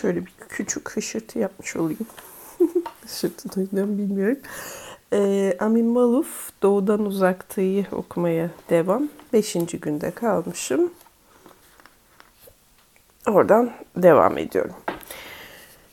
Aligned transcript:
Şöyle 0.00 0.26
bir 0.26 0.32
küçük 0.48 0.90
hışırtı 0.90 1.38
yapmış 1.38 1.76
olayım. 1.76 2.06
hışırtı 3.06 3.56
duydum 3.56 3.98
bilmiyorum. 3.98 4.38
Ee, 5.12 5.56
Amin 5.60 5.86
Maluf 5.86 6.50
Doğudan 6.62 7.06
Uzaktayı 7.06 7.86
okumaya 7.92 8.50
devam. 8.70 9.08
Beşinci 9.32 9.80
günde 9.80 10.10
kalmışım. 10.10 10.90
Oradan 13.28 13.70
devam 13.96 14.38
ediyorum. 14.38 14.74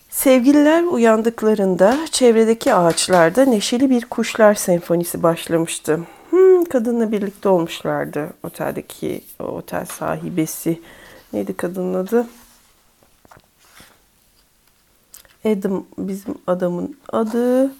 Sevgililer 0.10 0.84
uyandıklarında 0.84 1.98
çevredeki 2.12 2.74
ağaçlarda 2.74 3.46
neşeli 3.46 3.90
bir 3.90 4.06
kuşlar 4.06 4.54
senfonisi 4.54 5.24
başlamıştı. 5.24 6.00
Hmm, 6.30 6.66
kadınla 6.66 7.12
birlikte 7.12 7.50
olmuşlardı 7.50 8.30
oteldeki 8.44 9.22
o 9.40 9.44
otel 9.44 9.86
sahibesi. 9.86 10.82
Neydi 11.34 11.58
kadının 11.58 11.94
adı? 11.94 12.28
Adam 15.46 15.86
bizim 15.98 16.36
adamın 16.48 16.98
adı. 17.10 17.72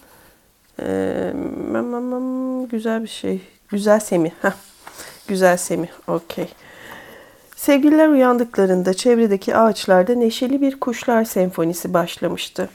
Ee, 0.82 1.32
güzel 2.70 3.02
bir 3.02 3.08
şey. 3.08 3.40
Güzel 3.68 4.00
Semih. 4.00 4.30
Heh. 4.42 4.52
Güzel 5.28 5.56
Semih. 5.56 5.88
Okey. 6.08 6.48
Sevgililer 7.56 8.08
uyandıklarında 8.08 8.94
çevredeki 8.94 9.56
ağaçlarda 9.56 10.14
neşeli 10.14 10.60
bir 10.60 10.80
kuşlar 10.80 11.24
senfonisi 11.24 11.94
başlamıştı. 11.94 12.68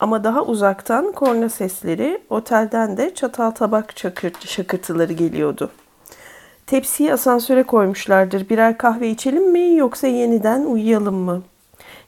Ama 0.00 0.24
daha 0.24 0.42
uzaktan 0.44 1.12
korna 1.12 1.48
sesleri, 1.48 2.20
otelden 2.30 2.96
de 2.96 3.14
çatal 3.14 3.50
tabak 3.50 3.96
çakır, 3.96 4.32
şakırtıları 4.46 5.12
geliyordu. 5.12 5.70
Tepsiyi 6.66 7.12
asansöre 7.12 7.62
koymuşlardır. 7.62 8.48
Birer 8.48 8.78
kahve 8.78 9.10
içelim 9.10 9.52
mi 9.52 9.76
yoksa 9.76 10.06
yeniden 10.06 10.64
uyuyalım 10.64 11.14
mı? 11.14 11.42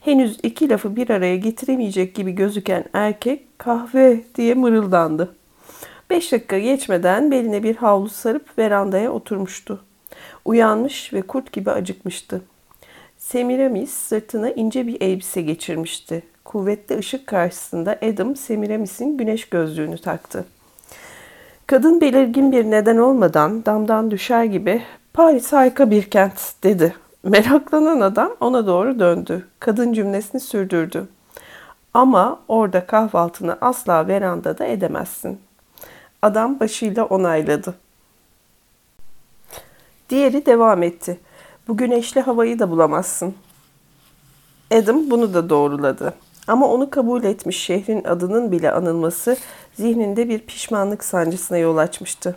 Henüz 0.08 0.38
iki 0.42 0.68
lafı 0.68 0.96
bir 0.96 1.10
araya 1.10 1.36
getiremeyecek 1.36 2.14
gibi 2.14 2.32
gözüken 2.32 2.84
erkek 2.92 3.58
kahve 3.58 4.20
diye 4.34 4.54
mırıldandı. 4.54 5.34
Beş 6.10 6.32
dakika 6.32 6.58
geçmeden 6.58 7.30
beline 7.30 7.62
bir 7.62 7.76
havlu 7.76 8.08
sarıp 8.08 8.58
verandaya 8.58 9.12
oturmuştu. 9.12 9.84
Uyanmış 10.44 11.12
ve 11.12 11.22
kurt 11.22 11.52
gibi 11.52 11.70
acıkmıştı. 11.70 12.42
Semiramis 13.18 13.90
sırtına 13.90 14.50
ince 14.50 14.86
bir 14.86 15.00
elbise 15.00 15.42
geçirmişti. 15.42 16.22
Kuvvetli 16.44 16.98
ışık 16.98 17.26
karşısında 17.26 17.98
Adam 18.02 18.36
Semiramis'in 18.36 19.18
güneş 19.18 19.48
gözlüğünü 19.48 19.98
taktı. 19.98 20.44
Kadın 21.66 22.00
belirgin 22.00 22.52
bir 22.52 22.64
neden 22.64 22.96
olmadan 22.96 23.66
damdan 23.66 24.10
düşer 24.10 24.44
gibi 24.44 24.82
Paris 25.12 25.52
harika 25.52 25.90
bir 25.90 26.02
kent 26.02 26.54
dedi. 26.62 26.94
Meraklanan 27.28 28.00
adam 28.00 28.36
ona 28.40 28.66
doğru 28.66 28.98
döndü. 28.98 29.48
Kadın 29.60 29.92
cümlesini 29.92 30.40
sürdürdü. 30.40 31.08
Ama 31.94 32.40
orada 32.48 32.86
kahvaltını 32.86 33.58
asla 33.60 34.08
verandada 34.08 34.66
edemezsin. 34.66 35.40
Adam 36.22 36.60
başıyla 36.60 37.04
onayladı. 37.04 37.74
Diğeri 40.10 40.46
devam 40.46 40.82
etti. 40.82 41.20
Bu 41.68 41.76
güneşli 41.76 42.20
havayı 42.20 42.58
da 42.58 42.70
bulamazsın. 42.70 43.34
Adam 44.70 45.10
bunu 45.10 45.34
da 45.34 45.50
doğruladı. 45.50 46.14
Ama 46.46 46.68
onu 46.68 46.90
kabul 46.90 47.24
etmiş 47.24 47.62
şehrin 47.62 48.04
adının 48.04 48.52
bile 48.52 48.72
anılması 48.72 49.36
zihninde 49.74 50.28
bir 50.28 50.38
pişmanlık 50.38 51.04
sancısına 51.04 51.58
yol 51.58 51.76
açmıştı. 51.76 52.36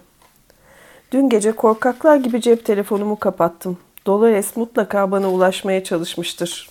Dün 1.12 1.30
gece 1.30 1.52
korkaklar 1.52 2.16
gibi 2.16 2.42
cep 2.42 2.66
telefonumu 2.66 3.20
kapattım. 3.20 3.78
Dolores 4.06 4.58
mutlaka 4.58 5.12
bana 5.12 5.32
ulaşmaya 5.32 5.84
çalışmıştır. 5.84 6.70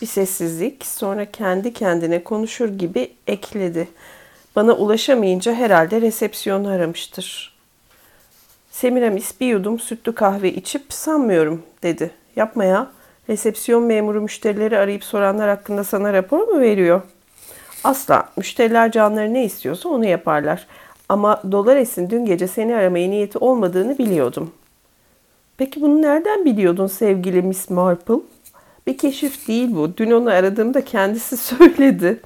Bir 0.00 0.06
sessizlik, 0.06 0.86
sonra 0.86 1.30
kendi 1.30 1.72
kendine 1.72 2.24
konuşur 2.24 2.68
gibi 2.68 3.12
ekledi. 3.26 3.88
Bana 4.56 4.72
ulaşamayınca 4.72 5.54
herhalde 5.54 6.00
resepsiyonu 6.00 6.68
aramıştır. 6.68 7.56
Semiramis 8.70 9.40
bir 9.40 9.46
yudum 9.46 9.78
sütlü 9.78 10.14
kahve 10.14 10.52
içip 10.52 10.92
sanmıyorum 10.92 11.62
dedi. 11.82 12.10
Yapma 12.36 12.64
ya. 12.64 12.90
Resepsiyon 13.28 13.82
memuru 13.82 14.20
müşterileri 14.20 14.78
arayıp 14.78 15.04
soranlar 15.04 15.48
hakkında 15.48 15.84
sana 15.84 16.12
rapor 16.12 16.48
mu 16.48 16.60
veriyor? 16.60 17.02
Asla. 17.84 18.28
Müşteriler 18.36 18.92
canları 18.92 19.34
ne 19.34 19.44
istiyorsa 19.44 19.88
onu 19.88 20.06
yaparlar. 20.06 20.66
Ama 21.08 21.42
Dolores'in 21.52 22.10
dün 22.10 22.24
gece 22.24 22.48
seni 22.48 22.74
aramaya 22.74 23.08
niyeti 23.08 23.38
olmadığını 23.38 23.98
biliyordum. 23.98 24.52
Peki 25.62 25.82
bunu 25.82 26.02
nereden 26.02 26.44
biliyordun 26.44 26.86
sevgili 26.86 27.42
Miss 27.42 27.70
Marple? 27.70 28.14
Bir 28.86 28.98
keşif 28.98 29.48
değil 29.48 29.68
bu. 29.74 29.96
Dün 29.96 30.10
onu 30.10 30.30
aradığımda 30.30 30.84
kendisi 30.84 31.36
söyledi. 31.56 32.20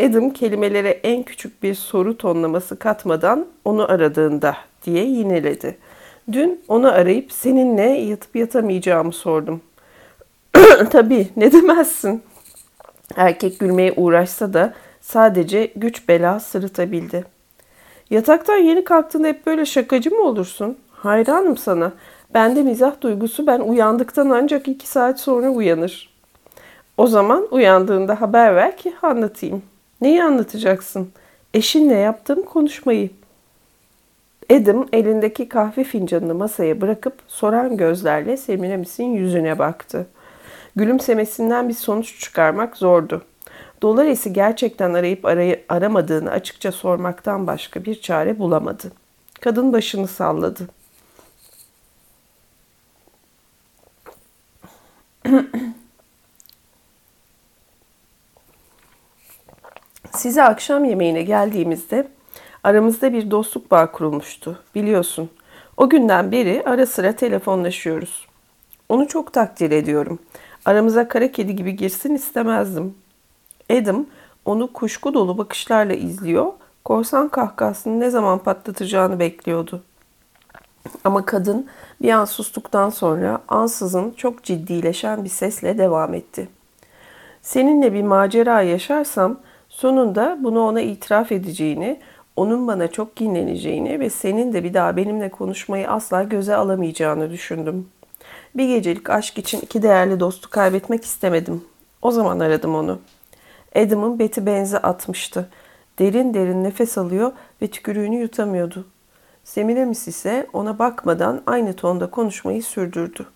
Adam 0.00 0.30
kelimelere 0.30 0.88
en 0.88 1.22
küçük 1.22 1.62
bir 1.62 1.74
soru 1.74 2.16
tonlaması 2.16 2.78
katmadan 2.78 3.46
onu 3.64 3.92
aradığında 3.92 4.56
diye 4.84 5.04
yineledi. 5.04 5.78
Dün 6.32 6.60
onu 6.68 6.92
arayıp 6.92 7.32
seninle 7.32 7.82
yatıp 7.82 8.36
yatamayacağımı 8.36 9.12
sordum. 9.12 9.60
Tabii 10.90 11.28
ne 11.36 11.52
demezsin. 11.52 12.22
Erkek 13.16 13.60
gülmeye 13.60 13.92
uğraşsa 13.96 14.52
da 14.52 14.74
sadece 15.00 15.72
güç 15.76 16.08
bela 16.08 16.40
sırıtabildi. 16.40 17.24
Yataktan 18.10 18.56
yeni 18.56 18.84
kalktığında 18.84 19.28
hep 19.28 19.46
böyle 19.46 19.66
şakacı 19.66 20.10
mı 20.10 20.22
olursun? 20.22 20.78
Hayranım 20.90 21.56
sana. 21.56 21.92
Bende 22.34 22.62
mizah 22.62 23.00
duygusu 23.00 23.46
ben 23.46 23.60
uyandıktan 23.60 24.30
ancak 24.30 24.68
iki 24.68 24.88
saat 24.88 25.20
sonra 25.20 25.50
uyanır. 25.50 26.10
O 26.96 27.06
zaman 27.06 27.48
uyandığında 27.50 28.20
haber 28.20 28.56
ver 28.56 28.76
ki 28.76 28.94
anlatayım. 29.02 29.62
Neyi 30.00 30.24
anlatacaksın? 30.24 31.12
Eşinle 31.54 31.94
yaptığım 31.94 32.42
konuşmayı. 32.42 33.10
Adam 34.50 34.88
elindeki 34.92 35.48
kahve 35.48 35.84
fincanını 35.84 36.34
masaya 36.34 36.80
bırakıp 36.80 37.14
soran 37.28 37.76
gözlerle 37.76 38.36
Semiramis'in 38.36 39.12
yüzüne 39.12 39.58
baktı. 39.58 40.06
Gülümsemesinden 40.76 41.68
bir 41.68 41.74
sonuç 41.74 42.20
çıkarmak 42.20 42.76
zordu. 42.76 43.22
Dolares'i 43.82 44.32
gerçekten 44.32 44.94
arayıp 44.94 45.24
arayı, 45.24 45.60
aramadığını 45.68 46.30
açıkça 46.30 46.72
sormaktan 46.72 47.46
başka 47.46 47.84
bir 47.84 48.00
çare 48.00 48.38
bulamadı. 48.38 48.92
Kadın 49.40 49.72
başını 49.72 50.06
salladı. 50.06 50.79
Size 60.12 60.42
akşam 60.42 60.84
yemeğine 60.84 61.22
geldiğimizde 61.22 62.08
aramızda 62.64 63.12
bir 63.12 63.30
dostluk 63.30 63.70
bağı 63.70 63.92
kurulmuştu. 63.92 64.62
Biliyorsun. 64.74 65.30
O 65.76 65.88
günden 65.88 66.32
beri 66.32 66.62
ara 66.66 66.86
sıra 66.86 67.12
telefonlaşıyoruz. 67.12 68.26
Onu 68.88 69.08
çok 69.08 69.32
takdir 69.32 69.70
ediyorum. 69.70 70.18
Aramıza 70.64 71.08
kara 71.08 71.32
kedi 71.32 71.56
gibi 71.56 71.76
girsin 71.76 72.14
istemezdim. 72.14 72.94
Adam 73.70 74.06
onu 74.44 74.72
kuşku 74.72 75.14
dolu 75.14 75.38
bakışlarla 75.38 75.94
izliyor, 75.94 76.52
korsan 76.84 77.28
kahkahasını 77.28 78.00
ne 78.00 78.10
zaman 78.10 78.38
patlatacağını 78.38 79.18
bekliyordu. 79.18 79.82
Ama 81.04 81.24
kadın 81.26 81.66
bir 82.02 82.10
an 82.10 82.24
sustuktan 82.24 82.90
sonra 82.90 83.40
ansızın 83.48 84.10
çok 84.10 84.42
ciddileşen 84.42 85.24
bir 85.24 85.28
sesle 85.28 85.78
devam 85.78 86.14
etti. 86.14 86.48
Seninle 87.42 87.92
bir 87.92 88.02
macera 88.02 88.62
yaşarsam 88.62 89.38
sonunda 89.68 90.38
bunu 90.40 90.66
ona 90.66 90.80
itiraf 90.80 91.32
edeceğini, 91.32 92.00
onun 92.36 92.66
bana 92.66 92.88
çok 92.88 93.16
kinleneceğini 93.16 94.00
ve 94.00 94.10
senin 94.10 94.52
de 94.52 94.64
bir 94.64 94.74
daha 94.74 94.96
benimle 94.96 95.28
konuşmayı 95.28 95.90
asla 95.90 96.22
göze 96.22 96.56
alamayacağını 96.56 97.30
düşündüm. 97.30 97.88
Bir 98.54 98.68
gecelik 98.68 99.10
aşk 99.10 99.38
için 99.38 99.60
iki 99.60 99.82
değerli 99.82 100.20
dostu 100.20 100.50
kaybetmek 100.50 101.04
istemedim. 101.04 101.64
O 102.02 102.10
zaman 102.10 102.40
aradım 102.40 102.74
onu. 102.74 102.98
Adam'ın 103.76 104.18
beti 104.18 104.46
benzi 104.46 104.78
atmıştı. 104.78 105.48
Derin 105.98 106.34
derin 106.34 106.64
nefes 106.64 106.98
alıyor 106.98 107.32
ve 107.62 107.66
tükürüğünü 107.66 108.16
yutamıyordu. 108.16 108.86
Semiramis 109.50 110.08
ise 110.08 110.46
ona 110.52 110.78
bakmadan 110.78 111.42
aynı 111.46 111.72
tonda 111.72 112.10
konuşmayı 112.10 112.62
sürdürdü. 112.62 113.26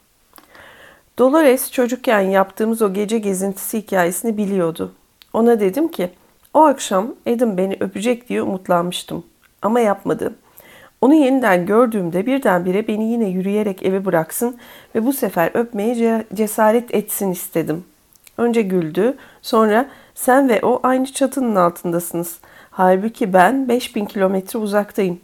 Dolores 1.18 1.70
çocukken 1.72 2.20
yaptığımız 2.20 2.82
o 2.82 2.92
gece 2.92 3.18
gezintisi 3.18 3.78
hikayesini 3.78 4.36
biliyordu. 4.36 4.92
Ona 5.32 5.60
dedim 5.60 5.88
ki, 5.88 6.10
o 6.54 6.62
akşam 6.62 7.14
Adam 7.26 7.56
beni 7.56 7.76
öpecek 7.80 8.28
diye 8.28 8.42
umutlanmıştım. 8.42 9.24
Ama 9.62 9.80
yapmadı. 9.80 10.34
Onu 11.00 11.14
yeniden 11.14 11.66
gördüğümde 11.66 12.26
birdenbire 12.26 12.88
beni 12.88 13.12
yine 13.12 13.28
yürüyerek 13.28 13.82
eve 13.82 14.04
bıraksın 14.04 14.56
ve 14.94 15.06
bu 15.06 15.12
sefer 15.12 15.50
öpmeye 15.54 16.24
cesaret 16.34 16.94
etsin 16.94 17.30
istedim. 17.30 17.84
Önce 18.38 18.62
güldü, 18.62 19.16
sonra 19.42 19.88
sen 20.14 20.48
ve 20.48 20.60
o 20.62 20.80
aynı 20.82 21.12
çatının 21.12 21.56
altındasınız. 21.56 22.38
Halbuki 22.70 23.32
ben 23.32 23.68
5000 23.68 24.04
kilometre 24.04 24.58
uzaktayım. 24.58 25.20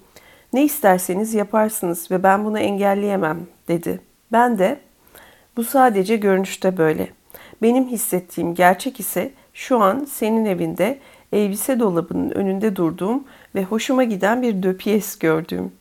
Ne 0.53 0.65
isterseniz 0.65 1.35
yaparsınız 1.35 2.11
ve 2.11 2.23
ben 2.23 2.45
bunu 2.45 2.59
engelleyemem 2.59 3.41
dedi. 3.69 4.01
Ben 4.33 4.59
de 4.59 4.81
bu 5.57 5.65
sadece 5.65 6.17
görünüşte 6.17 6.77
böyle. 6.77 7.09
Benim 7.63 7.87
hissettiğim 7.87 8.55
gerçek 8.55 9.01
ise 9.01 9.31
şu 9.55 9.79
an 9.79 10.05
senin 10.05 10.45
evinde 10.45 10.99
elbise 11.33 11.81
dolabının 11.81 12.31
önünde 12.31 12.77
durduğum 12.77 13.25
ve 13.55 13.65
hoşuma 13.65 14.05
giden 14.05 14.43
bir 14.43 14.63
döpiyes 14.63 15.19
gördüğüm. 15.19 15.73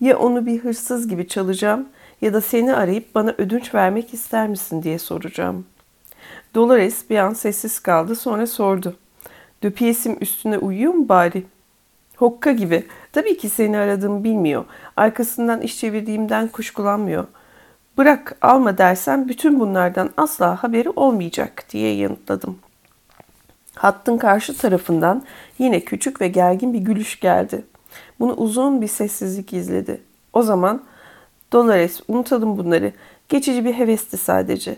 Ya 0.00 0.18
onu 0.18 0.46
bir 0.46 0.58
hırsız 0.58 1.08
gibi 1.08 1.28
çalacağım 1.28 1.88
ya 2.20 2.32
da 2.32 2.40
seni 2.40 2.74
arayıp 2.74 3.14
bana 3.14 3.34
ödünç 3.38 3.74
vermek 3.74 4.14
ister 4.14 4.48
misin 4.48 4.82
diye 4.82 4.98
soracağım. 4.98 5.66
Dolores 6.54 7.10
bir 7.10 7.18
an 7.18 7.32
sessiz 7.32 7.80
kaldı 7.80 8.16
sonra 8.16 8.46
sordu. 8.46 8.96
Döpiyesim 9.62 10.16
üstüne 10.20 10.58
uyuyor 10.58 10.92
mu 10.92 11.08
bari? 11.08 11.44
Hokka 12.16 12.52
gibi. 12.52 12.86
Tabii 13.12 13.36
ki 13.36 13.48
seni 13.48 13.78
aradığımı 13.78 14.24
bilmiyor. 14.24 14.64
Arkasından 14.96 15.60
iş 15.60 15.80
çevirdiğimden 15.80 16.48
kuşkulanmıyor. 16.48 17.26
Bırak 17.98 18.36
alma 18.42 18.78
dersen 18.78 19.28
bütün 19.28 19.60
bunlardan 19.60 20.10
asla 20.16 20.62
haberi 20.62 20.90
olmayacak 20.90 21.64
diye 21.70 21.94
yanıtladım. 21.94 22.58
Hattın 23.74 24.18
karşı 24.18 24.56
tarafından 24.56 25.22
yine 25.58 25.80
küçük 25.80 26.20
ve 26.20 26.28
gergin 26.28 26.72
bir 26.72 26.78
gülüş 26.78 27.20
geldi. 27.20 27.64
Bunu 28.20 28.32
uzun 28.34 28.80
bir 28.80 28.88
sessizlik 28.88 29.52
izledi. 29.52 30.00
O 30.32 30.42
zaman 30.42 30.82
Dolores 31.52 32.00
unutalım 32.08 32.58
bunları. 32.58 32.92
Geçici 33.28 33.64
bir 33.64 33.72
hevesti 33.72 34.16
sadece. 34.16 34.76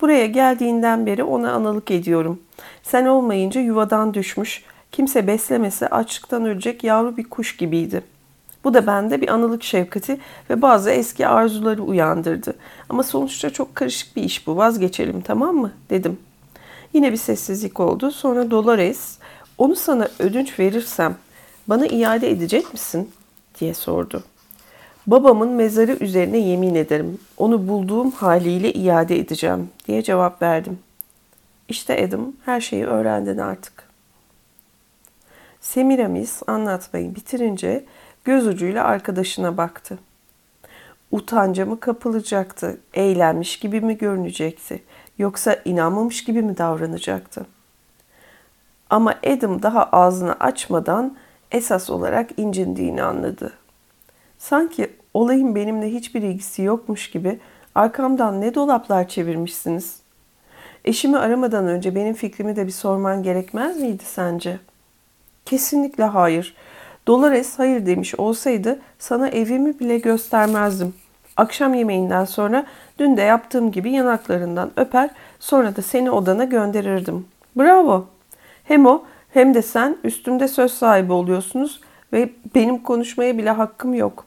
Buraya 0.00 0.26
geldiğinden 0.26 1.06
beri 1.06 1.24
ona 1.24 1.52
analık 1.52 1.90
ediyorum. 1.90 2.40
Sen 2.82 3.06
olmayınca 3.06 3.60
yuvadan 3.60 4.14
düşmüş, 4.14 4.64
kimse 4.92 5.26
beslemese 5.26 5.88
açlıktan 5.88 6.44
ölecek 6.44 6.84
yavru 6.84 7.16
bir 7.16 7.24
kuş 7.24 7.56
gibiydi. 7.56 8.02
Bu 8.64 8.74
da 8.74 8.86
bende 8.86 9.20
bir 9.20 9.28
anılık 9.28 9.62
şefkati 9.62 10.18
ve 10.50 10.62
bazı 10.62 10.90
eski 10.90 11.26
arzuları 11.26 11.82
uyandırdı. 11.82 12.54
Ama 12.88 13.02
sonuçta 13.02 13.50
çok 13.50 13.74
karışık 13.74 14.16
bir 14.16 14.22
iş 14.22 14.46
bu. 14.46 14.56
Vazgeçelim 14.56 15.20
tamam 15.20 15.56
mı? 15.56 15.72
dedim. 15.90 16.18
Yine 16.92 17.12
bir 17.12 17.16
sessizlik 17.16 17.80
oldu. 17.80 18.10
Sonra 18.10 18.50
Dolores, 18.50 19.18
onu 19.58 19.76
sana 19.76 20.08
ödünç 20.18 20.58
verirsem 20.58 21.16
bana 21.66 21.86
iade 21.86 22.30
edecek 22.30 22.72
misin? 22.72 23.10
diye 23.60 23.74
sordu. 23.74 24.24
Babamın 25.06 25.48
mezarı 25.48 25.96
üzerine 26.00 26.38
yemin 26.38 26.74
ederim. 26.74 27.18
Onu 27.36 27.68
bulduğum 27.68 28.10
haliyle 28.10 28.72
iade 28.72 29.18
edeceğim 29.18 29.68
diye 29.88 30.02
cevap 30.02 30.42
verdim. 30.42 30.78
İşte 31.68 32.04
Adam 32.04 32.32
her 32.44 32.60
şeyi 32.60 32.86
öğrendin 32.86 33.38
artık. 33.38 33.89
Semiramis 35.60 36.42
anlatmayı 36.46 37.14
bitirince 37.14 37.84
göz 38.24 38.46
ucuyla 38.46 38.84
arkadaşına 38.84 39.56
baktı. 39.56 39.98
Utanca 41.10 41.66
mı 41.66 41.80
kapılacaktı, 41.80 42.80
eğlenmiş 42.94 43.58
gibi 43.58 43.80
mi 43.80 43.98
görünecekti, 43.98 44.82
yoksa 45.18 45.56
inanmamış 45.64 46.24
gibi 46.24 46.42
mi 46.42 46.58
davranacaktı? 46.58 47.46
Ama 48.90 49.14
Adam 49.26 49.62
daha 49.62 49.84
ağzını 49.84 50.32
açmadan 50.32 51.16
esas 51.50 51.90
olarak 51.90 52.30
incindiğini 52.36 53.02
anladı. 53.02 53.52
Sanki 54.38 54.90
olayın 55.14 55.54
benimle 55.54 55.92
hiçbir 55.92 56.22
ilgisi 56.22 56.62
yokmuş 56.62 57.10
gibi 57.10 57.38
arkamdan 57.74 58.40
ne 58.40 58.54
dolaplar 58.54 59.08
çevirmişsiniz. 59.08 60.00
Eşimi 60.84 61.18
aramadan 61.18 61.66
önce 61.66 61.94
benim 61.94 62.14
fikrimi 62.14 62.56
de 62.56 62.66
bir 62.66 62.72
sorman 62.72 63.22
gerekmez 63.22 63.80
miydi 63.80 64.04
sence? 64.06 64.58
Kesinlikle 65.50 66.04
hayır. 66.04 66.54
Dolores 67.06 67.58
hayır 67.58 67.86
demiş 67.86 68.14
olsaydı 68.14 68.78
sana 68.98 69.28
evimi 69.28 69.78
bile 69.80 69.98
göstermezdim. 69.98 70.94
Akşam 71.36 71.74
yemeğinden 71.74 72.24
sonra 72.24 72.66
dün 72.98 73.16
de 73.16 73.22
yaptığım 73.22 73.72
gibi 73.72 73.90
yanaklarından 73.90 74.70
öper 74.76 75.10
sonra 75.40 75.76
da 75.76 75.82
seni 75.82 76.10
odana 76.10 76.44
gönderirdim. 76.44 77.26
Bravo. 77.56 78.06
Hem 78.64 78.86
o 78.86 79.04
hem 79.30 79.54
de 79.54 79.62
sen 79.62 79.96
üstümde 80.04 80.48
söz 80.48 80.72
sahibi 80.72 81.12
oluyorsunuz 81.12 81.80
ve 82.12 82.30
benim 82.54 82.78
konuşmaya 82.78 83.38
bile 83.38 83.50
hakkım 83.50 83.94
yok. 83.94 84.26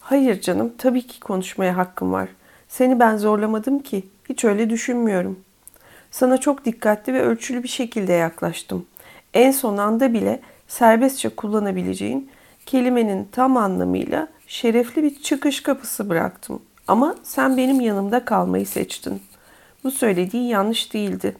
Hayır 0.00 0.40
canım, 0.40 0.72
tabii 0.78 1.06
ki 1.06 1.20
konuşmaya 1.20 1.76
hakkım 1.76 2.12
var. 2.12 2.28
Seni 2.68 3.00
ben 3.00 3.16
zorlamadım 3.16 3.78
ki. 3.78 4.02
Hiç 4.28 4.44
öyle 4.44 4.70
düşünmüyorum. 4.70 5.40
Sana 6.10 6.38
çok 6.38 6.64
dikkatli 6.64 7.14
ve 7.14 7.22
ölçülü 7.22 7.62
bir 7.62 7.68
şekilde 7.68 8.12
yaklaştım. 8.12 8.86
En 9.38 9.50
son 9.50 9.76
anda 9.76 10.12
bile 10.12 10.40
serbestçe 10.68 11.28
kullanabileceğin 11.28 12.30
kelimenin 12.66 13.28
tam 13.32 13.56
anlamıyla 13.56 14.28
şerefli 14.46 15.02
bir 15.02 15.22
çıkış 15.22 15.62
kapısı 15.62 16.08
bıraktım. 16.08 16.62
Ama 16.88 17.14
sen 17.22 17.56
benim 17.56 17.80
yanımda 17.80 18.24
kalmayı 18.24 18.66
seçtin. 18.66 19.22
Bu 19.84 19.90
söylediğin 19.90 20.44
yanlış 20.44 20.94
değildi. 20.94 21.36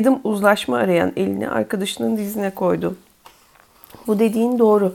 Adam 0.00 0.20
uzlaşma 0.24 0.76
arayan 0.76 1.12
elini 1.16 1.48
arkadaşının 1.48 2.16
dizine 2.16 2.50
koydu. 2.50 2.96
Bu 4.06 4.18
dediğin 4.18 4.58
doğru. 4.58 4.94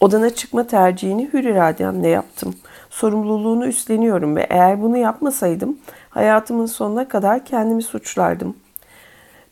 Odana 0.00 0.30
çıkma 0.30 0.66
tercihini 0.66 1.32
hür 1.32 1.44
irademle 1.44 2.08
yaptım. 2.08 2.54
Sorumluluğunu 2.90 3.66
üstleniyorum 3.66 4.36
ve 4.36 4.46
eğer 4.50 4.82
bunu 4.82 4.96
yapmasaydım 4.96 5.78
hayatımın 6.10 6.66
sonuna 6.66 7.08
kadar 7.08 7.44
kendimi 7.44 7.82
suçlardım. 7.82 8.56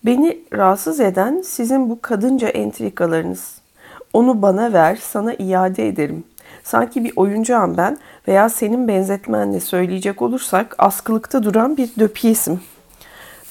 Beni 0.07 0.39
rahatsız 0.53 1.01
eden 1.01 1.41
sizin 1.41 1.91
bu 1.91 2.03
kadınca 2.03 2.49
entrikalarınız. 2.49 3.59
Onu 4.13 4.43
bana 4.43 4.73
ver, 4.73 4.99
sana 5.03 5.35
iade 5.35 5.89
ederim. 5.89 6.25
Sanki 6.65 7.05
bir 7.05 7.13
oyuncağım 7.17 7.77
ben 7.77 7.99
veya 8.29 8.49
senin 8.49 8.89
benzetmenle 8.89 9.61
söyleyecek 9.61 10.23
olursak 10.23 10.75
askılıkta 10.79 11.43
duran 11.43 11.77
bir 11.77 11.91
döpiyesim. 11.99 12.61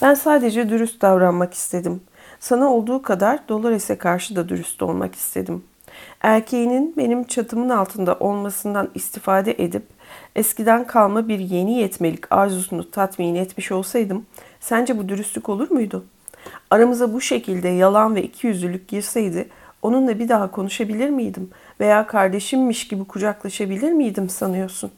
Ben 0.01 0.13
sadece 0.13 0.69
dürüst 0.69 1.01
davranmak 1.01 1.53
istedim. 1.53 2.01
Sana 2.39 2.73
olduğu 2.73 3.01
kadar 3.01 3.39
Dolores'e 3.49 3.97
karşı 3.97 4.35
da 4.35 4.49
dürüst 4.49 4.83
olmak 4.83 5.15
istedim. 5.15 5.63
Erkeğinin 6.21 6.93
benim 6.97 7.23
çatımın 7.23 7.69
altında 7.69 8.15
olmasından 8.19 8.89
istifade 8.95 9.55
edip 9.63 9.83
eskiden 10.35 10.87
kalma 10.87 11.27
bir 11.27 11.39
yeni 11.39 11.77
yetmelik 11.77 12.31
arzusunu 12.31 12.91
tatmin 12.91 13.35
etmiş 13.35 13.71
olsaydım 13.71 14.25
sence 14.59 14.97
bu 14.97 15.09
dürüstlük 15.09 15.49
olur 15.49 15.71
muydu? 15.71 16.05
Aramıza 16.69 17.13
bu 17.13 17.21
şekilde 17.21 17.67
yalan 17.67 18.15
ve 18.15 18.23
ikiyüzlülük 18.23 18.87
girseydi 18.87 19.49
onunla 19.81 20.19
bir 20.19 20.29
daha 20.29 20.51
konuşabilir 20.51 21.09
miydim 21.09 21.49
veya 21.79 22.07
kardeşimmiş 22.07 22.87
gibi 22.87 23.05
kucaklaşabilir 23.05 23.91
miydim 23.91 24.29
sanıyorsun? 24.29 24.91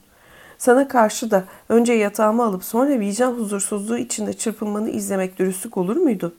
Sana 0.58 0.88
karşı 0.88 1.30
da 1.30 1.44
önce 1.68 1.92
yatağımı 1.92 2.44
alıp 2.44 2.64
sonra 2.64 3.00
vicdan 3.00 3.32
huzursuzluğu 3.32 3.98
içinde 3.98 4.32
çırpınmanı 4.32 4.90
izlemek 4.90 5.38
dürüstlük 5.38 5.76
olur 5.76 5.96
muydu?'' 5.96 6.34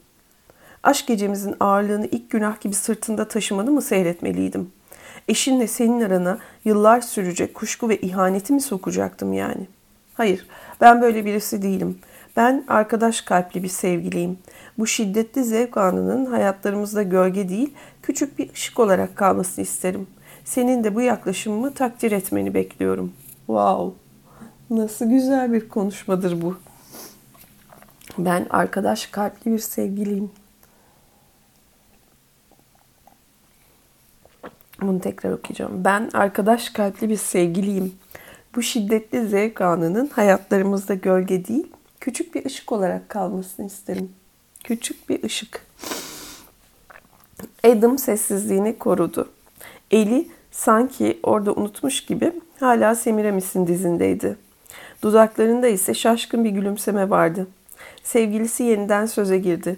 Aşk 0.83 1.07
gecemizin 1.07 1.55
ağırlığını 1.59 2.07
ilk 2.11 2.29
günah 2.29 2.61
gibi 2.61 2.73
sırtında 2.73 3.27
taşımanı 3.27 3.71
mı 3.71 3.81
seyretmeliydim? 3.81 4.71
Eşinle 5.27 5.67
senin 5.67 6.01
arana 6.01 6.37
yıllar 6.65 7.01
sürecek 7.01 7.53
kuşku 7.53 7.89
ve 7.89 7.97
ihaneti 7.97 8.53
mi 8.53 8.61
sokacaktım 8.61 9.33
yani? 9.33 9.67
Hayır, 10.13 10.47
ben 10.81 11.01
böyle 11.01 11.25
birisi 11.25 11.61
değilim. 11.61 11.99
Ben 12.37 12.65
arkadaş 12.67 13.21
kalpli 13.21 13.63
bir 13.63 13.67
sevgiliyim. 13.67 14.37
Bu 14.79 14.87
şiddetli 14.87 15.43
zevk 15.43 15.77
anının 15.77 16.25
hayatlarımızda 16.25 17.03
gölge 17.03 17.49
değil, 17.49 17.73
küçük 18.01 18.39
bir 18.39 18.53
ışık 18.53 18.79
olarak 18.79 19.15
kalmasını 19.15 19.63
isterim. 19.63 20.07
Senin 20.45 20.83
de 20.83 20.95
bu 20.95 21.01
yaklaşımımı 21.01 21.73
takdir 21.73 22.11
etmeni 22.11 22.53
bekliyorum. 22.53 23.13
Wow, 23.37 23.97
nasıl 24.69 25.09
güzel 25.09 25.53
bir 25.53 25.69
konuşmadır 25.69 26.41
bu. 26.41 26.57
Ben 28.17 28.47
arkadaş 28.49 29.05
kalpli 29.05 29.51
bir 29.51 29.59
sevgiliyim. 29.59 30.31
Bunu 34.81 35.01
tekrar 35.01 35.31
okuyacağım. 35.31 35.85
Ben 35.85 36.09
arkadaş 36.13 36.69
kalpli 36.69 37.09
bir 37.09 37.17
sevgiliyim. 37.17 37.93
Bu 38.55 38.61
şiddetli 38.61 39.27
zevk 39.27 39.61
anının 39.61 40.07
hayatlarımızda 40.07 40.93
gölge 40.93 41.45
değil, 41.47 41.67
küçük 41.99 42.35
bir 42.35 42.45
ışık 42.45 42.71
olarak 42.71 43.09
kalmasını 43.09 43.65
isterim. 43.65 44.18
Küçük 44.63 45.09
bir 45.09 45.23
ışık. 45.23 45.65
Adam 47.63 47.97
sessizliğini 47.97 48.77
korudu. 48.77 49.29
Eli 49.91 50.27
sanki 50.51 51.19
orada 51.23 51.53
unutmuş 51.53 52.05
gibi 52.05 52.31
hala 52.59 52.95
Semiramis'in 52.95 53.67
dizindeydi. 53.67 54.37
Dudaklarında 55.03 55.67
ise 55.67 55.93
şaşkın 55.93 56.43
bir 56.43 56.49
gülümseme 56.49 57.09
vardı. 57.09 57.47
Sevgilisi 58.03 58.63
yeniden 58.63 59.05
söze 59.05 59.37
girdi. 59.37 59.77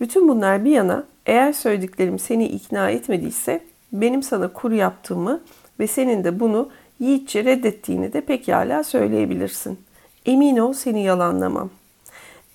Bütün 0.00 0.28
bunlar 0.28 0.64
bir 0.64 0.70
yana 0.70 1.04
eğer 1.26 1.52
söylediklerim 1.52 2.18
seni 2.18 2.46
ikna 2.46 2.90
etmediyse 2.90 3.60
benim 3.92 4.22
sana 4.22 4.48
kur 4.48 4.72
yaptığımı 4.72 5.40
ve 5.80 5.86
senin 5.86 6.24
de 6.24 6.40
bunu 6.40 6.70
yiğitçe 7.00 7.44
reddettiğini 7.44 8.12
de 8.12 8.20
pekala 8.20 8.84
söyleyebilirsin. 8.84 9.78
Emin 10.26 10.56
ol 10.56 10.72
seni 10.72 11.04
yalanlamam. 11.04 11.70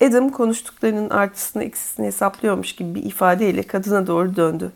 Adam 0.02 0.28
konuştuklarının 0.28 1.10
artısını 1.10 1.64
eksisini 1.64 2.06
hesaplıyormuş 2.06 2.72
gibi 2.72 2.94
bir 2.94 3.04
ifadeyle 3.04 3.62
kadına 3.62 4.06
doğru 4.06 4.36
döndü. 4.36 4.72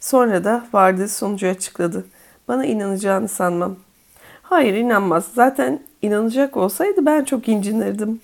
Sonra 0.00 0.44
da 0.44 0.66
vardığı 0.72 1.08
sonucu 1.08 1.48
açıkladı. 1.48 2.04
Bana 2.48 2.66
inanacağını 2.66 3.28
sanmam. 3.28 3.76
Hayır 4.42 4.74
inanmaz. 4.74 5.24
Zaten 5.34 5.82
inanacak 6.02 6.56
olsaydı 6.56 7.06
ben 7.06 7.24
çok 7.24 7.48
incinirdim. 7.48 8.20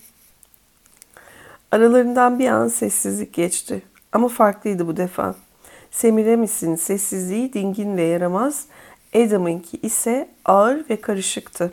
Aralarından 1.72 2.38
bir 2.38 2.48
an 2.48 2.68
sessizlik 2.68 3.34
geçti. 3.34 3.82
Ama 4.12 4.28
farklıydı 4.28 4.86
bu 4.86 4.96
defa. 4.96 5.34
Semiramis'in 5.90 6.74
sessizliği 6.74 7.52
dingin 7.52 7.96
ve 7.96 8.02
yaramaz, 8.02 8.64
Adam'ınki 9.14 9.76
ise 9.76 10.28
ağır 10.44 10.84
ve 10.90 11.00
karışıktı. 11.00 11.72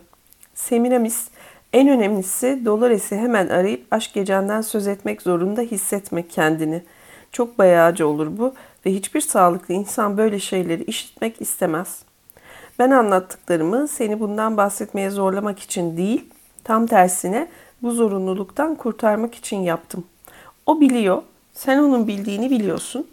Semiramis 0.55 1.27
en 1.75 1.87
önemlisi 1.87 2.61
Dolores'i 2.65 3.17
hemen 3.17 3.47
arayıp 3.47 3.85
aşk 3.91 4.13
gecenden 4.13 4.61
söz 4.61 4.87
etmek 4.87 5.21
zorunda 5.21 5.61
hissetmek 5.61 6.29
kendini. 6.29 6.83
Çok 7.31 7.57
bayağıcı 7.57 8.07
olur 8.07 8.37
bu 8.37 8.53
ve 8.85 8.93
hiçbir 8.93 9.21
sağlıklı 9.21 9.73
insan 9.73 10.17
böyle 10.17 10.39
şeyleri 10.39 10.83
işitmek 10.83 11.41
istemez. 11.41 12.03
Ben 12.79 12.91
anlattıklarımı 12.91 13.87
seni 13.87 14.19
bundan 14.19 14.57
bahsetmeye 14.57 15.09
zorlamak 15.09 15.59
için 15.59 15.97
değil, 15.97 16.25
tam 16.63 16.87
tersine 16.87 17.47
bu 17.81 17.91
zorunluluktan 17.91 18.75
kurtarmak 18.75 19.35
için 19.35 19.57
yaptım. 19.57 20.05
O 20.65 20.81
biliyor, 20.81 21.21
sen 21.53 21.77
onun 21.79 22.07
bildiğini 22.07 22.49
biliyorsun. 22.51 23.07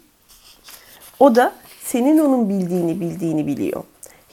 O 1.19 1.35
da 1.35 1.53
senin 1.81 2.19
onun 2.19 2.49
bildiğini 2.49 3.01
bildiğini 3.01 3.47
biliyor. 3.47 3.83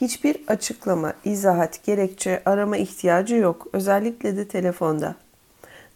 Hiçbir 0.01 0.37
açıklama, 0.49 1.13
izahat, 1.25 1.85
gerekçe 1.85 2.43
arama 2.45 2.77
ihtiyacı 2.77 3.37
yok. 3.37 3.67
Özellikle 3.73 4.37
de 4.37 4.49
telefonda. 4.49 5.15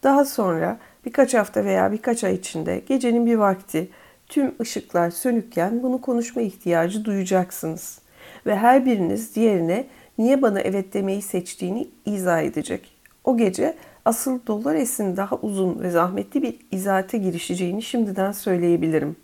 Daha 0.03 0.25
sonra 0.25 0.79
birkaç 1.07 1.35
hafta 1.35 1.65
veya 1.65 1.93
birkaç 1.93 2.25
ay 2.25 2.35
içinde 2.35 2.83
gecenin 2.89 3.27
bir 3.27 3.35
vakti 3.35 3.89
tüm 4.29 4.55
ışıklar 4.61 5.11
sönükken 5.11 5.83
bunu 5.83 6.01
konuşma 6.01 6.43
ihtiyacı 6.43 7.05
duyacaksınız. 7.05 7.99
Ve 8.47 8.57
her 8.57 8.87
biriniz 8.87 9.35
diğerine 9.35 9.87
niye 10.19 10.43
bana 10.43 10.61
evet 10.61 10.95
demeyi 10.95 11.23
seçtiğini 11.23 11.89
izah 12.07 12.43
edecek. 12.43 12.95
O 13.25 13.37
gece 13.37 13.77
asıl 14.05 14.47
Dolores'in 14.47 15.17
daha 15.17 15.37
uzun 15.37 15.81
ve 15.81 15.91
zahmetli 15.91 16.43
bir 16.43 16.57
izahate 16.71 17.19
girişeceğini 17.19 17.83
şimdiden 17.83 18.33
söyleyebilirim. 18.33 19.17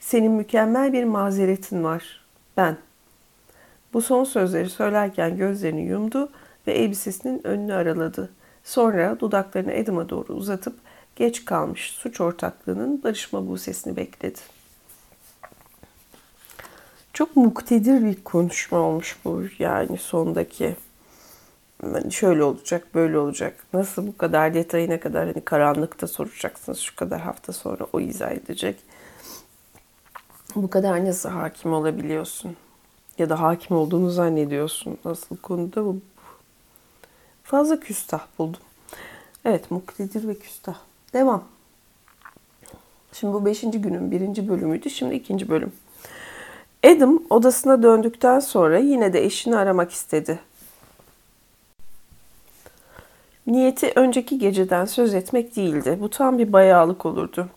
Senin 0.00 0.32
mükemmel 0.32 0.92
bir 0.92 1.04
mazeretin 1.04 1.84
var. 1.84 2.24
Ben. 2.56 2.76
Bu 3.94 4.02
son 4.02 4.24
sözleri 4.24 4.70
söylerken 4.70 5.36
gözlerini 5.36 5.82
yumdu 5.82 6.28
ve 6.66 6.72
elbisesinin 6.72 7.46
önünü 7.46 7.74
araladı. 7.74 8.32
Sonra 8.64 9.20
dudaklarını 9.20 9.72
Adam'a 9.72 10.08
doğru 10.08 10.32
uzatıp 10.32 10.76
geç 11.16 11.44
kalmış 11.44 11.90
suç 11.90 12.20
ortaklığının 12.20 13.02
barışma 13.02 13.48
bu 13.48 13.58
sesini 13.58 13.96
bekledi. 13.96 14.40
Çok 17.12 17.36
muktedir 17.36 18.04
bir 18.04 18.24
konuşma 18.24 18.78
olmuş 18.78 19.18
bu 19.24 19.42
yani 19.58 19.98
sondaki. 19.98 20.76
Hani 21.82 22.12
şöyle 22.12 22.42
olacak, 22.42 22.86
böyle 22.94 23.18
olacak. 23.18 23.64
Nasıl 23.72 24.06
bu 24.06 24.16
kadar 24.16 24.54
detayına 24.54 25.00
kadar 25.00 25.26
hani 25.26 25.44
karanlıkta 25.44 26.06
soracaksınız 26.06 26.78
şu 26.78 26.96
kadar 26.96 27.20
hafta 27.20 27.52
sonra 27.52 27.86
o 27.92 28.00
izah 28.00 28.30
edecek. 28.30 28.76
Bu 30.56 30.70
kadar 30.70 31.04
nasıl 31.04 31.28
hakim 31.28 31.72
olabiliyorsun? 31.72 32.56
Ya 33.18 33.28
da 33.28 33.40
hakim 33.40 33.76
olduğunu 33.76 34.10
zannediyorsun. 34.10 34.98
Nasıl 35.04 35.36
konuda 35.36 35.84
bu? 35.84 35.96
Fazla 37.42 37.80
küstah 37.80 38.26
buldum. 38.38 38.60
Evet, 39.44 39.70
muktedir 39.70 40.28
ve 40.28 40.34
küstah. 40.34 40.74
Devam. 41.12 41.44
Şimdi 43.12 43.34
bu 43.34 43.44
beşinci 43.44 43.80
günün 43.80 44.10
birinci 44.10 44.48
bölümüydü. 44.48 44.90
Şimdi 44.90 45.14
ikinci 45.14 45.48
bölüm. 45.48 45.72
Adam 46.84 47.22
odasına 47.30 47.82
döndükten 47.82 48.40
sonra 48.40 48.78
yine 48.78 49.12
de 49.12 49.24
eşini 49.24 49.56
aramak 49.56 49.92
istedi. 49.92 50.40
Niyeti 53.46 53.92
önceki 53.96 54.38
geceden 54.38 54.84
söz 54.84 55.14
etmek 55.14 55.56
değildi. 55.56 55.98
Bu 56.00 56.10
tam 56.10 56.38
bir 56.38 56.52
bayağılık 56.52 57.06
olurdu. 57.06 57.48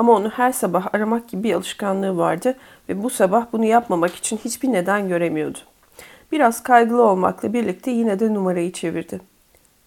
Ama 0.00 0.12
onu 0.12 0.28
her 0.28 0.52
sabah 0.52 0.94
aramak 0.94 1.28
gibi 1.28 1.42
bir 1.42 1.54
alışkanlığı 1.54 2.16
vardı 2.16 2.56
ve 2.88 3.02
bu 3.02 3.10
sabah 3.10 3.46
bunu 3.52 3.64
yapmamak 3.64 4.14
için 4.14 4.36
hiçbir 4.36 4.72
neden 4.72 5.08
göremiyordu. 5.08 5.58
Biraz 6.32 6.62
kaygılı 6.62 7.02
olmakla 7.02 7.52
birlikte 7.52 7.90
yine 7.90 8.20
de 8.20 8.34
numarayı 8.34 8.72
çevirdi. 8.72 9.20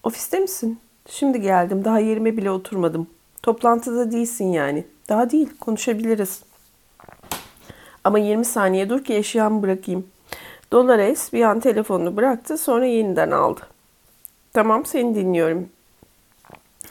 Ofiste 0.02 0.40
misin? 0.40 0.80
Şimdi 1.08 1.40
geldim. 1.40 1.84
Daha 1.84 1.98
yerime 1.98 2.36
bile 2.36 2.50
oturmadım. 2.50 3.06
Toplantıda 3.42 4.12
değilsin 4.12 4.44
yani. 4.52 4.84
Daha 5.08 5.30
değil. 5.30 5.48
Konuşabiliriz. 5.60 6.42
Ama 8.04 8.18
20 8.18 8.44
saniye 8.44 8.88
dur 8.88 9.04
ki 9.04 9.14
eşyamı 9.14 9.62
bırakayım. 9.62 10.06
Dolores 10.72 11.32
bir 11.32 11.42
an 11.42 11.60
telefonunu 11.60 12.16
bıraktı 12.16 12.58
sonra 12.58 12.86
yeniden 12.86 13.30
aldı. 13.30 13.60
Tamam 14.52 14.84
seni 14.84 15.14
dinliyorum. 15.14 15.68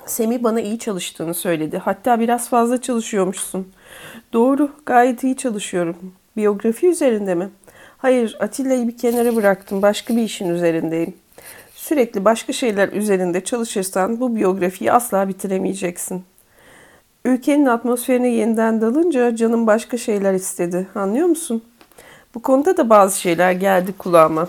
Semih 0.05 0.43
bana 0.43 0.61
iyi 0.61 0.79
çalıştığını 0.79 1.33
söyledi. 1.33 1.77
Hatta 1.77 2.19
biraz 2.19 2.49
fazla 2.49 2.81
çalışıyormuşsun. 2.81 3.67
Doğru, 4.33 4.71
gayet 4.85 5.23
iyi 5.23 5.37
çalışıyorum. 5.37 5.95
Biyografi 6.37 6.87
üzerinde 6.87 7.35
mi? 7.35 7.49
Hayır, 7.97 8.37
Atilla'yı 8.39 8.87
bir 8.87 8.97
kenara 8.97 9.35
bıraktım. 9.35 9.81
Başka 9.81 10.15
bir 10.15 10.21
işin 10.21 10.49
üzerindeyim. 10.49 11.13
Sürekli 11.75 12.25
başka 12.25 12.53
şeyler 12.53 12.89
üzerinde 12.89 13.43
çalışırsan 13.43 14.19
bu 14.19 14.35
biyografiyi 14.35 14.91
asla 14.91 15.27
bitiremeyeceksin. 15.27 16.23
Ülkenin 17.25 17.65
atmosferine 17.65 18.29
yeniden 18.29 18.81
dalınca 18.81 19.35
canım 19.35 19.67
başka 19.67 19.97
şeyler 19.97 20.33
istedi. 20.33 20.87
Anlıyor 20.95 21.27
musun? 21.27 21.63
Bu 22.35 22.41
konuda 22.41 22.77
da 22.77 22.89
bazı 22.89 23.19
şeyler 23.19 23.51
geldi 23.51 23.93
kulağıma. 23.97 24.47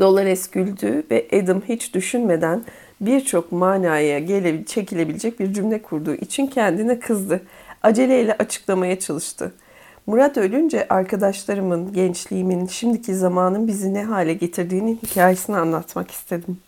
Dolores 0.00 0.50
güldü 0.50 1.02
ve 1.10 1.28
Adam 1.32 1.62
hiç 1.68 1.94
düşünmeden 1.94 2.64
birçok 3.00 3.52
manaya 3.52 4.18
gele, 4.18 4.64
çekilebilecek 4.64 5.40
bir 5.40 5.52
cümle 5.52 5.82
kurduğu 5.82 6.14
için 6.14 6.46
kendine 6.46 6.98
kızdı. 6.98 7.40
Aceleyle 7.82 8.32
açıklamaya 8.32 8.98
çalıştı. 8.98 9.52
Murat 10.06 10.38
ölünce 10.38 10.88
arkadaşlarımın, 10.88 11.92
gençliğimin, 11.92 12.66
şimdiki 12.66 13.14
zamanın 13.14 13.66
bizi 13.66 13.94
ne 13.94 14.04
hale 14.04 14.34
getirdiğinin 14.34 14.98
hikayesini 15.02 15.56
anlatmak 15.56 16.10
istedim. 16.10 16.58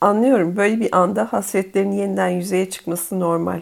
Anlıyorum 0.00 0.56
böyle 0.56 0.80
bir 0.80 0.98
anda 0.98 1.24
hasretlerin 1.32 1.92
yeniden 1.92 2.28
yüzeye 2.28 2.70
çıkması 2.70 3.20
normal. 3.20 3.60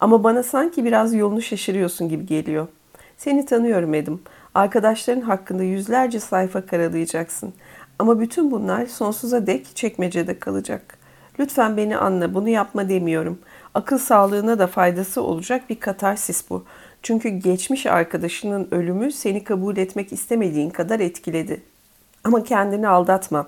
Ama 0.00 0.24
bana 0.24 0.42
sanki 0.42 0.84
biraz 0.84 1.14
yolunu 1.14 1.42
şaşırıyorsun 1.42 2.08
gibi 2.08 2.26
geliyor. 2.26 2.66
Seni 3.16 3.46
tanıyorum 3.46 3.94
Edim. 3.94 4.20
Arkadaşların 4.54 5.20
hakkında 5.20 5.62
yüzlerce 5.62 6.20
sayfa 6.20 6.66
karalayacaksın. 6.66 7.54
Ama 7.98 8.20
bütün 8.20 8.50
bunlar 8.50 8.86
sonsuza 8.86 9.46
dek 9.46 9.76
çekmecede 9.76 10.38
kalacak. 10.38 10.98
Lütfen 11.38 11.76
beni 11.76 11.96
anla, 11.96 12.34
bunu 12.34 12.48
yapma 12.48 12.88
demiyorum. 12.88 13.38
Akıl 13.74 13.98
sağlığına 13.98 14.58
da 14.58 14.66
faydası 14.66 15.22
olacak 15.22 15.70
bir 15.70 15.80
katarsis 15.80 16.50
bu. 16.50 16.64
Çünkü 17.02 17.28
geçmiş 17.28 17.86
arkadaşının 17.86 18.68
ölümü 18.70 19.12
seni 19.12 19.44
kabul 19.44 19.76
etmek 19.76 20.12
istemediğin 20.12 20.70
kadar 20.70 21.00
etkiledi. 21.00 21.62
Ama 22.24 22.44
kendini 22.44 22.88
aldatma. 22.88 23.46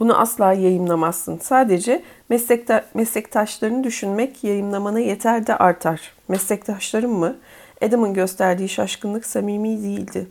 Bunu 0.00 0.20
asla 0.20 0.52
yayımlamazsın. 0.52 1.38
Sadece 1.38 2.02
meslekta 2.28 2.84
meslektaşlarını 2.94 3.84
düşünmek 3.84 4.44
yayımlamana 4.44 5.00
yeter 5.00 5.46
de 5.46 5.56
artar. 5.56 6.12
Meslektaşlarım 6.28 7.12
mı? 7.12 7.36
Adam'ın 7.82 8.14
gösterdiği 8.14 8.68
şaşkınlık 8.68 9.26
samimi 9.26 9.82
değildi. 9.82 10.26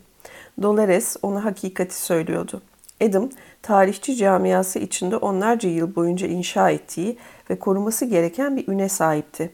Dolores 0.62 1.16
ona 1.22 1.44
hakikati 1.44 2.02
söylüyordu. 2.02 2.62
Adam, 3.00 3.28
tarihçi 3.62 4.16
camiası 4.16 4.78
içinde 4.78 5.16
onlarca 5.16 5.68
yıl 5.68 5.94
boyunca 5.96 6.26
inşa 6.26 6.70
ettiği 6.70 7.16
ve 7.50 7.58
koruması 7.58 8.04
gereken 8.04 8.56
bir 8.56 8.68
üne 8.68 8.88
sahipti. 8.88 9.50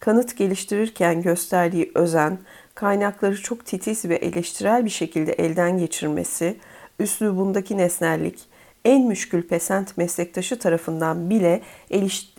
Kanıt 0.00 0.36
geliştirirken 0.36 1.22
gösterdiği 1.22 1.90
özen, 1.94 2.38
kaynakları 2.74 3.42
çok 3.42 3.66
titiz 3.66 4.04
ve 4.04 4.14
eleştirel 4.14 4.84
bir 4.84 4.90
şekilde 4.90 5.32
elden 5.32 5.78
geçirmesi, 5.78 6.56
üslubundaki 6.98 7.78
nesnellik, 7.78 8.38
en 8.84 9.06
müşkül 9.06 9.42
pesent 9.42 9.96
meslektaşı 9.96 10.58
tarafından 10.58 11.30
bile 11.30 11.62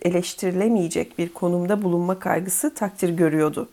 eleştirilemeyecek 0.02 1.18
bir 1.18 1.28
konumda 1.28 1.82
bulunma 1.82 2.18
kaygısı 2.18 2.74
takdir 2.74 3.08
görüyordu. 3.08 3.68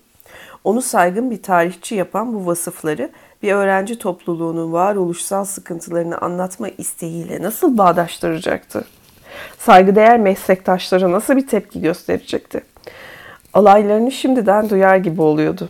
Onu 0.64 0.82
saygın 0.82 1.32
bir 1.32 1.44
tarihçi 1.44 1.96
yapan 1.96 2.34
bu 2.34 2.46
vasıfları 2.46 3.10
bir 3.44 3.54
öğrenci 3.54 4.00
topluluğunun 4.00 4.72
varoluşsal 4.72 5.46
sıkıntılarını 5.46 6.18
anlatma 6.18 6.70
isteğiyle 6.70 7.42
nasıl 7.42 7.78
bağdaştıracaktı? 7.78 8.86
Saygıdeğer 9.58 10.20
meslektaşları 10.20 11.12
nasıl 11.12 11.36
bir 11.36 11.48
tepki 11.48 11.82
gösterecekti? 11.82 12.64
Alaylarını 13.54 14.12
şimdiden 14.12 14.70
duyar 14.70 14.96
gibi 14.96 15.22
oluyordu. 15.22 15.70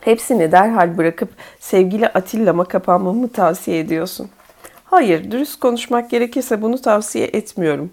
Hepsini 0.00 0.52
derhal 0.52 0.98
bırakıp 0.98 1.28
sevgili 1.58 2.08
Atilla'ma 2.08 2.64
kapanmamı 2.64 3.28
tavsiye 3.28 3.78
ediyorsun. 3.78 4.30
Hayır, 4.84 5.30
dürüst 5.30 5.60
konuşmak 5.60 6.10
gerekirse 6.10 6.62
bunu 6.62 6.82
tavsiye 6.82 7.26
etmiyorum. 7.26 7.90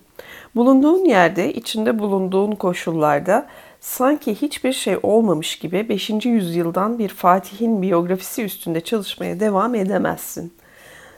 Bulunduğun 0.55 1.05
yerde, 1.05 1.53
içinde 1.53 1.99
bulunduğun 1.99 2.51
koşullarda 2.51 3.45
sanki 3.81 4.35
hiçbir 4.35 4.73
şey 4.73 4.97
olmamış 5.03 5.59
gibi 5.59 5.89
5. 5.89 6.25
yüzyıldan 6.25 6.99
bir 6.99 7.09
Fatih'in 7.09 7.81
biyografisi 7.81 8.43
üstünde 8.43 8.81
çalışmaya 8.81 9.39
devam 9.39 9.75
edemezsin. 9.75 10.53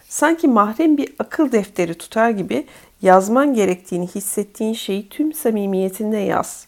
Sanki 0.09 0.47
mahrem 0.47 0.97
bir 0.97 1.15
akıl 1.19 1.51
defteri 1.51 1.93
tutar 1.93 2.29
gibi 2.29 2.65
yazman 3.01 3.53
gerektiğini 3.53 4.07
hissettiğin 4.07 4.73
şeyi 4.73 5.09
tüm 5.09 5.33
samimiyetinle 5.33 6.19
yaz. 6.19 6.67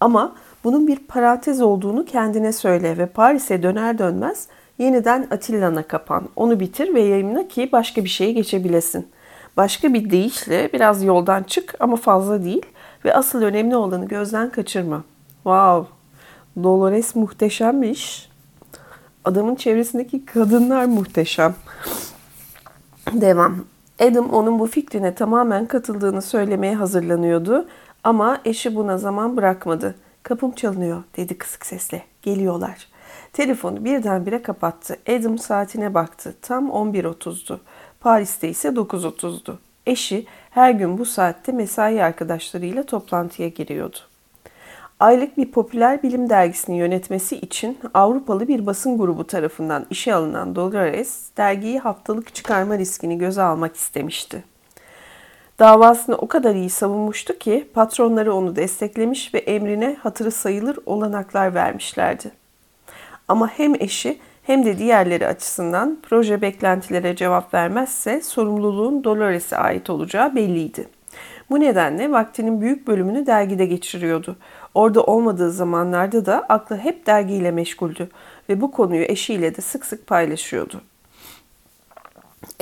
Ama 0.00 0.36
bunun 0.64 0.86
bir 0.86 0.96
parantez 0.96 1.62
olduğunu 1.62 2.04
kendine 2.04 2.52
söyle 2.52 2.98
ve 2.98 3.06
Paris'e 3.06 3.62
döner 3.62 3.98
dönmez 3.98 4.48
yeniden 4.78 5.26
Atilla'na 5.30 5.82
kapan. 5.82 6.28
Onu 6.36 6.60
bitir 6.60 6.94
ve 6.94 7.00
yayınla 7.00 7.48
ki 7.48 7.68
başka 7.72 8.04
bir 8.04 8.08
şeye 8.08 8.32
geçebilesin. 8.32 9.08
Başka 9.56 9.94
bir 9.94 10.10
deyişle 10.10 10.72
biraz 10.72 11.02
yoldan 11.02 11.42
çık 11.42 11.74
ama 11.80 11.96
fazla 11.96 12.44
değil 12.44 12.66
ve 13.04 13.14
asıl 13.14 13.42
önemli 13.42 13.76
olanı 13.76 14.08
gözden 14.08 14.50
kaçırma. 14.50 15.04
Wow, 15.44 15.88
Dolores 16.62 17.14
muhteşemmiş. 17.14 18.30
Adamın 19.24 19.54
çevresindeki 19.54 20.26
kadınlar 20.26 20.84
muhteşem. 20.84 21.54
Devam. 23.12 23.64
Adam 24.00 24.30
onun 24.30 24.58
bu 24.58 24.66
fikrine 24.66 25.14
tamamen 25.14 25.66
katıldığını 25.66 26.22
söylemeye 26.22 26.74
hazırlanıyordu 26.74 27.68
ama 28.04 28.40
eşi 28.44 28.74
buna 28.74 28.98
zaman 28.98 29.36
bırakmadı. 29.36 29.94
Kapım 30.22 30.52
çalınıyor 30.52 31.02
dedi 31.16 31.38
kısık 31.38 31.66
sesle. 31.66 32.02
Geliyorlar. 32.22 32.88
Telefonu 33.32 33.84
birdenbire 33.84 34.42
kapattı. 34.42 34.96
Adam 35.08 35.38
saatine 35.38 35.94
baktı. 35.94 36.34
Tam 36.42 36.68
11.30'du. 36.68 37.60
Paris'te 38.00 38.48
ise 38.48 38.68
9.30'du. 38.68 39.58
Eşi 39.86 40.26
her 40.50 40.70
gün 40.70 40.98
bu 40.98 41.04
saatte 41.04 41.52
mesai 41.52 42.02
arkadaşlarıyla 42.02 42.82
toplantıya 42.82 43.48
giriyordu. 43.48 43.98
Aylık 45.04 45.36
bir 45.36 45.50
popüler 45.50 46.02
bilim 46.02 46.30
dergisini 46.30 46.76
yönetmesi 46.76 47.36
için 47.36 47.78
Avrupalı 47.94 48.48
bir 48.48 48.66
basın 48.66 48.98
grubu 48.98 49.26
tarafından 49.26 49.86
işe 49.90 50.14
alınan 50.14 50.54
Dolores, 50.54 51.28
dergiyi 51.36 51.78
haftalık 51.78 52.34
çıkarma 52.34 52.78
riskini 52.78 53.18
göze 53.18 53.42
almak 53.42 53.76
istemişti. 53.76 54.44
Davasını 55.58 56.16
o 56.16 56.28
kadar 56.28 56.54
iyi 56.54 56.70
savunmuştu 56.70 57.38
ki 57.38 57.68
patronları 57.74 58.34
onu 58.34 58.56
desteklemiş 58.56 59.34
ve 59.34 59.38
emrine 59.38 59.96
hatırı 60.02 60.30
sayılır 60.30 60.78
olanaklar 60.86 61.54
vermişlerdi. 61.54 62.30
Ama 63.28 63.48
hem 63.48 63.74
eşi 63.74 64.18
hem 64.42 64.64
de 64.64 64.78
diğerleri 64.78 65.26
açısından 65.26 65.98
proje 66.02 66.42
beklentilere 66.42 67.16
cevap 67.16 67.54
vermezse 67.54 68.22
sorumluluğun 68.22 69.04
Dolores'e 69.04 69.56
ait 69.56 69.90
olacağı 69.90 70.34
belliydi. 70.36 70.86
Bu 71.50 71.60
nedenle 71.60 72.10
vaktinin 72.10 72.60
büyük 72.60 72.86
bölümünü 72.86 73.26
dergide 73.26 73.66
geçiriyordu. 73.66 74.36
Orada 74.74 75.02
olmadığı 75.02 75.50
zamanlarda 75.52 76.26
da 76.26 76.46
aklı 76.48 76.76
hep 76.76 77.06
dergiyle 77.06 77.50
meşguldü 77.50 78.08
ve 78.48 78.60
bu 78.60 78.70
konuyu 78.70 79.04
eşiyle 79.04 79.56
de 79.56 79.60
sık 79.60 79.86
sık 79.86 80.06
paylaşıyordu. 80.06 80.80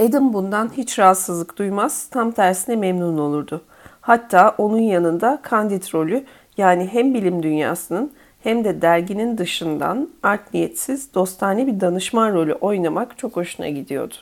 Adam 0.01 0.33
bundan 0.33 0.71
hiç 0.77 0.99
rahatsızlık 0.99 1.59
duymaz, 1.59 2.09
tam 2.11 2.31
tersine 2.33 2.77
memnun 2.77 3.19
olurdu. 3.19 3.63
Hatta 4.01 4.55
onun 4.59 4.79
yanında 4.79 5.39
kandit 5.43 5.95
rolü 5.95 6.25
yani 6.57 6.89
hem 6.93 7.15
bilim 7.15 7.43
dünyasının 7.43 8.13
hem 8.43 8.65
de 8.65 8.83
derginin 8.83 9.39
dışından 9.39 10.09
art 10.23 10.55
niyetsiz 10.55 11.15
dostane 11.15 11.67
bir 11.67 11.81
danışman 11.81 12.35
rolü 12.35 12.53
oynamak 12.53 13.19
çok 13.19 13.37
hoşuna 13.37 13.69
gidiyordu. 13.69 14.15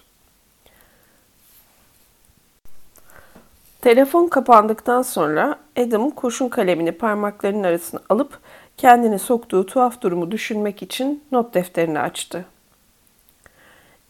Telefon 3.83 4.29
kapandıktan 4.29 5.03
sonra 5.03 5.59
Adam 5.79 6.11
kurşun 6.11 6.49
kalemini 6.49 6.93
parmaklarının 6.93 7.63
arasına 7.63 8.01
alıp 8.09 8.39
kendini 8.77 9.19
soktuğu 9.19 9.67
tuhaf 9.67 10.01
durumu 10.01 10.31
düşünmek 10.31 10.83
için 10.83 11.25
not 11.33 11.55
defterini 11.55 12.01
açtı. 12.01 12.45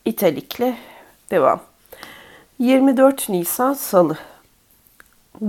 İtalikle 0.04 0.76
devam. 1.30 1.60
24 2.58 3.28
Nisan 3.28 3.72
Salı 3.72 4.18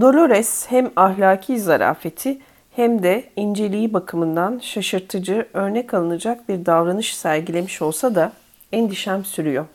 Dolores 0.02 0.66
hem 0.70 0.92
ahlaki 0.96 1.60
zarafeti 1.60 2.40
hem 2.76 3.04
de 3.04 3.30
inceliği 3.36 3.94
bakımından 3.94 4.60
şaşırtıcı, 4.60 5.48
örnek 5.54 5.94
alınacak 5.94 6.50
bir 6.50 6.66
davranış 6.66 7.16
sergilemiş 7.16 7.82
olsa 7.82 8.16
da 8.16 8.32
endişem 8.72 9.26
sürüyor. 9.26 9.66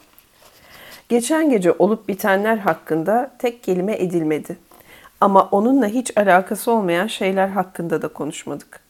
Geçen 1.09 1.51
gece 1.51 1.73
olup 1.73 2.09
bitenler 2.09 2.57
hakkında 2.57 3.31
tek 3.39 3.63
kelime 3.63 3.97
edilmedi. 3.97 4.57
Ama 5.21 5.49
onunla 5.51 5.87
hiç 5.87 6.17
alakası 6.17 6.73
olmayan 6.73 7.07
şeyler 7.07 7.49
hakkında 7.49 8.03
da 8.03 8.09
konuşmadık. 8.09 8.81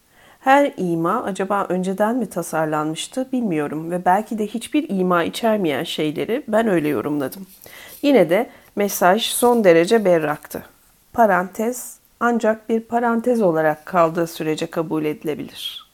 Her 0.40 0.72
ima 0.76 1.22
acaba 1.22 1.66
önceden 1.68 2.16
mi 2.16 2.26
tasarlanmıştı 2.26 3.32
bilmiyorum 3.32 3.90
ve 3.90 4.04
belki 4.04 4.38
de 4.38 4.46
hiçbir 4.46 4.88
ima 4.88 5.22
içermeyen 5.24 5.84
şeyleri 5.84 6.42
ben 6.48 6.68
öyle 6.68 6.88
yorumladım. 6.88 7.46
Yine 8.02 8.30
de 8.30 8.50
mesaj 8.76 9.22
son 9.22 9.64
derece 9.64 10.04
berraktı. 10.04 10.62
Parantez 11.12 11.98
ancak 12.20 12.68
bir 12.68 12.80
parantez 12.80 13.42
olarak 13.42 13.86
kaldığı 13.86 14.26
sürece 14.26 14.66
kabul 14.66 15.04
edilebilir. 15.04 15.90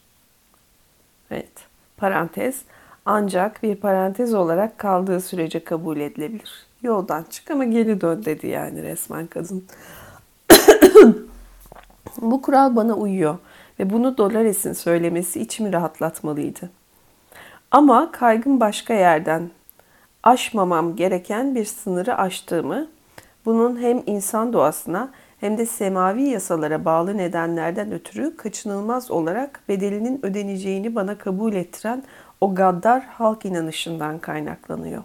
Evet, 1.31 1.53
parantez 1.97 2.61
ancak 3.05 3.63
bir 3.63 3.75
parantez 3.75 4.33
olarak 4.33 4.77
kaldığı 4.77 5.21
sürece 5.21 5.63
kabul 5.63 5.97
edilebilir. 5.97 6.65
Yoldan 6.81 7.23
çık 7.29 7.51
ama 7.51 7.63
geri 7.63 8.01
dön 8.01 8.25
dedi 8.25 8.47
yani 8.47 8.83
resmen 8.83 9.27
kadın. 9.27 9.65
Bu 12.21 12.41
kural 12.41 12.75
bana 12.75 12.93
uyuyor 12.93 13.37
ve 13.79 13.89
bunu 13.89 14.17
Dolores'in 14.17 14.73
söylemesi 14.73 15.39
içimi 15.39 15.73
rahatlatmalıydı. 15.73 16.69
Ama 17.71 18.11
kaygım 18.11 18.59
başka 18.59 18.93
yerden. 18.93 19.49
Aşmamam 20.23 20.95
gereken 20.95 21.55
bir 21.55 21.65
sınırı 21.65 22.17
aştığımı, 22.17 22.87
bunun 23.45 23.81
hem 23.81 24.03
insan 24.05 24.53
doğasına 24.53 25.09
hem 25.39 25.57
de 25.57 25.65
semavi 25.65 26.23
yasalara 26.23 26.85
bağlı 26.85 27.17
nedenlerden 27.17 27.91
ötürü 27.91 28.37
kaçınılmaz 28.37 29.11
olarak 29.11 29.61
bedelinin 29.69 30.25
ödeneceğini 30.25 30.95
bana 30.95 31.17
kabul 31.17 31.53
ettiren 31.53 32.03
o 32.43 32.55
gaddar 32.55 33.03
halk 33.03 33.45
inanışından 33.45 34.19
kaynaklanıyor. 34.19 35.03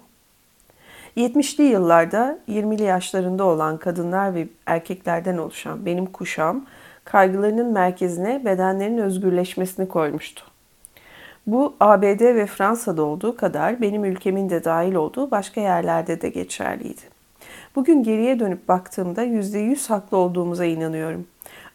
70'li 1.17 1.63
yıllarda 1.63 2.39
20'li 2.49 2.83
yaşlarında 2.83 3.45
olan 3.45 3.77
kadınlar 3.77 4.35
ve 4.35 4.49
erkeklerden 4.67 5.37
oluşan 5.37 5.87
benim 5.87 6.07
kuşağım 6.07 6.67
kaygılarının 7.05 7.73
merkezine 7.73 8.45
bedenlerin 8.45 8.99
özgürleşmesini 8.99 9.89
koymuştu. 9.89 10.45
Bu 11.47 11.75
ABD 11.81 12.21
ve 12.21 12.47
Fransa'da 12.47 13.03
olduğu 13.03 13.37
kadar 13.37 13.81
benim 13.81 14.05
ülkemin 14.05 14.51
de 14.51 14.65
dahil 14.65 14.95
olduğu 14.95 15.31
başka 15.31 15.61
yerlerde 15.61 16.21
de 16.21 16.29
geçerliydi. 16.29 17.03
Bugün 17.77 18.03
geriye 18.03 18.41
dönüp 18.41 18.69
baktığımda 18.69 19.25
%100 19.25 19.89
haklı 19.89 20.17
olduğumuza 20.17 20.65
inanıyorum. 20.65 21.27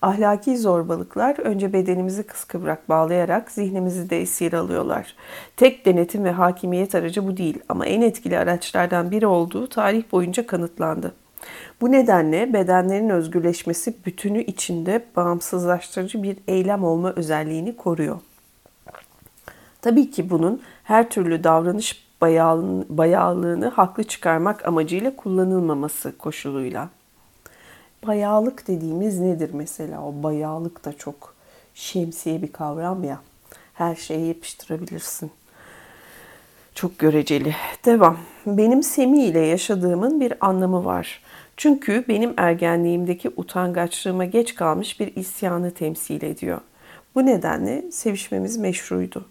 Ahlaki 0.03 0.57
zorbalıklar 0.57 1.39
önce 1.39 1.73
bedenimizi 1.73 2.23
kıskıvrak 2.23 2.89
bağlayarak 2.89 3.51
zihnimizi 3.51 4.09
de 4.09 4.21
esir 4.21 4.53
alıyorlar. 4.53 5.15
Tek 5.57 5.85
denetim 5.85 6.23
ve 6.23 6.31
hakimiyet 6.31 6.95
aracı 6.95 7.27
bu 7.27 7.37
değil 7.37 7.59
ama 7.69 7.85
en 7.85 8.01
etkili 8.01 8.37
araçlardan 8.37 9.11
biri 9.11 9.27
olduğu 9.27 9.67
tarih 9.67 10.03
boyunca 10.11 10.47
kanıtlandı. 10.47 11.11
Bu 11.81 11.91
nedenle 11.91 12.53
bedenlerin 12.53 13.09
özgürleşmesi 13.09 13.93
bütünü 14.05 14.43
içinde 14.43 15.05
bağımsızlaştırıcı 15.15 16.23
bir 16.23 16.37
eylem 16.47 16.83
olma 16.83 17.13
özelliğini 17.15 17.75
koruyor. 17.75 18.19
Tabii 19.81 20.11
ki 20.11 20.29
bunun 20.29 20.61
her 20.83 21.09
türlü 21.09 21.43
davranış 21.43 22.07
bayağılığını 22.89 23.67
haklı 23.67 24.03
çıkarmak 24.03 24.67
amacıyla 24.67 25.15
kullanılmaması 25.15 26.17
koşuluyla. 26.17 26.89
Bayağılık 28.07 28.67
dediğimiz 28.67 29.19
nedir 29.19 29.49
mesela? 29.53 30.05
O 30.05 30.23
bayağılık 30.23 30.85
da 30.85 30.93
çok 30.93 31.35
şemsiye 31.73 32.41
bir 32.41 32.51
kavram 32.51 33.03
ya. 33.03 33.19
Her 33.73 33.95
şeye 33.95 34.25
yapıştırabilirsin. 34.25 35.31
Çok 36.75 36.99
göreceli. 36.99 37.55
Devam. 37.85 38.17
Benim 38.45 38.83
Semi 38.83 39.23
ile 39.23 39.39
yaşadığımın 39.39 40.19
bir 40.19 40.33
anlamı 40.39 40.85
var. 40.85 41.21
Çünkü 41.57 42.05
benim 42.07 42.33
ergenliğimdeki 42.37 43.31
utangaçlığıma 43.37 44.25
geç 44.25 44.55
kalmış 44.55 44.99
bir 44.99 45.15
isyanı 45.15 45.71
temsil 45.71 46.23
ediyor. 46.23 46.61
Bu 47.15 47.25
nedenle 47.25 47.91
sevişmemiz 47.91 48.57
meşruydu. 48.57 49.25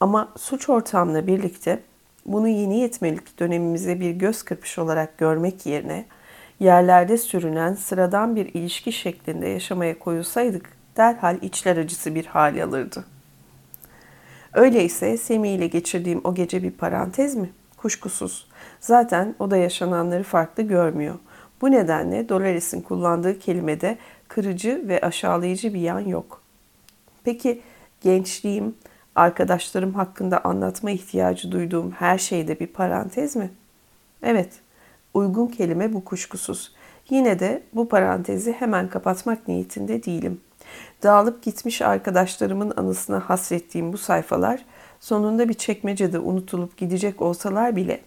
Ama 0.00 0.28
suç 0.36 0.68
ortamla 0.68 1.26
birlikte 1.26 1.80
bunu 2.26 2.48
yeni 2.48 2.78
yetmelik 2.78 3.38
dönemimize 3.38 4.00
bir 4.00 4.10
göz 4.10 4.42
kırpış 4.42 4.78
olarak 4.78 5.18
görmek 5.18 5.66
yerine 5.66 6.04
yerlerde 6.60 7.18
sürünen 7.18 7.74
sıradan 7.74 8.36
bir 8.36 8.54
ilişki 8.54 8.92
şeklinde 8.92 9.48
yaşamaya 9.48 9.98
koyulsaydık 9.98 10.76
derhal 10.96 11.42
içler 11.42 11.76
acısı 11.76 12.14
bir 12.14 12.26
hal 12.26 12.62
alırdı. 12.62 13.04
Öyleyse 14.54 15.16
Semih 15.16 15.54
ile 15.54 15.66
geçirdiğim 15.66 16.20
o 16.24 16.34
gece 16.34 16.62
bir 16.62 16.70
parantez 16.70 17.34
mi? 17.34 17.50
Kuşkusuz. 17.76 18.46
Zaten 18.80 19.34
o 19.38 19.50
da 19.50 19.56
yaşananları 19.56 20.22
farklı 20.22 20.62
görmüyor. 20.62 21.14
Bu 21.60 21.70
nedenle 21.70 22.28
Dolores'in 22.28 22.80
kullandığı 22.80 23.38
kelimede 23.38 23.98
kırıcı 24.28 24.84
ve 24.88 25.00
aşağılayıcı 25.00 25.74
bir 25.74 25.80
yan 25.80 26.00
yok. 26.00 26.42
Peki 27.24 27.62
gençliğim, 28.00 28.74
arkadaşlarım 29.14 29.94
hakkında 29.94 30.44
anlatma 30.44 30.90
ihtiyacı 30.90 31.52
duyduğum 31.52 31.90
her 31.90 32.18
şeyde 32.18 32.60
bir 32.60 32.66
parantez 32.66 33.36
mi? 33.36 33.50
Evet, 34.22 34.50
Uygun 35.16 35.46
kelime 35.46 35.92
bu 35.92 36.04
kuşkusuz. 36.04 36.72
Yine 37.10 37.38
de 37.38 37.62
bu 37.74 37.88
parantezi 37.88 38.52
hemen 38.52 38.88
kapatmak 38.88 39.48
niyetinde 39.48 40.04
değilim. 40.04 40.40
Dağılıp 41.02 41.42
gitmiş 41.42 41.82
arkadaşlarımın 41.82 42.72
anısına 42.76 43.20
hasrettiğim 43.20 43.92
bu 43.92 43.98
sayfalar 43.98 44.64
sonunda 45.00 45.48
bir 45.48 45.54
çekmecede 45.54 46.18
unutulup 46.18 46.76
gidecek 46.76 47.22
olsalar 47.22 47.76
bile 47.76 48.00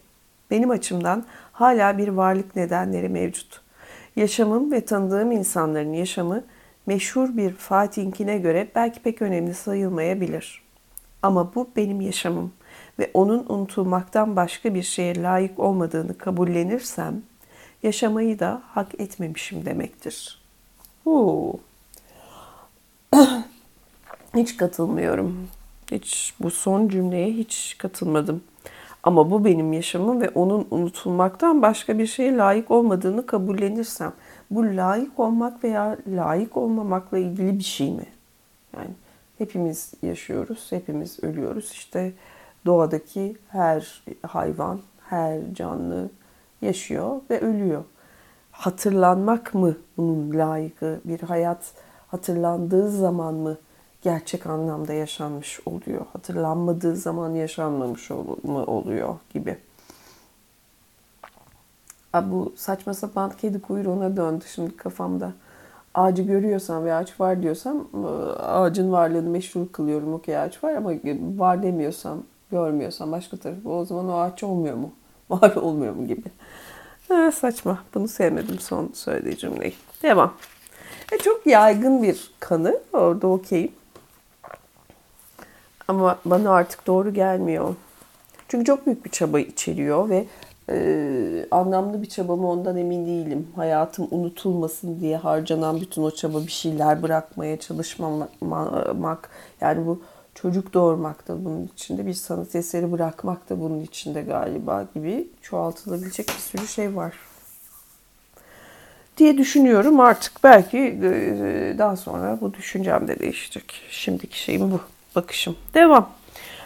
benim 0.51 0.69
açımdan 0.69 1.25
hala 1.51 1.97
bir 1.97 2.07
varlık 2.07 2.55
nedenleri 2.55 3.09
mevcut. 3.09 3.61
Yaşamım 4.15 4.71
ve 4.71 4.85
tanıdığım 4.85 5.31
insanların 5.31 5.93
yaşamı 5.93 6.43
meşhur 6.85 7.37
bir 7.37 7.53
Fatih'inkine 7.53 8.37
göre 8.37 8.67
belki 8.75 8.99
pek 9.01 9.21
önemli 9.21 9.53
sayılmayabilir. 9.53 10.63
Ama 11.23 11.55
bu 11.55 11.69
benim 11.75 12.01
yaşamım 12.01 12.51
ve 12.99 13.11
onun 13.13 13.45
unutulmaktan 13.49 14.35
başka 14.35 14.73
bir 14.73 14.83
şeye 14.83 15.21
layık 15.21 15.59
olmadığını 15.59 16.17
kabullenirsem 16.17 17.21
yaşamayı 17.83 18.39
da 18.39 18.61
hak 18.65 18.99
etmemişim 18.99 19.65
demektir. 19.65 20.41
Oo. 21.05 21.53
hiç 24.35 24.57
katılmıyorum. 24.57 25.47
Hiç 25.91 26.33
bu 26.39 26.51
son 26.51 26.87
cümleye 26.87 27.31
hiç 27.31 27.75
katılmadım. 27.77 28.41
Ama 29.03 29.31
bu 29.31 29.45
benim 29.45 29.73
yaşamım 29.73 30.21
ve 30.21 30.29
onun 30.29 30.67
unutulmaktan 30.71 31.61
başka 31.61 31.99
bir 31.99 32.07
şeye 32.07 32.37
layık 32.37 32.71
olmadığını 32.71 33.25
kabullenirsem 33.25 34.13
bu 34.51 34.65
layık 34.65 35.19
olmak 35.19 35.63
veya 35.63 35.97
layık 36.07 36.57
olmamakla 36.57 37.17
ilgili 37.17 37.59
bir 37.59 37.63
şey 37.63 37.91
mi? 37.91 38.05
Yani 38.77 38.89
hepimiz 39.37 39.93
yaşıyoruz, 40.01 40.67
hepimiz 40.69 41.23
ölüyoruz. 41.23 41.71
İşte 41.71 42.13
doğadaki 42.65 43.37
her 43.49 44.03
hayvan, 44.27 44.79
her 45.09 45.53
canlı 45.53 46.09
yaşıyor 46.61 47.21
ve 47.29 47.39
ölüyor. 47.41 47.83
Hatırlanmak 48.51 49.53
mı 49.53 49.77
bunun 49.97 50.39
layıkı? 50.39 50.99
Bir 51.05 51.19
hayat 51.19 51.71
hatırlandığı 52.07 52.91
zaman 52.91 53.33
mı 53.33 53.57
gerçek 54.01 54.45
anlamda 54.47 54.93
yaşanmış 54.93 55.59
oluyor? 55.65 56.05
Hatırlanmadığı 56.13 56.95
zaman 56.95 57.29
yaşanmamış 57.29 58.09
mı 58.43 58.65
oluyor 58.65 59.15
gibi. 59.33 59.57
Bu 62.23 62.53
saçma 62.55 62.93
sapan 62.93 63.31
kedi 63.41 63.61
kuyruğuna 63.61 64.17
döndü 64.17 64.45
şimdi 64.47 64.77
kafamda. 64.77 65.33
Ağacı 65.93 66.23
görüyorsam 66.23 66.85
ve 66.85 66.93
ağaç 66.93 67.19
var 67.19 67.41
diyorsam 67.41 67.87
ağacın 68.39 68.91
varlığını 68.91 69.29
meşru 69.29 69.71
kılıyorum. 69.71 70.13
Okey 70.13 70.37
ağaç 70.37 70.63
var 70.63 70.73
ama 70.73 70.91
var 71.37 71.63
demiyorsam, 71.63 72.23
görmüyorsam 72.51 73.11
başka 73.11 73.37
tarafı 73.37 73.69
o 73.69 73.85
zaman 73.85 74.09
o 74.09 74.19
ağaç 74.19 74.43
olmuyor 74.43 74.75
mu? 74.75 74.91
Var 75.29 75.55
olmuyor 75.55 75.93
mu 75.93 76.07
gibi. 76.07 76.29
Ha, 77.07 77.31
saçma. 77.31 77.83
Bunu 77.93 78.07
sevmedim 78.07 78.59
son 78.59 78.91
söylediği 78.93 79.37
cümleyi. 79.37 79.73
Devam. 80.03 80.33
E, 81.11 81.17
çok 81.17 81.47
yaygın 81.47 82.03
bir 82.03 82.31
kanı. 82.39 82.79
Orada 82.93 83.27
okeyim. 83.27 83.71
Ama 85.87 86.19
bana 86.25 86.51
artık 86.51 86.87
doğru 86.87 87.13
gelmiyor. 87.13 87.75
Çünkü 88.47 88.65
çok 88.65 88.85
büyük 88.85 89.05
bir 89.05 89.09
çaba 89.09 89.39
içeriyor 89.39 90.09
ve 90.09 90.25
e, 90.69 91.45
anlamlı 91.51 92.01
bir 92.01 92.09
çaba 92.09 92.35
mı 92.35 92.49
ondan 92.49 92.77
emin 92.77 93.05
değilim. 93.05 93.47
Hayatım 93.55 94.07
unutulmasın 94.11 94.99
diye 94.99 95.17
harcanan 95.17 95.81
bütün 95.81 96.03
o 96.03 96.11
çaba 96.11 96.41
bir 96.41 96.51
şeyler 96.51 97.01
bırakmaya 97.01 97.59
çalışmamak. 97.59 99.29
Yani 99.61 99.85
bu 99.87 100.01
çocuk 100.41 100.73
doğurmak 100.73 101.27
da 101.27 101.45
bunun 101.45 101.69
içinde, 101.73 102.05
bir 102.05 102.13
sanat 102.13 102.55
eseri 102.55 102.91
bırakmak 102.91 103.49
da 103.49 103.59
bunun 103.59 103.81
içinde 103.81 104.21
galiba 104.21 104.85
gibi 104.95 105.27
çoğaltılabilecek 105.41 106.27
bir 106.27 106.33
sürü 106.33 106.67
şey 106.67 106.95
var 106.95 107.13
diye 109.19 109.37
düşünüyorum. 109.37 109.99
Artık 109.99 110.43
belki 110.43 110.77
e, 110.77 111.75
daha 111.77 111.95
sonra 111.95 112.37
bu 112.41 112.53
düşüncem 112.53 113.07
de 113.07 113.19
değişecek. 113.19 113.81
Şimdiki 113.89 114.39
şeyim 114.39 114.71
bu. 114.71 114.81
Bakışım. 115.15 115.55
Devam. 115.73 116.09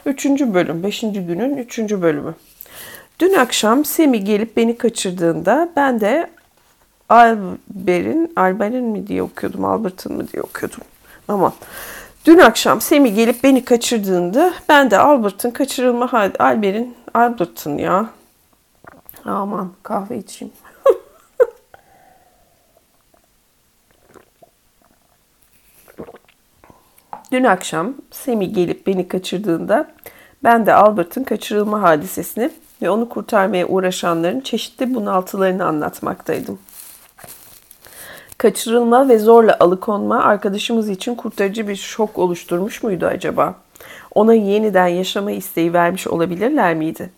Üçüncü 0.06 0.54
bölüm. 0.54 0.84
Beşinci 0.84 1.22
günün 1.22 1.58
üçüncü 1.58 2.02
bölümü. 2.02 2.36
Dün 3.20 3.34
akşam 3.34 3.86
Semi 3.86 4.24
gelip 4.24 4.58
beni 4.58 4.78
kaçırdığında 4.78 5.70
ben 5.76 6.00
de 6.02 6.30
Albert'in, 7.10 8.34
Albert'in 8.36 8.84
mi 8.84 9.08
diye 9.08 9.24
okuyordum, 9.24 9.66
Albert'ın 9.66 10.16
mı 10.18 10.28
diye 10.28 10.44
okuyordum. 10.44 10.82
Ama 11.28 11.54
dün 12.26 12.38
akşam 12.38 12.82
Semi 12.82 13.14
gelip 13.14 13.44
beni 13.44 13.66
kaçırdığında 13.66 14.54
ben 14.70 14.92
de 14.92 15.00
Albert'ın 15.00 15.52
kaçırılma 15.52 16.14
hali, 16.14 16.34
Albert'in, 16.40 16.96
Albert'ın 17.14 17.78
ya. 17.78 18.10
Aman 19.26 19.72
kahve 19.84 20.18
içeyim. 20.18 20.54
Dün 27.32 27.44
akşam 27.44 27.94
Semi 28.12 28.54
gelip 28.54 28.88
beni 28.88 29.08
kaçırdığında 29.08 29.92
ben 30.44 30.66
de 30.66 30.74
Albert'ın 30.74 31.24
kaçırılma 31.24 31.82
hadisesini 31.82 32.52
ve 32.82 32.90
onu 32.90 33.10
kurtarmaya 33.10 33.68
uğraşanların 33.68 34.40
çeşitli 34.42 34.96
bunaltılarını 34.96 35.66
anlatmaktaydım. 35.66 36.60
Kaçırılma 38.44 39.10
ve 39.10 39.20
zorla 39.20 39.58
alıkonma 39.60 40.24
arkadaşımız 40.24 40.90
için 40.90 41.16
kurtarıcı 41.16 41.68
bir 41.68 41.76
şok 41.76 42.18
oluşturmuş 42.18 42.84
muydu 42.84 43.06
acaba? 43.06 43.56
Ona 44.16 44.34
yeniden 44.34 44.88
yaşama 44.88 45.32
isteği 45.32 45.74
vermiş 45.74 46.08
olabilirler 46.08 46.76
miydi? 46.76 47.10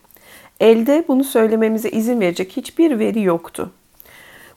Elde 0.60 1.06
bunu 1.08 1.24
söylememize 1.24 1.90
izin 1.90 2.20
verecek 2.20 2.58
hiçbir 2.58 3.00
veri 3.00 3.22
yoktu. 3.22 3.72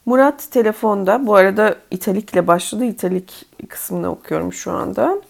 Murat 0.06 0.50
telefonda, 0.50 1.26
bu 1.26 1.34
arada 1.34 1.76
italikle 1.90 2.46
başladı, 2.46 2.84
italik 2.84 3.46
kısmını 3.68 4.10
okuyorum 4.10 4.52
şu 4.52 4.72
anda. 4.72 5.20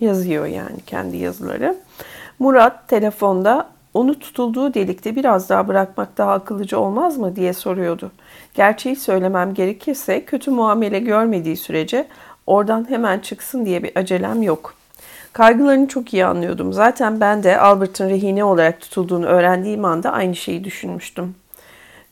Yazıyor 0.00 0.46
yani 0.46 0.80
kendi 0.86 1.16
yazıları. 1.16 1.76
Murat 2.38 2.88
telefonda 2.88 3.68
onu 3.94 4.18
tutulduğu 4.18 4.74
delikte 4.74 5.16
biraz 5.16 5.48
daha 5.48 5.68
bırakmak 5.68 6.18
daha 6.18 6.32
akıllıca 6.32 6.78
olmaz 6.78 7.18
mı 7.18 7.36
diye 7.36 7.52
soruyordu. 7.52 8.12
Gerçeği 8.54 8.96
söylemem 8.96 9.54
gerekirse 9.54 10.24
kötü 10.24 10.50
muamele 10.50 10.98
görmediği 10.98 11.56
sürece 11.56 12.08
oradan 12.46 12.90
hemen 12.90 13.18
çıksın 13.18 13.66
diye 13.66 13.82
bir 13.82 13.92
acelem 13.94 14.42
yok. 14.42 14.74
Kaygılarını 15.32 15.88
çok 15.88 16.14
iyi 16.14 16.26
anlıyordum. 16.26 16.72
Zaten 16.72 17.20
ben 17.20 17.42
de 17.42 17.58
Albert'ın 17.58 18.10
rehine 18.10 18.44
olarak 18.44 18.80
tutulduğunu 18.80 19.26
öğrendiğim 19.26 19.84
anda 19.84 20.12
aynı 20.12 20.36
şeyi 20.36 20.64
düşünmüştüm. 20.64 21.34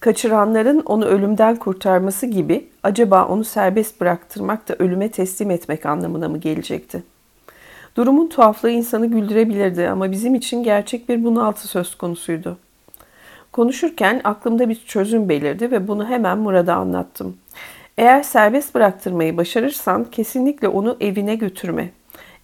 Kaçıranların 0.00 0.82
onu 0.86 1.04
ölümden 1.04 1.56
kurtarması 1.56 2.26
gibi 2.26 2.68
acaba 2.82 3.26
onu 3.26 3.44
serbest 3.44 4.00
bıraktırmak 4.00 4.68
da 4.68 4.76
ölüme 4.78 5.10
teslim 5.10 5.50
etmek 5.50 5.86
anlamına 5.86 6.28
mı 6.28 6.38
gelecekti? 6.38 7.02
Durumun 7.96 8.28
tuhaflığı 8.28 8.70
insanı 8.70 9.06
güldürebilirdi 9.06 9.88
ama 9.88 10.10
bizim 10.10 10.34
için 10.34 10.62
gerçek 10.62 11.08
bir 11.08 11.24
bunaltı 11.24 11.68
söz 11.68 11.94
konusuydu. 11.94 12.58
Konuşurken 13.52 14.20
aklımda 14.24 14.68
bir 14.68 14.74
çözüm 14.86 15.28
belirdi 15.28 15.70
ve 15.70 15.88
bunu 15.88 16.08
hemen 16.08 16.38
Murat'a 16.38 16.74
anlattım. 16.74 17.36
Eğer 17.98 18.22
serbest 18.22 18.74
bıraktırmayı 18.74 19.36
başarırsan 19.36 20.04
kesinlikle 20.04 20.68
onu 20.68 20.96
evine 21.00 21.34
götürme. 21.34 21.90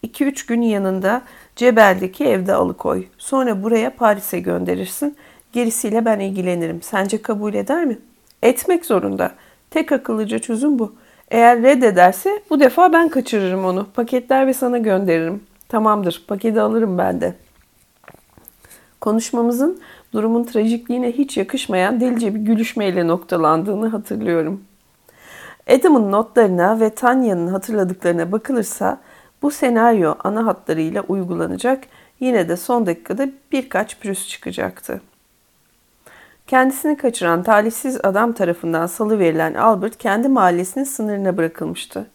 2-3 0.04 0.48
gün 0.48 0.62
yanında 0.62 1.22
Cebel'deki 1.56 2.24
evde 2.24 2.54
alıkoy. 2.54 3.06
Sonra 3.18 3.62
buraya 3.62 3.90
Paris'e 3.90 4.40
gönderirsin. 4.40 5.16
Gerisiyle 5.52 6.04
ben 6.04 6.20
ilgilenirim. 6.20 6.82
Sence 6.82 7.22
kabul 7.22 7.54
eder 7.54 7.84
mi? 7.84 7.98
Etmek 8.42 8.86
zorunda. 8.86 9.32
Tek 9.70 9.92
akıllıca 9.92 10.38
çözüm 10.38 10.78
bu. 10.78 10.94
Eğer 11.30 11.62
reddederse 11.62 12.42
bu 12.50 12.60
defa 12.60 12.92
ben 12.92 13.08
kaçırırım 13.08 13.64
onu. 13.64 13.86
Paketler 13.94 14.46
ve 14.46 14.54
sana 14.54 14.78
gönderirim. 14.78 15.42
Tamamdır, 15.68 16.24
paketi 16.28 16.60
alırım 16.60 16.98
ben 16.98 17.20
de. 17.20 17.34
Konuşmamızın 19.00 19.80
durumun 20.12 20.44
trajikliğine 20.44 21.12
hiç 21.12 21.36
yakışmayan 21.36 22.00
delice 22.00 22.34
bir 22.34 22.40
gülüşmeyle 22.40 23.06
noktalandığını 23.06 23.88
hatırlıyorum. 23.88 24.64
Adam'ın 25.70 26.12
notlarına 26.12 26.80
ve 26.80 26.90
Tanya'nın 26.90 27.46
hatırladıklarına 27.46 28.32
bakılırsa 28.32 29.00
bu 29.42 29.50
senaryo 29.50 30.14
ana 30.24 30.46
hatlarıyla 30.46 31.02
uygulanacak 31.02 31.84
yine 32.20 32.48
de 32.48 32.56
son 32.56 32.86
dakikada 32.86 33.28
birkaç 33.52 34.00
pürüz 34.00 34.28
çıkacaktı. 34.28 35.00
Kendisini 36.46 36.96
kaçıran 36.96 37.42
talihsiz 37.42 38.00
adam 38.02 38.32
tarafından 38.32 38.86
salı 38.86 39.18
verilen 39.18 39.54
Albert 39.54 39.98
kendi 39.98 40.28
mahallesinin 40.28 40.84
sınırına 40.84 41.36
bırakılmıştı. 41.36 42.06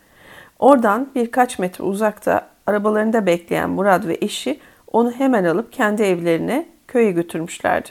Oradan 0.60 1.10
birkaç 1.16 1.60
metre 1.60 1.84
uzakta 1.84 2.48
arabalarında 2.68 3.26
bekleyen 3.26 3.70
Murad 3.70 4.08
ve 4.08 4.18
eşi 4.22 4.60
onu 4.92 5.12
hemen 5.12 5.44
alıp 5.44 5.74
kendi 5.74 6.04
evlerine 6.04 6.66
köye 6.88 7.12
götürmüşlerdi. 7.12 7.90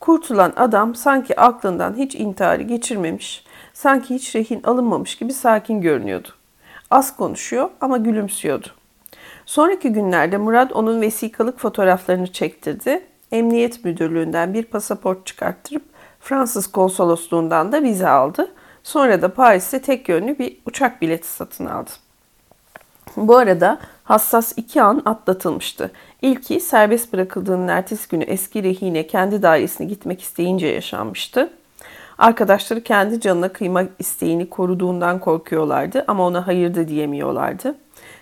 Kurtulan 0.00 0.52
adam 0.56 0.94
sanki 0.94 1.40
aklından 1.40 1.94
hiç 1.96 2.14
intiharı 2.14 2.62
geçirmemiş, 2.62 3.44
sanki 3.72 4.14
hiç 4.14 4.36
rehin 4.36 4.62
alınmamış 4.62 5.16
gibi 5.16 5.32
sakin 5.32 5.80
görünüyordu. 5.80 6.28
Az 6.90 7.16
konuşuyor 7.16 7.70
ama 7.80 7.96
gülümsüyordu. 7.98 8.68
Sonraki 9.46 9.92
günlerde 9.92 10.36
Murad 10.36 10.70
onun 10.70 11.00
vesikalık 11.00 11.58
fotoğraflarını 11.58 12.32
çektirdi 12.32 13.09
Emniyet 13.32 13.84
Müdürlüğü'nden 13.84 14.54
bir 14.54 14.64
pasaport 14.64 15.26
çıkarttırıp 15.26 15.82
Fransız 16.20 16.66
konsolosluğundan 16.66 17.72
da 17.72 17.82
vize 17.82 18.08
aldı. 18.08 18.50
Sonra 18.82 19.22
da 19.22 19.34
Paris'te 19.34 19.82
tek 19.82 20.08
yönlü 20.08 20.38
bir 20.38 20.56
uçak 20.66 21.02
bileti 21.02 21.28
satın 21.28 21.66
aldı. 21.66 21.90
Bu 23.16 23.36
arada 23.36 23.78
hassas 24.04 24.52
iki 24.56 24.82
an 24.82 25.02
atlatılmıştı. 25.04 25.90
İlki 26.22 26.60
serbest 26.60 27.12
bırakıldığının 27.12 27.68
ertesi 27.68 28.08
günü 28.08 28.24
eski 28.24 28.62
rehine 28.62 29.06
kendi 29.06 29.42
dairesine 29.42 29.86
gitmek 29.86 30.22
isteyince 30.22 30.66
yaşanmıştı. 30.66 31.50
Arkadaşları 32.18 32.82
kendi 32.82 33.20
canına 33.20 33.48
kıyma 33.48 33.82
isteğini 33.98 34.50
koruduğundan 34.50 35.18
korkuyorlardı 35.18 36.04
ama 36.08 36.26
ona 36.26 36.46
hayır 36.46 36.74
da 36.74 36.88
diyemiyorlardı. 36.88 37.74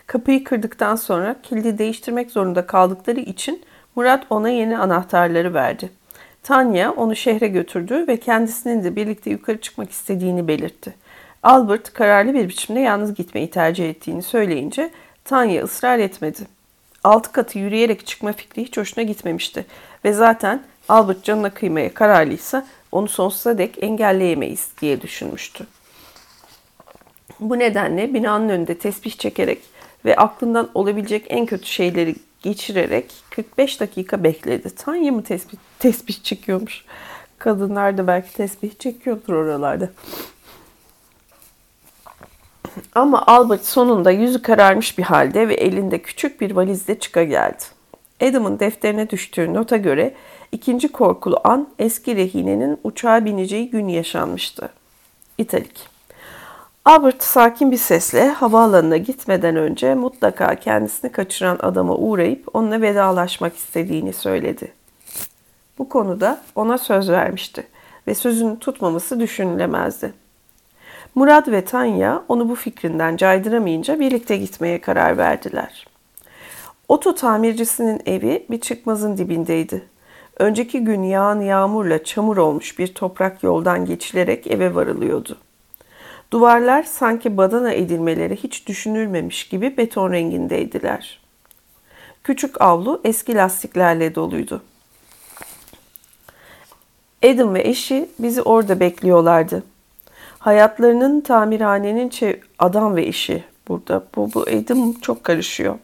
Kapıyı 0.06 0.44
kırdıktan 0.44 0.96
sonra 0.96 1.36
kilidi 1.42 1.78
değiştirmek 1.78 2.30
zorunda 2.30 2.66
kaldıkları 2.66 3.20
için 3.20 3.64
Murat 3.98 4.26
ona 4.30 4.48
yeni 4.48 4.78
anahtarları 4.78 5.54
verdi. 5.54 5.90
Tanya 6.42 6.92
onu 6.92 7.16
şehre 7.16 7.48
götürdü 7.48 8.04
ve 8.08 8.16
kendisinin 8.16 8.84
de 8.84 8.96
birlikte 8.96 9.30
yukarı 9.30 9.61
çıkmak 9.61 9.90
istediğini 9.90 10.48
belirtti. 10.48 10.94
Albert 11.42 11.92
kararlı 11.92 12.34
bir 12.34 12.48
biçimde 12.48 12.80
yalnız 12.80 13.14
gitmeyi 13.14 13.50
tercih 13.50 13.90
ettiğini 13.90 14.22
söyleyince 14.22 14.90
Tanya 15.24 15.64
ısrar 15.64 15.98
etmedi. 15.98 16.38
Altı 17.04 17.32
katı 17.32 17.58
yürüyerek 17.58 18.06
çıkma 18.06 18.32
fikri 18.32 18.64
hiç 18.64 18.76
hoşuna 18.76 19.04
gitmemişti 19.04 19.66
ve 20.04 20.12
zaten 20.12 20.62
Albert 20.88 21.24
canına 21.24 21.50
kıymaya 21.50 21.94
kararlıysa 21.94 22.66
onu 22.92 23.08
sonsuza 23.08 23.58
dek 23.58 23.82
engelleyemeyiz 23.82 24.68
diye 24.80 25.00
düşünmüştü. 25.00 25.66
Bu 27.40 27.58
nedenle 27.58 28.14
binanın 28.14 28.48
önünde 28.48 28.78
tesbih 28.78 29.18
çekerek 29.18 29.61
ve 30.04 30.16
aklından 30.16 30.70
olabilecek 30.74 31.24
en 31.28 31.46
kötü 31.46 31.66
şeyleri 31.66 32.14
geçirerek 32.42 33.27
45 33.38 33.81
dakika 33.81 34.24
bekledi. 34.24 34.70
Tanya 34.70 35.12
mı 35.12 35.22
tesbih, 35.22 35.59
tesbih 35.79 36.22
çekiyormuş? 36.22 36.85
Kadınlar 37.38 37.98
da 37.98 38.07
belki 38.07 38.33
tesbih 38.33 38.79
çekiyordur 38.79 39.33
oralarda. 39.33 39.90
Ama 42.94 43.27
Albert 43.27 43.64
sonunda 43.64 44.11
yüzü 44.11 44.42
kararmış 44.42 44.98
bir 44.98 45.03
halde 45.03 45.48
ve 45.48 45.55
elinde 45.55 46.03
küçük 46.03 46.40
bir 46.40 46.51
valizle 46.51 46.98
çıka 46.98 47.24
geldi. 47.24 47.62
Adam'ın 48.22 48.59
defterine 48.59 49.11
düştüğü 49.11 49.55
nota 49.55 49.77
göre 49.77 50.14
ikinci 50.53 50.92
korkulu 50.92 51.40
an 51.44 51.68
eski 51.79 52.16
rehinenin 52.16 52.79
uçağa 52.85 53.24
bineceği 53.24 53.70
gün 53.70 53.88
yaşanmıştı. 53.88 54.68
İtalik. 55.38 55.97
Albert 56.88 57.22
sakin 57.22 57.72
bir 57.72 57.77
sesle 57.77 58.29
havaalanına 58.29 58.96
gitmeden 58.96 59.57
önce 59.57 59.94
mutlaka 59.94 60.55
kendisini 60.55 61.12
kaçıran 61.12 61.59
adama 61.61 61.96
uğrayıp 61.96 62.57
onunla 62.57 62.81
vedalaşmak 62.81 63.57
istediğini 63.57 64.12
söyledi. 64.12 64.72
Bu 65.79 65.88
konuda 65.88 66.40
ona 66.55 66.79
söz 66.79 67.11
vermişti 67.11 67.66
ve 68.07 68.14
sözünü 68.14 68.59
tutmaması 68.59 69.20
düşünülemezdi. 69.20 70.12
Murad 71.14 71.48
ve 71.48 71.64
Tanya 71.64 72.22
onu 72.29 72.48
bu 72.48 72.55
fikrinden 72.55 73.16
caydıramayınca 73.16 74.01
birlikte 74.01 74.37
gitmeye 74.37 74.81
karar 74.81 75.18
verdiler. 75.18 75.87
Oto 76.88 77.14
tamircisinin 77.14 78.03
evi 78.07 78.46
bir 78.51 78.61
çıkmazın 78.61 79.16
dibindeydi. 79.16 79.83
Önceki 80.38 80.85
gün 80.85 81.03
yağan 81.03 81.40
yağmurla 81.40 82.05
çamur 82.05 82.37
olmuş 82.37 82.79
bir 82.79 82.94
toprak 82.94 83.42
yoldan 83.42 83.85
geçilerek 83.87 84.46
eve 84.46 84.74
varılıyordu. 84.74 85.38
Duvarlar 86.30 86.82
sanki 86.82 87.36
badana 87.36 87.72
edilmeleri 87.72 88.36
hiç 88.36 88.66
düşünülmemiş 88.66 89.48
gibi 89.48 89.76
beton 89.76 90.12
rengindeydiler. 90.12 91.20
Küçük 92.24 92.60
avlu 92.60 93.00
eski 93.04 93.34
lastiklerle 93.34 94.14
doluydu. 94.14 94.62
Adam 97.24 97.54
ve 97.54 97.68
eşi 97.68 98.08
bizi 98.18 98.42
orada 98.42 98.80
bekliyorlardı. 98.80 99.62
Hayatlarının 100.38 101.20
tamirhanenin 101.20 102.08
çev- 102.08 102.40
adam 102.58 102.96
ve 102.96 103.06
eşi 103.06 103.44
burada. 103.68 104.04
Bu, 104.16 104.34
bu 104.34 104.42
Adam 104.42 104.92
çok 104.92 105.24
karışıyor. 105.24 105.78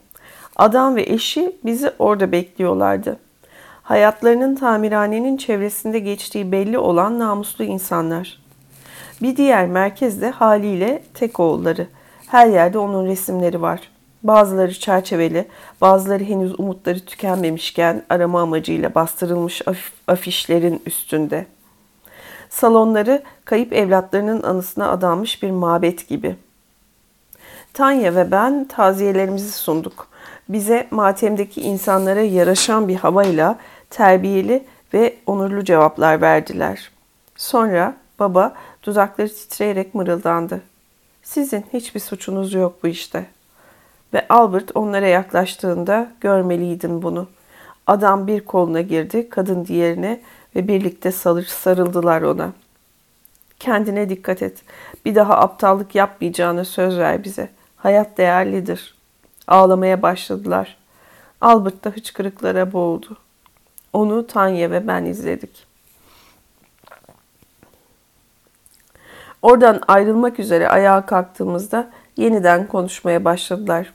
Adam 0.56 0.96
ve 0.96 1.02
eşi 1.02 1.56
bizi 1.64 1.92
orada 1.98 2.32
bekliyorlardı. 2.32 3.16
Hayatlarının 3.82 4.54
tamirhanenin 4.54 5.36
çevresinde 5.36 5.98
geçtiği 5.98 6.52
belli 6.52 6.78
olan 6.78 7.18
namuslu 7.18 7.64
insanlar. 7.64 8.43
Bir 9.22 9.36
diğer 9.36 9.66
merkezde 9.66 10.30
haliyle 10.30 11.02
tek 11.14 11.40
oğulları. 11.40 11.86
Her 12.26 12.46
yerde 12.46 12.78
onun 12.78 13.06
resimleri 13.06 13.62
var. 13.62 13.80
Bazıları 14.22 14.74
çerçeveli, 14.74 15.48
bazıları 15.80 16.24
henüz 16.24 16.60
umutları 16.60 17.00
tükenmemişken 17.00 18.02
arama 18.10 18.42
amacıyla 18.42 18.94
bastırılmış 18.94 19.62
afişlerin 20.08 20.82
üstünde. 20.86 21.46
Salonları 22.50 23.22
kayıp 23.44 23.72
evlatlarının 23.72 24.42
anısına 24.42 24.90
adanmış 24.90 25.42
bir 25.42 25.50
mabet 25.50 26.08
gibi. 26.08 26.36
Tanya 27.72 28.14
ve 28.14 28.30
ben 28.30 28.64
taziyelerimizi 28.64 29.52
sunduk. 29.52 30.08
Bize 30.48 30.86
matemdeki 30.90 31.60
insanlara 31.60 32.20
yaraşan 32.20 32.88
bir 32.88 32.96
havayla 32.96 33.58
terbiyeli 33.90 34.64
ve 34.94 35.16
onurlu 35.26 35.64
cevaplar 35.64 36.20
verdiler. 36.20 36.90
Sonra 37.36 37.94
baba 38.18 38.54
dudakları 38.84 39.28
titreyerek 39.28 39.94
mırıldandı. 39.94 40.60
Sizin 41.22 41.64
hiçbir 41.72 42.00
suçunuz 42.00 42.54
yok 42.54 42.82
bu 42.82 42.88
işte. 42.88 43.26
Ve 44.14 44.28
Albert 44.28 44.70
onlara 44.74 45.06
yaklaştığında 45.06 46.12
görmeliydim 46.20 47.02
bunu. 47.02 47.28
Adam 47.86 48.26
bir 48.26 48.44
koluna 48.44 48.80
girdi, 48.80 49.28
kadın 49.28 49.66
diğerine 49.66 50.20
ve 50.56 50.68
birlikte 50.68 51.12
sarıldılar 51.12 52.22
ona. 52.22 52.52
Kendine 53.60 54.08
dikkat 54.08 54.42
et. 54.42 54.62
Bir 55.04 55.14
daha 55.14 55.38
aptallık 55.38 55.94
yapmayacağını 55.94 56.64
söz 56.64 56.98
ver 56.98 57.24
bize. 57.24 57.48
Hayat 57.76 58.18
değerlidir. 58.18 58.94
Ağlamaya 59.46 60.02
başladılar. 60.02 60.76
Albert 61.40 61.84
da 61.84 61.90
hıçkırıklara 61.90 62.72
boğuldu. 62.72 63.16
Onu 63.92 64.26
Tanya 64.26 64.70
ve 64.70 64.86
ben 64.86 65.04
izledik. 65.04 65.66
Oradan 69.44 69.80
ayrılmak 69.88 70.38
üzere 70.38 70.68
ayağa 70.68 71.06
kalktığımızda 71.06 71.90
yeniden 72.16 72.66
konuşmaya 72.66 73.24
başladılar. 73.24 73.92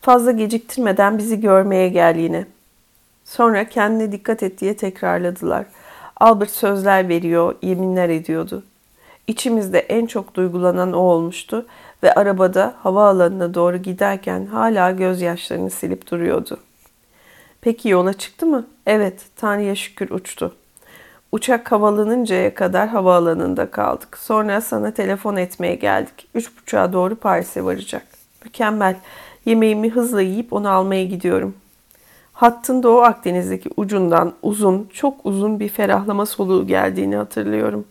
Fazla 0.00 0.32
geciktirmeden 0.32 1.18
bizi 1.18 1.40
görmeye 1.40 1.88
gel 1.88 2.16
yine. 2.16 2.46
Sonra 3.24 3.68
kendine 3.68 4.12
dikkat 4.12 4.42
et 4.42 4.60
diye 4.60 4.76
tekrarladılar. 4.76 5.66
Albert 6.16 6.50
sözler 6.50 7.08
veriyor, 7.08 7.54
yeminler 7.62 8.08
ediyordu. 8.08 8.62
İçimizde 9.26 9.78
en 9.78 10.06
çok 10.06 10.34
duygulanan 10.34 10.92
o 10.92 10.98
olmuştu 10.98 11.66
ve 12.02 12.14
arabada 12.14 12.74
havaalanına 12.82 13.54
doğru 13.54 13.76
giderken 13.76 14.46
hala 14.46 14.90
gözyaşlarını 14.90 15.70
silip 15.70 16.10
duruyordu. 16.10 16.60
Peki 17.60 17.88
yola 17.88 18.12
çıktı 18.12 18.46
mı? 18.46 18.66
Evet, 18.86 19.22
Tanrı'ya 19.36 19.74
şükür 19.74 20.10
uçtu. 20.10 20.54
Uçak 21.32 21.72
havalanıncaya 21.72 22.54
kadar 22.54 22.88
havaalanında 22.88 23.70
kaldık. 23.70 24.18
Sonra 24.18 24.60
sana 24.60 24.90
telefon 24.90 25.36
etmeye 25.36 25.74
geldik. 25.74 26.28
Üç 26.34 26.56
buçuğa 26.56 26.92
doğru 26.92 27.16
Paris'e 27.16 27.64
varacak. 27.64 28.06
Mükemmel. 28.44 28.96
Yemeğimi 29.44 29.90
hızla 29.90 30.22
yiyip 30.22 30.52
onu 30.52 30.68
almaya 30.68 31.04
gidiyorum. 31.04 31.54
Hattın 32.32 32.82
Doğu 32.82 33.00
Akdeniz'deki 33.00 33.70
ucundan 33.76 34.32
uzun, 34.42 34.88
çok 34.92 35.26
uzun 35.26 35.60
bir 35.60 35.68
ferahlama 35.68 36.26
soluğu 36.26 36.66
geldiğini 36.66 37.16
hatırlıyorum. 37.16 37.84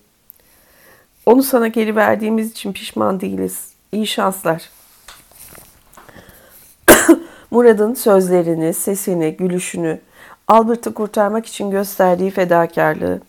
Onu 1.26 1.44
sana 1.44 1.68
geri 1.68 1.96
verdiğimiz 1.96 2.52
için 2.52 2.74
pişman 2.74 3.20
değiliz. 3.20 3.70
İyi 3.92 4.08
şanslar. 4.08 4.70
Murad'ın 7.52 7.94
sözlerini, 7.94 8.74
sesini, 8.74 9.38
gülüşünü, 9.38 10.00
Albert'ı 10.48 10.94
kurtarmak 10.94 11.46
için 11.46 11.72
gösterdiği 11.72 12.32
fedakarlığı, 12.32 13.22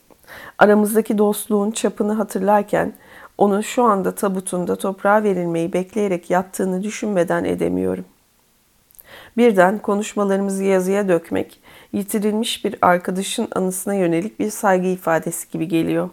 aramızdaki 0.58 1.18
dostluğun 1.18 1.70
çapını 1.70 2.12
hatırlarken 2.12 2.92
onun 3.38 3.60
şu 3.60 3.84
anda 3.84 4.14
tabutunda 4.14 4.76
toprağa 4.76 5.22
verilmeyi 5.22 5.72
bekleyerek 5.72 6.30
yattığını 6.30 6.82
düşünmeden 6.82 7.44
edemiyorum. 7.44 8.04
Birden 9.36 9.78
konuşmalarımızı 9.78 10.64
yazıya 10.64 11.08
dökmek, 11.08 11.60
yitirilmiş 11.92 12.64
bir 12.64 12.76
arkadaşın 12.82 13.48
anısına 13.54 13.94
yönelik 13.94 14.40
bir 14.40 14.50
saygı 14.50 14.86
ifadesi 14.86 15.50
gibi 15.50 15.68
geliyor. 15.68 16.10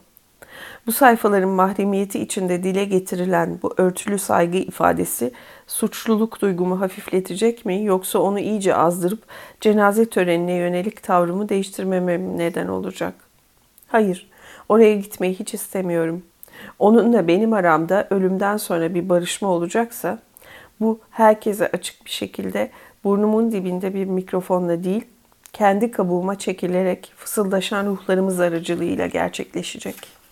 Bu 0.87 0.91
sayfaların 0.91 1.49
mahremiyeti 1.49 2.19
içinde 2.19 2.63
dile 2.63 2.85
getirilen 2.85 3.59
bu 3.63 3.73
örtülü 3.77 4.19
saygı 4.19 4.57
ifadesi 4.57 5.31
suçluluk 5.67 6.41
duygumu 6.41 6.81
hafifletecek 6.81 7.65
mi 7.65 7.83
yoksa 7.83 8.19
onu 8.19 8.39
iyice 8.39 8.75
azdırıp 8.75 9.23
cenaze 9.61 10.05
törenine 10.05 10.53
yönelik 10.53 11.03
tavrımı 11.03 11.49
değiştirmeme 11.49 12.37
neden 12.37 12.67
olacak? 12.67 13.13
Hayır, 13.87 14.29
oraya 14.69 14.95
gitmeyi 14.95 15.33
hiç 15.33 15.53
istemiyorum. 15.53 16.23
Onunla 16.79 17.27
benim 17.27 17.53
aramda 17.53 18.07
ölümden 18.09 18.57
sonra 18.57 18.93
bir 18.93 19.09
barışma 19.09 19.47
olacaksa 19.47 20.19
bu 20.79 20.99
herkese 21.09 21.67
açık 21.67 22.05
bir 22.05 22.11
şekilde 22.11 22.71
burnumun 23.03 23.51
dibinde 23.51 23.93
bir 23.93 24.05
mikrofonla 24.05 24.83
değil, 24.83 25.05
kendi 25.53 25.91
kabuğuma 25.91 26.37
çekilerek 26.37 27.13
fısıldaşan 27.17 27.85
ruhlarımız 27.85 28.39
aracılığıyla 28.39 29.07
gerçekleşecek. 29.07 30.22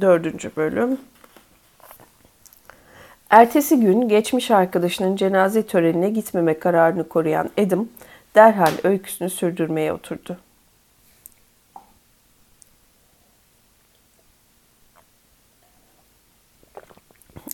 Dördüncü 0.00 0.50
bölüm. 0.56 0.98
Ertesi 3.30 3.80
gün 3.80 4.08
geçmiş 4.08 4.50
arkadaşının 4.50 5.16
cenaze 5.16 5.66
törenine 5.66 6.10
gitmeme 6.10 6.58
kararını 6.58 7.08
koruyan 7.08 7.50
Adam 7.58 7.88
derhal 8.34 8.72
öyküsünü 8.84 9.30
sürdürmeye 9.30 9.92
oturdu. 9.92 10.36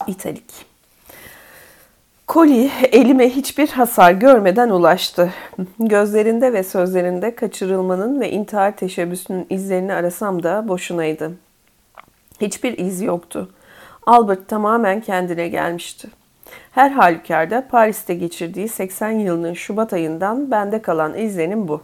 İtalik. 0.07 0.75
Koli 2.27 2.71
elime 2.93 3.31
hiçbir 3.31 3.69
hasar 3.69 4.13
görmeden 4.13 4.71
ulaştı. 4.71 5.33
Gözlerinde 5.79 6.53
ve 6.53 6.65
sözlerinde 6.65 7.35
kaçırılmanın 7.35 8.21
ve 8.21 8.31
intihar 8.31 8.77
teşebbüsünün 8.77 9.47
izlerini 9.51 9.93
arasam 9.93 10.43
da 10.43 10.69
boşunaydı. 10.69 11.44
Hiçbir 12.41 12.79
iz 12.79 13.03
yoktu. 13.03 13.49
Albert 14.07 14.49
tamamen 14.49 15.01
kendine 15.01 15.49
gelmişti. 15.49 16.09
Her 16.71 16.91
halükarda 16.91 17.69
Paris'te 17.69 18.15
geçirdiği 18.15 18.69
80 18.69 19.11
yılının 19.11 19.55
Şubat 19.55 19.93
ayından 19.93 20.51
bende 20.51 20.83
kalan 20.83 21.19
izlenim 21.19 21.69
bu. 21.69 21.83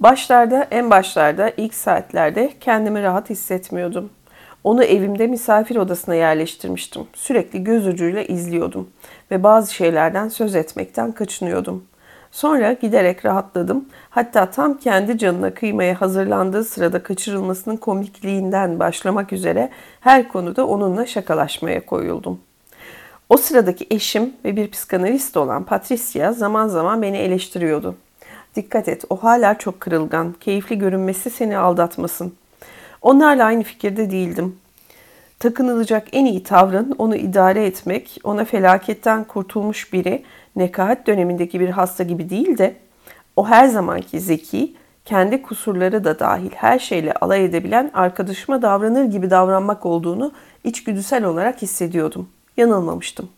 Başlarda, 0.00 0.66
en 0.70 0.90
başlarda, 0.90 1.52
ilk 1.56 1.74
saatlerde 1.74 2.52
kendimi 2.60 3.02
rahat 3.02 3.30
hissetmiyordum. 3.30 4.10
Onu 4.64 4.84
evimde 4.84 5.26
misafir 5.26 5.76
odasına 5.76 6.14
yerleştirmiştim. 6.14 7.06
Sürekli 7.14 7.64
göz 7.64 7.86
ucuyla 7.86 8.22
izliyordum 8.22 8.90
ve 9.30 9.42
bazı 9.42 9.74
şeylerden 9.74 10.28
söz 10.28 10.54
etmekten 10.54 11.12
kaçınıyordum. 11.12 11.84
Sonra 12.38 12.72
giderek 12.72 13.24
rahatladım. 13.24 13.84
Hatta 14.10 14.50
tam 14.50 14.78
kendi 14.78 15.18
canına 15.18 15.54
kıymaya 15.54 16.00
hazırlandığı 16.00 16.64
sırada 16.64 17.02
kaçırılmasının 17.02 17.76
komikliğinden 17.76 18.78
başlamak 18.78 19.32
üzere 19.32 19.70
her 20.00 20.28
konuda 20.28 20.66
onunla 20.66 21.06
şakalaşmaya 21.06 21.86
koyuldum. 21.86 22.40
O 23.28 23.36
sıradaki 23.36 23.86
eşim 23.90 24.32
ve 24.44 24.56
bir 24.56 24.70
psikanalist 24.70 25.36
olan 25.36 25.64
Patricia 25.64 26.32
zaman 26.32 26.68
zaman 26.68 27.02
beni 27.02 27.16
eleştiriyordu. 27.16 27.94
Dikkat 28.56 28.88
et, 28.88 29.04
o 29.10 29.16
hala 29.16 29.58
çok 29.58 29.80
kırılgan. 29.80 30.34
Keyifli 30.40 30.78
görünmesi 30.78 31.30
seni 31.30 31.58
aldatmasın. 31.58 32.34
Onlarla 33.02 33.44
aynı 33.44 33.62
fikirde 33.62 34.10
değildim. 34.10 34.56
Takınılacak 35.38 36.08
en 36.12 36.24
iyi 36.24 36.42
tavrın 36.42 36.94
onu 36.98 37.16
idare 37.16 37.66
etmek, 37.66 38.20
ona 38.24 38.44
felaketten 38.44 39.24
kurtulmuş 39.24 39.92
biri, 39.92 40.22
nekahat 40.56 41.06
dönemindeki 41.06 41.60
bir 41.60 41.68
hasta 41.68 42.04
gibi 42.04 42.30
değil 42.30 42.58
de 42.58 42.76
o 43.36 43.46
her 43.46 43.68
zamanki 43.68 44.20
zeki, 44.20 44.74
kendi 45.04 45.42
kusurları 45.42 46.04
da 46.04 46.18
dahil 46.18 46.50
her 46.54 46.78
şeyle 46.78 47.12
alay 47.12 47.44
edebilen 47.44 47.90
arkadaşıma 47.94 48.62
davranır 48.62 49.04
gibi 49.04 49.30
davranmak 49.30 49.86
olduğunu 49.86 50.32
içgüdüsel 50.64 51.24
olarak 51.24 51.62
hissediyordum. 51.62 52.28
Yanılmamıştım. 52.56 53.28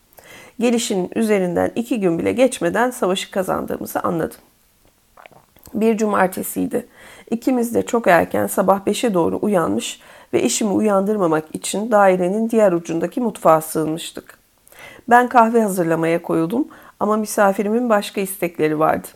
Gelişinin 0.60 1.10
üzerinden 1.14 1.70
iki 1.74 2.00
gün 2.00 2.18
bile 2.18 2.32
geçmeden 2.32 2.90
savaşı 2.90 3.30
kazandığımızı 3.30 4.00
anladım. 4.00 4.38
Bir 5.74 5.96
cumartesiydi. 5.96 6.86
İkimiz 7.30 7.74
de 7.74 7.86
çok 7.86 8.06
erken 8.06 8.46
sabah 8.46 8.80
5'e 8.86 9.14
doğru 9.14 9.38
uyanmış 9.42 10.00
ve 10.32 10.40
eşimi 10.40 10.72
uyandırmamak 10.72 11.54
için 11.54 11.90
dairenin 11.90 12.50
diğer 12.50 12.72
ucundaki 12.72 13.20
mutfağa 13.20 13.60
sığınmıştık. 13.60 14.38
Ben 15.08 15.28
kahve 15.28 15.62
hazırlamaya 15.62 16.22
koyuldum 16.22 16.68
ama 17.00 17.16
misafirimin 17.16 17.88
başka 17.88 18.20
istekleri 18.20 18.78
vardı. 18.78 19.08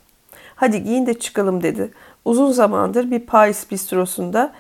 Hadi 0.57 0.83
giyin 0.83 1.07
de 1.07 1.15
çıkalım 1.15 1.63
dedi. 1.63 1.91
Uzun 2.25 2.53
zamandır 2.53 3.11
bir 3.11 3.21
Paris 3.21 3.71
bistrosunda 3.71 4.53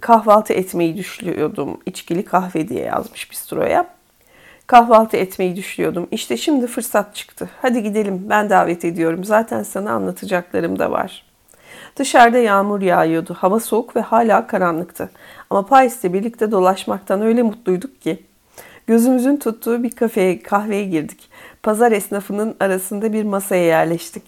kahvaltı 0.00 0.52
etmeyi 0.52 0.96
düşünüyordum. 0.96 1.80
İçkili 1.86 2.24
kahve 2.24 2.68
diye 2.68 2.84
yazmış 2.84 3.30
bistroya. 3.30 3.86
Kahvaltı 4.66 5.16
etmeyi 5.16 5.56
düşünüyordum. 5.56 6.08
İşte 6.10 6.36
şimdi 6.36 6.66
fırsat 6.66 7.14
çıktı. 7.14 7.50
Hadi 7.62 7.82
gidelim 7.82 8.26
ben 8.28 8.50
davet 8.50 8.84
ediyorum. 8.84 9.24
Zaten 9.24 9.62
sana 9.62 9.92
anlatacaklarım 9.92 10.78
da 10.78 10.90
var. 10.90 11.24
Dışarıda 11.96 12.38
yağmur 12.38 12.80
yağıyordu. 12.80 13.34
Hava 13.34 13.60
soğuk 13.60 13.96
ve 13.96 14.00
hala 14.00 14.46
karanlıktı. 14.46 15.10
Ama 15.50 15.66
Paris'te 15.66 16.12
birlikte 16.12 16.50
dolaşmaktan 16.50 17.22
öyle 17.22 17.42
mutluyduk 17.42 18.00
ki. 18.00 18.22
Gözümüzün 18.86 19.36
tuttuğu 19.36 19.82
bir 19.82 19.90
kafeye, 19.90 20.42
kahveye 20.42 20.84
girdik. 20.84 21.29
Pazar 21.62 21.92
esnafının 21.92 22.56
arasında 22.60 23.12
bir 23.12 23.24
masaya 23.24 23.64
yerleştik. 23.64 24.22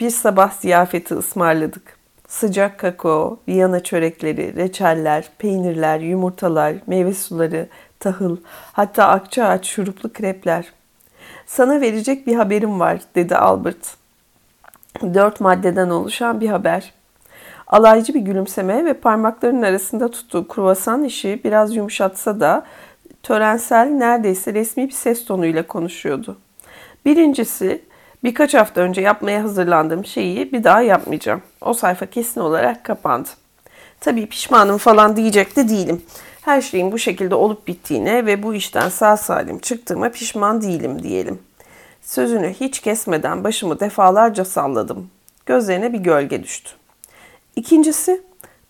Bir 0.00 0.10
sabah 0.10 0.52
ziyafeti 0.52 1.14
ısmarladık. 1.14 1.98
Sıcak 2.28 2.78
kakao, 2.78 3.38
Viyana 3.48 3.82
çörekleri, 3.82 4.56
reçeller, 4.56 5.30
peynirler, 5.38 6.00
yumurtalar, 6.00 6.74
meyve 6.86 7.14
suları, 7.14 7.68
tahıl, 8.00 8.36
hatta 8.72 9.08
akçaağaç 9.08 9.66
şuruplu 9.66 10.12
krepler. 10.12 10.72
Sana 11.46 11.80
verecek 11.80 12.26
bir 12.26 12.34
haberim 12.34 12.80
var, 12.80 13.00
dedi 13.14 13.36
Albert. 13.36 13.96
Dört 15.02 15.40
maddeden 15.40 15.90
oluşan 15.90 16.40
bir 16.40 16.48
haber. 16.48 16.92
Alaycı 17.66 18.14
bir 18.14 18.20
gülümseme 18.20 18.84
ve 18.84 18.94
parmaklarının 18.94 19.62
arasında 19.62 20.10
tuttuğu 20.10 20.48
kruvasan 20.48 21.04
işi 21.04 21.40
biraz 21.44 21.76
yumuşatsa 21.76 22.40
da 22.40 22.64
törensel 23.22 23.86
neredeyse 23.86 24.54
resmi 24.54 24.86
bir 24.86 24.92
ses 24.92 25.24
tonuyla 25.24 25.66
konuşuyordu. 25.66 26.36
Birincisi 27.04 27.82
birkaç 28.24 28.54
hafta 28.54 28.80
önce 28.80 29.00
yapmaya 29.00 29.42
hazırlandığım 29.42 30.04
şeyi 30.04 30.52
bir 30.52 30.64
daha 30.64 30.82
yapmayacağım. 30.82 31.42
O 31.60 31.74
sayfa 31.74 32.06
kesin 32.06 32.40
olarak 32.40 32.84
kapandı. 32.84 33.28
Tabii 34.00 34.26
pişmanım 34.26 34.78
falan 34.78 35.16
diyecek 35.16 35.56
de 35.56 35.68
değilim. 35.68 36.02
Her 36.42 36.60
şeyin 36.60 36.92
bu 36.92 36.98
şekilde 36.98 37.34
olup 37.34 37.66
bittiğine 37.66 38.26
ve 38.26 38.42
bu 38.42 38.54
işten 38.54 38.88
sağ 38.88 39.16
salim 39.16 39.58
çıktığıma 39.58 40.08
pişman 40.08 40.62
değilim 40.62 41.02
diyelim. 41.02 41.38
Sözünü 42.02 42.54
hiç 42.60 42.80
kesmeden 42.80 43.44
başımı 43.44 43.80
defalarca 43.80 44.44
salladım. 44.44 45.10
Gözlerine 45.46 45.92
bir 45.92 45.98
gölge 45.98 46.42
düştü. 46.42 46.70
İkincisi, 47.56 48.22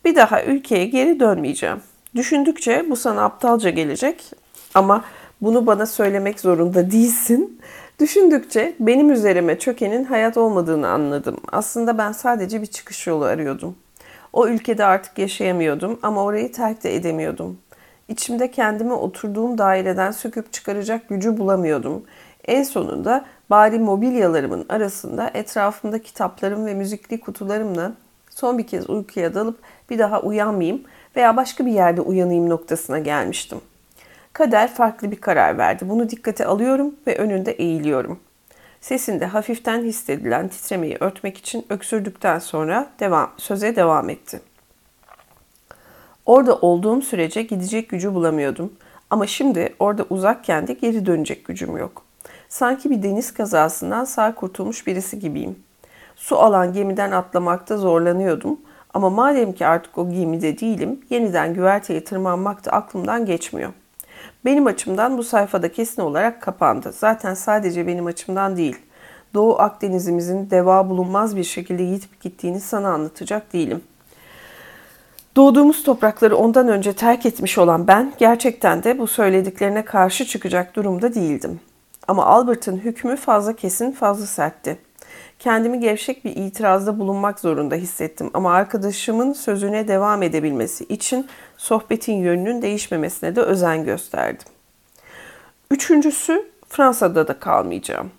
bir 0.04 0.16
daha 0.16 0.42
ülkeye 0.42 0.86
geri 0.86 1.20
dönmeyeceğim. 1.20 1.82
Düşündükçe 2.14 2.90
bu 2.90 2.96
sana 2.96 3.24
aptalca 3.24 3.70
gelecek 3.70 4.24
ama 4.74 5.04
bunu 5.40 5.66
bana 5.66 5.86
söylemek 5.86 6.40
zorunda 6.40 6.90
değilsin. 6.90 7.60
Düşündükçe 8.00 8.74
benim 8.80 9.10
üzerime 9.10 9.58
çökenin 9.58 10.04
hayat 10.04 10.36
olmadığını 10.36 10.88
anladım. 10.88 11.36
Aslında 11.52 11.98
ben 11.98 12.12
sadece 12.12 12.62
bir 12.62 12.66
çıkış 12.66 13.06
yolu 13.06 13.24
arıyordum. 13.24 13.76
O 14.32 14.48
ülkede 14.48 14.84
artık 14.84 15.18
yaşayamıyordum 15.18 15.98
ama 16.02 16.24
orayı 16.24 16.52
terk 16.52 16.84
de 16.84 16.94
edemiyordum. 16.94 17.58
İçimde 18.08 18.50
kendimi 18.50 18.92
oturduğum 18.92 19.58
daireden 19.58 20.10
söküp 20.10 20.52
çıkaracak 20.52 21.08
gücü 21.08 21.38
bulamıyordum. 21.38 22.04
En 22.44 22.62
sonunda 22.62 23.24
bari 23.50 23.78
mobilyalarımın 23.78 24.66
arasında 24.68 25.30
etrafımda 25.34 26.02
kitaplarım 26.02 26.66
ve 26.66 26.74
müzikli 26.74 27.20
kutularımla 27.20 27.92
son 28.30 28.58
bir 28.58 28.66
kez 28.66 28.90
uykuya 28.90 29.34
dalıp 29.34 29.58
bir 29.90 29.98
daha 29.98 30.20
uyanmayayım 30.20 30.82
veya 31.16 31.36
başka 31.36 31.66
bir 31.66 31.72
yerde 31.72 32.00
uyanayım 32.00 32.48
noktasına 32.48 32.98
gelmiştim. 32.98 33.60
Kader 34.32 34.74
farklı 34.74 35.10
bir 35.10 35.20
karar 35.20 35.58
verdi. 35.58 35.88
Bunu 35.88 36.10
dikkate 36.10 36.46
alıyorum 36.46 36.94
ve 37.06 37.16
önünde 37.16 37.52
eğiliyorum. 37.52 38.20
Sesinde 38.80 39.26
hafiften 39.26 39.82
hissedilen 39.82 40.48
titremeyi 40.48 40.96
örtmek 41.00 41.38
için 41.38 41.66
öksürdükten 41.70 42.38
sonra 42.38 42.90
devam, 43.00 43.30
söze 43.36 43.76
devam 43.76 44.10
etti. 44.10 44.40
Orada 46.26 46.56
olduğum 46.56 47.02
sürece 47.02 47.42
gidecek 47.42 47.88
gücü 47.88 48.14
bulamıyordum. 48.14 48.72
Ama 49.10 49.26
şimdi 49.26 49.74
orada 49.78 50.04
uzakken 50.10 50.66
de 50.66 50.72
geri 50.72 51.06
dönecek 51.06 51.44
gücüm 51.44 51.76
yok. 51.76 52.04
Sanki 52.48 52.90
bir 52.90 53.02
deniz 53.02 53.34
kazasından 53.34 54.04
sağ 54.04 54.34
kurtulmuş 54.34 54.86
birisi 54.86 55.18
gibiyim. 55.18 55.58
Su 56.16 56.38
alan 56.38 56.72
gemiden 56.72 57.10
atlamakta 57.12 57.76
zorlanıyordum. 57.76 58.60
Ama 58.94 59.10
madem 59.10 59.52
ki 59.52 59.66
artık 59.66 59.98
o 59.98 60.10
gemide 60.10 60.60
değilim, 60.60 61.00
yeniden 61.10 61.54
güverteye 61.54 62.04
tırmanmak 62.04 62.64
da 62.64 62.70
aklımdan 62.70 63.26
geçmiyor. 63.26 63.72
Benim 64.44 64.66
açımdan 64.66 65.18
bu 65.18 65.24
sayfada 65.24 65.72
kesin 65.72 66.02
olarak 66.02 66.42
kapandı. 66.42 66.92
Zaten 66.92 67.34
sadece 67.34 67.86
benim 67.86 68.06
açımdan 68.06 68.56
değil. 68.56 68.76
Doğu 69.34 69.58
Akdeniz'imizin 69.58 70.50
deva 70.50 70.90
bulunmaz 70.90 71.36
bir 71.36 71.44
şekilde 71.44 71.82
yitip 71.82 72.20
gittiğini 72.20 72.60
sana 72.60 72.88
anlatacak 72.88 73.52
değilim. 73.52 73.82
Doğduğumuz 75.36 75.82
toprakları 75.82 76.36
ondan 76.36 76.68
önce 76.68 76.92
terk 76.92 77.26
etmiş 77.26 77.58
olan 77.58 77.86
ben 77.86 78.12
gerçekten 78.18 78.82
de 78.82 78.98
bu 78.98 79.06
söylediklerine 79.06 79.84
karşı 79.84 80.24
çıkacak 80.24 80.76
durumda 80.76 81.14
değildim. 81.14 81.60
Ama 82.08 82.26
Albert'ın 82.26 82.76
hükmü 82.76 83.16
fazla 83.16 83.56
kesin, 83.56 83.92
fazla 83.92 84.26
sertti. 84.26 84.78
Kendimi 85.38 85.80
gevşek 85.80 86.24
bir 86.24 86.36
itirazda 86.36 86.98
bulunmak 86.98 87.40
zorunda 87.40 87.74
hissettim 87.74 88.30
ama 88.34 88.52
arkadaşımın 88.52 89.32
sözüne 89.32 89.88
devam 89.88 90.22
edebilmesi 90.22 90.84
için 90.84 91.26
sohbetin 91.56 92.12
yönünün 92.12 92.62
değişmemesine 92.62 93.36
de 93.36 93.40
özen 93.40 93.84
gösterdim. 93.84 94.46
Üçüncüsü 95.70 96.50
Fransa'da 96.68 97.28
da 97.28 97.38
kalmayacağım. 97.38 98.10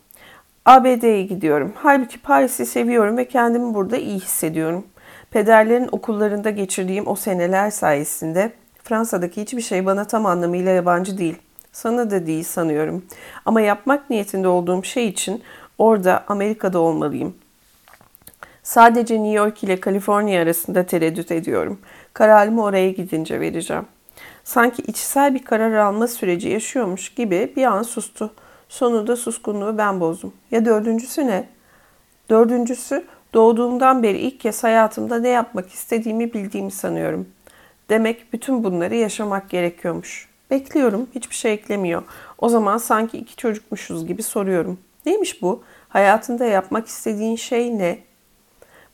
ABD'ye 0.65 1.23
gidiyorum. 1.23 1.73
Halbuki 1.75 2.19
Paris'i 2.19 2.65
seviyorum 2.65 3.17
ve 3.17 3.27
kendimi 3.27 3.73
burada 3.73 3.97
iyi 3.97 4.19
hissediyorum. 4.19 4.85
Pederlerin 5.31 5.89
okullarında 5.91 6.49
geçirdiğim 6.49 7.07
o 7.07 7.15
seneler 7.15 7.71
sayesinde 7.71 8.51
Fransa'daki 8.83 9.41
hiçbir 9.41 9.61
şey 9.61 9.85
bana 9.85 10.05
tam 10.07 10.25
anlamıyla 10.25 10.71
yabancı 10.71 11.17
değil. 11.17 11.35
Sana 11.71 12.11
da 12.11 12.25
değil 12.25 12.43
sanıyorum. 12.43 13.05
Ama 13.45 13.61
yapmak 13.61 14.09
niyetinde 14.09 14.47
olduğum 14.47 14.83
şey 14.83 15.07
için 15.07 15.43
orada 15.79 16.23
Amerika'da 16.27 16.79
olmalıyım. 16.79 17.35
Sadece 18.63 19.15
New 19.15 19.37
York 19.37 19.63
ile 19.63 19.79
Kaliforniya 19.79 20.41
arasında 20.41 20.85
tereddüt 20.85 21.31
ediyorum. 21.31 21.79
Kararımı 22.13 22.63
oraya 22.63 22.91
gidince 22.91 23.39
vereceğim. 23.39 23.85
Sanki 24.43 24.81
içsel 24.81 25.35
bir 25.35 25.43
karar 25.43 25.73
alma 25.73 26.07
süreci 26.07 26.49
yaşıyormuş 26.49 27.09
gibi 27.09 27.53
bir 27.55 27.63
an 27.63 27.83
sustu. 27.83 28.33
Sonunda 28.69 29.15
suskunluğu 29.15 29.77
ben 29.77 29.99
bozdum. 29.99 30.33
Ya 30.51 30.65
dördüncüsü 30.65 31.27
ne? 31.27 31.49
Dördüncüsü 32.29 33.05
doğduğumdan 33.33 34.03
beri 34.03 34.17
ilk 34.17 34.39
kez 34.39 34.63
hayatımda 34.63 35.19
ne 35.19 35.29
yapmak 35.29 35.69
istediğimi 35.69 36.33
bildiğimi 36.33 36.71
sanıyorum. 36.71 37.27
Demek 37.89 38.33
bütün 38.33 38.63
bunları 38.63 38.95
yaşamak 38.95 39.49
gerekiyormuş. 39.49 40.29
Bekliyorum, 40.51 41.07
hiçbir 41.15 41.35
şey 41.35 41.53
eklemiyor. 41.53 42.03
O 42.37 42.49
zaman 42.49 42.77
sanki 42.77 43.17
iki 43.17 43.35
çocukmuşuz 43.35 44.07
gibi 44.07 44.23
soruyorum. 44.23 44.79
Neymiş 45.05 45.41
bu? 45.41 45.63
Hayatında 45.89 46.45
yapmak 46.45 46.87
istediğin 46.87 47.35
şey 47.35 47.77
ne? 47.77 47.99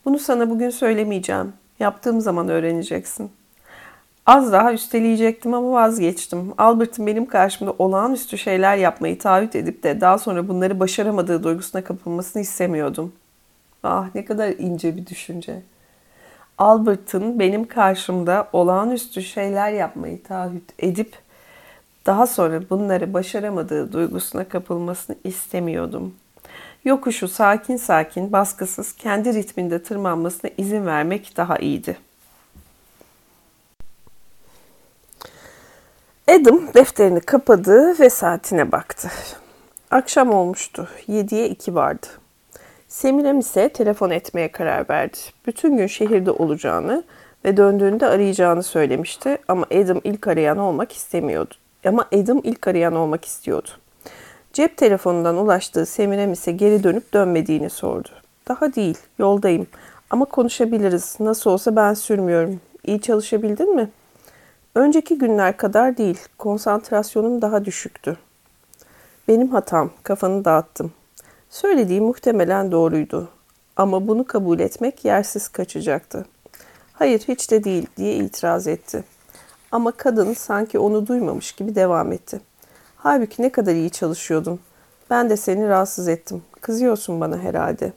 Bunu 0.05 0.19
sana 0.19 0.49
bugün 0.49 0.69
söylemeyeceğim. 0.69 1.53
Yaptığım 1.79 2.21
zaman 2.21 2.49
öğreneceksin. 2.49 3.31
Az 4.25 4.51
daha 4.51 4.73
üsteleyecektim 4.73 5.53
ama 5.53 5.71
vazgeçtim. 5.71 6.53
Albert'ın 6.57 7.07
benim 7.07 7.25
karşımda 7.25 7.73
olağanüstü 7.79 8.37
şeyler 8.37 8.77
yapmayı 8.77 9.19
taahhüt 9.19 9.55
edip 9.55 9.83
de 9.83 10.01
daha 10.01 10.17
sonra 10.17 10.47
bunları 10.47 10.79
başaramadığı 10.79 11.43
duygusuna 11.43 11.83
kapılmasını 11.83 12.41
istemiyordum. 12.41 13.13
Ah 13.83 14.15
ne 14.15 14.25
kadar 14.25 14.49
ince 14.49 14.97
bir 14.97 15.07
düşünce. 15.07 15.61
Albert'ın 16.57 17.39
benim 17.39 17.67
karşımda 17.67 18.47
olağanüstü 18.53 19.21
şeyler 19.21 19.71
yapmayı 19.71 20.23
taahhüt 20.23 20.73
edip 20.79 21.15
daha 22.05 22.27
sonra 22.27 22.69
bunları 22.69 23.13
başaramadığı 23.13 23.93
duygusuna 23.93 24.47
kapılmasını 24.47 25.15
istemiyordum. 25.23 26.13
Yokuşu 26.85 27.27
sakin 27.27 27.77
sakin, 27.77 28.31
baskısız, 28.31 28.93
kendi 28.93 29.33
ritminde 29.33 29.83
tırmanmasına 29.83 30.51
izin 30.57 30.85
vermek 30.85 31.37
daha 31.37 31.57
iyiydi. 31.57 31.97
Adam 36.27 36.73
defterini 36.73 37.19
kapadı 37.19 37.99
ve 37.99 38.09
saatine 38.09 38.71
baktı. 38.71 39.11
Akşam 39.91 40.29
olmuştu. 40.29 40.89
Yediye 41.07 41.49
iki 41.49 41.75
vardı. 41.75 42.07
Semirem 42.87 43.39
ise 43.39 43.69
telefon 43.69 44.09
etmeye 44.09 44.51
karar 44.51 44.89
verdi. 44.89 45.17
Bütün 45.47 45.77
gün 45.77 45.87
şehirde 45.87 46.31
olacağını 46.31 47.03
ve 47.45 47.57
döndüğünde 47.57 48.07
arayacağını 48.07 48.63
söylemişti 48.63 49.37
ama 49.47 49.65
Adam 49.71 50.01
ilk 50.03 50.27
arayan 50.27 50.57
olmak 50.57 50.91
istemiyordu. 50.91 51.53
Ama 51.85 52.05
Adam 52.13 52.41
ilk 52.43 52.67
arayan 52.67 52.95
olmak 52.95 53.25
istiyordu. 53.25 53.69
Cep 54.55 54.77
telefonundan 54.77 55.37
ulaştığı 55.37 55.85
Semirem 55.85 56.33
ise 56.33 56.51
geri 56.51 56.83
dönüp 56.83 57.13
dönmediğini 57.13 57.69
sordu. 57.69 58.09
Daha 58.47 58.75
değil, 58.75 58.97
yoldayım. 59.19 59.67
Ama 60.09 60.25
konuşabiliriz. 60.25 61.15
Nasıl 61.19 61.49
olsa 61.49 61.75
ben 61.75 61.93
sürmüyorum. 61.93 62.61
İyi 62.83 63.01
çalışabildin 63.01 63.75
mi? 63.75 63.89
Önceki 64.75 65.17
günler 65.17 65.57
kadar 65.57 65.97
değil. 65.97 66.19
Konsantrasyonum 66.37 67.41
daha 67.41 67.65
düşüktü. 67.65 68.17
Benim 69.27 69.47
hatam. 69.47 69.91
Kafanı 70.03 70.45
dağıttım. 70.45 70.91
Söylediği 71.49 72.01
muhtemelen 72.01 72.71
doğruydu. 72.71 73.29
Ama 73.77 74.07
bunu 74.07 74.23
kabul 74.23 74.59
etmek 74.59 75.05
yersiz 75.05 75.47
kaçacaktı. 75.47 76.25
Hayır 76.93 77.19
hiç 77.27 77.51
de 77.51 77.63
değil 77.63 77.87
diye 77.97 78.15
itiraz 78.15 78.67
etti. 78.67 79.03
Ama 79.71 79.91
kadın 79.91 80.33
sanki 80.33 80.79
onu 80.79 81.07
duymamış 81.07 81.51
gibi 81.51 81.75
devam 81.75 82.11
etti. 82.11 82.41
Halbuki 83.05 83.41
ne 83.41 83.51
kadar 83.51 83.73
iyi 83.73 83.89
çalışıyordun. 83.89 84.59
Ben 85.09 85.29
de 85.29 85.37
seni 85.37 85.67
rahatsız 85.67 86.07
ettim. 86.07 86.43
Kızıyorsun 86.61 87.21
bana 87.21 87.37
herhalde. 87.39 87.93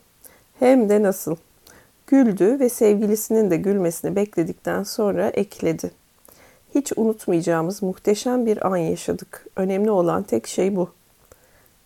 Hem 0.58 0.88
de 0.88 1.02
nasıl. 1.02 1.36
Güldü 2.06 2.60
ve 2.60 2.68
sevgilisinin 2.68 3.50
de 3.50 3.56
gülmesini 3.56 4.16
bekledikten 4.16 4.82
sonra 4.82 5.28
ekledi. 5.28 5.90
Hiç 6.74 6.92
unutmayacağımız 6.96 7.82
muhteşem 7.82 8.46
bir 8.46 8.66
an 8.66 8.76
yaşadık. 8.76 9.46
Önemli 9.56 9.90
olan 9.90 10.22
tek 10.22 10.46
şey 10.46 10.76
bu. 10.76 10.90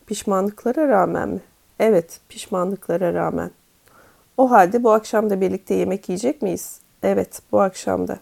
Pişmanlıklara 0.07 0.89
rağmen 0.89 1.29
mi? 1.29 1.41
Evet, 1.79 2.21
pişmanlıklara 2.29 3.15
rağmen. 3.15 3.51
O 4.37 4.51
halde 4.51 4.85
bu 4.85 4.93
akşam 4.93 5.31
da 5.31 5.41
birlikte 5.41 5.75
yemek 5.75 6.09
yiyecek 6.09 6.43
miyiz? 6.43 6.81
Evet, 7.03 7.43
bu 7.53 7.61
akşam 7.61 8.09
da. 8.09 8.19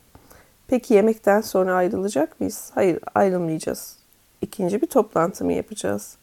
Peki 0.67 0.95
yemekten 0.95 1.41
sonra 1.41 1.75
ayrılacak 1.75 2.41
mıyız? 2.41 2.71
Hayır, 2.75 2.99
ayrılmayacağız. 3.15 4.00
İkinci 4.43 4.83
bir 4.83 4.87
toplantı 4.87 5.45
mı 5.45 5.53
yapacağız? 5.53 6.17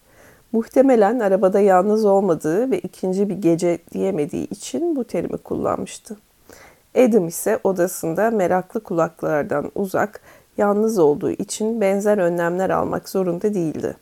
Muhtemelen 0.51 1.20
arabada 1.20 1.59
yalnız 1.59 2.05
olmadığı 2.05 2.72
ve 2.72 2.80
ikinci 2.80 3.30
bir 3.30 3.36
gece 3.36 3.80
diyemediği 3.91 4.47
için 4.49 4.95
bu 4.95 5.03
terimi 5.03 5.38
kullanmıştı. 5.38 6.18
Adam 6.95 7.28
ise 7.28 7.59
odasında 7.63 8.32
meraklı 8.32 8.84
kulaklardan 8.84 9.72
uzak, 9.76 10.22
yalnız 10.57 10.99
olduğu 10.99 11.32
için 11.32 11.82
benzer 11.82 12.18
önlemler 12.18 12.70
almak 12.70 13.09
zorunda 13.09 13.53
değildi. 13.53 13.97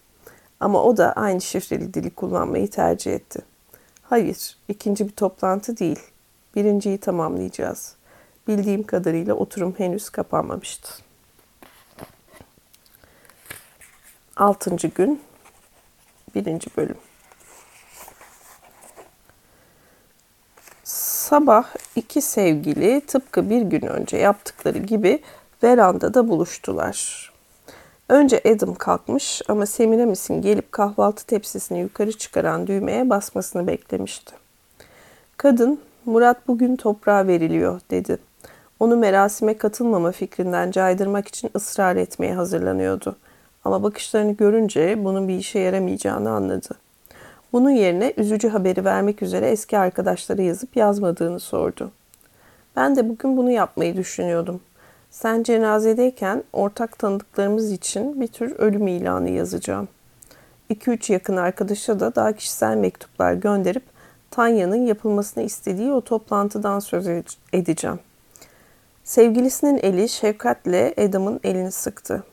Ama 0.60 0.84
o 0.84 0.98
da 0.98 1.14
aynı 1.14 1.42
şifreli 1.42 1.94
dili 1.94 2.10
kullanmayı 2.10 2.70
tercih 2.70 3.14
etti. 3.14 3.40
Hayır, 4.04 4.58
ikinci 4.68 5.08
bir 5.08 5.14
toplantı 5.14 5.78
değil. 5.78 6.00
Birinciyi 6.56 6.98
tamamlayacağız. 6.98 7.96
Bildiğim 8.48 8.84
kadarıyla 8.84 9.34
oturum 9.34 9.76
henüz 9.78 10.10
kapanmamıştı. 10.10 11.05
Altıncı 14.38 14.88
gün, 14.88 15.22
birinci 16.36 16.70
bölüm. 16.78 16.98
Sabah 20.84 21.66
iki 21.96 22.22
sevgili 22.22 23.02
tıpkı 23.02 23.50
bir 23.50 23.62
gün 23.62 23.82
önce 23.82 24.18
yaptıkları 24.18 24.78
gibi 24.78 25.22
verandada 25.64 26.30
buluştular. 26.30 27.32
Önce 28.10 28.42
Adam 28.46 28.76
kalkmış 28.76 29.42
ama 29.48 29.66
Semiramis'in 29.66 30.42
gelip 30.42 30.72
kahvaltı 30.72 31.26
tepsisini 31.26 31.80
yukarı 31.80 32.18
çıkaran 32.18 32.68
düğmeye 32.68 33.10
basmasını 33.10 33.68
beklemişti. 33.68 34.34
Kadın, 35.38 35.82
Murat 36.06 36.48
bugün 36.48 36.76
toprağa 36.76 37.28
veriliyor 37.28 37.82
dedi. 37.92 38.18
Onu 38.80 38.98
merasime 38.98 39.58
katılmama 39.58 40.12
fikrinden 40.12 40.72
caydırmak 40.72 41.28
için 41.28 41.52
ısrar 41.56 41.96
etmeye 41.96 42.34
hazırlanıyordu. 42.36 43.16
Ama 43.66 43.84
bakışlarını 43.84 44.32
görünce 44.32 45.04
bunun 45.04 45.28
bir 45.28 45.38
işe 45.38 45.60
yaramayacağını 45.60 46.30
anladı. 46.30 46.70
Bunun 47.54 47.70
yerine 47.70 48.14
üzücü 48.18 48.50
haberi 48.50 48.86
vermek 48.86 49.22
üzere 49.22 49.48
eski 49.50 49.78
arkadaşları 49.78 50.42
yazıp 50.42 50.76
yazmadığını 50.76 51.40
sordu. 51.40 51.92
Ben 52.76 52.96
de 52.96 53.10
bugün 53.10 53.38
bunu 53.38 53.52
yapmayı 53.52 53.98
düşünüyordum. 53.98 54.62
Sen 55.12 55.44
cenazedeyken 55.44 56.44
ortak 56.54 57.00
tanıdıklarımız 57.00 57.72
için 57.72 58.22
bir 58.22 58.28
tür 58.28 58.56
ölüm 58.60 58.88
ilanı 58.88 59.30
yazacağım. 59.30 59.88
2-3 60.70 61.14
yakın 61.14 61.38
arkadaşa 61.38 62.00
da 62.00 62.16
daha 62.16 62.34
kişisel 62.34 62.78
mektuplar 62.78 63.34
gönderip 63.34 63.84
Tanya'nın 64.32 64.86
yapılmasını 64.86 65.44
istediği 65.44 65.92
o 65.92 66.02
toplantıdan 66.02 66.80
söz 66.80 67.08
edeceğim. 67.54 68.00
Sevgilisinin 69.04 69.78
eli 69.78 70.10
şefkatle 70.10 70.94
Adam'ın 70.98 71.40
elini 71.44 71.72
sıktı. 71.72 72.24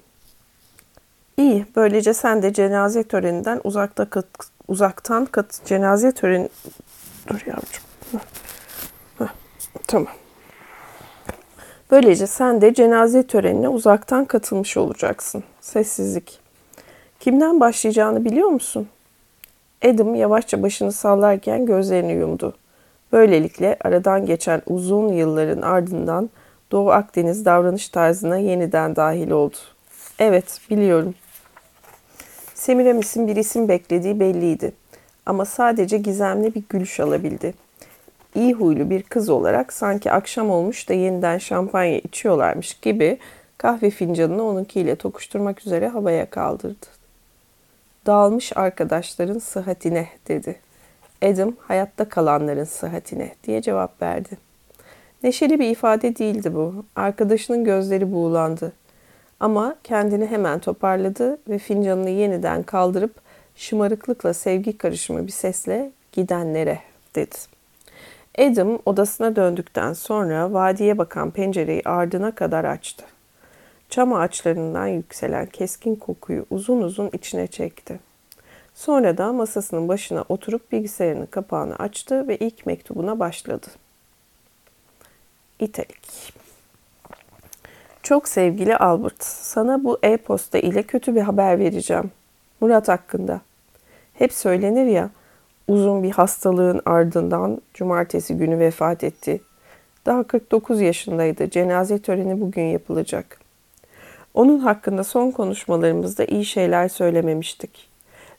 İyi, 1.37 1.67
böylece 1.77 2.15
sen 2.15 2.43
de 2.43 2.53
cenaze 2.53 3.03
töreninden 3.03 3.61
uzakta 3.65 4.11
kat, 4.11 4.27
uzaktan 4.69 5.25
kat, 5.25 5.61
cenaze 5.65 6.13
töreni... 6.13 6.49
Dur 7.29 7.41
yavrucuğum. 7.47 7.83
Heh. 8.13 8.19
Heh. 9.19 9.33
Tamam. 9.87 10.13
Böylece 11.91 12.27
sen 12.27 12.61
de 12.61 12.75
cenaze 12.75 13.27
törenine 13.27 13.69
uzaktan 13.69 14.25
katılmış 14.25 14.77
olacaksın. 14.77 15.45
Sessizlik. 15.61 16.41
Kimden 17.21 17.61
başlayacağını 17.61 18.25
biliyor 18.25 18.49
musun? 18.49 18.89
Adam 19.85 20.15
yavaşça 20.15 20.63
başını 20.63 20.93
sallarken 20.93 21.67
gözlerini 21.67 22.13
yumdu. 22.13 22.55
Böylelikle 23.13 23.77
aradan 23.85 24.27
geçen 24.27 24.63
uzun 24.67 25.09
yılların 25.09 25.63
ardından 25.63 26.31
Doğu 26.71 26.91
Akdeniz 26.91 27.45
davranış 27.45 27.89
tarzına 27.89 28.37
yeniden 28.37 28.97
dahil 28.97 29.31
oldu. 29.31 29.57
Evet, 30.23 30.61
biliyorum. 30.71 31.15
Semiramis'in 32.55 33.29
bir 33.29 33.37
isim 33.37 33.69
beklediği 33.69 34.21
belliydi. 34.21 34.73
Ama 35.27 35.45
sadece 35.45 35.99
gizemli 35.99 36.55
bir 36.55 36.63
gülüş 36.69 37.01
alabildi. 37.01 37.55
İyi 38.35 38.53
huylu 38.53 38.91
bir 38.91 39.03
kız 39.03 39.29
olarak 39.29 39.73
sanki 39.73 40.13
akşam 40.13 40.51
olmuş 40.51 40.89
da 40.89 40.95
yeniden 40.95 41.39
şampanya 41.39 41.99
içiyorlarmış 41.99 42.75
gibi 42.75 43.19
kahve 43.59 43.91
fincanını 43.91 44.43
onunkiyle 44.43 44.97
tokuşturmak 44.97 45.67
üzere 45.67 45.89
havaya 45.89 46.31
kaldırdı. 46.31 46.87
Dağılmış 48.07 48.57
arkadaşların 48.57 49.39
sıhhatine 49.39 50.09
dedi. 50.29 50.57
Adam 51.23 51.53
hayatta 51.61 52.09
kalanların 52.09 52.65
sıhhatine 52.65 53.35
diye 53.45 53.63
cevap 53.63 54.03
verdi. 54.03 54.39
Neşeli 55.23 55.61
bir 55.61 55.71
ifade 55.71 56.17
değildi 56.17 56.55
bu. 56.55 56.85
Arkadaşının 56.97 57.65
gözleri 57.65 58.13
buğulandı. 58.13 58.73
Ama 59.43 59.77
kendini 59.85 60.27
hemen 60.27 60.59
toparladı 60.59 61.39
ve 61.49 61.59
fincanını 61.59 62.11
yeniden 62.11 62.63
kaldırıp 62.63 63.15
şımarıklıkla 63.57 64.35
sevgi 64.35 64.79
karışımı 64.79 65.27
bir 65.27 65.33
sesle 65.33 65.91
gidenlere 66.13 66.79
dedi. 67.15 67.37
Adam 68.39 68.79
odasına 68.87 69.37
döndükten 69.37 69.93
sonra 69.93 70.53
vadiye 70.53 70.99
bakan 70.99 71.31
pencereyi 71.31 71.83
ardına 71.85 72.35
kadar 72.35 72.65
açtı. 72.65 73.05
Çam 73.91 74.13
ağaçlarından 74.13 74.87
yükselen 74.87 75.47
keskin 75.47 75.97
kokuyu 75.97 76.47
uzun 76.51 76.83
uzun 76.83 77.11
içine 77.13 77.47
çekti. 77.47 78.01
Sonra 78.75 79.19
da 79.19 79.33
masasının 79.33 79.89
başına 79.89 80.25
oturup 80.29 80.73
bilgisayarının 80.73 81.27
kapağını 81.27 81.77
açtı 81.77 82.29
ve 82.29 82.37
ilk 82.37 82.67
mektubuna 82.67 83.19
başladı. 83.19 83.67
İtalik. 85.59 86.42
Çok 88.03 88.29
sevgili 88.29 88.77
Albert, 88.77 89.25
sana 89.25 89.85
bu 89.85 89.99
e-posta 90.03 90.59
ile 90.59 90.83
kötü 90.83 91.15
bir 91.15 91.21
haber 91.21 91.59
vereceğim. 91.59 92.11
Murat 92.61 92.89
hakkında. 92.89 93.41
Hep 94.15 94.33
söylenir 94.33 94.87
ya, 94.87 95.11
uzun 95.69 96.03
bir 96.03 96.11
hastalığın 96.11 96.81
ardından 96.85 97.63
cumartesi 97.75 98.37
günü 98.37 98.59
vefat 98.59 99.05
etti. 99.05 99.41
Daha 100.07 100.23
49 100.23 100.81
yaşındaydı. 100.81 101.51
Cenaze 101.51 101.99
töreni 101.99 102.41
bugün 102.41 102.63
yapılacak. 102.63 103.39
Onun 104.35 104.59
hakkında 104.59 105.05
son 105.05 105.31
konuşmalarımızda 105.31 106.25
iyi 106.25 106.45
şeyler 106.45 106.89
söylememiştik. 106.89 107.89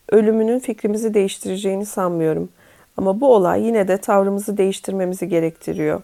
Ölümünün 0.10 0.60
fikrimizi 0.60 1.14
değiştireceğini 1.14 1.86
sanmıyorum. 1.86 2.50
Ama 2.98 3.22
bu 3.22 3.36
olay 3.36 3.66
yine 3.66 3.88
de 3.88 3.98
tavrımızı 3.98 4.58
değiştirmemizi 4.58 5.28
gerektiriyor. 5.28 6.02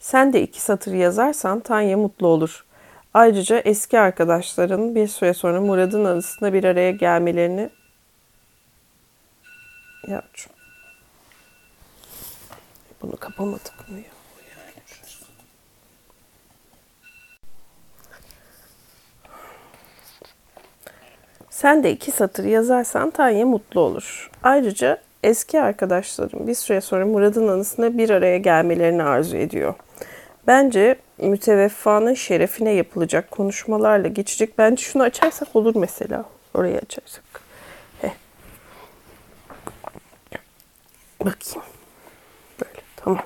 Sen 0.00 0.32
de 0.32 0.42
iki 0.42 0.60
satır 0.60 0.92
yazarsan 0.92 1.60
Tanya 1.60 1.96
mutlu 1.96 2.26
olur. 2.26 2.64
Ayrıca 3.18 3.58
eski 3.58 3.98
arkadaşların 3.98 4.94
bir 4.94 5.08
süre 5.08 5.34
sonra 5.34 5.60
Murad'ın 5.60 6.04
anısında 6.04 6.52
bir 6.52 6.64
araya 6.64 6.90
gelmelerini 6.90 7.70
ya 10.06 10.22
bunu 13.02 13.16
kapamadık 13.16 13.88
mı 13.88 13.96
ya? 13.96 14.04
Sen 21.50 21.84
de 21.84 21.92
iki 21.92 22.10
satır 22.10 22.44
yazarsan 22.44 23.10
Tanya 23.10 23.46
mutlu 23.46 23.80
olur. 23.80 24.30
Ayrıca 24.42 24.98
eski 25.22 25.60
arkadaşlarım 25.60 26.46
bir 26.46 26.54
süre 26.54 26.80
sonra 26.80 27.06
Murad'ın 27.06 27.48
anısında 27.48 27.98
bir 27.98 28.10
araya 28.10 28.38
gelmelerini 28.38 29.02
arzu 29.02 29.36
ediyor. 29.36 29.74
Bence 30.48 30.96
müteveffanın 31.18 32.14
şerefine 32.14 32.70
yapılacak 32.70 33.30
konuşmalarla 33.30 34.08
geçecek. 34.08 34.58
Bence 34.58 34.82
şunu 34.82 35.02
açarsak 35.02 35.56
olur 35.56 35.76
mesela. 35.76 36.24
Orayı 36.54 36.78
açarsak. 36.78 37.24
Heh. 38.00 38.10
Bakayım. 41.20 41.68
Böyle 42.60 42.80
tamam. 42.96 43.22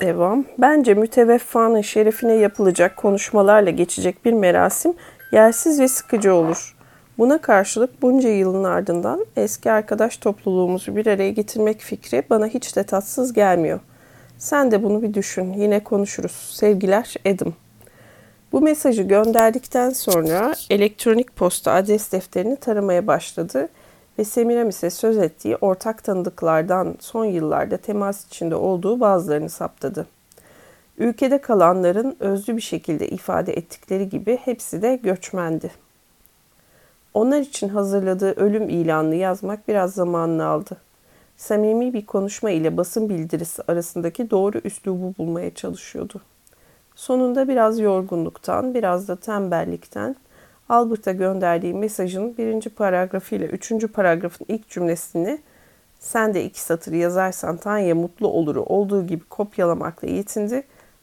Devam. 0.00 0.44
Bence 0.58 0.94
müteveffanın 0.94 1.80
şerefine 1.80 2.34
yapılacak 2.34 2.96
konuşmalarla 2.96 3.70
geçecek 3.70 4.24
bir 4.24 4.32
merasim 4.32 4.94
yersiz 5.32 5.80
ve 5.80 5.88
sıkıcı 5.88 6.34
olur. 6.34 6.76
Buna 7.18 7.40
karşılık 7.40 8.02
bunca 8.02 8.28
yılın 8.28 8.64
ardından 8.64 9.26
eski 9.36 9.72
arkadaş 9.72 10.16
topluluğumuzu 10.16 10.96
bir 10.96 11.06
araya 11.06 11.30
getirmek 11.30 11.80
fikri 11.80 12.22
bana 12.30 12.46
hiç 12.46 12.76
de 12.76 12.82
tatsız 12.82 13.32
gelmiyor. 13.32 13.80
Sen 14.38 14.70
de 14.70 14.82
bunu 14.82 15.02
bir 15.02 15.14
düşün. 15.14 15.52
Yine 15.52 15.84
konuşuruz. 15.84 16.32
Sevgiler 16.32 17.14
Edim. 17.24 17.54
Bu 18.52 18.60
mesajı 18.60 19.02
gönderdikten 19.02 19.90
sonra 19.90 20.54
elektronik 20.70 21.36
posta 21.36 21.72
adres 21.72 22.12
defterini 22.12 22.56
taramaya 22.56 23.06
başladı 23.06 23.68
ve 24.18 24.24
Semiramis'e 24.24 24.90
söz 24.90 25.18
ettiği 25.18 25.56
ortak 25.56 26.04
tanıdıklardan 26.04 26.94
son 27.00 27.24
yıllarda 27.24 27.76
temas 27.76 28.26
içinde 28.26 28.54
olduğu 28.54 29.00
bazılarını 29.00 29.50
saptadı. 29.50 30.06
Ülkede 30.98 31.38
kalanların 31.38 32.16
özlü 32.20 32.56
bir 32.56 32.62
şekilde 32.62 33.08
ifade 33.08 33.52
ettikleri 33.52 34.08
gibi 34.08 34.38
hepsi 34.44 34.82
de 34.82 34.96
göçmendi. 34.96 35.70
Onlar 37.14 37.40
için 37.40 37.68
hazırladığı 37.68 38.32
ölüm 38.32 38.68
ilanını 38.68 39.14
yazmak 39.14 39.68
biraz 39.68 39.94
zamanını 39.94 40.46
aldı. 40.46 40.76
Samimi 41.38 41.94
bir 41.94 42.06
konuşma 42.06 42.50
ile 42.50 42.76
basın 42.76 43.08
bildirisi 43.08 43.62
arasındaki 43.68 44.30
doğru 44.30 44.60
üslubu 44.64 45.14
bulmaya 45.18 45.54
çalışıyordu. 45.54 46.20
Sonunda 46.94 47.48
biraz 47.48 47.78
yorgunluktan, 47.78 48.74
biraz 48.74 49.08
da 49.08 49.16
tembellikten 49.16 50.16
Albert'a 50.68 51.12
gönderdiği 51.12 51.74
mesajın 51.74 52.36
birinci 52.36 52.70
paragrafı 52.70 53.34
ile 53.34 53.46
üçüncü 53.46 53.88
paragrafın 53.88 54.46
ilk 54.48 54.68
cümlesini 54.68 55.38
sen 55.98 56.34
de 56.34 56.44
iki 56.44 56.60
satır 56.60 56.92
yazarsan 56.92 57.56
Tanya 57.56 57.94
mutlu 57.94 58.28
oluru 58.28 58.62
olduğu 58.62 59.06
gibi 59.06 59.24
kopyalamakla 59.24 60.08
yetindi 60.08 60.62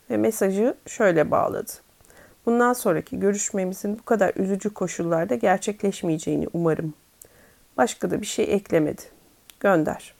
ve 0.09 0.17
mesajı 0.17 0.75
şöyle 0.85 1.31
bağladı. 1.31 1.71
Bundan 2.45 2.73
sonraki 2.73 3.19
görüşmemizin 3.19 3.99
bu 3.99 4.03
kadar 4.03 4.31
üzücü 4.35 4.69
koşullarda 4.69 5.35
gerçekleşmeyeceğini 5.35 6.47
umarım. 6.53 6.93
Başka 7.77 8.11
da 8.11 8.21
bir 8.21 8.25
şey 8.25 8.53
eklemedi. 8.53 9.01
Gönder. 9.59 10.14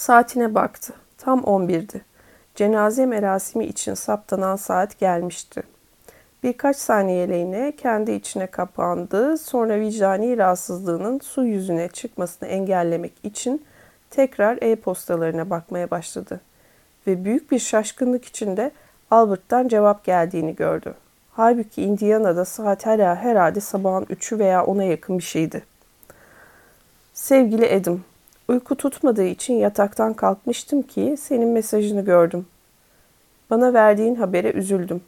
Saatine 0.00 0.54
baktı. 0.54 0.92
Tam 1.18 1.40
11'di. 1.40 2.00
Cenaze 2.54 3.06
merasimi 3.06 3.64
için 3.64 3.94
saptanan 3.94 4.56
saat 4.56 4.98
gelmişti. 4.98 5.62
Birkaç 6.42 6.76
saniyeliğine 6.76 7.72
kendi 7.76 8.12
içine 8.12 8.46
kapandı. 8.46 9.38
Sonra 9.38 9.80
vicdani 9.80 10.38
rahatsızlığının 10.38 11.18
su 11.18 11.44
yüzüne 11.44 11.88
çıkmasını 11.88 12.48
engellemek 12.48 13.12
için 13.22 13.64
tekrar 14.10 14.58
e-postalarına 14.62 15.50
bakmaya 15.50 15.90
başladı 15.90 16.40
ve 17.06 17.24
büyük 17.24 17.52
bir 17.52 17.58
şaşkınlık 17.58 18.24
içinde 18.24 18.70
Albert'tan 19.10 19.68
cevap 19.68 20.04
geldiğini 20.04 20.56
gördü. 20.56 20.94
Halbuki 21.32 21.82
Indiana'da 21.82 22.44
saat 22.44 22.86
hala 22.86 23.16
herhalde 23.16 23.60
sabahın 23.60 24.06
üçü 24.10 24.38
veya 24.38 24.64
ona 24.64 24.84
yakın 24.84 25.18
bir 25.18 25.24
şeydi. 25.24 25.62
Sevgili 27.14 27.66
Edim, 27.66 28.04
uyku 28.50 28.74
tutmadığı 28.74 29.26
için 29.26 29.54
yataktan 29.54 30.14
kalkmıştım 30.14 30.82
ki 30.82 31.16
senin 31.18 31.48
mesajını 31.48 32.04
gördüm. 32.04 32.46
Bana 33.50 33.74
verdiğin 33.74 34.14
habere 34.14 34.52
üzüldüm. 34.52 35.00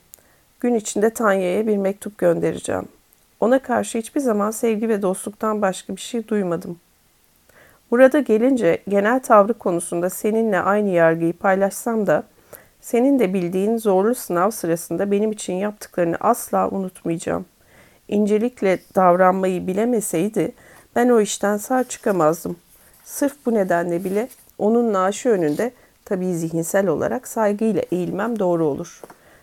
Gün 0.61 0.75
içinde 0.75 1.11
Tanya'ya 1.11 1.67
bir 1.67 1.77
mektup 1.77 2.19
göndereceğim. 2.19 2.89
Ona 3.41 3.59
karşı 3.59 3.99
hiçbir 3.99 4.21
zaman 4.21 4.51
sevgi 4.51 4.89
ve 4.89 5.03
dostluktan 5.03 5.63
başka 5.63 5.97
bir 5.97 6.01
şey 6.01 6.29
duymadım.'' 6.29 6.93
Burada 7.93 8.21
gelince 8.21 8.83
genel 8.89 9.21
tavrı 9.21 9.55
konusunda 9.55 10.11
seninle 10.11 10.61
aynı 10.61 10.89
yargıyı 10.91 11.33
paylaşsam 11.33 12.07
da 12.07 12.23
senin 12.81 13.19
de 13.19 13.35
bildiğin 13.35 13.77
zorlu 13.77 14.15
sınav 14.15 14.51
sırasında 14.51 15.11
benim 15.11 15.33
için 15.33 15.55
yaptıklarını 15.55 16.17
asla 16.21 16.69
unutmayacağım. 16.71 17.45
İncelikle 18.09 18.79
davranmayı 18.95 19.67
bilemeseydi 19.67 20.53
ben 20.97 21.09
o 21.09 21.21
işten 21.21 21.57
sağ 21.57 21.85
çıkamazdım. 21.85 22.57
Sırf 23.05 23.47
bu 23.47 23.55
nedenle 23.55 24.05
bile 24.05 24.29
onun 24.59 24.93
naaşı 24.93 25.29
önünde 25.29 25.73
tabii 26.05 26.35
zihinsel 26.35 26.87
olarak 26.87 27.29
saygıyla 27.29 27.83
eğilmem 27.93 28.39
doğru 28.39 28.67
olur. 28.67 29.03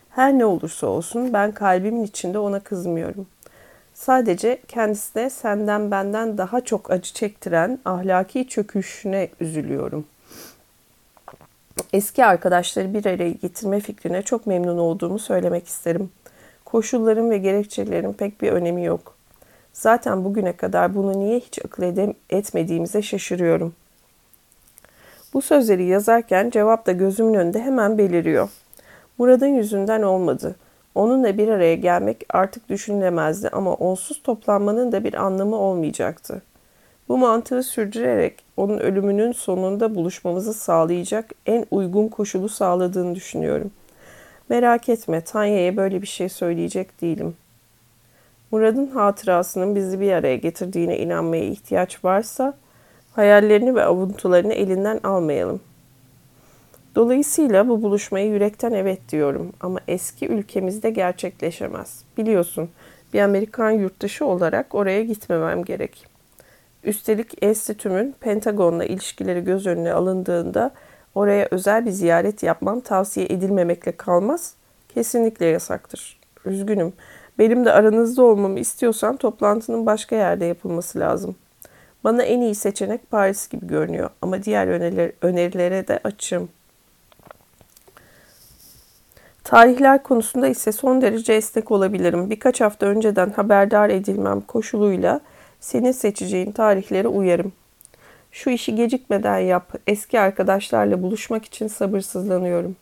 Her 0.09 0.33
ne 0.33 0.45
olursa 0.45 0.87
olsun 0.87 1.33
ben 1.33 1.51
kalbimin 1.51 2.03
içinde 2.03 2.39
ona 2.39 2.59
kızmıyorum.'' 2.59 3.39
Sadece 3.99 4.59
kendisine 4.67 5.29
senden 5.29 5.91
benden 5.91 6.37
daha 6.37 6.61
çok 6.61 6.91
acı 6.91 7.13
çektiren 7.13 7.79
ahlaki 7.85 8.47
çöküşüne 8.47 9.29
üzülüyorum. 9.39 10.05
Eski 11.93 12.25
arkadaşları 12.25 12.93
bir 12.93 13.05
araya 13.05 13.31
getirme 13.31 13.79
fikrine 13.79 14.21
çok 14.21 14.47
memnun 14.47 14.77
olduğumu 14.77 15.19
söylemek 15.19 15.67
isterim. 15.67 16.11
Koşulların 16.65 17.29
ve 17.29 17.37
gerekçelerin 17.37 18.13
pek 18.13 18.41
bir 18.41 18.51
önemi 18.51 18.85
yok. 18.85 19.15
Zaten 19.73 20.25
bugüne 20.25 20.53
kadar 20.53 20.95
bunu 20.95 21.19
niye 21.19 21.39
hiç 21.39 21.59
akıl 21.65 22.13
etmediğimize 22.29 23.01
şaşırıyorum. 23.01 23.73
Bu 25.33 25.41
sözleri 25.41 25.85
yazarken 25.85 26.49
cevap 26.49 26.85
da 26.85 26.91
gözümün 26.91 27.33
önünde 27.33 27.61
hemen 27.61 27.97
beliriyor. 27.97 28.49
Murad'ın 29.17 29.47
yüzünden 29.47 30.01
olmadı.'' 30.01 30.55
Onunla 30.95 31.37
bir 31.37 31.47
araya 31.47 31.75
gelmek 31.75 32.25
artık 32.29 32.69
düşünülemezdi 32.69 33.49
ama 33.49 33.73
onsuz 33.73 34.21
toplanmanın 34.23 34.91
da 34.91 35.03
bir 35.03 35.13
anlamı 35.13 35.55
olmayacaktı. 35.55 36.41
Bu 37.09 37.17
mantığı 37.17 37.63
sürdürerek 37.63 38.43
onun 38.57 38.77
ölümünün 38.77 39.31
sonunda 39.31 39.95
buluşmamızı 39.95 40.53
sağlayacak 40.53 41.31
en 41.45 41.65
uygun 41.71 42.07
koşulu 42.07 42.49
sağladığını 42.49 43.15
düşünüyorum. 43.15 43.71
Merak 44.49 44.89
etme, 44.89 45.21
Tanya'ya 45.21 45.77
böyle 45.77 46.01
bir 46.01 46.07
şey 46.07 46.29
söyleyecek 46.29 47.01
değilim. 47.01 47.35
Murad'ın 48.51 48.87
hatırasının 48.87 49.75
bizi 49.75 49.99
bir 49.99 50.11
araya 50.11 50.35
getirdiğine 50.35 50.97
inanmaya 50.97 51.43
ihtiyaç 51.43 52.05
varsa 52.05 52.53
hayallerini 53.13 53.75
ve 53.75 53.83
avuntularını 53.83 54.53
elinden 54.53 54.99
almayalım. 55.03 55.61
Dolayısıyla 56.95 57.67
bu 57.67 57.81
buluşmaya 57.81 58.25
yürekten 58.25 58.71
evet 58.71 58.99
diyorum 59.09 59.53
ama 59.59 59.79
eski 59.87 60.27
ülkemizde 60.27 60.89
gerçekleşemez. 60.89 62.03
Biliyorsun 62.17 62.69
bir 63.13 63.21
Amerikan 63.21 63.71
yurttaşı 63.71 64.25
olarak 64.25 64.75
oraya 64.75 65.03
gitmemem 65.03 65.63
gerek. 65.63 66.07
Üstelik 66.83 67.43
enstitümün 67.43 68.15
Pentagon'la 68.19 68.85
ilişkileri 68.85 69.43
göz 69.43 69.67
önüne 69.67 69.93
alındığında 69.93 70.71
oraya 71.15 71.47
özel 71.51 71.85
bir 71.85 71.91
ziyaret 71.91 72.43
yapmam 72.43 72.79
tavsiye 72.79 73.25
edilmemekle 73.25 73.91
kalmaz, 73.91 74.53
kesinlikle 74.93 75.45
yasaktır. 75.45 76.19
Üzgünüm. 76.45 76.93
Benim 77.39 77.65
de 77.65 77.71
aranızda 77.71 78.23
olmamı 78.23 78.59
istiyorsan 78.59 79.17
toplantının 79.17 79.85
başka 79.85 80.15
yerde 80.15 80.45
yapılması 80.45 80.99
lazım. 80.99 81.35
Bana 82.03 82.23
en 82.23 82.41
iyi 82.41 82.55
seçenek 82.55 83.11
Paris 83.11 83.49
gibi 83.49 83.67
görünüyor 83.67 84.09
ama 84.21 84.43
diğer 84.43 84.67
öneriler, 84.67 85.11
önerilere 85.21 85.87
de 85.87 85.99
açığım. 86.03 86.49
Tarihler 89.43 90.03
konusunda 90.03 90.47
ise 90.47 90.71
son 90.71 91.01
derece 91.01 91.33
esnek 91.33 91.71
olabilirim. 91.71 92.29
Birkaç 92.29 92.61
hafta 92.61 92.85
önceden 92.85 93.29
haberdar 93.29 93.89
edilmem 93.89 94.41
koşuluyla 94.41 95.19
senin 95.59 95.91
seçeceğin 95.91 96.51
tarihlere 96.51 97.07
uyarım. 97.07 97.51
Şu 98.31 98.49
işi 98.49 98.75
gecikmeden 98.75 99.39
yap. 99.39 99.73
Eski 99.87 100.19
arkadaşlarla 100.19 101.01
buluşmak 101.01 101.45
için 101.45 101.67
sabırsızlanıyorum. 101.67 102.75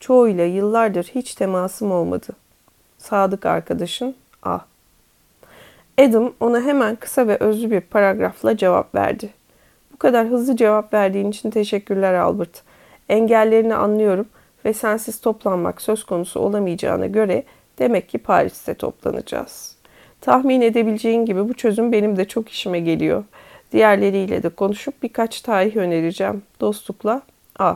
Çoğuyla 0.00 0.44
yıllardır 0.44 1.04
hiç 1.04 1.34
temasım 1.34 1.92
olmadı. 1.92 2.26
Sadık 3.00 3.46
arkadaşın 3.46 4.14
A. 4.42 4.58
Adam 5.98 6.32
ona 6.40 6.60
hemen 6.60 6.96
kısa 6.96 7.28
ve 7.28 7.36
özlü 7.36 7.70
bir 7.70 7.80
paragrafla 7.80 8.56
cevap 8.56 8.94
verdi. 8.94 9.30
Bu 9.92 9.96
kadar 9.96 10.26
hızlı 10.26 10.56
cevap 10.56 10.94
verdiğin 10.94 11.30
için 11.30 11.50
teşekkürler 11.50 12.14
Albert. 12.14 12.62
Engellerini 13.08 13.74
anlıyorum 13.74 14.26
ve 14.64 14.72
sensiz 14.72 15.20
toplanmak 15.20 15.82
söz 15.82 16.04
konusu 16.04 16.40
olamayacağına 16.40 17.06
göre 17.06 17.44
demek 17.78 18.08
ki 18.08 18.18
Paris'te 18.18 18.74
toplanacağız. 18.74 19.76
Tahmin 20.20 20.60
edebileceğin 20.60 21.24
gibi 21.24 21.48
bu 21.48 21.54
çözüm 21.54 21.92
benim 21.92 22.16
de 22.16 22.24
çok 22.24 22.48
işime 22.48 22.80
geliyor. 22.80 23.24
Diğerleriyle 23.72 24.42
de 24.42 24.48
konuşup 24.48 25.02
birkaç 25.02 25.40
tarih 25.40 25.76
önereceğim. 25.76 26.42
Dostlukla 26.60 27.22
A. 27.58 27.74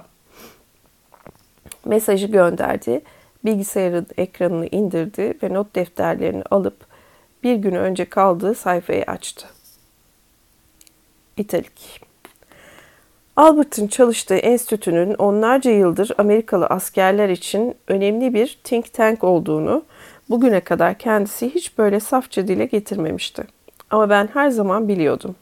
Mesajı 1.84 2.26
gönderdi. 2.26 3.00
Bilgisayarın 3.44 4.06
ekranını 4.16 4.66
indirdi 4.66 5.38
ve 5.42 5.54
not 5.54 5.74
defterlerini 5.74 6.42
alıp 6.50 6.76
bir 7.42 7.54
gün 7.54 7.74
önce 7.74 8.04
kaldığı 8.04 8.54
sayfayı 8.54 9.04
açtı. 9.04 9.46
İtalik 11.36 12.00
Albert'ın 13.36 13.86
çalıştığı 13.86 14.34
enstitünün 14.36 15.14
onlarca 15.14 15.70
yıldır 15.70 16.10
Amerikalı 16.18 16.66
askerler 16.66 17.28
için 17.28 17.74
önemli 17.88 18.34
bir 18.34 18.58
think 18.64 18.92
tank 18.92 19.24
olduğunu 19.24 19.84
bugüne 20.30 20.60
kadar 20.60 20.98
kendisi 20.98 21.54
hiç 21.54 21.78
böyle 21.78 22.00
safça 22.00 22.48
dile 22.48 22.64
getirmemişti. 22.64 23.44
Ama 23.90 24.10
ben 24.10 24.28
her 24.34 24.50
zaman 24.50 24.88
biliyordum. 24.88 25.36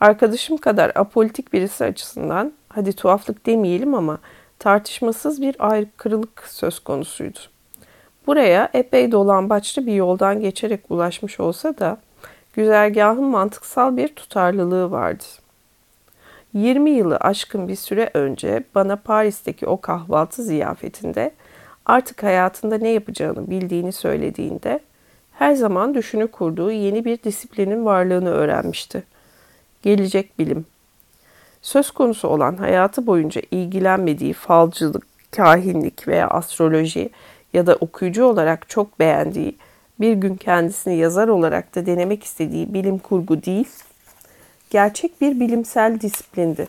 Arkadaşım 0.00 0.56
kadar 0.56 0.92
apolitik 0.94 1.52
birisi 1.52 1.84
açısından, 1.84 2.52
hadi 2.68 2.92
tuhaflık 2.92 3.46
demeyelim 3.46 3.94
ama 3.94 4.18
tartışmasız 4.60 5.42
bir 5.42 5.56
aykırılık 5.58 6.44
söz 6.46 6.78
konusuydu. 6.78 7.38
Buraya 8.26 8.70
epey 8.74 9.12
dolambaçlı 9.12 9.86
bir 9.86 9.94
yoldan 9.94 10.40
geçerek 10.40 10.80
ulaşmış 10.88 11.40
olsa 11.40 11.78
da 11.78 11.98
güzergahın 12.52 13.24
mantıksal 13.24 13.96
bir 13.96 14.08
tutarlılığı 14.08 14.90
vardı. 14.90 15.24
20 16.54 16.90
yılı 16.90 17.16
aşkın 17.16 17.68
bir 17.68 17.76
süre 17.76 18.10
önce 18.14 18.64
bana 18.74 18.96
Paris'teki 18.96 19.66
o 19.66 19.80
kahvaltı 19.80 20.42
ziyafetinde 20.42 21.30
artık 21.86 22.22
hayatında 22.22 22.78
ne 22.78 22.88
yapacağını 22.88 23.50
bildiğini 23.50 23.92
söylediğinde 23.92 24.80
her 25.32 25.54
zaman 25.54 25.94
düşünü 25.94 26.26
kurduğu 26.28 26.72
yeni 26.72 27.04
bir 27.04 27.22
disiplinin 27.22 27.84
varlığını 27.84 28.30
öğrenmişti. 28.30 29.02
Gelecek 29.82 30.38
bilim. 30.38 30.66
Söz 31.62 31.90
konusu 31.90 32.28
olan 32.28 32.56
hayatı 32.56 33.06
boyunca 33.06 33.42
ilgilenmediği 33.50 34.32
falcılık, 34.32 35.06
kahinlik 35.30 36.08
veya 36.08 36.28
astroloji 36.28 37.10
ya 37.52 37.66
da 37.66 37.74
okuyucu 37.74 38.24
olarak 38.24 38.68
çok 38.68 39.00
beğendiği, 39.00 39.56
bir 40.00 40.12
gün 40.12 40.34
kendisini 40.34 40.96
yazar 40.96 41.28
olarak 41.28 41.74
da 41.74 41.86
denemek 41.86 42.24
istediği 42.24 42.74
bilim 42.74 42.98
kurgu 42.98 43.42
değil, 43.42 43.68
gerçek 44.70 45.20
bir 45.20 45.40
bilimsel 45.40 46.00
disiplindi. 46.00 46.68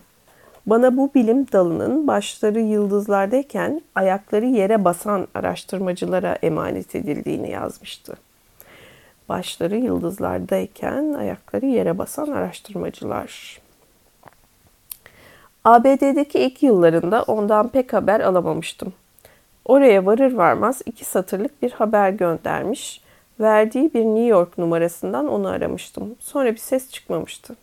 Bana 0.66 0.98
bu 0.98 1.14
bilim 1.16 1.52
dalının 1.52 2.08
başları 2.08 2.60
yıldızlardayken 2.60 3.82
ayakları 3.96 4.46
yere 4.46 4.86
basan 4.86 5.28
araştırmacılara 5.34 6.38
emanet 6.42 6.96
edildiğini 6.96 7.52
yazmıştı. 7.52 8.18
Başları 9.30 9.78
yıldızlardayken 9.78 11.14
ayakları 11.14 11.66
yere 11.66 11.98
basan 11.98 12.28
araştırmacılar. 12.28 13.62
ABD'deki 15.66 16.40
ilk 16.40 16.64
yıllarında 16.64 17.24
ondan 17.24 17.70
pek 17.70 17.94
haber 17.94 18.20
alamamıştım. 18.20 18.94
Oraya 19.66 20.06
varır 20.06 20.34
varmaz 20.34 20.82
iki 20.86 21.06
satırlık 21.06 21.62
bir 21.62 21.72
haber 21.72 22.10
göndermiş, 22.10 23.02
verdiği 23.40 23.94
bir 23.94 24.06
New 24.06 24.26
York 24.26 24.58
numarasından 24.58 25.28
onu 25.28 25.48
aramıştım. 25.48 26.16
Sonra 26.20 26.52
bir 26.52 26.58
ses 26.58 26.92
çıkmamıştı. 26.92 27.56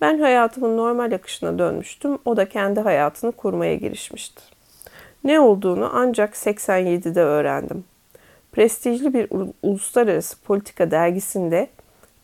Ben 0.00 0.18
hayatımın 0.18 0.76
normal 0.76 1.12
akışına 1.12 1.58
dönmüştüm. 1.58 2.18
O 2.24 2.36
da 2.36 2.48
kendi 2.48 2.80
hayatını 2.80 3.32
kurmaya 3.32 3.74
girişmişti. 3.74 4.42
Ne 5.24 5.40
olduğunu 5.40 5.90
ancak 5.92 6.34
87'de 6.34 7.22
öğrendim. 7.22 7.84
Prestijli 8.52 9.14
bir 9.14 9.28
uluslararası 9.62 10.40
politika 10.40 10.90
dergisinde 10.90 11.68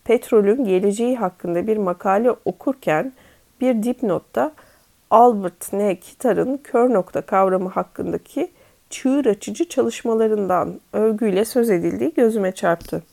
petrolün 0.03 0.65
geleceği 0.65 1.15
hakkında 1.15 1.67
bir 1.67 1.77
makale 1.77 2.31
okurken 2.45 3.13
bir 3.61 3.83
dipnotta 3.83 4.51
Albert 5.11 5.73
N. 5.73 5.99
Kitar'ın 5.99 6.57
kör 6.57 6.93
nokta 6.93 7.21
kavramı 7.21 7.69
hakkındaki 7.69 8.51
çığır 8.89 9.25
açıcı 9.25 9.69
çalışmalarından 9.69 10.79
övgüyle 10.93 11.45
söz 11.45 11.69
edildiği 11.69 12.13
gözüme 12.13 12.51
çarptı. 12.51 13.03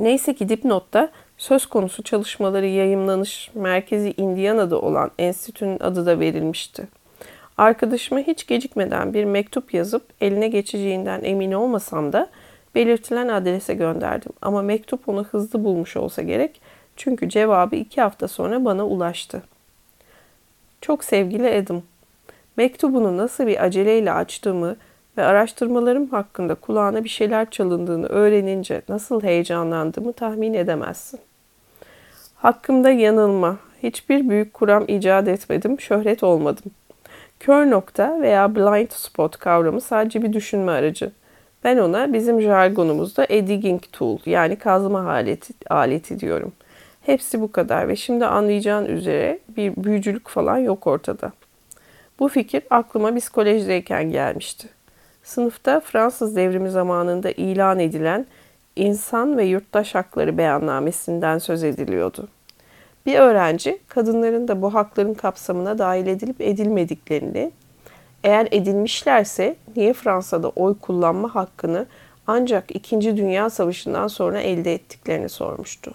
Neyse 0.00 0.34
ki 0.34 0.48
dipnotta 0.48 1.08
söz 1.36 1.66
konusu 1.66 2.02
çalışmaları 2.02 2.66
yayımlanış 2.66 3.50
merkezi 3.54 4.14
Indiana'da 4.16 4.80
olan 4.80 5.10
enstitünün 5.18 5.80
adı 5.80 6.06
da 6.06 6.20
verilmişti. 6.20 6.88
Arkadaşıma 7.58 8.20
hiç 8.20 8.46
gecikmeden 8.46 9.14
bir 9.14 9.24
mektup 9.24 9.74
yazıp 9.74 10.02
eline 10.20 10.48
geçeceğinden 10.48 11.24
emin 11.24 11.52
olmasam 11.52 12.12
da 12.12 12.28
belirtilen 12.74 13.28
adrese 13.28 13.74
gönderdim. 13.74 14.32
Ama 14.42 14.62
mektup 14.62 15.08
onu 15.08 15.24
hızlı 15.24 15.64
bulmuş 15.64 15.96
olsa 15.96 16.22
gerek 16.22 16.60
çünkü 16.96 17.28
cevabı 17.28 17.76
iki 17.76 18.00
hafta 18.00 18.28
sonra 18.28 18.64
bana 18.64 18.86
ulaştı. 18.86 19.42
Çok 20.80 21.04
sevgili 21.04 21.50
Adam, 21.50 21.82
mektubunu 22.56 23.16
nasıl 23.16 23.46
bir 23.46 23.64
aceleyle 23.64 24.12
açtığımı 24.12 24.76
ve 25.16 25.24
araştırmalarım 25.24 26.08
hakkında 26.08 26.54
kulağına 26.54 27.04
bir 27.04 27.08
şeyler 27.08 27.50
çalındığını 27.50 28.06
öğrenince 28.06 28.82
nasıl 28.88 29.22
heyecanlandığımı 29.22 30.12
tahmin 30.12 30.54
edemezsin. 30.54 31.20
Hakkımda 32.34 32.90
yanılma, 32.90 33.56
hiçbir 33.82 34.28
büyük 34.28 34.54
kuram 34.54 34.84
icat 34.88 35.28
etmedim, 35.28 35.80
şöhret 35.80 36.22
olmadım. 36.22 36.70
Kör 37.40 37.70
nokta 37.70 38.20
veya 38.20 38.54
blind 38.54 38.90
spot 38.90 39.36
kavramı 39.36 39.80
sadece 39.80 40.22
bir 40.22 40.32
düşünme 40.32 40.72
aracı. 40.72 41.12
Ben 41.64 41.78
ona 41.78 42.12
bizim 42.12 42.40
jargonumuzda 42.40 43.22
a 43.22 43.46
digging 43.46 43.82
tool 43.92 44.18
yani 44.26 44.56
kazma 44.56 45.10
aleti, 45.10 45.54
aleti 45.70 46.20
diyorum. 46.20 46.52
Hepsi 47.02 47.40
bu 47.40 47.52
kadar 47.52 47.88
ve 47.88 47.96
şimdi 47.96 48.26
anlayacağın 48.26 48.86
üzere 48.86 49.38
bir 49.56 49.72
büyücülük 49.76 50.28
falan 50.28 50.58
yok 50.58 50.86
ortada. 50.86 51.32
Bu 52.18 52.28
fikir 52.28 52.62
aklıma 52.70 53.14
biz 53.14 53.28
kolejdeyken 53.28 54.10
gelmişti. 54.10 54.68
Sınıfta 55.22 55.80
Fransız 55.80 56.36
devrimi 56.36 56.70
zamanında 56.70 57.30
ilan 57.30 57.78
edilen 57.78 58.26
insan 58.76 59.36
ve 59.36 59.44
yurttaş 59.44 59.94
hakları 59.94 60.38
beyannamesinden 60.38 61.38
söz 61.38 61.64
ediliyordu. 61.64 62.28
Bir 63.06 63.18
öğrenci 63.18 63.78
kadınların 63.88 64.48
da 64.48 64.62
bu 64.62 64.74
hakların 64.74 65.14
kapsamına 65.14 65.78
dahil 65.78 66.06
edilip 66.06 66.40
edilmediklerini, 66.40 67.52
eğer 68.24 68.48
edilmişlerse 68.50 69.56
niye 69.76 69.92
Fransa'da 69.92 70.48
oy 70.48 70.78
kullanma 70.78 71.34
hakkını 71.34 71.86
ancak 72.26 72.76
2. 72.76 73.00
Dünya 73.16 73.50
Savaşı'ndan 73.50 74.08
sonra 74.08 74.40
elde 74.40 74.74
ettiklerini 74.74 75.28
sormuştu. 75.28 75.94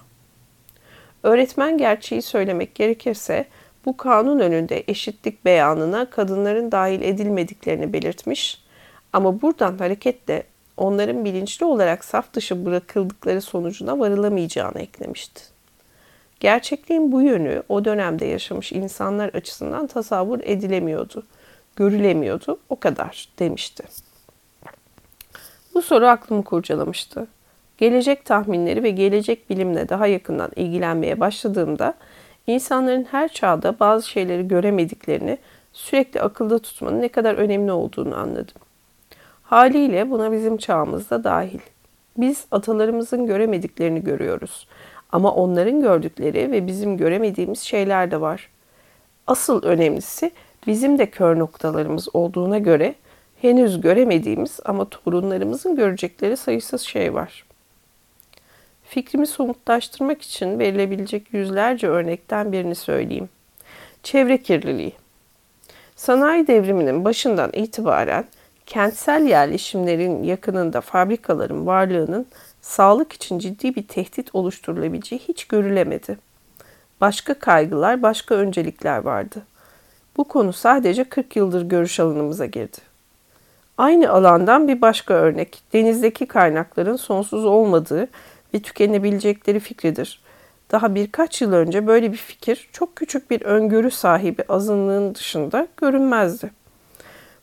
Öğretmen 1.24 1.78
gerçeği 1.78 2.22
söylemek 2.22 2.76
gerekirse 2.76 3.46
bu 3.86 3.98
kanun 3.98 4.40
önünde 4.40 4.84
eşitlik 4.88 5.46
beyanına 5.46 6.10
kadınların 6.10 6.72
dahil 6.72 7.02
edilmediklerini 7.02 7.94
belirtmiş 7.94 8.64
ama 9.14 9.42
buradan 9.42 9.78
hareketle 9.78 10.44
onların 10.78 11.26
bilinçli 11.26 11.66
olarak 11.66 12.06
saf 12.06 12.34
dışı 12.34 12.66
bırakıldıkları 12.66 13.42
sonucuna 13.42 14.00
varılamayacağını 14.00 14.80
eklemişti. 14.80 15.42
Gerçekliğin 16.40 17.12
bu 17.12 17.22
yönü 17.22 17.64
o 17.70 17.86
dönemde 17.86 18.26
yaşamış 18.26 18.72
insanlar 18.72 19.30
açısından 19.30 19.88
tasavvur 19.88 20.40
edilemiyordu, 20.44 21.24
görülemiyordu, 21.76 22.60
o 22.70 22.80
kadar 22.80 23.30
demişti. 23.40 23.84
Bu 25.74 25.82
soru 25.82 26.08
aklımı 26.08 26.44
kurcalamıştı. 26.44 27.28
Gelecek 27.84 28.26
tahminleri 28.26 28.84
ve 28.84 28.90
gelecek 28.90 29.50
bilimle 29.50 29.90
daha 29.90 30.08
yakından 30.08 30.52
ilgilenmeye 30.56 31.20
başladığımda 31.20 31.94
insanların 32.48 33.04
her 33.04 33.28
çağda 33.28 33.80
bazı 33.80 34.10
şeyleri 34.10 34.48
göremediklerini 34.48 35.38
sürekli 35.74 36.22
akılda 36.22 36.60
tutmanın 36.60 37.02
ne 37.02 37.08
kadar 37.08 37.36
önemli 37.36 37.72
olduğunu 37.72 38.16
anladım. 38.16 38.62
Haliyle 39.44 40.12
buna 40.12 40.32
bizim 40.32 40.58
çağımızda 40.58 41.24
dahil. 41.24 41.60
Biz 42.18 42.46
atalarımızın 42.52 43.26
göremediklerini 43.26 44.04
görüyoruz. 44.04 44.68
Ama 45.12 45.34
onların 45.34 45.82
gördükleri 45.82 46.52
ve 46.52 46.68
bizim 46.68 46.98
göremediğimiz 46.98 47.60
şeyler 47.60 48.12
de 48.12 48.22
var. 48.22 48.50
Asıl 49.28 49.64
önemlisi 49.64 50.32
bizim 50.68 51.00
de 51.00 51.10
kör 51.10 51.40
noktalarımız 51.40 52.16
olduğuna 52.16 52.58
göre 52.58 52.96
henüz 53.42 53.82
göremediğimiz 53.82 54.60
ama 54.66 54.90
torunlarımızın 54.90 55.76
görecekleri 55.76 56.38
sayısız 56.38 56.82
şey 56.82 57.14
var. 57.14 57.53
Fikrimi 58.94 59.28
somutlaştırmak 59.28 60.22
için 60.22 60.60
verilebilecek 60.60 61.34
yüzlerce 61.34 61.88
örnekten 61.88 62.52
birini 62.52 62.76
söyleyeyim. 62.76 63.30
Çevre 64.04 64.38
kirliliği. 64.38 64.94
Sanayi 65.96 66.48
devriminin 66.48 67.06
başından 67.06 67.50
itibaren 67.54 68.26
kentsel 68.66 69.26
yerleşimlerin 69.26 70.24
yakınında 70.24 70.82
fabrikaların 70.82 71.68
varlığının 71.68 72.26
sağlık 72.62 73.14
için 73.14 73.40
ciddi 73.40 73.76
bir 73.76 73.88
tehdit 73.88 74.36
oluşturulabileceği 74.36 75.22
hiç 75.28 75.46
görülemedi. 75.46 76.18
Başka 77.02 77.34
kaygılar, 77.34 78.02
başka 78.02 78.36
öncelikler 78.36 78.98
vardı. 78.98 79.42
Bu 80.18 80.24
konu 80.24 80.54
sadece 80.54 81.04
40 81.04 81.36
yıldır 81.36 81.62
görüş 81.62 82.00
alanımıza 82.00 82.46
girdi. 82.46 82.78
Aynı 83.78 84.10
alandan 84.10 84.68
bir 84.68 84.82
başka 84.82 85.14
örnek, 85.14 85.62
denizdeki 85.74 86.26
kaynakların 86.26 86.96
sonsuz 86.96 87.46
olmadığı 87.46 88.08
ve 88.54 88.60
tükenebilecekleri 88.60 89.60
fikridir. 89.60 90.22
Daha 90.72 90.96
birkaç 90.96 91.42
yıl 91.42 91.54
önce 91.54 91.88
böyle 91.88 92.12
bir 92.12 92.18
fikir 92.18 92.70
çok 92.72 92.96
küçük 92.96 93.32
bir 93.32 93.42
öngörü 93.42 93.92
sahibi 93.92 94.44
azınlığın 94.50 95.16
dışında 95.16 95.68
görünmezdi. 95.78 96.52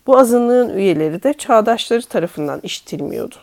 Bu 0.07 0.19
azınlığın 0.19 0.77
üyeleri 0.77 1.23
de 1.23 1.33
çağdaşları 1.33 2.03
tarafından 2.03 2.61
işitilmiyordu. 2.63 3.37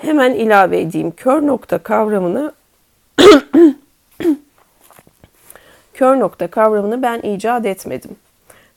Hemen 0.00 0.34
ilave 0.34 0.80
edeyim. 0.80 1.10
Kör 1.10 1.46
nokta 1.46 1.78
kavramını 1.78 2.52
kör 5.94 6.20
nokta 6.20 6.46
kavramını 6.46 7.02
ben 7.02 7.20
icat 7.20 7.66
etmedim. 7.66 8.16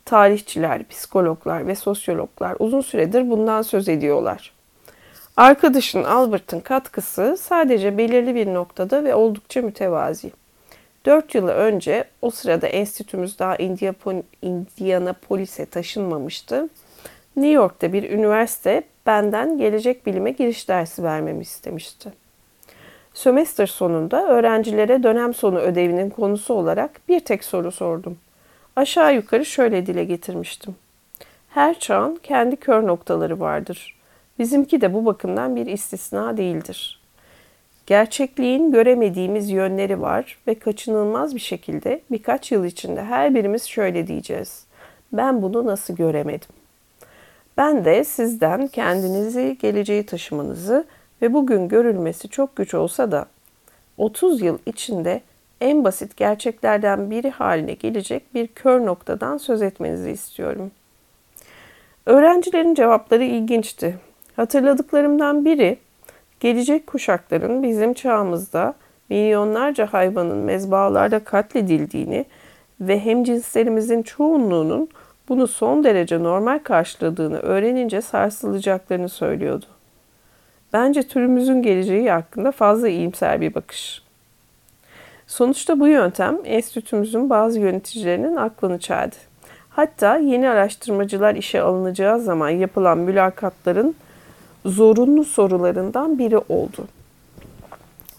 Tarihçiler, 0.05 0.87
psikologlar 0.87 1.67
ve 1.67 1.75
sosyologlar 1.75 2.55
uzun 2.59 2.81
süredir 2.81 3.29
bundan 3.29 3.61
söz 3.61 3.89
ediyorlar. 3.89 4.56
Arkadaşın 5.37 6.03
Albert'ın 6.03 6.59
katkısı 6.59 7.37
sadece 7.39 7.97
belirli 7.97 8.35
bir 8.35 8.53
noktada 8.53 9.03
ve 9.03 9.15
oldukça 9.15 9.61
mütevazi. 9.61 10.31
Dört 11.05 11.35
yıl 11.35 11.47
önce 11.47 12.03
o 12.21 12.29
sırada 12.29 12.67
enstitümüz 12.67 13.39
daha 13.39 13.55
Indianapolis'e 14.41 15.65
taşınmamıştı. 15.65 16.69
New 17.35 17.51
York'ta 17.51 17.93
bir 17.93 18.09
üniversite 18.09 18.83
benden 19.05 19.57
gelecek 19.57 20.05
bilime 20.05 20.31
giriş 20.31 20.69
dersi 20.69 21.03
vermemi 21.03 21.41
istemişti. 21.41 22.13
Sömestr 23.13 23.67
sonunda 23.67 24.27
öğrencilere 24.27 25.03
dönem 25.03 25.33
sonu 25.33 25.59
ödevinin 25.59 26.09
konusu 26.09 26.53
olarak 26.53 27.01
bir 27.09 27.19
tek 27.19 27.43
soru 27.43 27.71
sordum. 27.71 28.17
Aşağı 28.75 29.15
yukarı 29.15 29.45
şöyle 29.45 29.85
dile 29.85 30.03
getirmiştim. 30.03 30.75
Her 31.49 31.79
çağın 31.79 32.15
kendi 32.23 32.55
kör 32.55 32.87
noktaları 32.87 33.39
vardır. 33.39 33.96
Bizimki 34.39 34.81
de 34.81 34.93
bu 34.93 35.05
bakımdan 35.05 35.55
bir 35.55 35.65
istisna 35.65 36.37
değildir. 36.37 37.01
Gerçekliğin 37.85 38.71
göremediğimiz 38.71 39.49
yönleri 39.49 40.01
var 40.01 40.37
ve 40.47 40.55
kaçınılmaz 40.55 41.35
bir 41.35 41.39
şekilde 41.39 42.01
birkaç 42.11 42.51
yıl 42.51 42.65
içinde 42.65 43.03
her 43.03 43.35
birimiz 43.35 43.63
şöyle 43.63 44.07
diyeceğiz. 44.07 44.65
Ben 45.13 45.41
bunu 45.41 45.65
nasıl 45.65 45.95
göremedim? 45.95 46.49
Ben 47.57 47.85
de 47.85 48.03
sizden 48.03 48.67
kendinizi 48.67 49.57
geleceği 49.61 50.05
taşımanızı 50.05 50.85
ve 51.21 51.33
bugün 51.33 51.67
görülmesi 51.67 52.29
çok 52.29 52.55
güç 52.55 52.73
olsa 52.73 53.11
da 53.11 53.25
30 53.97 54.41
yıl 54.41 54.57
içinde 54.65 55.21
en 55.61 55.83
basit 55.83 56.17
gerçeklerden 56.17 57.11
biri 57.11 57.29
haline 57.29 57.73
gelecek 57.73 58.33
bir 58.33 58.47
kör 58.47 58.85
noktadan 58.85 59.37
söz 59.37 59.61
etmenizi 59.61 60.11
istiyorum. 60.11 60.71
Öğrencilerin 62.05 62.73
cevapları 62.73 63.23
ilginçti. 63.23 63.97
Hatırladıklarımdan 64.37 65.45
biri 65.45 65.77
gelecek 66.39 66.87
kuşakların 66.87 67.63
bizim 67.63 67.93
çağımızda 67.93 68.73
milyonlarca 69.09 69.93
hayvanın 69.93 70.37
mezbahalarda 70.37 71.19
katledildiğini 71.19 72.25
ve 72.81 72.99
hemcinslerimizin 72.99 74.03
çoğunluğunun 74.03 74.89
bunu 75.29 75.47
son 75.47 75.83
derece 75.83 76.23
normal 76.23 76.59
karşıladığını 76.59 77.39
öğrenince 77.39 78.01
sarsılacaklarını 78.01 79.09
söylüyordu. 79.09 79.65
Bence 80.73 81.03
türümüzün 81.03 81.61
geleceği 81.61 82.11
hakkında 82.11 82.51
fazla 82.51 82.89
iyimser 82.89 83.41
bir 83.41 83.53
bakış. 83.53 84.01
Sonuçta 85.27 85.79
bu 85.79 85.87
yöntem 85.87 86.37
enstitümüzün 86.45 87.29
bazı 87.29 87.59
yöneticilerinin 87.59 88.35
aklını 88.35 88.79
çeldi. 88.79 89.15
Hatta 89.69 90.17
yeni 90.17 90.49
araştırmacılar 90.49 91.35
işe 91.35 91.61
alınacağı 91.61 92.19
zaman 92.19 92.49
yapılan 92.49 92.97
mülakatların 92.97 93.95
zorunlu 94.67 95.23
sorularından 95.23 96.19
biri 96.19 96.37
oldu. 96.37 96.87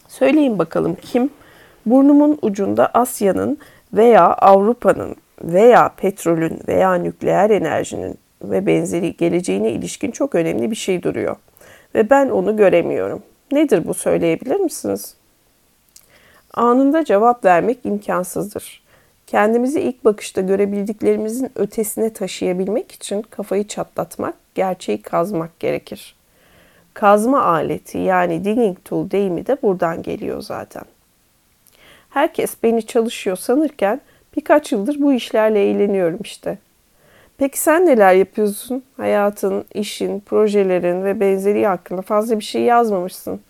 Söyleyin 0.08 0.58
bakalım 0.58 0.96
kim 1.02 1.30
burnumun 1.86 2.38
ucunda 2.42 2.86
Asya'nın 2.86 3.58
veya 3.92 4.24
Avrupa'nın 4.34 5.16
veya 5.42 5.88
petrolün 5.96 6.60
veya 6.68 6.94
nükleer 6.94 7.50
enerjinin 7.50 8.18
ve 8.42 8.66
benzeri 8.66 9.16
geleceğine 9.16 9.70
ilişkin 9.70 10.10
çok 10.10 10.34
önemli 10.34 10.70
bir 10.70 10.76
şey 10.76 11.02
duruyor. 11.02 11.36
Ve 11.94 12.10
ben 12.10 12.28
onu 12.28 12.56
göremiyorum. 12.56 13.22
Nedir 13.52 13.88
bu 13.88 13.94
söyleyebilir 13.94 14.56
misiniz? 14.60 15.14
Anında 16.54 17.04
cevap 17.04 17.44
vermek 17.44 17.78
imkansızdır. 17.84 18.82
Kendimizi 19.26 19.80
ilk 19.80 20.04
bakışta 20.04 20.40
görebildiklerimizin 20.40 21.50
ötesine 21.54 22.12
taşıyabilmek 22.12 22.92
için 22.92 23.22
kafayı 23.22 23.66
çatlatmak, 23.66 24.34
gerçeği 24.54 25.02
kazmak 25.02 25.60
gerekir. 25.60 26.17
Kazma 26.98 27.44
aleti 27.44 27.98
yani 27.98 28.44
digging 28.44 28.84
tool 28.84 29.10
deyimi 29.10 29.46
de 29.46 29.62
buradan 29.62 30.02
geliyor 30.02 30.42
zaten. 30.42 30.82
Herkes 32.10 32.56
beni 32.62 32.86
çalışıyor 32.86 33.36
sanırken 33.36 34.00
birkaç 34.36 34.72
yıldır 34.72 35.00
bu 35.00 35.12
işlerle 35.12 35.70
eğleniyorum 35.70 36.18
işte. 36.22 36.58
Peki 37.36 37.60
sen 37.60 37.86
neler 37.86 38.14
yapıyorsun? 38.14 38.82
Hayatın, 38.96 39.64
işin, 39.74 40.20
projelerin 40.20 41.04
ve 41.04 41.20
benzeri 41.20 41.66
hakkında 41.66 42.02
fazla 42.02 42.38
bir 42.38 42.44
şey 42.44 42.62
yazmamışsın. 42.62 43.40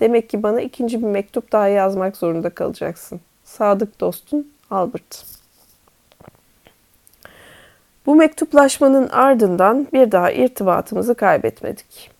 Demek 0.00 0.30
ki 0.30 0.42
bana 0.42 0.60
ikinci 0.60 1.02
bir 1.02 1.06
mektup 1.06 1.52
daha 1.52 1.68
yazmak 1.68 2.16
zorunda 2.16 2.50
kalacaksın. 2.50 3.20
Sadık 3.44 4.00
dostun 4.00 4.52
Albert. 4.70 5.24
Bu 8.06 8.14
mektuplaşmanın 8.14 9.08
ardından 9.08 9.86
bir 9.92 10.12
daha 10.12 10.30
irtibatımızı 10.30 11.14
kaybetmedik. 11.14 12.13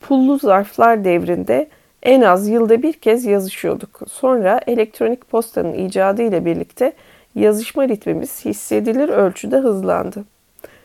Pullu 0.00 0.38
zarflar 0.38 1.04
devrinde 1.04 1.68
en 2.02 2.20
az 2.20 2.48
yılda 2.48 2.82
bir 2.82 2.92
kez 2.92 3.24
yazışıyorduk. 3.24 4.00
Sonra 4.10 4.60
elektronik 4.66 5.28
postanın 5.30 5.74
icadı 5.74 6.22
ile 6.22 6.44
birlikte 6.44 6.92
yazışma 7.34 7.88
ritmimiz 7.88 8.44
hissedilir 8.44 9.08
ölçüde 9.08 9.56
hızlandı. 9.56 10.24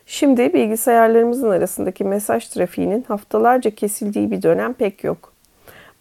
Şimdi 0.05 0.53
bilgisayarlarımızın 0.53 1.49
arasındaki 1.49 2.03
mesaj 2.03 2.47
trafiğinin 2.47 3.05
haftalarca 3.07 3.71
kesildiği 3.71 4.31
bir 4.31 4.41
dönem 4.41 4.73
pek 4.73 5.03
yok. 5.03 5.33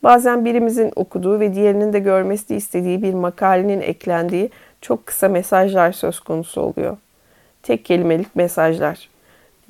Bazen 0.02 0.44
birimizin 0.44 0.92
okuduğu 0.96 1.40
ve 1.40 1.54
diğerinin 1.54 1.92
de 1.92 1.98
görmesini 1.98 2.56
istediği 2.56 3.02
bir 3.02 3.14
makalenin 3.14 3.80
eklendiği 3.80 4.50
çok 4.80 5.06
kısa 5.06 5.28
mesajlar 5.28 5.92
söz 5.92 6.20
konusu 6.20 6.60
oluyor. 6.60 6.96
Tek 7.62 7.84
kelimelik 7.84 8.36
mesajlar. 8.36 9.08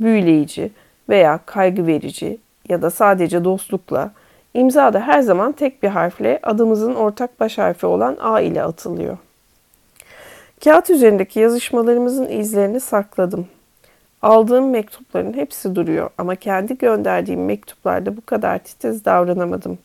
Büyüleyici 0.01 0.71
veya 1.09 1.41
kaygı 1.47 1.87
verici 1.87 2.39
ya 2.69 2.83
da 2.83 2.91
sadece 2.91 3.45
dostlukla, 3.45 4.11
imza 4.55 4.93
da 4.93 5.01
her 5.01 5.21
zaman 5.21 5.53
tek 5.53 5.83
bir 5.83 5.89
harfle 5.89 6.39
adımızın 6.43 6.95
ortak 6.95 7.41
baş 7.41 7.59
harfi 7.59 7.87
olan 7.87 8.17
A 8.21 8.41
ile 8.41 8.63
atılıyor. 8.63 9.19
Kağıt 10.65 10.91
üzerindeki 10.91 11.41
yazışmalarımızın 11.41 12.29
izlerini 12.29 12.81
sakladım. 12.81 13.47
Aldığım 14.23 14.71
mektupların 14.71 15.33
hepsi 15.33 15.75
duruyor 15.75 16.11
ama 16.19 16.35
kendi 16.35 16.79
gönderdiğim 16.79 17.45
mektuplarda 17.45 18.17
bu 18.17 18.21
kadar 18.21 18.59
titiz 18.59 19.05
davranamadım. 19.05 19.79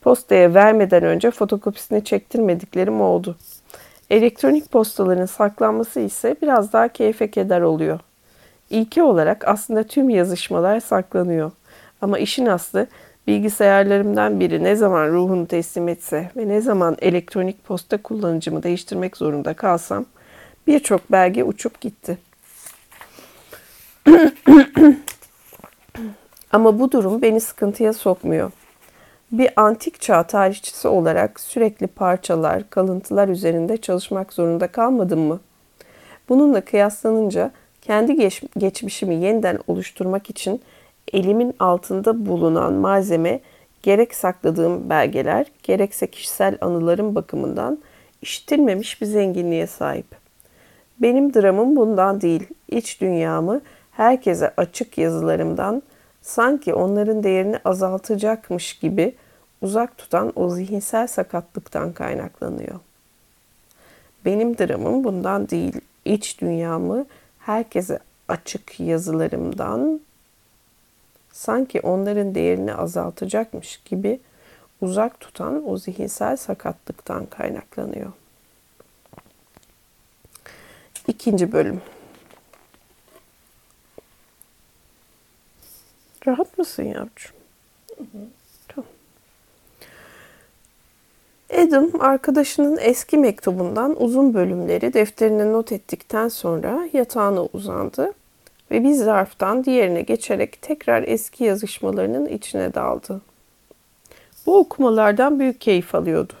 Postaya 0.00 0.54
vermeden 0.54 1.02
önce 1.02 1.30
fotokopisini 1.30 2.04
çektirmediklerim 2.04 3.00
oldu. 3.00 3.36
Elektronik 4.10 4.72
postaların 4.72 5.26
saklanması 5.26 6.00
ise 6.00 6.36
biraz 6.42 6.72
daha 6.72 6.88
keyfe 6.88 7.30
keder 7.30 7.60
oluyor. 7.60 8.00
İlki 8.70 9.02
olarak 9.02 9.48
aslında 9.48 9.82
tüm 9.82 10.10
yazışmalar 10.10 10.80
saklanıyor. 10.80 11.50
Ama 12.00 12.18
işin 12.18 12.46
aslı 12.46 12.86
bilgisayarlarımdan 13.26 14.40
biri 14.40 14.64
ne 14.64 14.76
zaman 14.76 15.08
ruhunu 15.08 15.46
teslim 15.46 15.88
etse 15.88 16.30
ve 16.36 16.48
ne 16.48 16.60
zaman 16.60 16.96
elektronik 17.00 17.64
posta 17.64 18.02
kullanıcımı 18.02 18.62
değiştirmek 18.62 19.16
zorunda 19.16 19.54
kalsam 19.54 20.06
birçok 20.66 21.12
belge 21.12 21.44
uçup 21.44 21.80
gitti. 21.80 22.18
Ama 26.52 26.80
bu 26.80 26.92
durum 26.92 27.22
beni 27.22 27.40
sıkıntıya 27.40 27.92
sokmuyor. 27.92 28.50
Bir 29.32 29.50
antik 29.56 30.00
çağ 30.00 30.22
tarihçisi 30.22 30.88
olarak 30.88 31.40
sürekli 31.40 31.86
parçalar, 31.86 32.70
kalıntılar 32.70 33.28
üzerinde 33.28 33.76
çalışmak 33.76 34.32
zorunda 34.32 34.66
kalmadım 34.66 35.20
mı? 35.20 35.40
Bununla 36.28 36.60
kıyaslanınca 36.60 37.50
kendi 37.82 38.16
geç, 38.16 38.42
geçmişimi 38.58 39.14
yeniden 39.14 39.58
oluşturmak 39.66 40.30
için 40.30 40.62
elimin 41.12 41.54
altında 41.58 42.26
bulunan 42.26 42.72
malzeme 42.72 43.40
gerek 43.82 44.14
sakladığım 44.14 44.90
belgeler, 44.90 45.46
gerekse 45.62 46.06
kişisel 46.06 46.58
anılarım 46.60 47.14
bakımından 47.14 47.78
işitilmemiş 48.22 49.00
bir 49.00 49.06
zenginliğe 49.06 49.66
sahip. 49.66 50.06
Benim 50.98 51.34
dramım 51.34 51.76
bundan 51.76 52.20
değil, 52.20 52.46
iç 52.68 53.00
dünyamı 53.00 53.60
herkese 53.92 54.54
açık 54.56 54.98
yazılarımdan 54.98 55.82
sanki 56.22 56.74
onların 56.74 57.22
değerini 57.22 57.58
azaltacakmış 57.64 58.78
gibi 58.78 59.14
uzak 59.62 59.98
tutan 59.98 60.32
o 60.36 60.50
zihinsel 60.50 61.06
sakatlıktan 61.06 61.92
kaynaklanıyor. 61.92 62.80
Benim 64.24 64.58
dramım 64.58 65.04
bundan 65.04 65.48
değil, 65.48 65.80
iç 66.04 66.40
dünyamı 66.40 67.06
herkese 67.38 67.98
açık 68.28 68.80
yazılarımdan 68.80 70.00
sanki 71.36 71.80
onların 71.80 72.34
değerini 72.34 72.74
azaltacakmış 72.74 73.80
gibi 73.84 74.20
uzak 74.80 75.20
tutan 75.20 75.68
o 75.68 75.76
zihinsel 75.76 76.36
sakatlıktan 76.36 77.26
kaynaklanıyor. 77.26 78.12
İkinci 81.06 81.52
bölüm. 81.52 81.80
Rahat 86.26 86.58
mısın 86.58 86.82
yavrucuğum? 86.82 87.32
Hı. 87.98 88.36
Adam 91.54 91.90
arkadaşının 92.00 92.78
eski 92.80 93.18
mektubundan 93.18 94.02
uzun 94.02 94.34
bölümleri 94.34 94.92
defterine 94.92 95.52
not 95.52 95.72
ettikten 95.72 96.28
sonra 96.28 96.88
yatağına 96.92 97.42
uzandı 97.44 98.12
ve 98.70 98.84
bir 98.84 98.92
zarftan 98.92 99.64
diğerine 99.64 100.02
geçerek 100.02 100.62
tekrar 100.62 101.02
eski 101.02 101.44
yazışmalarının 101.44 102.26
içine 102.26 102.74
daldı. 102.74 103.20
Bu 104.46 104.58
okumalardan 104.58 105.40
büyük 105.40 105.60
keyif 105.60 105.94
alıyordu. 105.94 106.32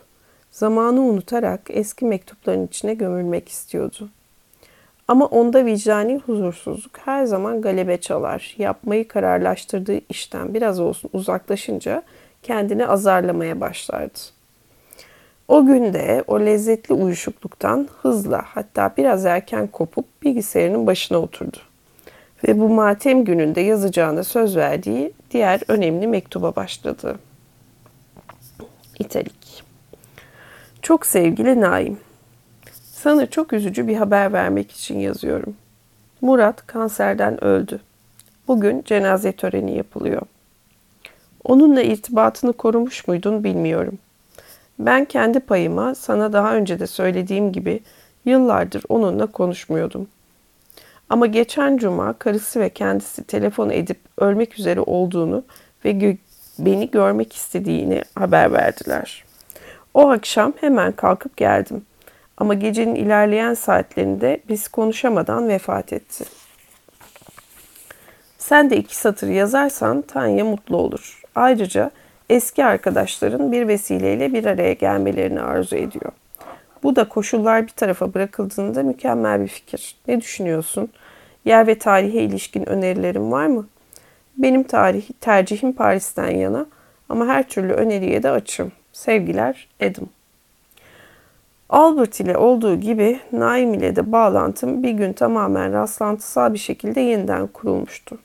Zamanı 0.50 1.00
unutarak 1.00 1.60
eski 1.68 2.04
mektupların 2.04 2.66
içine 2.66 2.94
gömülmek 2.94 3.48
istiyordu. 3.48 4.08
Ama 5.08 5.26
onda 5.26 5.64
vicdani 5.64 6.16
huzursuzluk 6.26 6.98
her 7.04 7.24
zaman 7.24 7.62
galebe 7.62 7.96
çalar. 7.96 8.54
Yapmayı 8.58 9.08
kararlaştırdığı 9.08 10.00
işten 10.08 10.54
biraz 10.54 10.80
olsun 10.80 11.10
uzaklaşınca 11.12 12.02
kendini 12.42 12.86
azarlamaya 12.86 13.60
başlardı. 13.60 14.18
O 15.48 15.66
günde 15.66 16.24
o 16.26 16.40
lezzetli 16.40 16.94
uyuşukluktan 16.94 17.88
hızla 18.02 18.42
hatta 18.46 18.94
biraz 18.96 19.26
erken 19.26 19.66
kopup 19.66 20.22
bilgisayarının 20.22 20.86
başına 20.86 21.18
oturdu. 21.18 21.56
Ve 22.46 22.58
bu 22.58 22.68
matem 22.68 23.24
gününde 23.24 23.60
yazacağına 23.60 24.24
söz 24.24 24.56
verdiği 24.56 25.12
diğer 25.30 25.60
önemli 25.68 26.06
mektuba 26.06 26.56
başladı. 26.56 27.18
İtalik. 28.98 29.64
Çok 30.82 31.06
sevgili 31.06 31.60
Naim. 31.60 31.98
Sana 32.92 33.26
çok 33.26 33.52
üzücü 33.52 33.88
bir 33.88 33.96
haber 33.96 34.32
vermek 34.32 34.70
için 34.70 34.98
yazıyorum. 34.98 35.56
Murat 36.20 36.66
kanserden 36.66 37.44
öldü. 37.44 37.80
Bugün 38.48 38.82
cenaze 38.82 39.32
töreni 39.32 39.76
yapılıyor. 39.76 40.22
Onunla 41.44 41.82
irtibatını 41.82 42.52
korumuş 42.52 43.08
muydun 43.08 43.44
bilmiyorum. 43.44 43.98
Ben 44.78 45.04
kendi 45.04 45.40
payıma 45.40 45.94
sana 45.94 46.32
daha 46.32 46.54
önce 46.54 46.80
de 46.80 46.86
söylediğim 46.86 47.52
gibi 47.52 47.80
yıllardır 48.24 48.82
onunla 48.88 49.26
konuşmuyordum. 49.26 50.08
Ama 51.10 51.26
geçen 51.26 51.76
cuma 51.76 52.12
karısı 52.12 52.60
ve 52.60 52.68
kendisi 52.68 53.24
telefon 53.24 53.70
edip 53.70 53.98
ölmek 54.18 54.58
üzere 54.58 54.80
olduğunu 54.80 55.44
ve 55.84 55.90
gö- 55.90 56.16
beni 56.58 56.90
görmek 56.90 57.32
istediğini 57.32 58.02
haber 58.14 58.52
verdiler. 58.52 59.24
O 59.94 60.10
akşam 60.10 60.52
hemen 60.60 60.92
kalkıp 60.92 61.36
geldim. 61.36 61.82
Ama 62.38 62.54
gecenin 62.54 62.94
ilerleyen 62.94 63.54
saatlerinde 63.54 64.40
biz 64.48 64.68
konuşamadan 64.68 65.48
vefat 65.48 65.92
etti. 65.92 66.24
Sen 68.38 68.70
de 68.70 68.76
iki 68.76 68.96
satır 68.96 69.28
yazarsan 69.28 70.02
Tanya 70.02 70.44
mutlu 70.44 70.76
olur. 70.76 71.22
Ayrıca 71.34 71.90
eski 72.30 72.64
arkadaşların 72.64 73.52
bir 73.52 73.68
vesileyle 73.68 74.32
bir 74.32 74.44
araya 74.44 74.72
gelmelerini 74.72 75.40
arzu 75.40 75.76
ediyor. 75.76 76.12
Bu 76.86 76.96
da 76.96 77.08
koşullar 77.08 77.62
bir 77.62 77.72
tarafa 77.72 78.14
bırakıldığında 78.14 78.82
mükemmel 78.82 79.42
bir 79.42 79.48
fikir. 79.48 79.96
Ne 80.08 80.20
düşünüyorsun? 80.20 80.88
Yer 81.44 81.66
ve 81.66 81.78
tarihe 81.78 82.22
ilişkin 82.22 82.68
önerilerin 82.68 83.32
var 83.32 83.46
mı? 83.46 83.66
Benim 84.36 84.62
tarih, 84.62 85.08
tercihim 85.20 85.72
Paris'ten 85.72 86.30
yana 86.30 86.66
ama 87.08 87.26
her 87.26 87.48
türlü 87.48 87.72
öneriye 87.72 88.22
de 88.22 88.30
açım. 88.30 88.72
Sevgiler 88.92 89.68
Adam. 89.80 90.08
Albert 91.68 92.20
ile 92.20 92.36
olduğu 92.36 92.80
gibi 92.80 93.20
Naim 93.32 93.74
ile 93.74 93.96
de 93.96 94.12
bağlantım 94.12 94.82
bir 94.82 94.90
gün 94.90 95.12
tamamen 95.12 95.72
rastlantısal 95.72 96.52
bir 96.52 96.58
şekilde 96.58 97.00
yeniden 97.00 97.46
kurulmuştu. 97.46 98.18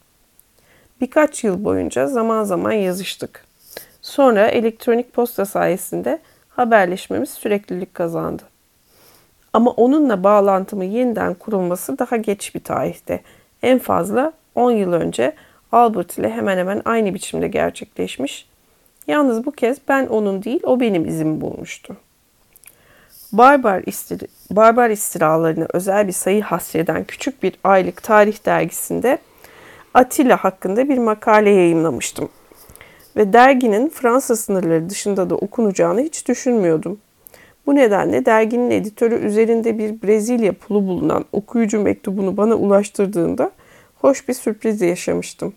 Birkaç 1.01 1.43
yıl 1.43 1.63
boyunca 1.63 2.07
zaman 2.07 2.43
zaman 2.43 2.71
yazıştık. 2.71 3.45
Sonra 4.01 4.47
elektronik 4.47 5.13
posta 5.13 5.45
sayesinde 5.45 6.19
haberleşmemiz 6.49 7.29
süreklilik 7.29 7.93
kazandı. 7.93 8.50
Ama 9.53 9.71
onunla 9.71 10.23
bağlantımı 10.23 10.85
yeniden 10.85 11.33
kurulması 11.33 11.99
daha 11.99 12.17
geç 12.17 12.55
bir 12.55 12.63
tarihte. 12.63 13.21
En 13.63 13.79
fazla 13.79 14.33
10 14.55 14.71
yıl 14.71 14.93
önce 14.93 15.35
Albert 15.71 16.17
ile 16.17 16.29
hemen 16.29 16.57
hemen 16.57 16.81
aynı 16.85 17.13
biçimde 17.13 17.47
gerçekleşmiş. 17.47 18.47
Yalnız 19.07 19.45
bu 19.45 19.51
kez 19.51 19.77
ben 19.87 20.07
onun 20.07 20.43
değil 20.43 20.59
o 20.63 20.79
benim 20.79 21.05
izimi 21.05 21.41
bulmuştu. 21.41 21.95
Barbar, 23.31 23.83
istir 23.85 24.21
barbar 24.51 24.89
istiralarına 24.89 25.67
özel 25.73 26.07
bir 26.07 26.11
sayı 26.11 26.41
hasreden 26.43 27.03
küçük 27.03 27.43
bir 27.43 27.53
aylık 27.63 28.03
tarih 28.03 28.45
dergisinde 28.45 29.17
Atilla 29.93 30.37
hakkında 30.43 30.89
bir 30.89 30.97
makale 30.97 31.49
yayınlamıştım. 31.49 32.29
Ve 33.15 33.33
derginin 33.33 33.89
Fransa 33.89 34.35
sınırları 34.35 34.89
dışında 34.89 35.29
da 35.29 35.35
okunacağını 35.35 36.01
hiç 36.01 36.27
düşünmüyordum. 36.27 36.99
Bu 37.65 37.75
nedenle 37.75 38.25
derginin 38.25 38.71
editörü 38.71 39.15
üzerinde 39.15 39.77
bir 39.77 40.01
Brezilya 40.01 40.53
pulu 40.53 40.87
bulunan 40.87 41.25
okuyucu 41.31 41.81
mektubunu 41.81 42.37
bana 42.37 42.55
ulaştırdığında 42.55 43.51
hoş 43.95 44.27
bir 44.27 44.33
sürpriz 44.33 44.81
yaşamıştım. 44.81 45.53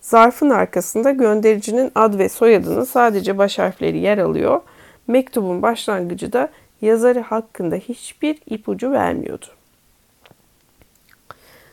Zarfın 0.00 0.50
arkasında 0.50 1.10
göndericinin 1.10 1.92
ad 1.94 2.18
ve 2.18 2.28
soyadının 2.28 2.84
sadece 2.84 3.38
baş 3.38 3.58
harfleri 3.58 3.98
yer 3.98 4.18
alıyor. 4.18 4.60
Mektubun 5.06 5.62
başlangıcı 5.62 6.32
da 6.32 6.48
yazarı 6.82 7.20
hakkında 7.20 7.76
hiçbir 7.76 8.38
ipucu 8.46 8.90
vermiyordu. 8.90 9.46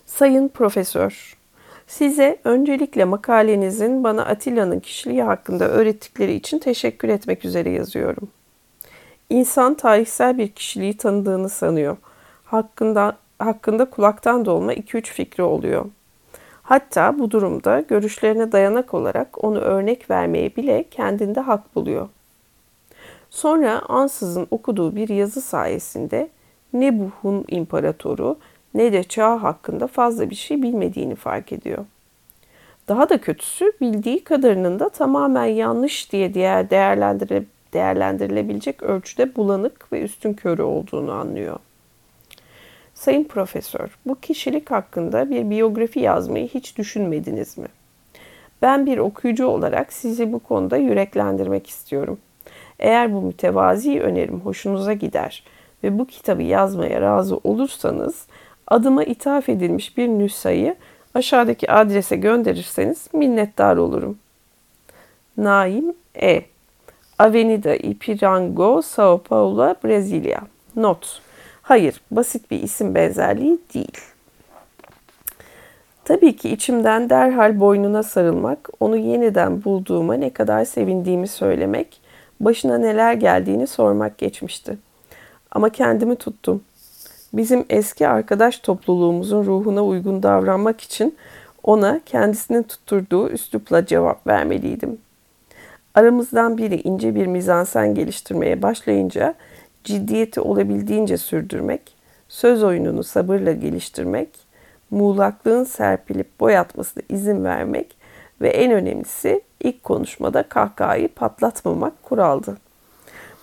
Sayın 0.06 0.48
Profesör, 0.48 1.38
size 1.88 2.40
öncelikle 2.44 3.06
makalenizin 3.06 4.04
bana 4.04 4.26
Atilla'nın 4.26 4.80
kişiliği 4.80 5.24
hakkında 5.24 5.70
öğrettikleri 5.70 6.34
için 6.34 6.60
teşekkür 6.60 7.10
etmek 7.10 7.46
üzere 7.46 7.70
yazıyorum. 7.70 8.30
İnsan 9.30 9.74
tarihsel 9.74 10.38
bir 10.38 10.48
kişiliği 10.48 10.98
tanıdığını 10.98 11.50
sanıyor. 11.50 11.98
Hakkında, 12.46 13.18
hakkında 13.40 13.90
kulaktan 13.90 14.46
dolma 14.46 14.74
2-3 14.74 15.04
fikri 15.04 15.44
oluyor. 15.44 15.86
Hatta 16.64 17.20
bu 17.20 17.32
durumda 17.32 17.80
görüşlerine 17.80 18.52
dayanak 18.52 18.94
olarak 18.94 19.44
onu 19.44 19.60
örnek 19.60 20.10
vermeye 20.10 20.56
bile 20.56 20.86
kendinde 20.92 21.40
hak 21.40 21.76
buluyor. 21.76 22.10
Sonra 23.30 23.82
ansızın 23.90 24.48
okuduğu 24.52 24.96
bir 24.96 25.10
yazı 25.10 25.42
sayesinde 25.42 26.30
ne 26.74 27.00
bu 27.00 27.12
Hun 27.22 27.46
imparatoru 27.48 28.38
ne 28.74 28.94
de 28.94 29.04
çağ 29.04 29.44
hakkında 29.44 29.88
fazla 29.88 30.30
bir 30.30 30.36
şey 30.36 30.62
bilmediğini 30.62 31.16
fark 31.16 31.52
ediyor. 31.52 31.86
Daha 32.88 33.10
da 33.10 33.22
kötüsü 33.22 33.72
bildiği 33.82 34.24
kadarının 34.24 34.80
da 34.80 34.90
tamamen 34.90 35.46
yanlış 35.46 36.12
diye 36.12 36.34
diğer 36.34 36.70
değerlendire, 36.70 37.44
değerlendirilebilecek 37.74 38.84
ölçüde 38.84 39.36
bulanık 39.36 39.94
ve 39.94 40.02
üstün 40.02 40.34
körü 40.34 40.62
olduğunu 40.62 41.12
anlıyor. 41.12 41.60
Sayın 42.94 43.24
Profesör, 43.24 43.98
bu 44.06 44.20
kişilik 44.20 44.72
hakkında 44.72 45.30
bir 45.30 45.50
biyografi 45.50 46.00
yazmayı 46.00 46.48
hiç 46.48 46.78
düşünmediniz 46.78 47.58
mi? 47.58 47.68
Ben 48.62 48.86
bir 48.86 48.98
okuyucu 48.98 49.48
olarak 49.48 49.94
sizi 49.94 50.34
bu 50.34 50.40
konuda 50.40 50.78
yüreklendirmek 50.78 51.68
istiyorum. 51.68 52.20
Eğer 52.80 53.14
bu 53.14 53.22
mütevazi 53.22 54.02
önerim 54.02 54.40
hoşunuza 54.40 54.94
gider 54.94 55.44
ve 55.84 56.00
bu 56.00 56.06
kitabı 56.06 56.42
yazmaya 56.42 57.02
razı 57.02 57.38
olursanız 57.44 58.28
adıma 58.68 59.04
ithaf 59.04 59.50
edilmiş 59.50 59.98
bir 59.98 60.08
nüshayı 60.08 60.76
aşağıdaki 61.14 61.72
adrese 61.72 62.16
gönderirseniz 62.16 63.08
minnettar 63.14 63.78
olurum. 63.78 64.18
Naim 65.38 65.94
E. 66.22 66.53
Avenida 67.20 67.76
Ipiranga, 67.76 68.82
Sao 68.82 69.18
Paulo, 69.18 69.76
Brezilya. 69.84 70.42
Not. 70.76 71.22
Hayır, 71.62 72.02
basit 72.12 72.52
bir 72.52 72.64
isim 72.64 72.96
benzerliği 72.96 73.60
değil. 73.74 73.98
Tabii 76.06 76.36
ki 76.36 76.50
içimden 76.50 77.10
derhal 77.10 77.60
boynuna 77.60 78.04
sarılmak, 78.04 78.70
onu 78.80 78.98
yeniden 78.98 79.64
bulduğuma 79.64 80.14
ne 80.14 80.30
kadar 80.30 80.66
sevindiğimi 80.66 81.28
söylemek, 81.28 82.02
başına 82.40 82.78
neler 82.78 83.14
geldiğini 83.14 83.68
sormak 83.68 84.18
geçmişti. 84.18 84.78
Ama 85.52 85.70
kendimi 85.70 86.16
tuttum. 86.16 86.64
Bizim 87.34 87.66
eski 87.70 88.08
arkadaş 88.08 88.60
topluluğumuzun 88.60 89.46
ruhuna 89.46 89.86
uygun 89.86 90.24
davranmak 90.24 90.82
için 90.82 91.16
ona 91.64 92.00
kendisinin 92.06 92.64
tutturduğu 92.64 93.30
üslupla 93.30 93.86
cevap 93.86 94.28
vermeliydim. 94.28 94.98
Aramızdan 95.96 96.58
biri 96.58 96.82
ince 96.82 97.16
bir 97.16 97.28
mizansen 97.28 97.96
geliştirmeye 97.96 98.62
başlayınca 98.62 99.34
ciddiyeti 99.84 100.42
olabildiğince 100.42 101.18
sürdürmek, 101.18 101.96
söz 102.30 102.64
oyununu 102.64 103.04
sabırla 103.04 103.52
geliştirmek, 103.52 104.30
muğlaklığın 104.92 105.64
serpilip 105.64 106.40
boyatmasına 106.40 107.04
izin 107.10 107.44
vermek 107.44 107.96
ve 108.42 108.50
en 108.50 108.72
önemlisi 108.72 109.42
ilk 109.60 109.84
konuşmada 109.84 110.44
kahkahayı 110.44 111.08
patlatmamak 111.08 112.04
kuraldı. 112.04 112.58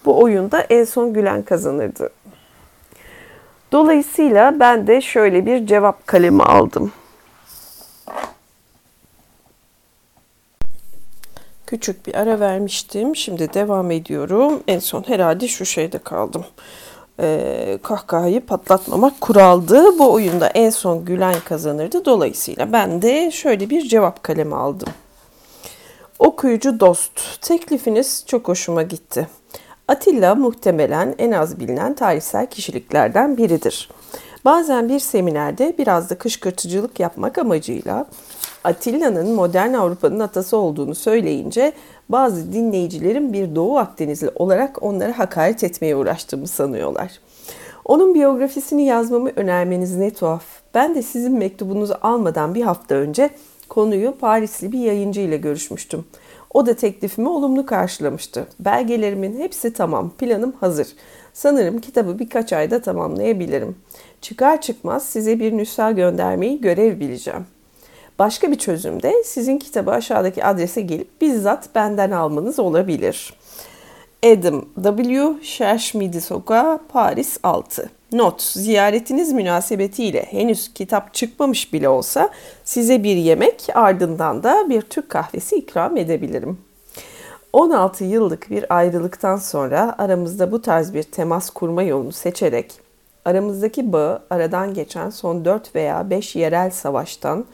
Bu 0.05 0.22
oyunda 0.22 0.61
en 0.61 0.84
son 0.84 1.12
gülen 1.12 1.42
kazanırdı. 1.42 2.11
Dolayısıyla 3.72 4.61
ben 4.61 4.86
de 4.86 5.01
şöyle 5.01 5.46
bir 5.46 5.66
cevap 5.66 6.07
kalemi 6.07 6.42
aldım. 6.42 6.92
Küçük 11.70 12.06
bir 12.06 12.14
ara 12.14 12.40
vermiştim. 12.40 13.16
Şimdi 13.16 13.54
devam 13.54 13.90
ediyorum. 13.90 14.62
En 14.68 14.78
son 14.78 15.02
herhalde 15.06 15.48
şu 15.48 15.64
şeyde 15.64 15.98
kaldım. 15.98 16.44
Ee, 17.20 17.78
kahkahayı 17.82 18.46
patlatmamak 18.46 19.20
kuraldı. 19.20 19.98
Bu 19.98 20.12
oyunda 20.12 20.46
en 20.46 20.70
son 20.70 21.04
gülen 21.04 21.34
kazanırdı. 21.44 22.04
Dolayısıyla 22.04 22.72
ben 22.72 23.02
de 23.02 23.30
şöyle 23.30 23.70
bir 23.70 23.88
cevap 23.88 24.22
kalemi 24.22 24.54
aldım. 24.54 24.88
Okuyucu 26.18 26.80
dost, 26.80 27.40
teklifiniz 27.40 28.24
çok 28.26 28.48
hoşuma 28.48 28.82
gitti. 28.82 29.28
Atilla 29.88 30.34
muhtemelen 30.34 31.14
en 31.18 31.32
az 31.32 31.60
bilinen 31.60 31.94
tarihsel 31.94 32.46
kişiliklerden 32.46 33.36
biridir. 33.36 33.90
Bazen 34.44 34.88
bir 34.88 35.00
seminerde 35.00 35.74
biraz 35.78 36.10
da 36.10 36.18
kışkırtıcılık 36.18 37.00
yapmak 37.00 37.38
amacıyla 37.38 38.06
Atilla'nın 38.64 39.34
modern 39.34 39.72
Avrupa'nın 39.72 40.20
atası 40.20 40.56
olduğunu 40.56 40.94
söyleyince 40.94 41.72
bazı 42.08 42.52
dinleyicilerin 42.52 43.32
bir 43.32 43.54
Doğu 43.54 43.78
Akdenizli 43.78 44.30
olarak 44.34 44.82
onlara 44.82 45.18
hakaret 45.18 45.64
etmeye 45.64 45.96
uğraştığımı 45.96 46.46
sanıyorlar. 46.46 47.20
Onun 47.84 48.14
biyografisini 48.14 48.84
yazmamı 48.84 49.30
önermeniz 49.36 49.96
ne 49.96 50.11
tuhaf. 50.11 50.44
Ben 50.74 50.94
de 50.94 51.02
sizin 51.02 51.32
mektubunuzu 51.32 51.94
almadan 52.02 52.54
bir 52.54 52.62
hafta 52.62 52.94
önce 52.94 53.30
konuyu 53.68 54.18
Parisli 54.18 54.72
bir 54.72 54.78
yayıncı 54.78 55.20
ile 55.20 55.36
görüşmüştüm. 55.36 56.04
O 56.54 56.66
da 56.66 56.74
teklifimi 56.74 57.28
olumlu 57.28 57.66
karşılamıştı. 57.66 58.46
Belgelerimin 58.61 59.38
hepsi 59.38 59.72
tamam, 59.72 60.11
planım 60.11 60.52
hazır. 60.61 60.88
Sanırım 61.32 61.80
kitabı 61.80 62.18
birkaç 62.18 62.52
ayda 62.52 62.82
tamamlayabilirim. 62.82 63.76
Çıkar 64.20 64.61
çıkmaz 64.61 65.04
size 65.04 65.40
bir 65.40 65.56
nüsha 65.56 65.90
göndermeyi 65.90 66.61
görev 66.61 67.00
bileceğim. 67.00 67.46
Başka 68.20 68.50
bir 68.50 68.58
çözüm 68.58 69.02
de 69.02 69.22
sizin 69.24 69.58
kitabı 69.58 69.90
aşağıdaki 69.90 70.44
adrese 70.44 70.80
gelip 70.80 71.20
bizzat 71.20 71.74
benden 71.74 72.10
almanız 72.10 72.58
olabilir. 72.58 73.34
Adam 74.24 74.64
W. 74.82 75.34
Şerşmidi 75.42 76.20
Sokağı, 76.20 76.80
Paris 76.88 77.38
6. 77.42 77.90
Not, 78.12 78.42
ziyaretiniz 78.42 79.32
münasebetiyle 79.32 80.22
henüz 80.22 80.74
kitap 80.74 81.14
çıkmamış 81.14 81.72
bile 81.72 81.88
olsa 81.88 82.30
size 82.64 83.02
bir 83.02 83.16
yemek 83.16 83.66
ardından 83.74 84.42
da 84.42 84.66
bir 84.68 84.82
Türk 84.82 85.08
kahvesi 85.08 85.56
ikram 85.56 85.96
edebilirim. 85.96 86.58
16 87.52 88.04
yıllık 88.04 88.50
bir 88.50 88.76
ayrılıktan 88.76 89.36
sonra 89.36 89.94
aramızda 89.98 90.52
bu 90.52 90.62
tarz 90.62 90.94
bir 90.94 91.02
temas 91.02 91.50
kurma 91.50 91.82
yolunu 91.82 92.12
seçerek 92.12 92.72
aramızdaki 93.24 93.92
bağı 93.92 94.22
aradan 94.30 94.74
geçen 94.74 95.10
son 95.10 95.44
4 95.44 95.74
veya 95.74 96.10
5 96.10 96.36
yerel 96.36 96.70
savaştan 96.70 97.44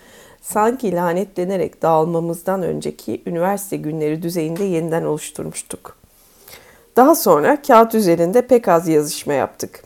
sanki 0.52 0.92
lanetlenerek 0.92 1.82
dağılmamızdan 1.82 2.62
önceki 2.62 3.22
üniversite 3.26 3.76
günleri 3.76 4.22
düzeyinde 4.22 4.64
yeniden 4.64 5.04
oluşturmuştuk. 5.04 5.96
Daha 6.96 7.14
sonra 7.14 7.62
kağıt 7.62 7.94
üzerinde 7.94 8.46
pek 8.46 8.68
az 8.68 8.88
yazışma 8.88 9.32
yaptık. 9.32 9.84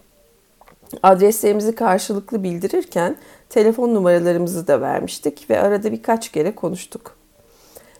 Adreslerimizi 1.02 1.74
karşılıklı 1.74 2.42
bildirirken 2.42 3.16
telefon 3.48 3.94
numaralarımızı 3.94 4.66
da 4.66 4.80
vermiştik 4.80 5.50
ve 5.50 5.60
arada 5.60 5.92
birkaç 5.92 6.32
kere 6.32 6.54
konuştuk. 6.54 7.16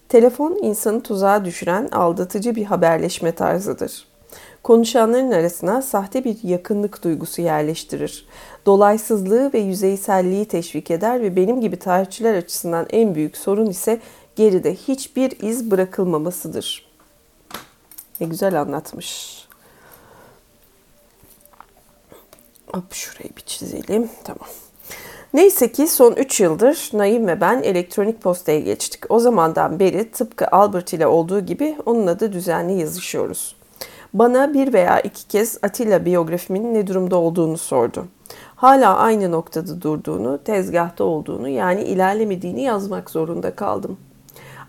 Telefon 0.09 0.59
insanı 0.63 1.03
tuzağa 1.03 1.45
düşüren 1.45 1.89
aldatıcı 1.93 2.55
bir 2.55 2.65
haberleşme 2.65 3.33
tarzıdır. 3.33 4.07
Konuşanların 4.63 5.31
arasına 5.31 5.83
sahte 5.83 6.25
bir 6.25 6.37
yakınlık 6.43 7.05
duygusu 7.05 7.43
yerleştirir. 7.43 8.27
Dolaysızlığı 8.67 9.53
ve 9.53 9.59
yüzeyselliği 9.59 10.45
teşvik 10.45 10.91
eder 10.91 11.23
ve 11.23 11.37
benim 11.37 11.61
gibi 11.61 11.79
tarihçiler 11.79 12.35
açısından 12.35 12.87
en 12.91 13.15
büyük 13.15 13.37
sorun 13.37 13.67
ise 13.67 14.01
geride 14.37 14.75
hiçbir 14.75 15.41
iz 15.41 15.71
bırakılmamasıdır. 15.71 16.91
Ne 18.21 18.27
güzel 18.27 18.61
anlatmış. 18.61 19.41
Hop 22.67 22.93
şurayı 22.93 23.37
bir 23.37 23.43
çizelim. 23.43 24.09
Tamam. 24.25 24.49
Neyse 25.35 25.73
ki 25.73 25.89
son 25.89 26.13
3 26.13 26.41
yıldır 26.41 26.91
Naim 26.93 27.27
ve 27.27 27.41
ben 27.41 27.63
elektronik 27.63 28.23
postaya 28.23 28.61
geçtik. 28.61 29.11
O 29.11 29.19
zamandan 29.19 29.79
beri 29.79 30.11
tıpkı 30.11 30.47
Albert 30.53 30.93
ile 30.93 31.07
olduğu 31.07 31.41
gibi 31.41 31.77
onunla 31.87 32.21
da 32.21 32.33
düzenli 32.33 32.81
yazışıyoruz. 32.81 33.57
Bana 34.15 34.55
bir 34.55 34.73
veya 34.73 35.01
iki 35.01 35.29
kez 35.29 35.59
Atilla 35.63 36.05
biyografimin 36.05 36.75
ne 36.75 36.87
durumda 36.87 37.17
olduğunu 37.17 37.59
sordu. 37.59 38.07
Hala 38.61 38.97
aynı 38.97 39.31
noktada 39.31 39.83
durduğunu, 39.83 40.39
tezgahta 40.45 41.05
olduğunu 41.05 41.49
yani 41.49 41.83
ilerlemediğini 41.83 42.63
yazmak 42.63 43.11
zorunda 43.11 43.55
kaldım. 43.55 43.97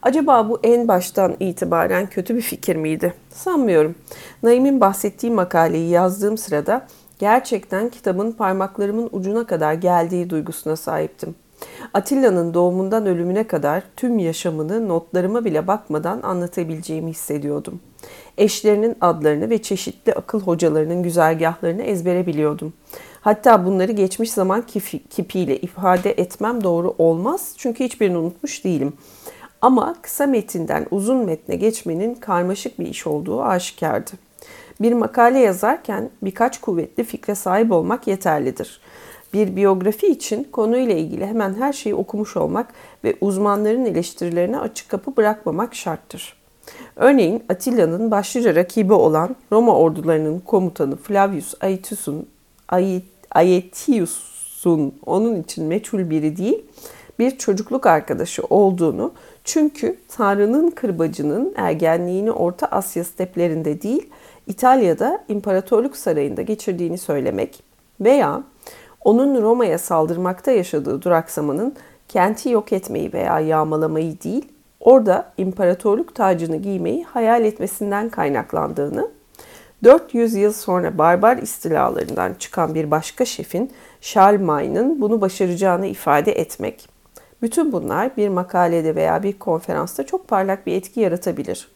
Acaba 0.02 0.50
bu 0.50 0.60
en 0.64 0.88
baştan 0.88 1.36
itibaren 1.40 2.08
kötü 2.08 2.36
bir 2.36 2.42
fikir 2.42 2.76
miydi? 2.76 3.14
Sanmıyorum. 3.30 3.96
Naim'in 4.44 4.82
bahsettiği 4.82 5.32
makaleyi 5.32 5.90
yazdığım 5.90 6.38
sırada 6.38 6.88
gerçekten 7.20 7.90
kitabın 7.90 8.32
parmaklarımın 8.32 9.10
ucuna 9.12 9.46
kadar 9.46 9.74
geldiği 9.74 10.30
duygusuna 10.30 10.76
sahiptim. 10.76 11.36
Atilla'nın 11.94 12.54
doğumundan 12.54 13.06
ölümüne 13.06 13.48
kadar 13.48 13.84
tüm 13.98 14.20
yaşamını 14.20 14.88
notlarıma 14.88 15.46
bile 15.46 15.68
bakmadan 15.68 16.22
anlatabileceğimi 16.22 17.12
hissediyordum. 17.12 17.80
Eşlerinin 18.38 18.96
adlarını 19.02 19.50
ve 19.50 19.62
çeşitli 19.62 20.14
akıl 20.14 20.42
hocalarının 20.42 21.04
güzergahlarını 21.04 21.82
ezbere 21.82 22.28
biliyordum. 22.28 22.74
Hatta 23.22 23.66
bunları 23.66 23.92
geçmiş 23.92 24.32
zaman 24.32 24.64
kipiyle 25.10 25.58
ifade 25.58 26.12
etmem 26.12 26.64
doğru 26.64 26.96
olmaz 26.98 27.54
çünkü 27.58 27.84
hiçbirini 27.84 28.18
unutmuş 28.18 28.64
değilim. 28.64 28.94
Ama 29.62 29.96
kısa 30.02 30.28
metinden 30.28 30.88
uzun 30.92 31.18
metne 31.18 31.56
geçmenin 31.56 32.16
karmaşık 32.16 32.80
bir 32.80 32.86
iş 32.86 33.08
olduğu 33.08 33.44
aşikardı. 33.44 34.12
Bir 34.82 34.94
makale 34.94 35.40
yazarken 35.40 36.10
birkaç 36.22 36.62
kuvvetli 36.62 37.04
fikre 37.04 37.36
sahip 37.36 37.72
olmak 37.72 38.08
yeterlidir. 38.08 38.82
Bir 39.34 39.56
biyografi 39.56 40.08
için 40.08 40.44
konuyla 40.44 40.96
ilgili 40.96 41.26
hemen 41.26 41.54
her 41.54 41.74
şeyi 41.74 41.96
okumuş 41.96 42.38
olmak 42.38 42.68
ve 43.04 43.16
uzmanların 43.22 43.86
eleştirilerine 43.86 44.60
açık 44.60 44.90
kapı 44.90 45.18
bırakmamak 45.18 45.76
şarttır. 45.76 46.42
Örneğin 46.96 47.44
Atilla'nın 47.50 48.12
başlıca 48.12 48.56
rakibi 48.56 48.94
olan 48.94 49.36
Roma 49.52 49.78
ordularının 49.78 50.40
komutanı 50.40 50.96
Flavius 50.96 51.54
Aetius'un 51.62 52.28
Aetius 53.32 54.32
olsun. 54.62 54.96
Onun 55.06 55.42
için 55.42 55.66
meçhul 55.66 56.10
biri 56.10 56.38
değil, 56.38 56.66
bir 57.20 57.38
çocukluk 57.38 57.86
arkadaşı 57.86 58.44
olduğunu 58.50 59.12
çünkü 59.44 59.98
Tanrı'nın 60.08 60.72
kırbacının 60.72 61.54
ergenliğini 61.56 62.32
Orta 62.32 62.68
Asya 62.68 63.04
steplerinde 63.04 63.82
değil, 63.82 64.10
İtalya'da 64.48 65.24
İmparatorluk 65.28 65.98
Sarayı'nda 65.98 66.42
geçirdiğini 66.42 66.98
söylemek 66.98 67.64
veya 68.00 68.44
onun 69.04 69.42
Roma'ya 69.42 69.78
saldırmakta 69.78 70.52
yaşadığı 70.52 71.02
duraksamanın 71.02 71.76
kenti 72.08 72.50
yok 72.50 72.74
etmeyi 72.74 73.14
veya 73.14 73.40
yağmalamayı 73.40 74.22
değil, 74.22 74.46
orada 74.80 75.34
imparatorluk 75.38 76.16
tacını 76.16 76.58
giymeyi 76.58 77.04
hayal 77.04 77.46
etmesinden 77.46 78.10
kaynaklandığını, 78.10 79.12
400 79.84 80.34
yıl 80.34 80.54
sonra 80.54 80.98
barbar 80.98 81.38
istilalarından 81.38 82.34
çıkan 82.34 82.76
bir 82.76 82.92
başka 82.92 83.26
şefin 83.26 83.72
Charlemagne'ın 84.02 85.02
bunu 85.02 85.22
başaracağını 85.22 85.88
ifade 85.88 86.32
etmek. 86.32 86.90
Bütün 87.42 87.72
bunlar 87.72 88.18
bir 88.18 88.30
makalede 88.30 88.96
veya 88.96 89.24
bir 89.24 89.40
konferansta 89.40 90.06
çok 90.06 90.28
parlak 90.28 90.68
bir 90.68 90.74
etki 90.74 91.00
yaratabilir. 91.00 91.72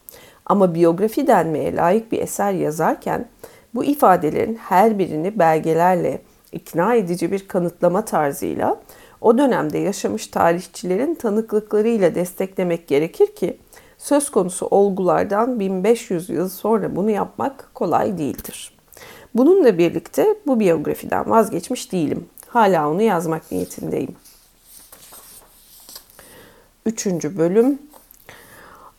Ama 0.46 0.74
biyografi 0.74 1.26
denmeye 1.26 1.76
layık 1.76 2.12
bir 2.12 2.18
eser 2.22 2.52
yazarken 2.52 3.28
bu 3.74 3.84
ifadelerin 3.84 4.54
her 4.54 4.98
birini 4.98 5.38
belgelerle, 5.38 6.20
ikna 6.52 6.94
edici 6.94 7.32
bir 7.32 7.48
kanıtlama 7.48 8.04
tarzıyla 8.04 8.80
o 9.20 9.38
dönemde 9.38 9.78
yaşamış 9.78 10.26
tarihçilerin 10.26 11.14
tanıklıklarıyla 11.14 12.14
desteklemek 12.14 12.88
gerekir 12.88 13.26
ki 13.26 13.58
söz 14.06 14.30
konusu 14.30 14.66
olgulardan 14.66 15.60
1500 15.60 16.30
yıl 16.30 16.48
sonra 16.48 16.96
bunu 16.96 17.10
yapmak 17.10 17.74
kolay 17.74 18.18
değildir. 18.18 18.76
Bununla 19.34 19.78
birlikte 19.78 20.26
bu 20.46 20.60
biyografiden 20.60 21.30
vazgeçmiş 21.30 21.92
değilim. 21.92 22.26
Hala 22.48 22.90
onu 22.90 23.02
yazmak 23.02 23.52
niyetindeyim. 23.52 24.16
Üçüncü 26.86 27.38
bölüm 27.38 27.78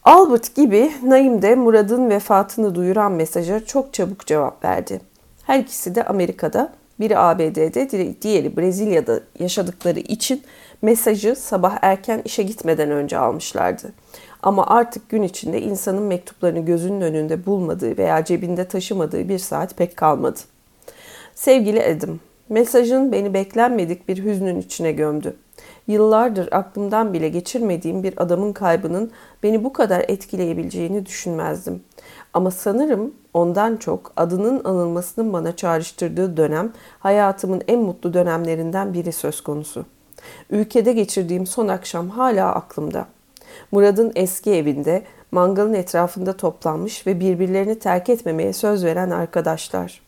Albert 0.04 0.56
gibi 0.56 0.92
Naim 1.04 1.42
de 1.42 1.56
Murad'ın 1.56 2.10
vefatını 2.10 2.76
duyuran 2.76 3.12
mesaja 3.12 3.66
çok 3.66 3.94
çabuk 3.94 4.26
cevap 4.26 4.66
verdi. 4.66 5.02
Her 5.44 5.60
ikisi 5.60 5.96
de 5.96 6.04
Amerika'da, 6.04 6.74
biri 7.00 7.18
ABD'de, 7.18 8.22
diğeri 8.22 8.58
Brezilya'da 8.58 9.20
yaşadıkları 9.40 10.00
için 10.00 10.44
mesajı 10.82 11.36
sabah 11.36 11.78
erken 11.82 12.22
işe 12.26 12.44
gitmeden 12.44 12.92
önce 12.92 13.18
almışlardı. 13.18 13.94
Ama 14.44 14.68
artık 14.68 15.10
gün 15.10 15.24
içinde 15.24 15.62
insanın 15.62 16.04
mektuplarını 16.04 16.60
gözünün 16.60 17.02
önünde 17.02 17.46
bulmadığı 17.46 17.98
veya 17.98 18.26
cebinde 18.26 18.66
taşımadığı 18.66 19.30
bir 19.30 19.40
saat 19.40 19.78
pek 19.78 19.98
kalmadı. 19.98 20.40
Sevgili 21.36 21.80
Edim, 21.80 22.20
mesajın 22.50 23.12
beni 23.12 23.34
beklenmedik 23.34 24.08
bir 24.08 24.24
hüznün 24.24 24.60
içine 24.60 24.92
gömdü. 24.92 25.36
Yıllardır 25.88 26.52
aklımdan 26.52 27.14
bile 27.14 27.30
geçirmediğim 27.30 28.04
bir 28.04 28.14
adamın 28.18 28.54
kaybının 28.54 29.12
beni 29.44 29.64
bu 29.64 29.74
kadar 29.74 30.06
etkileyebileceğini 30.08 31.06
düşünmezdim. 31.06 31.84
Ama 32.34 32.52
sanırım 32.52 33.14
ondan 33.34 33.78
çok 33.78 34.14
adının 34.16 34.64
anılmasının 34.64 35.34
bana 35.34 35.56
çağrıştırdığı 35.56 36.38
dönem 36.38 36.74
hayatımın 37.00 37.62
en 37.68 37.80
mutlu 37.80 38.14
dönemlerinden 38.14 38.94
biri 38.94 39.12
söz 39.12 39.42
konusu. 39.42 39.86
Ülkede 40.50 40.94
geçirdiğim 40.94 41.48
son 41.48 41.68
akşam 41.68 42.10
hala 42.10 42.56
aklımda. 42.56 43.06
Murad'ın 43.72 44.12
eski 44.16 44.52
evinde 44.52 45.04
mangalın 45.32 45.74
etrafında 45.74 46.38
toplanmış 46.38 47.08
ve 47.08 47.20
birbirlerini 47.20 47.80
terk 47.80 48.10
etmemeye 48.10 48.54
söz 48.54 48.86
veren 48.86 49.10
arkadaşlar. 49.10 50.02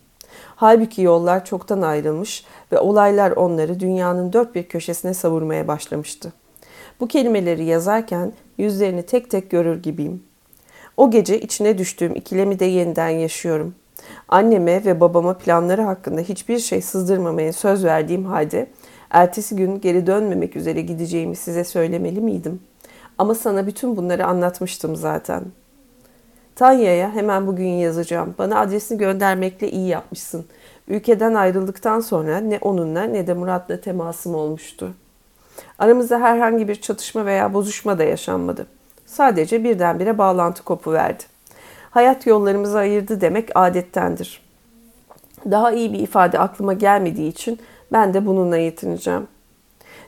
Halbuki 0.55 1.01
yollar 1.01 1.45
çoktan 1.45 1.81
ayrılmış 1.81 2.45
ve 2.71 2.79
olaylar 2.79 3.31
onları 3.31 3.79
dünyanın 3.79 4.33
dört 4.33 4.55
bir 4.55 4.63
köşesine 4.63 5.13
savurmaya 5.13 5.67
başlamıştı. 5.67 6.33
Bu 6.99 7.07
kelimeleri 7.07 7.65
yazarken 7.65 8.33
yüzlerini 8.57 9.03
tek 9.03 9.29
tek 9.29 9.49
görür 9.49 9.83
gibiyim. 9.83 10.23
O 10.97 11.11
gece 11.11 11.39
içine 11.39 11.77
düştüğüm 11.77 12.15
ikilemi 12.15 12.59
de 12.59 12.65
yeniden 12.65 13.09
yaşıyorum. 13.09 13.75
Anneme 14.27 14.85
ve 14.85 14.99
babama 14.99 15.37
planları 15.37 15.81
hakkında 15.81 16.21
hiçbir 16.21 16.59
şey 16.59 16.81
sızdırmamaya 16.81 17.53
söz 17.53 17.85
verdiğim 17.85 18.25
halde 18.25 18.67
ertesi 19.09 19.55
gün 19.55 19.81
geri 19.81 20.07
dönmemek 20.07 20.55
üzere 20.55 20.81
gideceğimi 20.81 21.35
size 21.35 21.63
söylemeli 21.63 22.21
miydim? 22.21 22.59
Ama 23.19 23.35
sana 23.35 23.67
bütün 23.67 23.97
bunları 23.97 24.25
anlatmıştım 24.25 24.95
zaten. 24.95 25.43
Tanya'ya 26.55 27.11
hemen 27.11 27.47
bugün 27.47 27.67
yazacağım. 27.67 28.35
Bana 28.37 28.59
adresini 28.59 28.97
göndermekle 28.97 29.71
iyi 29.71 29.87
yapmışsın. 29.87 30.45
Ülkeden 30.87 31.33
ayrıldıktan 31.33 31.99
sonra 31.99 32.37
ne 32.37 32.59
onunla 32.61 33.03
ne 33.03 33.27
de 33.27 33.33
Murat'la 33.33 33.81
temasım 33.81 34.35
olmuştu. 34.35 34.93
Aramızda 35.79 36.19
herhangi 36.19 36.67
bir 36.67 36.75
çatışma 36.75 37.25
veya 37.25 37.53
bozuşma 37.53 37.99
da 37.99 38.03
yaşanmadı. 38.03 38.65
Sadece 39.05 39.63
birdenbire 39.63 40.17
bağlantı 40.17 40.63
kopu 40.63 40.93
verdi. 40.93 41.23
Hayat 41.91 42.27
yollarımızı 42.27 42.77
ayırdı 42.77 43.21
demek 43.21 43.49
adettendir. 43.55 44.41
Daha 45.51 45.71
iyi 45.71 45.93
bir 45.93 45.99
ifade 45.99 46.39
aklıma 46.39 46.73
gelmediği 46.73 47.29
için 47.29 47.59
ben 47.91 48.13
de 48.13 48.25
bununla 48.25 48.57
yetineceğim. 48.57 49.27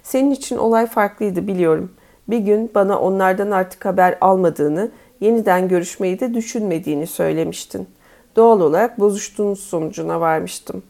Senin 0.04 0.32
için 0.32 0.58
olay 0.58 0.86
farklıydı 0.86 1.48
biliyorum. 1.48 1.92
Bir 2.28 2.38
gün 2.38 2.72
bana 2.76 3.00
onlardan 3.00 3.52
artık 3.52 3.86
haber 3.86 4.18
almadığını, 4.22 4.92
yeniden 5.20 5.68
görüşmeyi 5.68 6.20
de 6.20 6.34
düşünmediğini 6.34 7.08
söylemiştin. 7.08 7.88
Doğal 8.36 8.62
olarak 8.62 9.00
bozuştuğunuz 9.00 9.60
sonucuna 9.60 10.20
varmıştım. 10.20 10.84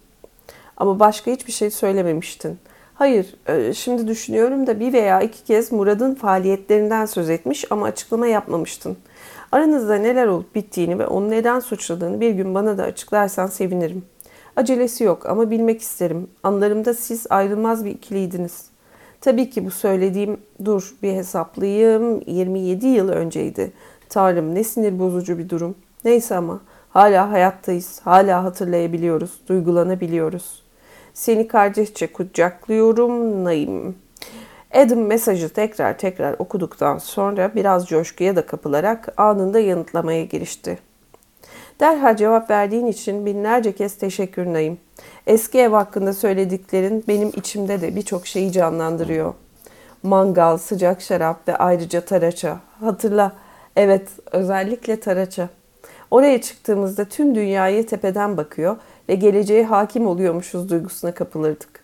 Ama 0.78 1.00
başka 1.00 1.32
hiçbir 1.32 1.52
şey 1.52 1.70
söylememiştin. 1.70 2.60
Hayır, 2.94 3.36
e, 3.48 3.74
şimdi 3.74 4.08
düşünüyorum 4.08 4.68
da 4.68 4.80
bir 4.80 4.94
veya 4.94 5.22
iki 5.22 5.44
kez 5.44 5.72
Murad'ın 5.72 6.16
faaliyetlerinden 6.16 7.06
söz 7.06 7.30
etmiş 7.30 7.72
ama 7.72 7.86
açıklama 7.86 8.28
yapmamıştın. 8.28 8.98
Aranızda 9.52 9.96
neler 9.96 10.28
olup 10.28 10.56
bittiğini 10.56 11.00
ve 11.00 11.08
onu 11.08 11.30
neden 11.30 11.60
suçladığını 11.60 12.22
bir 12.22 12.32
gün 12.32 12.56
bana 12.56 12.78
da 12.78 12.84
açıklarsan 12.84 13.48
sevinirim. 13.48 14.06
Acelesi 14.56 15.04
yok 15.04 15.26
ama 15.26 15.52
bilmek 15.52 15.82
isterim. 15.82 16.28
Anlarımda 16.44 16.94
siz 16.94 17.26
ayrılmaz 17.30 17.86
bir 17.86 17.92
ikiliydiniz. 17.92 18.66
Tabii 19.22 19.50
ki 19.50 19.66
bu 19.66 19.72
söylediğim, 19.72 20.40
dur 20.66 20.94
bir 21.04 21.14
hesaplayayım, 21.14 22.22
27 22.28 22.88
yıl 22.88 23.10
önceydi. 23.10 23.72
Tanrım 24.10 24.56
ne 24.56 24.64
sinir 24.64 25.00
bozucu 25.00 25.38
bir 25.38 25.50
durum. 25.50 25.76
Neyse 26.06 26.36
ama 26.36 26.62
hala 26.90 27.32
hayattayız, 27.32 28.02
hala 28.04 28.44
hatırlayabiliyoruz, 28.44 29.32
duygulanabiliyoruz. 29.48 30.64
Seni 31.14 31.48
kardeşçe 31.48 32.08
kucaklıyorum 32.08 33.44
Naim. 33.44 33.96
Adam 34.74 35.00
mesajı 35.00 35.50
tekrar 35.50 35.98
tekrar 35.98 36.36
okuduktan 36.40 36.98
sonra 36.98 37.52
biraz 37.56 37.88
coşkuya 37.88 38.36
da 38.36 38.46
kapılarak 38.46 39.14
anında 39.18 39.60
yanıtlamaya 39.60 40.26
girişti. 40.26 40.80
Derhal 41.82 42.16
cevap 42.16 42.50
verdiğin 42.50 42.86
için 42.86 43.26
binlerce 43.26 43.72
kez 43.72 43.96
teşekkür 43.96 44.54
Naim. 44.54 44.78
Eski 45.28 45.60
ev 45.60 45.70
hakkında 45.70 46.14
söylediklerin 46.14 47.04
benim 47.08 47.30
içimde 47.30 47.82
de 47.82 47.96
birçok 47.96 48.28
şeyi 48.28 48.52
canlandırıyor. 48.52 49.34
Mangal, 50.04 50.58
sıcak 50.58 51.02
şarap 51.02 51.48
ve 51.48 51.56
ayrıca 51.56 52.02
taraça. 52.02 52.60
Hatırla, 52.80 53.32
evet 53.76 54.10
özellikle 54.32 55.00
taraça. 55.00 55.50
Oraya 56.12 56.42
çıktığımızda 56.42 57.06
tüm 57.06 57.36
dünyayı 57.36 57.88
tepeden 57.88 58.38
bakıyor 58.38 58.78
ve 59.10 59.16
geleceğe 59.16 59.64
hakim 59.64 60.08
oluyormuşuz 60.08 60.70
duygusuna 60.70 61.14
kapılırdık. 61.14 61.84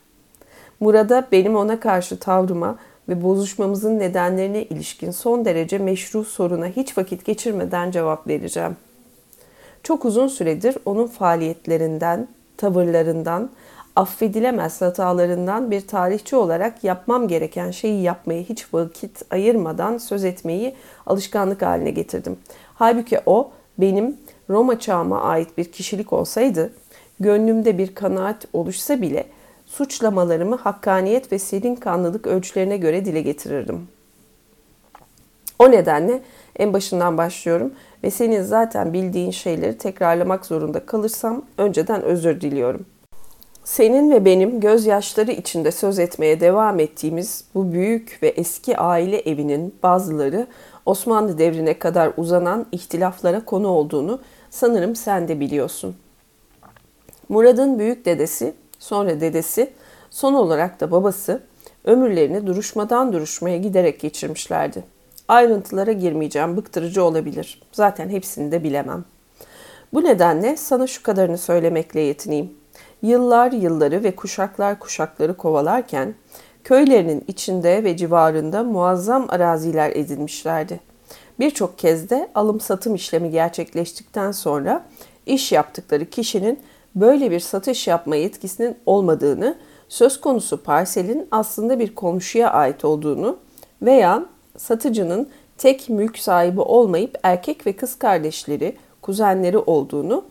Murad'a 0.79 1.27
benim 1.31 1.55
ona 1.55 1.79
karşı 1.79 2.19
tavrıma 2.19 2.77
ve 3.09 3.23
bozuşmamızın 3.23 3.99
nedenlerine 3.99 4.63
ilişkin 4.63 5.11
son 5.11 5.45
derece 5.45 5.77
meşru 5.77 6.23
soruna 6.23 6.67
hiç 6.67 6.97
vakit 6.97 7.25
geçirmeden 7.25 7.91
cevap 7.91 8.27
vereceğim. 8.27 8.75
Çok 9.87 10.05
uzun 10.05 10.27
süredir 10.27 10.77
onun 10.85 11.07
faaliyetlerinden, 11.07 12.27
tavırlarından, 12.57 13.49
affedilemez 13.95 14.81
hatalarından 14.81 15.71
bir 15.71 15.87
tarihçi 15.87 16.35
olarak 16.35 16.83
yapmam 16.83 17.27
gereken 17.27 17.71
şeyi 17.71 18.01
yapmaya 18.01 18.41
hiç 18.41 18.73
vakit 18.73 19.21
ayırmadan 19.31 19.97
söz 19.97 20.23
etmeyi 20.23 20.75
alışkanlık 21.05 21.61
haline 21.61 21.91
getirdim. 21.91 22.37
Halbuki 22.75 23.19
o 23.25 23.51
benim 23.77 24.17
Roma 24.49 24.79
çağıma 24.79 25.21
ait 25.21 25.57
bir 25.57 25.71
kişilik 25.71 26.13
olsaydı, 26.13 26.73
gönlümde 27.19 27.77
bir 27.77 27.95
kanaat 27.95 28.45
oluşsa 28.53 29.01
bile 29.01 29.25
suçlamalarımı 29.65 30.55
hakkaniyet 30.55 31.31
ve 31.31 31.39
serin 31.39 31.75
kanlılık 31.75 32.27
ölçülerine 32.27 32.77
göre 32.77 33.05
dile 33.05 33.21
getirirdim. 33.21 33.87
O 35.59 35.71
nedenle 35.71 36.21
en 36.57 36.73
başından 36.73 37.17
başlıyorum 37.17 37.71
ve 38.03 38.11
senin 38.11 38.41
zaten 38.41 38.93
bildiğin 38.93 39.31
şeyleri 39.31 39.77
tekrarlamak 39.77 40.45
zorunda 40.45 40.85
kalırsam 40.85 41.45
önceden 41.57 42.01
özür 42.01 42.41
diliyorum. 42.41 42.85
Senin 43.63 44.11
ve 44.11 44.25
benim 44.25 44.59
gözyaşları 44.59 45.31
içinde 45.31 45.71
söz 45.71 45.99
etmeye 45.99 46.39
devam 46.39 46.79
ettiğimiz 46.79 47.43
bu 47.55 47.71
büyük 47.71 48.19
ve 48.23 48.27
eski 48.27 48.77
aile 48.77 49.19
evinin 49.19 49.75
bazıları 49.83 50.47
Osmanlı 50.85 51.37
devrine 51.37 51.79
kadar 51.79 52.11
uzanan 52.17 52.65
ihtilaflara 52.71 53.45
konu 53.45 53.67
olduğunu 53.67 54.19
sanırım 54.49 54.95
sen 54.95 55.27
de 55.27 55.39
biliyorsun. 55.39 55.95
Murad'ın 57.29 57.79
büyük 57.79 58.05
dedesi, 58.05 58.53
sonra 58.79 59.21
dedesi, 59.21 59.73
Son 60.09 60.33
olarak 60.33 60.79
da 60.79 60.91
babası 60.91 61.43
ömürlerini 61.85 62.47
duruşmadan 62.47 63.13
duruşmaya 63.13 63.57
giderek 63.57 63.99
geçirmişlerdi. 63.99 64.83
Ayrıntılara 65.27 65.91
girmeyeceğim, 65.91 66.57
bıktırıcı 66.57 67.03
olabilir. 67.03 67.61
Zaten 67.71 68.09
hepsini 68.09 68.51
de 68.51 68.63
bilemem. 68.63 69.05
Bu 69.93 70.03
nedenle 70.03 70.57
sana 70.57 70.87
şu 70.87 71.03
kadarını 71.03 71.37
söylemekle 71.37 71.99
yetineyim. 71.99 72.53
Yıllar 73.01 73.51
yılları 73.51 74.03
ve 74.03 74.15
kuşaklar 74.15 74.79
kuşakları 74.79 75.37
kovalarken 75.37 76.15
köylerinin 76.63 77.23
içinde 77.27 77.83
ve 77.83 77.97
civarında 77.97 78.63
muazzam 78.63 79.25
araziler 79.29 79.91
edinmişlerdi. 79.95 80.79
Birçok 81.39 81.79
kez 81.79 82.09
de 82.09 82.29
alım 82.35 82.59
satım 82.59 82.95
işlemi 82.95 83.31
gerçekleştikten 83.31 84.31
sonra 84.31 84.85
iş 85.25 85.51
yaptıkları 85.51 86.09
kişinin 86.09 86.59
böyle 86.95 87.31
bir 87.31 87.39
satış 87.39 87.87
yapma 87.87 88.15
yetkisinin 88.15 88.77
olmadığını, 88.85 89.57
söz 89.89 90.21
konusu 90.21 90.63
parselin 90.63 91.27
aslında 91.31 91.79
bir 91.79 91.95
komşuya 91.95 92.51
ait 92.51 92.85
olduğunu 92.85 93.37
veya 93.81 94.25
satıcının 94.57 95.29
tek 95.57 95.89
mülk 95.89 96.17
sahibi 96.17 96.61
olmayıp 96.61 97.17
erkek 97.23 97.67
ve 97.67 97.73
kız 97.73 97.99
kardeşleri, 97.99 98.75
kuzenleri 99.01 99.57
olduğunu, 99.57 100.25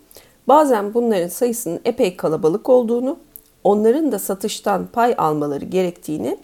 bazen 0.48 0.94
bunların 0.94 1.28
sayısının 1.28 1.80
epey 1.84 2.16
kalabalık 2.16 2.68
olduğunu, 2.68 3.18
onların 3.64 4.12
da 4.12 4.18
satıştan 4.18 4.86
pay 4.86 5.14
almaları 5.18 5.64
gerektiğini 5.64 6.38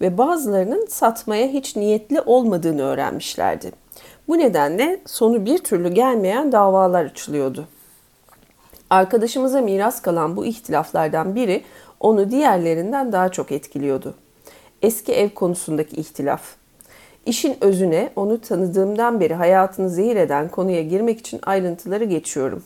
ve 0.00 0.18
bazılarının 0.18 0.86
satmaya 0.86 1.48
hiç 1.48 1.76
niyetli 1.76 2.20
olmadığını 2.20 2.82
öğrenmişlerdi. 2.82 3.72
Bu 4.28 4.38
nedenle 4.38 5.00
sonu 5.06 5.46
bir 5.46 5.58
türlü 5.58 5.88
gelmeyen 5.88 6.52
davalar 6.52 7.04
açılıyordu. 7.04 7.68
Arkadaşımıza 8.90 9.60
miras 9.60 10.02
kalan 10.02 10.36
bu 10.36 10.46
ihtilaflardan 10.46 11.34
biri 11.34 11.62
onu 12.00 12.30
diğerlerinden 12.30 13.12
daha 13.12 13.28
çok 13.28 13.52
etkiliyordu. 13.52 14.14
Eski 14.82 15.12
ev 15.12 15.28
konusundaki 15.28 15.96
ihtilaf. 15.96 16.57
İşin 17.28 17.56
özüne 17.60 18.10
onu 18.16 18.40
tanıdığımdan 18.40 19.20
beri 19.20 19.34
hayatını 19.34 19.90
zehir 19.90 20.16
eden 20.16 20.48
konuya 20.48 20.82
girmek 20.82 21.18
için 21.18 21.40
ayrıntıları 21.46 22.04
geçiyorum. 22.04 22.62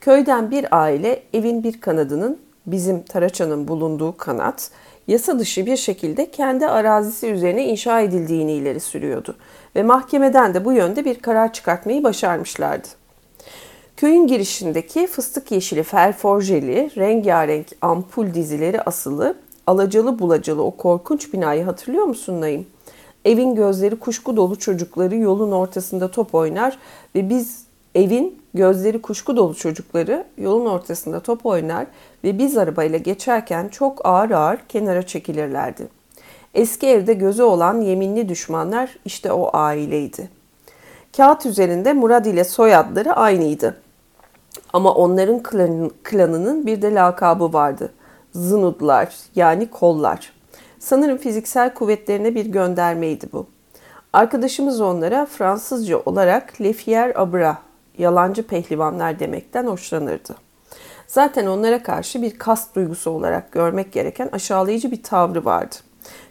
Köyden 0.00 0.50
bir 0.50 0.80
aile 0.82 1.22
evin 1.34 1.64
bir 1.64 1.80
kanadının 1.80 2.38
bizim 2.66 3.02
Taraça'nın 3.02 3.68
bulunduğu 3.68 4.16
kanat 4.16 4.70
yasa 5.08 5.38
dışı 5.38 5.66
bir 5.66 5.76
şekilde 5.76 6.30
kendi 6.30 6.66
arazisi 6.66 7.26
üzerine 7.26 7.64
inşa 7.64 8.00
edildiğini 8.00 8.52
ileri 8.52 8.80
sürüyordu 8.80 9.36
ve 9.76 9.82
mahkemeden 9.82 10.54
de 10.54 10.64
bu 10.64 10.72
yönde 10.72 11.04
bir 11.04 11.18
karar 11.18 11.52
çıkartmayı 11.52 12.04
başarmışlardı. 12.04 12.88
Köyün 13.96 14.26
girişindeki 14.26 15.06
fıstık 15.06 15.52
yeşili 15.52 15.82
ferforjeli, 15.82 16.90
rengarenk 16.96 17.66
ampul 17.82 18.34
dizileri 18.34 18.82
asılı, 18.82 19.34
alacalı 19.66 20.18
bulacalı 20.18 20.62
o 20.62 20.70
korkunç 20.70 21.32
binayı 21.32 21.64
hatırlıyor 21.64 22.04
musun 22.04 22.40
Naim? 22.40 22.66
Evin 23.28 23.54
gözleri 23.54 23.96
kuşku 23.96 24.36
dolu 24.36 24.58
çocukları 24.58 25.16
yolun 25.16 25.52
ortasında 25.52 26.10
top 26.10 26.34
oynar 26.34 26.78
ve 27.14 27.28
biz 27.28 27.62
evin 27.94 28.42
gözleri 28.54 29.02
kuşku 29.02 29.36
dolu 29.36 29.54
çocukları 29.54 30.24
yolun 30.38 30.66
ortasında 30.66 31.20
top 31.20 31.46
oynar 31.46 31.86
ve 32.24 32.38
biz 32.38 32.58
arabayla 32.58 32.98
geçerken 32.98 33.68
çok 33.68 34.06
ağır 34.06 34.30
ağır 34.30 34.58
kenara 34.68 35.02
çekilirlerdi. 35.02 35.88
Eski 36.54 36.86
evde 36.86 37.14
gözü 37.14 37.42
olan 37.42 37.80
yeminli 37.80 38.28
düşmanlar 38.28 38.98
işte 39.04 39.32
o 39.32 39.50
aileydi. 39.52 40.30
Kağıt 41.16 41.46
üzerinde 41.46 41.92
Murad 41.92 42.24
ile 42.24 42.44
soyadları 42.44 43.12
aynıydı. 43.12 43.80
Ama 44.72 44.94
onların 44.94 45.42
klanının 46.02 46.66
bir 46.66 46.82
de 46.82 46.94
lakabı 46.94 47.52
vardı. 47.52 47.92
Zınudlar 48.32 49.16
yani 49.34 49.70
kollar. 49.70 50.37
Sanırım 50.78 51.18
fiziksel 51.18 51.74
kuvvetlerine 51.74 52.34
bir 52.34 52.46
göndermeydi 52.46 53.26
bu. 53.32 53.46
Arkadaşımız 54.12 54.80
onlara 54.80 55.26
Fransızca 55.26 55.98
olarak 55.98 56.60
Lefier 56.60 57.12
Abra, 57.16 57.58
yalancı 57.98 58.46
pehlivanlar 58.46 59.18
demekten 59.18 59.66
hoşlanırdı. 59.66 60.36
Zaten 61.06 61.46
onlara 61.46 61.82
karşı 61.82 62.22
bir 62.22 62.38
kast 62.38 62.74
duygusu 62.74 63.10
olarak 63.10 63.52
görmek 63.52 63.92
gereken 63.92 64.28
aşağılayıcı 64.32 64.90
bir 64.90 65.02
tavrı 65.02 65.44
vardı. 65.44 65.76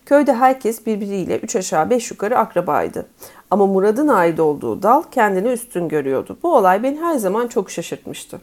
Köyde 0.06 0.34
herkes 0.34 0.86
birbiriyle 0.86 1.38
üç 1.38 1.56
aşağı 1.56 1.90
beş 1.90 2.12
yukarı 2.12 2.38
akrabaydı. 2.38 3.06
Ama 3.52 3.66
Murad'ın 3.66 4.08
ait 4.08 4.40
olduğu 4.40 4.84
dal 4.84 5.04
kendini 5.12 5.48
üstün 5.48 5.88
görüyordu. 5.88 6.38
Bu 6.44 6.56
olay 6.56 6.84
beni 6.84 7.00
her 7.00 7.16
zaman 7.16 7.48
çok 7.48 7.72
şaşırtmıştı. 7.72 8.42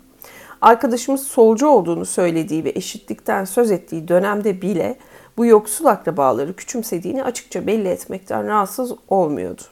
Arkadaşımız 0.61 1.27
solcu 1.27 1.67
olduğunu 1.67 2.05
söylediği 2.05 2.65
ve 2.65 2.73
eşitlikten 2.75 3.45
söz 3.45 3.71
ettiği 3.71 4.09
dönemde 4.09 4.63
bile 4.63 4.97
bu 5.37 5.47
yoksul 5.47 5.85
akrabaları 5.85 6.57
küçümsediğini 6.57 7.25
açıkça 7.25 7.67
belli 7.67 7.89
etmekten 7.89 8.47
rahatsız 8.47 8.93
olmuyordu. 9.09 9.63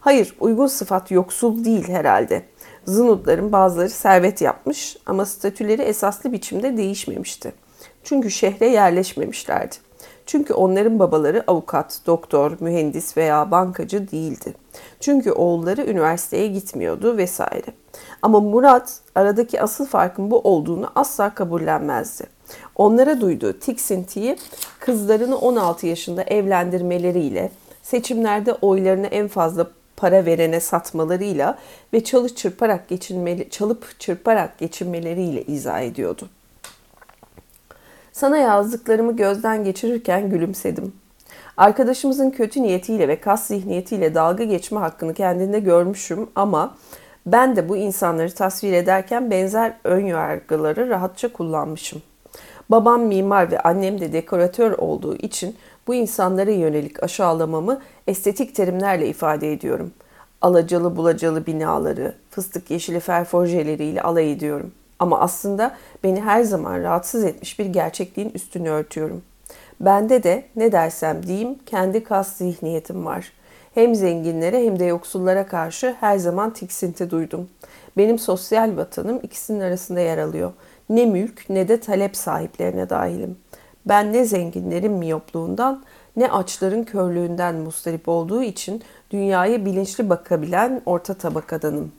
Hayır, 0.00 0.34
uygun 0.40 0.66
sıfat 0.66 1.10
yoksul 1.10 1.64
değil 1.64 1.88
herhalde. 1.88 2.42
Zınutların 2.84 3.52
bazıları 3.52 3.90
servet 3.90 4.42
yapmış 4.42 4.96
ama 5.06 5.26
statüleri 5.26 5.82
esaslı 5.82 6.32
biçimde 6.32 6.76
değişmemişti. 6.76 7.52
Çünkü 8.04 8.30
şehre 8.30 8.68
yerleşmemişlerdi. 8.68 9.76
Çünkü 10.26 10.54
onların 10.54 10.98
babaları 10.98 11.44
avukat, 11.46 12.00
doktor, 12.06 12.52
mühendis 12.60 13.16
veya 13.16 13.50
bankacı 13.50 14.10
değildi. 14.10 14.54
Çünkü 15.00 15.32
oğulları 15.32 15.82
üniversiteye 15.82 16.46
gitmiyordu 16.46 17.16
vesaire. 17.16 17.66
Ama 18.22 18.40
Murat 18.40 19.00
aradaki 19.14 19.62
asıl 19.62 19.86
farkın 19.86 20.30
bu 20.30 20.40
olduğunu 20.40 20.90
asla 20.94 21.34
kabullenmezdi. 21.34 22.37
Onlara 22.76 23.20
duyduğu 23.20 23.58
tiksintiyi 23.58 24.36
kızlarını 24.80 25.38
16 25.38 25.86
yaşında 25.86 26.22
evlendirmeleriyle, 26.22 27.50
seçimlerde 27.82 28.52
oylarını 28.52 29.06
en 29.06 29.28
fazla 29.28 29.66
para 29.96 30.26
verene 30.26 30.60
satmalarıyla 30.60 31.58
ve 31.92 32.04
çalış 32.04 32.34
çırparak 32.34 32.88
geçinmeli, 32.88 33.50
çalıp 33.50 34.00
çırparak 34.00 34.58
geçinmeleriyle 34.58 35.42
izah 35.42 35.80
ediyordu. 35.80 36.28
Sana 38.12 38.38
yazdıklarımı 38.38 39.16
gözden 39.16 39.64
geçirirken 39.64 40.30
gülümsedim. 40.30 40.92
Arkadaşımızın 41.56 42.30
kötü 42.30 42.62
niyetiyle 42.62 43.08
ve 43.08 43.20
kas 43.20 43.46
zihniyetiyle 43.46 44.14
dalga 44.14 44.44
geçme 44.44 44.80
hakkını 44.80 45.14
kendinde 45.14 45.60
görmüşüm 45.60 46.30
ama 46.34 46.76
ben 47.26 47.56
de 47.56 47.68
bu 47.68 47.76
insanları 47.76 48.34
tasvir 48.34 48.72
ederken 48.72 49.30
benzer 49.30 49.76
ön 49.84 50.06
yargıları 50.06 50.88
rahatça 50.88 51.32
kullanmışım. 51.32 52.02
Babam 52.70 53.02
mimar 53.02 53.50
ve 53.50 53.60
annem 53.60 54.00
de 54.00 54.12
dekoratör 54.12 54.72
olduğu 54.72 55.16
için 55.16 55.56
bu 55.86 55.94
insanlara 55.94 56.50
yönelik 56.50 57.02
aşağılamamı 57.02 57.80
estetik 58.06 58.54
terimlerle 58.54 59.08
ifade 59.08 59.52
ediyorum. 59.52 59.92
Alacalı 60.40 60.96
bulacalı 60.96 61.46
binaları, 61.46 62.14
fıstık 62.30 62.70
yeşili 62.70 63.00
ferforjeleriyle 63.00 64.02
alay 64.02 64.32
ediyorum. 64.32 64.72
Ama 64.98 65.20
aslında 65.20 65.76
beni 66.04 66.20
her 66.20 66.42
zaman 66.42 66.82
rahatsız 66.82 67.24
etmiş 67.24 67.58
bir 67.58 67.66
gerçekliğin 67.66 68.30
üstünü 68.30 68.70
örtüyorum. 68.70 69.22
Bende 69.80 70.22
de 70.22 70.44
ne 70.56 70.72
dersem 70.72 71.26
diyeyim 71.26 71.58
kendi 71.66 72.04
kas 72.04 72.36
zihniyetim 72.36 73.06
var. 73.06 73.32
Hem 73.74 73.94
zenginlere 73.94 74.64
hem 74.64 74.78
de 74.78 74.84
yoksullara 74.84 75.46
karşı 75.46 75.96
her 76.00 76.18
zaman 76.18 76.50
tiksinti 76.50 77.10
duydum. 77.10 77.48
Benim 77.96 78.18
sosyal 78.18 78.76
vatanım 78.76 79.20
ikisinin 79.22 79.60
arasında 79.60 80.00
yer 80.00 80.18
alıyor. 80.18 80.52
Ne 80.88 81.06
mülk 81.06 81.50
ne 81.50 81.68
de 81.68 81.80
talep 81.80 82.16
sahiplerine 82.16 82.90
dahilim. 82.90 83.38
Ben 83.86 84.12
ne 84.12 84.24
zenginlerin 84.24 84.92
miyopluğundan 84.92 85.84
ne 86.16 86.30
açların 86.30 86.84
körlüğünden 86.84 87.54
mustarip 87.54 88.08
olduğu 88.08 88.42
için 88.42 88.82
dünyaya 89.10 89.64
bilinçli 89.64 90.10
bakabilen 90.10 90.82
orta 90.86 91.14
tabakadanım. 91.14 91.92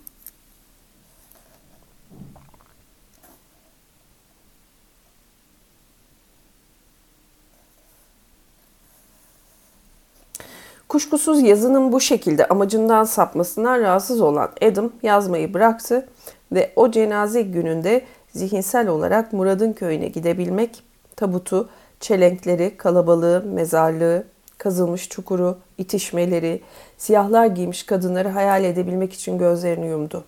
Kuşkusuz 10.89 11.41
yazının 11.41 11.91
bu 11.91 11.99
şekilde 11.99 12.47
amacından 12.47 13.03
sapmasından 13.03 13.81
rahatsız 13.81 14.21
olan 14.21 14.51
Adam 14.61 14.91
yazmayı 15.03 15.53
bıraktı 15.53 16.07
ve 16.51 16.73
o 16.75 16.91
cenaze 16.91 17.41
gününde 17.41 18.05
zihinsel 18.33 18.87
olarak 18.87 19.33
Murad'ın 19.33 19.73
köyüne 19.73 20.07
gidebilmek, 20.07 20.83
tabutu, 21.15 21.69
çelenkleri, 21.99 22.77
kalabalığı, 22.77 23.43
mezarlığı, 23.43 24.23
kazılmış 24.57 25.09
çukuru, 25.09 25.57
itişmeleri, 25.77 26.61
siyahlar 26.97 27.45
giymiş 27.45 27.83
kadınları 27.83 28.29
hayal 28.29 28.63
edebilmek 28.63 29.13
için 29.13 29.37
gözlerini 29.37 29.87
yumdu. 29.87 30.23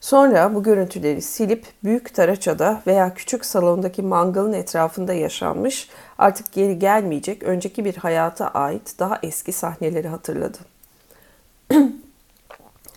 Sonra 0.00 0.54
bu 0.54 0.62
görüntüleri 0.62 1.22
silip 1.22 1.66
büyük 1.84 2.14
taraçada 2.14 2.82
veya 2.86 3.14
küçük 3.14 3.44
salondaki 3.44 4.02
mangalın 4.02 4.52
etrafında 4.52 5.14
yaşanmış, 5.14 5.88
artık 6.18 6.52
geri 6.52 6.78
gelmeyecek 6.78 7.42
önceki 7.42 7.84
bir 7.84 7.96
hayata 7.96 8.48
ait 8.48 8.94
daha 8.98 9.18
eski 9.22 9.52
sahneleri 9.52 10.08
hatırladı. 10.08 10.58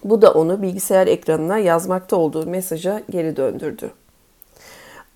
bu 0.03 0.21
da 0.21 0.33
onu 0.33 0.61
bilgisayar 0.61 1.07
ekranına 1.07 1.57
yazmakta 1.57 2.15
olduğu 2.15 2.45
mesaja 2.45 3.01
geri 3.09 3.35
döndürdü. 3.35 3.91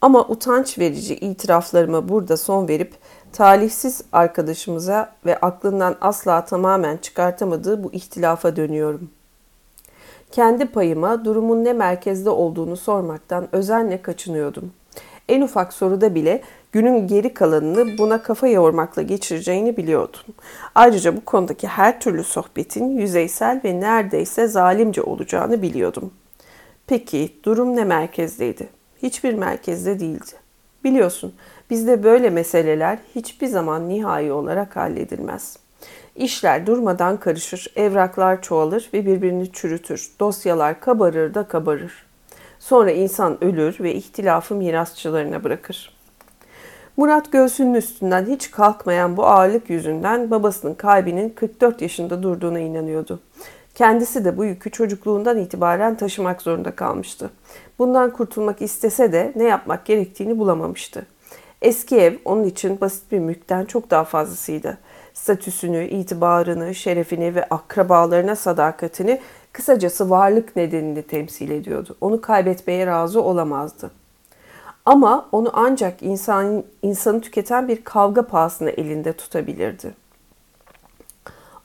Ama 0.01 0.27
utanç 0.27 0.79
verici 0.79 1.15
itiraflarıma 1.15 2.09
burada 2.09 2.37
son 2.37 2.67
verip 2.67 2.93
talihsiz 3.33 4.01
arkadaşımıza 4.11 5.13
ve 5.25 5.37
aklından 5.39 5.95
asla 6.01 6.45
tamamen 6.45 6.97
çıkartamadığı 6.97 7.83
bu 7.83 7.93
ihtilafa 7.93 8.55
dönüyorum. 8.55 9.09
Kendi 10.31 10.65
payıma 10.65 11.25
durumun 11.25 11.63
ne 11.63 11.73
merkezde 11.73 12.29
olduğunu 12.29 12.77
sormaktan 12.77 13.55
özenle 13.55 14.01
kaçınıyordum. 14.01 14.71
En 15.29 15.41
ufak 15.41 15.73
soruda 15.73 16.15
bile 16.15 16.41
günün 16.71 17.07
geri 17.07 17.33
kalanını 17.33 17.97
buna 17.97 18.23
kafa 18.23 18.47
yormakla 18.47 19.01
geçireceğini 19.01 19.77
biliyordum. 19.77 20.21
Ayrıca 20.75 21.17
bu 21.17 21.25
konudaki 21.25 21.67
her 21.67 21.99
türlü 21.99 22.23
sohbetin 22.23 22.97
yüzeysel 22.97 23.61
ve 23.65 23.79
neredeyse 23.79 24.47
zalimce 24.47 25.01
olacağını 25.01 25.61
biliyordum. 25.61 26.11
Peki 26.87 27.35
durum 27.43 27.75
ne 27.75 27.83
merkezdeydi? 27.83 28.69
Hiçbir 29.03 29.33
merkezde 29.33 29.99
değildi. 29.99 30.31
Biliyorsun 30.83 31.33
bizde 31.69 32.03
böyle 32.03 32.29
meseleler 32.29 32.99
hiçbir 33.15 33.47
zaman 33.47 33.89
nihai 33.89 34.31
olarak 34.31 34.75
halledilmez. 34.75 35.57
İşler 36.15 36.67
durmadan 36.67 37.17
karışır, 37.17 37.73
evraklar 37.75 38.41
çoğalır 38.41 38.89
ve 38.93 39.05
birbirini 39.05 39.51
çürütür. 39.51 40.11
Dosyalar 40.19 40.79
kabarır 40.79 41.33
da 41.33 41.47
kabarır. 41.47 42.04
Sonra 42.65 42.91
insan 42.91 43.43
ölür 43.43 43.77
ve 43.79 43.93
ihtilafı 43.93 44.55
mirasçılarına 44.55 45.43
bırakır. 45.43 45.97
Murat 46.97 47.31
göğsünün 47.31 47.73
üstünden 47.73 48.25
hiç 48.25 48.51
kalkmayan 48.51 49.17
bu 49.17 49.25
ağırlık 49.25 49.69
yüzünden 49.69 50.31
babasının 50.31 50.73
kalbinin 50.73 51.29
44 51.29 51.81
yaşında 51.81 52.23
durduğuna 52.23 52.59
inanıyordu. 52.59 53.19
Kendisi 53.75 54.25
de 54.25 54.37
bu 54.37 54.45
yükü 54.45 54.71
çocukluğundan 54.71 55.37
itibaren 55.37 55.97
taşımak 55.97 56.41
zorunda 56.41 56.71
kalmıştı. 56.71 57.29
Bundan 57.79 58.13
kurtulmak 58.13 58.61
istese 58.61 59.11
de 59.11 59.33
ne 59.35 59.43
yapmak 59.43 59.85
gerektiğini 59.85 60.37
bulamamıştı. 60.37 61.05
Eski 61.61 61.97
ev 61.97 62.13
onun 62.25 62.43
için 62.43 62.81
basit 62.81 63.11
bir 63.11 63.19
mülkten 63.19 63.65
çok 63.65 63.89
daha 63.89 64.03
fazlasıydı. 64.03 64.77
Statüsünü, 65.13 65.85
itibarını, 65.87 66.75
şerefini 66.75 67.35
ve 67.35 67.43
akrabalarına 67.43 68.35
sadakatini, 68.35 69.21
kısacası 69.55 70.09
varlık 70.09 70.55
nedenini 70.55 71.01
temsil 71.01 71.49
ediyordu. 71.49 71.97
Onu 72.01 72.21
kaybetmeye 72.21 72.87
razı 72.87 73.21
olamazdı. 73.21 73.91
Ama 74.85 75.29
onu 75.31 75.51
ancak 75.53 76.03
insan, 76.03 76.63
insanı 76.81 77.21
tüketen 77.21 77.67
bir 77.67 77.83
kavga 77.83 78.27
pahasına 78.27 78.69
elinde 78.69 79.13
tutabilirdi. 79.13 79.93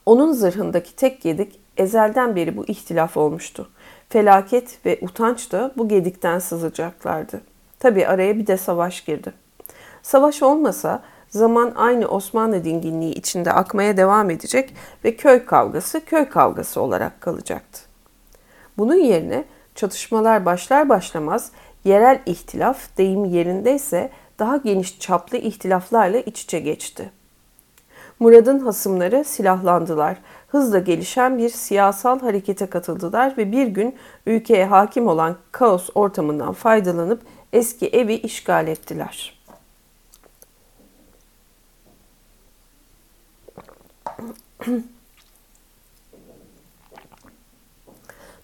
Onun 0.05 0.33
zırhındaki 0.33 0.95
tek 0.95 1.21
gedik 1.21 1.59
ezelden 1.77 2.35
beri 2.35 2.57
bu 2.57 2.65
ihtilaf 2.65 3.17
olmuştu. 3.17 3.69
Felaket 4.09 4.85
ve 4.85 4.99
utanç 5.01 5.51
da 5.51 5.71
bu 5.77 5.87
gedikten 5.87 6.39
sızacaklardı. 6.39 7.41
Tabi 7.79 8.07
araya 8.07 8.37
bir 8.37 8.47
de 8.47 8.57
savaş 8.57 9.01
girdi. 9.01 9.33
Savaş 10.01 10.43
olmasa 10.43 11.03
zaman 11.31 11.73
aynı 11.75 12.07
Osmanlı 12.07 12.63
dinginliği 12.63 13.13
içinde 13.13 13.51
akmaya 13.51 13.97
devam 13.97 14.29
edecek 14.29 14.73
ve 15.05 15.15
köy 15.15 15.45
kavgası 15.45 16.05
köy 16.05 16.25
kavgası 16.29 16.81
olarak 16.81 17.21
kalacaktı. 17.21 17.81
Bunun 18.77 18.95
yerine 18.95 19.45
çatışmalar 19.75 20.45
başlar 20.45 20.89
başlamaz 20.89 21.51
yerel 21.83 22.21
ihtilaf 22.25 22.97
deyim 22.97 23.25
yerindeyse 23.25 24.09
daha 24.39 24.57
geniş 24.57 24.99
çaplı 24.99 25.37
ihtilaflarla 25.37 26.19
iç 26.19 26.41
içe 26.41 26.59
geçti. 26.59 27.11
Murad'ın 28.19 28.59
hasımları 28.59 29.23
silahlandılar. 29.23 30.17
Hızla 30.47 30.79
gelişen 30.79 31.37
bir 31.37 31.49
siyasal 31.49 32.19
harekete 32.19 32.65
katıldılar 32.65 33.37
ve 33.37 33.51
bir 33.51 33.67
gün 33.67 33.95
ülkeye 34.25 34.65
hakim 34.65 35.07
olan 35.07 35.35
kaos 35.51 35.89
ortamından 35.95 36.53
faydalanıp 36.53 37.21
eski 37.53 37.87
evi 37.87 38.13
işgal 38.13 38.67
ettiler. 38.67 39.40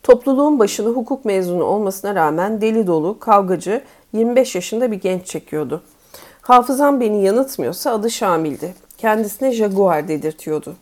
Topluluğun 0.04 0.60
başını 0.60 0.90
hukuk 0.90 1.26
mezunu 1.26 1.64
olmasına 1.64 2.16
rağmen 2.16 2.62
deli 2.62 2.88
dolu, 2.88 3.20
kavgacı, 3.20 3.84
25 4.14 4.56
yaşında 4.56 4.92
bir 4.92 5.02
genç 5.02 5.26
çekiyordu. 5.26 5.84
Hafızam 6.42 7.00
beni 7.00 7.24
yanıltmıyorsa 7.24 7.92
adı 7.92 8.12
Şamil'di. 8.12 8.76
Kendisine 8.98 9.52
Jaguar 9.52 10.08
dedirtiyordu. 10.08 10.76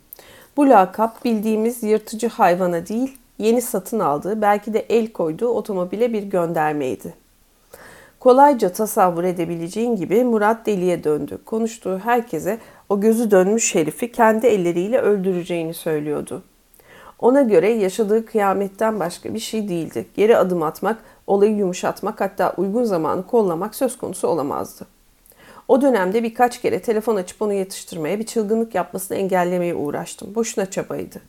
Bu 0.58 0.70
lakap 0.70 1.26
bildiğimiz 1.26 1.84
yırtıcı 1.84 2.28
hayvana 2.28 2.88
değil, 2.88 3.18
yeni 3.38 3.62
satın 3.62 4.00
aldığı, 4.00 4.42
belki 4.42 4.74
de 4.74 4.80
el 4.80 5.12
koyduğu 5.12 5.48
otomobile 5.48 6.14
bir 6.14 6.24
göndermeydi. 6.24 7.14
Kolayca 8.20 8.70
tasavvur 8.70 9.24
edebileceğin 9.24 9.96
gibi 9.96 10.24
Murat 10.24 10.66
deliye 10.66 11.04
döndü. 11.04 11.40
Konuştuğu 11.46 12.00
herkese 12.00 12.60
o 12.90 13.02
gözü 13.02 13.32
dönmüş 13.32 13.76
herifi 13.76 14.12
kendi 14.12 14.48
elleriyle 14.48 15.00
öldüreceğini 15.00 15.74
söylüyordu. 15.74 16.44
Ona 17.20 17.42
göre 17.42 17.70
yaşadığı 17.70 18.26
kıyametten 18.26 19.00
başka 19.00 19.34
bir 19.34 19.40
şey 19.40 19.70
değildi. 19.70 20.06
Geri 20.16 20.38
adım 20.38 20.64
atmak, 20.64 20.98
olayı 21.28 21.56
yumuşatmak 21.56 22.22
hatta 22.22 22.54
uygun 22.58 22.84
zamanı 22.84 23.28
kollamak 23.28 23.76
söz 23.76 23.98
konusu 23.98 24.28
olamazdı. 24.28 24.86
O 25.68 25.82
dönemde 25.82 26.24
birkaç 26.24 26.62
kere 26.62 26.82
telefon 26.82 27.16
açıp 27.16 27.42
onu 27.42 27.54
yetiştirmeye, 27.54 28.20
bir 28.20 28.26
çılgınlık 28.26 28.76
yapmasını 28.76 29.18
engellemeye 29.18 29.76
uğraştım. 29.76 30.36
Boşuna 30.36 30.66
çabaydı. 30.66 31.22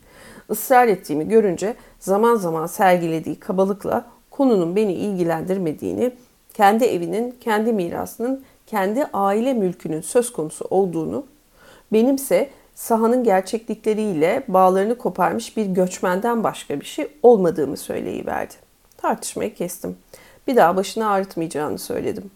Israr 0.51 0.89
ettiğimi 0.89 1.29
görünce 1.29 1.75
zaman 2.01 2.35
zaman 2.35 2.67
sergilediği 2.67 3.41
kabalıkla 3.41 4.05
konunun 4.31 4.77
beni 4.77 4.93
ilgilendirmediğini, 4.93 6.13
kendi 6.55 6.85
evinin, 6.85 7.35
kendi 7.41 7.73
mirasının, 7.73 8.45
kendi 8.67 9.05
aile 9.13 9.55
mülkünün 9.55 10.01
söz 10.01 10.33
konusu 10.33 10.65
olduğunu, 10.71 11.25
benimse 11.93 12.51
sahanın 12.75 13.25
gerçeklikleriyle 13.25 14.45
bağlarını 14.49 14.99
koparmış 14.99 15.57
bir 15.57 15.67
göçmenden 15.67 16.45
başka 16.45 16.81
bir 16.81 16.85
şey 16.85 17.09
olmadığımı 17.23 17.77
söyleyiverdi. 17.77 18.55
Tartışmayı 18.97 19.55
kestim. 19.55 19.97
Bir 20.47 20.57
daha 20.57 20.77
başını 20.77 21.11
ağrıtmayacağını 21.11 21.79
söyledim. 21.79 22.31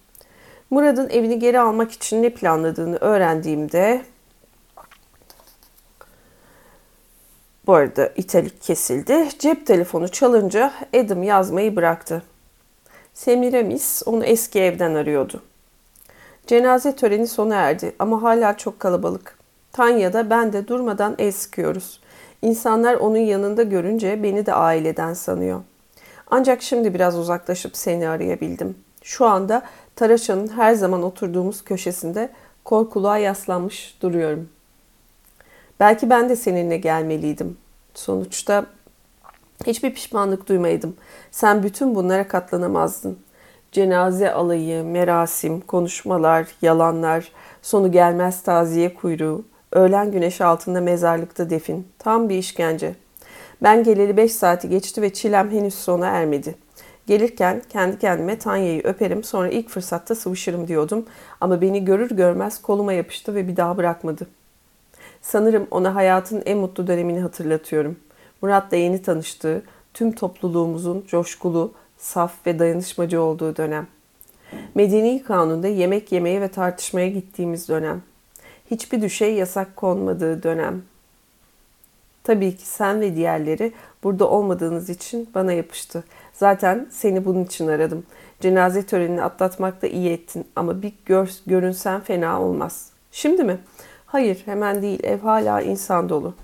Murad'ın 0.71 1.09
evini 1.11 1.39
geri 1.39 1.61
almak 1.61 1.93
için 1.93 2.23
ne 2.23 2.31
planladığını 2.31 2.97
öğrendiğimde 2.97 4.03
bu 7.67 7.75
arada 7.75 8.13
italik 8.17 8.63
kesildi. 8.63 9.29
Cep 9.39 9.67
telefonu 9.67 10.09
çalınca 10.09 10.73
Adam 10.97 11.23
yazmayı 11.23 11.77
bıraktı. 11.77 12.23
Semiramis 13.15 14.03
onu 14.07 14.25
eski 14.25 14.61
evden 14.61 14.95
arıyordu. 14.95 15.43
Cenaze 16.47 16.97
töreni 16.97 17.27
sona 17.27 17.55
erdi 17.55 17.93
ama 17.99 18.23
hala 18.23 18.57
çok 18.57 18.81
kalabalık. 18.81 19.40
Tanya'da 19.73 20.31
ben 20.31 20.53
de 20.53 20.69
durmadan 20.69 21.15
el 21.19 21.33
sıkıyoruz. 21.33 22.01
İnsanlar 22.43 22.95
onun 22.95 23.17
yanında 23.17 23.63
görünce 23.63 24.23
beni 24.23 24.47
de 24.47 24.53
aileden 24.55 25.15
sanıyor. 25.15 25.61
Ancak 26.31 26.63
şimdi 26.63 26.95
biraz 26.95 27.19
uzaklaşıp 27.19 27.77
seni 27.77 28.09
arayabildim. 28.09 28.77
Şu 29.03 29.27
anda 29.27 29.63
Taraşa'nın 29.97 30.49
her 30.49 30.75
zaman 30.75 31.03
oturduğumuz 31.03 31.65
köşesinde 31.65 32.31
korkuluğa 32.65 33.19
yaslanmış 33.19 33.97
duruyorum. 34.03 34.49
Belki 35.81 36.11
ben 36.11 36.29
de 36.29 36.37
seninle 36.37 36.77
gelmeliydim. 36.77 37.57
Sonuçta 37.95 38.67
hiçbir 39.67 39.95
pişmanlık 39.95 40.49
duymaydım. 40.49 40.97
Sen 41.31 41.63
bütün 41.63 41.95
bunlara 41.95 42.29
katlanamazdın. 42.29 43.19
Cenaze 43.73 44.33
alayı, 44.33 44.85
merasim, 44.85 45.61
konuşmalar, 45.61 46.49
yalanlar, 46.63 47.33
sonu 47.63 47.93
gelmez 47.93 48.43
taziye 48.43 48.95
kuyruğu, 48.95 49.45
öğlen 49.73 50.13
güneşi 50.13 50.45
altında 50.45 50.81
mezarlıkta 50.81 51.51
defin. 51.51 51.89
Tam 51.99 52.29
bir 52.29 52.39
işkence. 52.39 52.95
Ben 53.63 53.85
geleli 53.85 54.17
beş 54.17 54.33
saati 54.33 54.69
geçti 54.69 55.03
ve 55.03 55.13
çilem 55.13 55.51
henüz 55.51 55.75
sona 55.75 56.07
ermedi. 56.07 56.55
Gelirken 57.07 57.63
kendi 57.69 57.99
kendime 57.99 58.39
Tanya'yı 58.39 58.83
öperim 58.85 59.25
sonra 59.25 59.49
ilk 59.49 59.69
fırsatta 59.69 60.15
sıvışırım 60.15 60.69
diyordum 60.69 61.07
ama 61.41 61.61
beni 61.61 61.85
görür 61.85 62.11
görmez 62.11 62.63
koluma 62.63 62.93
yapıştı 62.93 63.35
ve 63.35 63.49
bir 63.49 63.57
daha 63.57 63.77
bırakmadı. 63.77 64.27
Sanırım 65.23 65.67
ona 65.71 65.95
hayatın 65.95 66.43
en 66.47 66.59
mutlu 66.59 66.87
dönemini 66.87 67.21
hatırlatıyorum. 67.21 67.97
Murat'la 68.43 68.77
yeni 68.77 69.03
tanıştığı, 69.03 69.63
tüm 69.95 70.13
topluluğumuzun 70.13 71.05
coşkulu, 71.09 71.73
saf 71.99 72.47
ve 72.47 72.59
dayanışmacı 72.59 73.23
olduğu 73.23 73.57
dönem. 73.57 73.87
Medeni 74.75 75.23
kanunda 75.23 75.69
yemek 75.69 76.13
yemeye 76.13 76.41
ve 76.41 76.49
tartışmaya 76.49 77.09
gittiğimiz 77.09 77.69
dönem. 77.69 78.03
Hiçbir 78.71 79.03
düşey 79.03 79.35
yasak 79.35 79.77
konmadığı 79.77 80.43
dönem. 80.43 80.83
Tabii 82.25 82.57
ki 82.57 82.67
sen 82.67 83.01
ve 83.01 83.17
diğerleri 83.17 83.73
burada 84.03 84.31
olmadığınız 84.31 84.91
için 84.91 85.29
bana 85.35 85.53
yapıştı. 85.53 86.05
Zaten 86.33 86.87
seni 86.91 87.25
bunun 87.25 87.45
için 87.45 87.69
aradım. 87.69 88.07
Cenaze 88.41 88.87
törenini 88.87 89.23
atlatmakta 89.23 89.87
iyi 89.87 90.11
ettin 90.11 90.47
ama 90.57 90.83
bir 90.83 90.93
gör, 91.07 91.31
görünsen 91.47 92.01
fena 92.01 92.43
olmaz. 92.43 92.91
Şimdi 93.13 93.45
mi? 93.45 93.59
Hayır 94.07 94.43
hemen 94.45 94.83
değil 94.83 95.05
ev 95.05 95.19
hala 95.19 95.61
insan 95.61 96.09
dolu. 96.09 96.35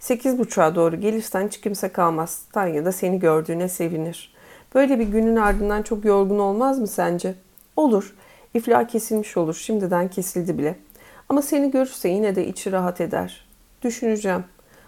Sekiz 0.00 0.38
buçuğa 0.38 0.74
doğru 0.74 1.00
gelirsen 1.00 1.46
hiç 1.46 1.60
kimse 1.60 1.88
kalmaz. 1.88 2.42
Tanya 2.52 2.84
da 2.84 2.92
seni 2.92 3.18
gördüğüne 3.18 3.68
sevinir. 3.68 4.34
Böyle 4.74 4.98
bir 4.98 5.06
günün 5.06 5.36
ardından 5.36 5.82
çok 5.82 6.04
yorgun 6.04 6.38
olmaz 6.38 6.78
mı 6.78 6.86
sence? 6.86 7.34
Olur. 7.76 8.14
İflah 8.54 8.88
kesilmiş 8.88 9.36
olur. 9.36 9.54
Şimdiden 9.54 10.08
kesildi 10.08 10.58
bile. 10.58 10.76
Ama 11.32 11.42
seni 11.42 11.70
görürse 11.70 12.08
yine 12.08 12.36
de 12.36 12.46
içi 12.46 12.72
rahat 12.72 13.00
eder. 13.00 13.46
Düşüneceğim. 13.82 14.44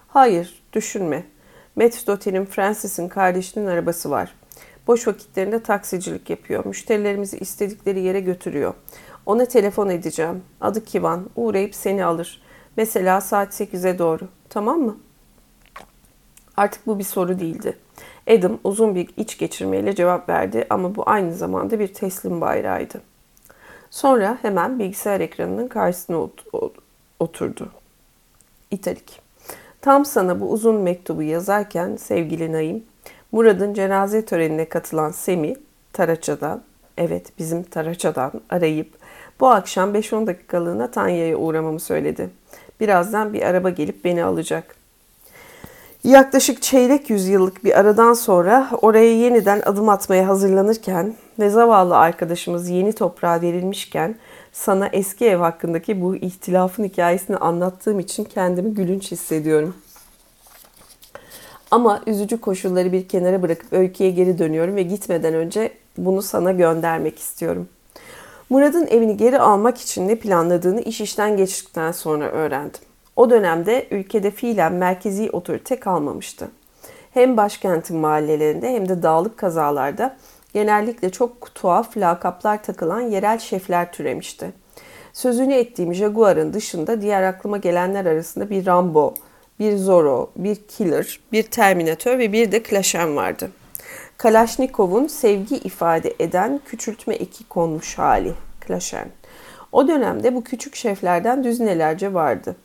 Hayır, 0.08 0.62
düşünme. 0.72 1.24
Metzdottir'in 1.76 2.44
Francis'in 2.44 3.08
kardeşinin 3.08 3.66
arabası 3.66 4.10
var. 4.10 4.34
Boş 4.86 5.08
vakitlerinde 5.08 5.62
taksicilik 5.62 6.30
yapıyor. 6.30 6.66
Müşterilerimizi 6.66 7.38
istedikleri 7.38 8.00
yere 8.00 8.20
götürüyor. 8.20 8.74
Ona 9.26 9.44
telefon 9.44 9.88
edeceğim. 9.88 10.42
Adı 10.60 10.84
Kivan. 10.84 11.30
Uğrayıp 11.36 11.74
seni 11.74 12.04
alır. 12.04 12.42
Mesela 12.76 13.20
saat 13.20 13.60
8'e 13.60 13.98
doğru. 13.98 14.28
Tamam 14.48 14.80
mı? 14.80 14.96
Artık 16.56 16.86
bu 16.86 16.98
bir 16.98 17.04
soru 17.04 17.38
değildi. 17.40 17.78
Adam 18.30 18.58
uzun 18.64 18.94
bir 18.94 19.08
iç 19.16 19.38
geçirmeyle 19.38 19.94
cevap 19.94 20.28
verdi 20.28 20.66
ama 20.70 20.94
bu 20.94 21.02
aynı 21.06 21.34
zamanda 21.34 21.78
bir 21.78 21.94
teslim 21.94 22.40
bayrağıydı. 22.40 23.13
Sonra 23.94 24.38
hemen 24.42 24.78
bilgisayar 24.78 25.20
ekranının 25.20 25.68
karşısına 25.68 26.16
oturdu. 27.20 27.68
İtalik. 28.70 29.20
Tam 29.80 30.04
sana 30.04 30.40
bu 30.40 30.50
uzun 30.50 30.74
mektubu 30.74 31.22
yazarken 31.22 31.96
sevgili 31.96 32.52
Naim, 32.52 32.84
Murad'ın 33.32 33.74
cenaze 33.74 34.24
törenine 34.24 34.68
katılan 34.68 35.10
Semi, 35.10 35.56
Taraça'dan, 35.92 36.62
evet 36.98 37.38
bizim 37.38 37.62
Taraça'dan 37.62 38.32
arayıp 38.50 38.92
bu 39.40 39.48
akşam 39.48 39.94
5-10 39.94 40.26
dakikalığına 40.26 40.90
Tanya'ya 40.90 41.36
uğramamı 41.36 41.80
söyledi. 41.80 42.30
Birazdan 42.80 43.32
bir 43.32 43.42
araba 43.42 43.70
gelip 43.70 44.04
beni 44.04 44.24
alacak. 44.24 44.76
Yaklaşık 46.04 46.62
çeyrek 46.62 47.10
yüzyıllık 47.10 47.64
bir 47.64 47.80
aradan 47.80 48.12
sonra 48.12 48.70
oraya 48.82 49.14
yeniden 49.16 49.62
adım 49.64 49.88
atmaya 49.88 50.28
hazırlanırken 50.28 51.14
ve 51.38 51.50
zavallı 51.50 51.96
arkadaşımız 51.96 52.68
yeni 52.68 52.92
toprağa 52.92 53.40
verilmişken 53.40 54.14
sana 54.52 54.86
eski 54.86 55.26
ev 55.26 55.36
hakkındaki 55.36 56.02
bu 56.02 56.16
ihtilafın 56.16 56.84
hikayesini 56.84 57.36
anlattığım 57.36 58.00
için 58.00 58.24
kendimi 58.24 58.74
gülünç 58.74 59.12
hissediyorum. 59.12 59.74
Ama 61.70 62.02
üzücü 62.06 62.40
koşulları 62.40 62.92
bir 62.92 63.08
kenara 63.08 63.42
bırakıp 63.42 63.72
öyküye 63.72 64.10
geri 64.10 64.38
dönüyorum 64.38 64.76
ve 64.76 64.82
gitmeden 64.82 65.34
önce 65.34 65.72
bunu 65.98 66.22
sana 66.22 66.52
göndermek 66.52 67.18
istiyorum. 67.18 67.68
Murad'ın 68.50 68.86
evini 68.86 69.16
geri 69.16 69.38
almak 69.38 69.78
için 69.78 70.08
ne 70.08 70.16
planladığını 70.16 70.80
iş 70.80 71.00
işten 71.00 71.36
geçtikten 71.36 71.92
sonra 71.92 72.24
öğrendim. 72.24 72.80
O 73.16 73.30
dönemde 73.30 73.86
ülkede 73.90 74.30
fiilen 74.30 74.72
merkezi 74.72 75.30
otorite 75.30 75.80
kalmamıştı. 75.80 76.48
Hem 77.10 77.36
başkentin 77.36 77.96
mahallelerinde 77.96 78.70
hem 78.70 78.88
de 78.88 79.02
dağlık 79.02 79.38
kazalarda 79.38 80.16
genellikle 80.54 81.10
çok 81.10 81.54
tuhaf 81.54 81.96
lakaplar 81.96 82.62
takılan 82.62 83.00
yerel 83.00 83.38
şefler 83.38 83.92
türemişti. 83.92 84.52
Sözünü 85.12 85.54
ettiğim 85.54 85.94
Jaguar'ın 85.94 86.52
dışında 86.52 87.00
diğer 87.00 87.22
aklıma 87.22 87.56
gelenler 87.56 88.06
arasında 88.06 88.50
bir 88.50 88.66
Rambo, 88.66 89.14
bir 89.58 89.76
Zorro, 89.76 90.30
bir 90.36 90.56
Killer, 90.56 91.20
bir 91.32 91.42
Terminator 91.42 92.18
ve 92.18 92.32
bir 92.32 92.52
de 92.52 92.62
Klashen 92.62 93.16
vardı. 93.16 93.50
Kalashnikov'un 94.18 95.06
sevgi 95.06 95.56
ifade 95.56 96.14
eden 96.18 96.60
küçültme 96.66 97.14
eki 97.14 97.48
konmuş 97.48 97.98
hali 97.98 98.32
Klashen. 98.60 99.08
O 99.72 99.88
dönemde 99.88 100.34
bu 100.34 100.44
küçük 100.44 100.74
şeflerden 100.74 101.44
düzinelerce 101.44 102.14
vardı. 102.14 102.56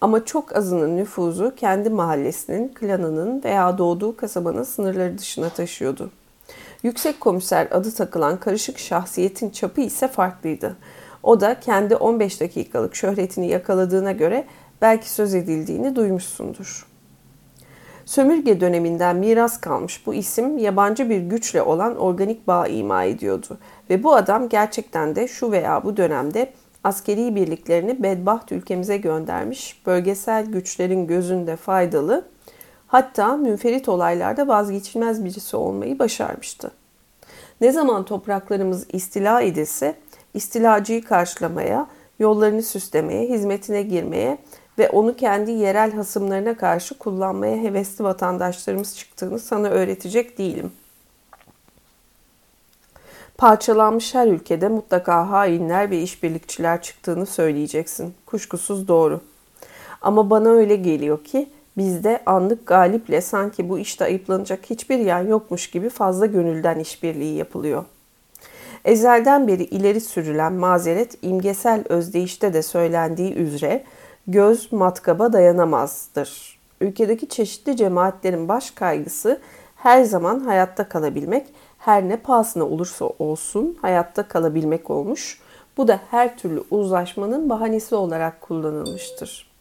Ama 0.00 0.24
çok 0.24 0.56
azının 0.56 0.96
nüfuzu 0.96 1.54
kendi 1.56 1.90
mahallesinin, 1.90 2.68
klanının 2.68 3.44
veya 3.44 3.78
doğduğu 3.78 4.16
kasabanın 4.16 4.62
sınırları 4.62 5.18
dışına 5.18 5.48
taşıyordu. 5.48 6.10
Yüksek 6.82 7.20
komiser 7.20 7.68
adı 7.70 7.94
takılan 7.94 8.40
karışık 8.40 8.78
şahsiyetin 8.78 9.50
çapı 9.50 9.80
ise 9.80 10.08
farklıydı. 10.08 10.76
O 11.22 11.40
da 11.40 11.60
kendi 11.60 11.96
15 11.96 12.40
dakikalık 12.40 12.96
şöhretini 12.96 13.48
yakaladığına 13.48 14.12
göre 14.12 14.44
belki 14.82 15.10
söz 15.10 15.34
edildiğini 15.34 15.96
duymuşsundur. 15.96 16.86
Sömürge 18.04 18.60
döneminden 18.60 19.16
miras 19.16 19.60
kalmış 19.60 20.06
bu 20.06 20.14
isim 20.14 20.58
yabancı 20.58 21.10
bir 21.10 21.18
güçle 21.18 21.62
olan 21.62 21.96
organik 21.96 22.46
bağ 22.46 22.66
ima 22.66 23.04
ediyordu 23.04 23.58
ve 23.90 24.02
bu 24.02 24.14
adam 24.14 24.48
gerçekten 24.48 25.16
de 25.16 25.28
şu 25.28 25.52
veya 25.52 25.84
bu 25.84 25.96
dönemde 25.96 26.52
askeri 26.84 27.34
birliklerini 27.34 28.02
bedbaht 28.02 28.52
ülkemize 28.52 28.96
göndermiş, 28.96 29.82
bölgesel 29.86 30.46
güçlerin 30.46 31.06
gözünde 31.06 31.56
faydalı, 31.56 32.24
hatta 32.92 33.36
münferit 33.36 33.88
olaylarda 33.88 34.48
vazgeçilmez 34.48 35.24
birisi 35.24 35.56
olmayı 35.56 35.98
başarmıştı. 35.98 36.70
Ne 37.60 37.72
zaman 37.72 38.04
topraklarımız 38.04 38.86
istila 38.92 39.42
edilse, 39.42 39.94
istilacıyı 40.34 41.04
karşılamaya, 41.04 41.86
yollarını 42.18 42.62
süslemeye, 42.62 43.28
hizmetine 43.28 43.82
girmeye 43.82 44.38
ve 44.78 44.88
onu 44.88 45.16
kendi 45.16 45.50
yerel 45.50 45.92
hasımlarına 45.92 46.56
karşı 46.56 46.98
kullanmaya 46.98 47.56
hevesli 47.56 48.04
vatandaşlarımız 48.04 48.96
çıktığını 48.96 49.38
sana 49.38 49.68
öğretecek 49.68 50.38
değilim. 50.38 50.72
Parçalanmış 53.38 54.14
her 54.14 54.26
ülkede 54.26 54.68
mutlaka 54.68 55.30
hainler 55.30 55.90
ve 55.90 56.02
işbirlikçiler 56.02 56.82
çıktığını 56.82 57.26
söyleyeceksin. 57.26 58.14
Kuşkusuz 58.26 58.88
doğru. 58.88 59.20
Ama 60.02 60.30
bana 60.30 60.48
öyle 60.48 60.76
geliyor 60.76 61.24
ki 61.24 61.48
bizde 61.76 62.22
anlık 62.26 62.66
galiple 62.66 63.20
sanki 63.20 63.68
bu 63.68 63.78
işte 63.78 64.04
ayıplanacak 64.04 64.70
hiçbir 64.70 64.98
yan 64.98 65.26
yokmuş 65.26 65.70
gibi 65.70 65.88
fazla 65.88 66.26
gönülden 66.26 66.78
işbirliği 66.78 67.36
yapılıyor. 67.36 67.84
Ezelden 68.84 69.48
beri 69.48 69.64
ileri 69.64 70.00
sürülen 70.00 70.52
mazeret 70.52 71.18
imgesel 71.22 71.84
özdeyişte 71.88 72.54
de 72.54 72.62
söylendiği 72.62 73.34
üzere 73.34 73.84
göz 74.26 74.72
matkaba 74.72 75.32
dayanamazdır. 75.32 76.58
Ülkedeki 76.80 77.28
çeşitli 77.28 77.76
cemaatlerin 77.76 78.48
baş 78.48 78.70
kaygısı 78.70 79.40
her 79.76 80.04
zaman 80.04 80.40
hayatta 80.40 80.88
kalabilmek, 80.88 81.46
her 81.78 82.08
ne 82.08 82.16
pahasına 82.16 82.64
olursa 82.64 83.04
olsun 83.18 83.78
hayatta 83.82 84.28
kalabilmek 84.28 84.90
olmuş. 84.90 85.40
Bu 85.76 85.88
da 85.88 86.00
her 86.10 86.38
türlü 86.38 86.64
uzlaşmanın 86.70 87.50
bahanesi 87.50 87.94
olarak 87.94 88.40
kullanılmıştır. 88.40 89.51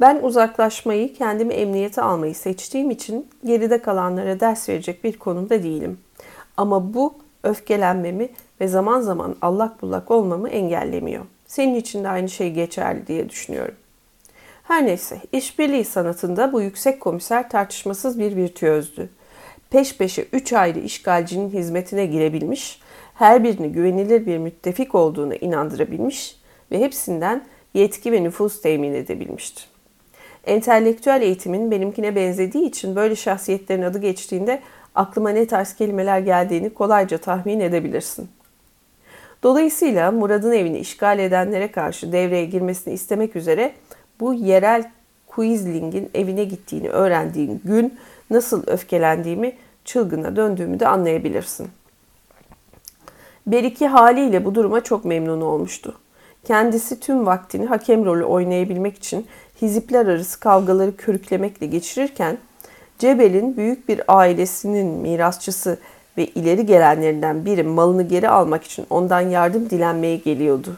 Ben 0.00 0.20
uzaklaşmayı, 0.22 1.14
kendimi 1.14 1.54
emniyete 1.54 2.02
almayı 2.02 2.34
seçtiğim 2.34 2.90
için 2.90 3.28
geride 3.44 3.82
kalanlara 3.82 4.40
ders 4.40 4.68
verecek 4.68 5.04
bir 5.04 5.18
konumda 5.18 5.62
değilim. 5.62 5.98
Ama 6.56 6.94
bu 6.94 7.14
öfkelenmemi 7.42 8.28
ve 8.60 8.68
zaman 8.68 9.00
zaman 9.00 9.36
allak 9.42 9.82
bullak 9.82 10.10
olmamı 10.10 10.48
engellemiyor. 10.48 11.24
Senin 11.46 11.74
için 11.74 12.04
de 12.04 12.08
aynı 12.08 12.28
şey 12.28 12.52
geçerli 12.52 13.06
diye 13.06 13.28
düşünüyorum. 13.28 13.74
Her 14.62 14.86
neyse, 14.86 15.20
işbirliği 15.32 15.84
sanatında 15.84 16.52
bu 16.52 16.60
yüksek 16.60 17.00
komiser 17.00 17.50
tartışmasız 17.50 18.18
bir 18.18 18.36
virtüözdü. 18.36 19.08
Peş 19.70 19.96
peşe 19.96 20.26
üç 20.32 20.52
ayrı 20.52 20.78
işgalcinin 20.78 21.50
hizmetine 21.50 22.06
girebilmiş, 22.06 22.80
her 23.14 23.44
birini 23.44 23.72
güvenilir 23.72 24.26
bir 24.26 24.38
müttefik 24.38 24.94
olduğunu 24.94 25.34
inandırabilmiş 25.34 26.36
ve 26.70 26.78
hepsinden 26.78 27.46
yetki 27.74 28.12
ve 28.12 28.22
nüfus 28.22 28.62
temin 28.62 28.94
edebilmişti. 28.94 29.69
Entelektüel 30.46 31.22
eğitimin 31.22 31.70
benimkine 31.70 32.16
benzediği 32.16 32.64
için 32.64 32.96
böyle 32.96 33.16
şahsiyetlerin 33.16 33.82
adı 33.82 33.98
geçtiğinde 33.98 34.60
aklıma 34.94 35.30
ne 35.30 35.46
tarz 35.46 35.74
kelimeler 35.74 36.18
geldiğini 36.18 36.70
kolayca 36.70 37.18
tahmin 37.18 37.60
edebilirsin. 37.60 38.28
Dolayısıyla 39.42 40.10
Murad'ın 40.10 40.52
evini 40.52 40.78
işgal 40.78 41.18
edenlere 41.18 41.72
karşı 41.72 42.12
devreye 42.12 42.44
girmesini 42.44 42.94
istemek 42.94 43.36
üzere 43.36 43.72
bu 44.20 44.34
yerel 44.34 44.90
Quizling'in 45.26 46.10
evine 46.14 46.44
gittiğini 46.44 46.88
öğrendiğin 46.88 47.60
gün 47.64 47.98
nasıl 48.30 48.66
öfkelendiğimi, 48.66 49.52
çılgına 49.84 50.36
döndüğümü 50.36 50.80
de 50.80 50.88
anlayabilirsin. 50.88 51.68
Beriki 53.46 53.86
haliyle 53.86 54.44
bu 54.44 54.54
duruma 54.54 54.80
çok 54.80 55.04
memnun 55.04 55.40
olmuştu. 55.40 55.98
Kendisi 56.44 57.00
tüm 57.00 57.26
vaktini 57.26 57.66
hakem 57.66 58.04
rolü 58.04 58.24
oynayabilmek 58.24 58.96
için 58.96 59.26
hizipler 59.62 60.06
arası 60.06 60.40
kavgaları 60.40 60.96
körüklemekle 60.96 61.66
geçirirken 61.66 62.38
Cebel'in 62.98 63.56
büyük 63.56 63.88
bir 63.88 64.00
ailesinin 64.08 64.86
mirasçısı 64.86 65.78
ve 66.16 66.26
ileri 66.26 66.66
gelenlerinden 66.66 67.44
biri 67.44 67.62
malını 67.62 68.02
geri 68.02 68.28
almak 68.28 68.64
için 68.64 68.86
ondan 68.90 69.20
yardım 69.20 69.70
dilenmeye 69.70 70.16
geliyordu. 70.16 70.76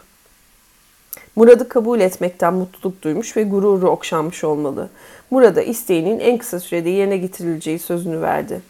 Murad'ı 1.37 1.69
kabul 1.69 2.01
etmekten 2.01 2.55
mutluluk 2.55 3.03
duymuş 3.03 3.37
ve 3.37 3.43
gururu 3.43 3.89
okşanmış 3.89 4.45
olmalı. 4.45 4.89
Murad'a 5.31 5.63
isteğinin 5.63 6.21
en 6.21 6.39
kısa 6.39 6.61
sürede 6.61 6.91
yerine 6.91 7.17
getirileceği 7.17 7.79
sözünü 7.79 8.21
verdi. 8.21 8.61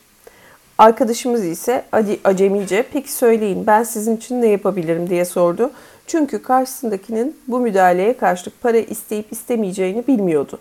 Arkadaşımız 0.79 1.45
ise 1.45 1.85
acemice 2.25 2.85
peki 2.93 3.13
söyleyin 3.13 3.67
ben 3.67 3.83
sizin 3.83 4.17
için 4.17 4.43
ne 4.43 4.47
yapabilirim 4.47 5.11
diye 5.11 5.25
sordu. 5.25 5.71
Çünkü 6.07 6.43
karşısındakinin 6.43 7.37
bu 7.49 7.61
müdahaleye 7.61 8.17
karşılık 8.17 8.63
para 8.63 8.79
isteyip 8.79 9.33
istemeyeceğini 9.33 10.07
bilmiyordu. 10.07 10.59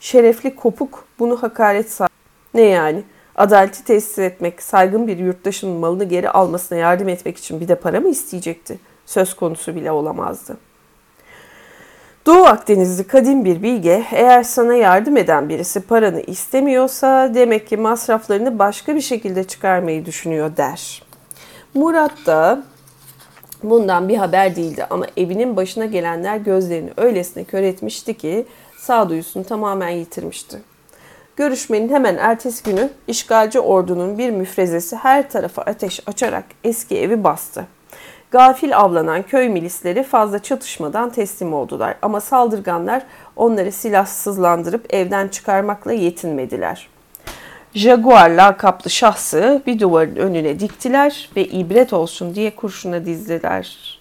Şerefli 0.00 0.56
kopuk 0.56 1.04
bunu 1.18 1.42
hakaret 1.42 1.90
saydı. 1.90 2.12
Ne 2.54 2.62
yani? 2.62 3.02
Adaleti 3.34 3.84
tesis 3.84 4.18
etmek, 4.18 4.62
saygın 4.62 5.06
bir 5.06 5.18
yurttaşın 5.18 5.70
malını 5.70 6.04
geri 6.04 6.30
almasına 6.30 6.78
yardım 6.78 7.08
etmek 7.08 7.38
için 7.38 7.60
bir 7.60 7.68
de 7.68 7.74
para 7.74 8.00
mı 8.00 8.08
isteyecekti? 8.08 8.78
Söz 9.06 9.34
konusu 9.34 9.74
bile 9.74 9.90
olamazdı. 9.90 10.56
Doğu 12.26 12.44
Akdenizli 12.44 13.06
kadim 13.06 13.44
bir 13.44 13.62
bilge 13.62 14.04
eğer 14.12 14.42
sana 14.42 14.74
yardım 14.74 15.16
eden 15.16 15.48
birisi 15.48 15.80
paranı 15.80 16.20
istemiyorsa 16.20 17.34
demek 17.34 17.66
ki 17.66 17.76
masraflarını 17.76 18.58
başka 18.58 18.94
bir 18.94 19.00
şekilde 19.00 19.44
çıkarmayı 19.44 20.06
düşünüyor 20.06 20.56
der. 20.56 21.02
Murat 21.74 22.26
da 22.26 22.62
bundan 23.62 24.08
bir 24.08 24.16
haber 24.16 24.56
değildi 24.56 24.86
ama 24.90 25.06
evinin 25.16 25.56
başına 25.56 25.86
gelenler 25.86 26.36
gözlerini 26.36 26.90
öylesine 26.96 27.44
kör 27.44 27.62
etmişti 27.62 28.14
ki 28.14 28.46
sağduyusunu 28.78 29.44
tamamen 29.44 29.88
yitirmişti. 29.88 30.58
Görüşmenin 31.36 31.88
hemen 31.88 32.16
ertesi 32.16 32.64
günü 32.64 32.90
işgalci 33.06 33.60
ordunun 33.60 34.18
bir 34.18 34.30
müfrezesi 34.30 34.96
her 34.96 35.30
tarafa 35.30 35.62
ateş 35.62 36.00
açarak 36.06 36.44
eski 36.64 36.98
evi 36.98 37.24
bastı. 37.24 37.66
Gafil 38.30 38.76
avlanan 38.76 39.22
köy 39.22 39.48
milisleri 39.48 40.02
fazla 40.02 40.38
çatışmadan 40.38 41.10
teslim 41.10 41.54
oldular 41.54 41.96
ama 42.02 42.20
saldırganlar 42.20 43.02
onları 43.36 43.72
silahsızlandırıp 43.72 44.94
evden 44.94 45.28
çıkarmakla 45.28 45.92
yetinmediler. 45.92 46.88
Jaguar 47.74 48.30
lakaplı 48.30 48.90
şahsı 48.90 49.62
bir 49.66 49.80
duvarın 49.80 50.16
önüne 50.16 50.60
diktiler 50.60 51.30
ve 51.36 51.44
ibret 51.44 51.92
olsun 51.92 52.34
diye 52.34 52.50
kurşuna 52.50 53.06
dizdiler. 53.06 53.98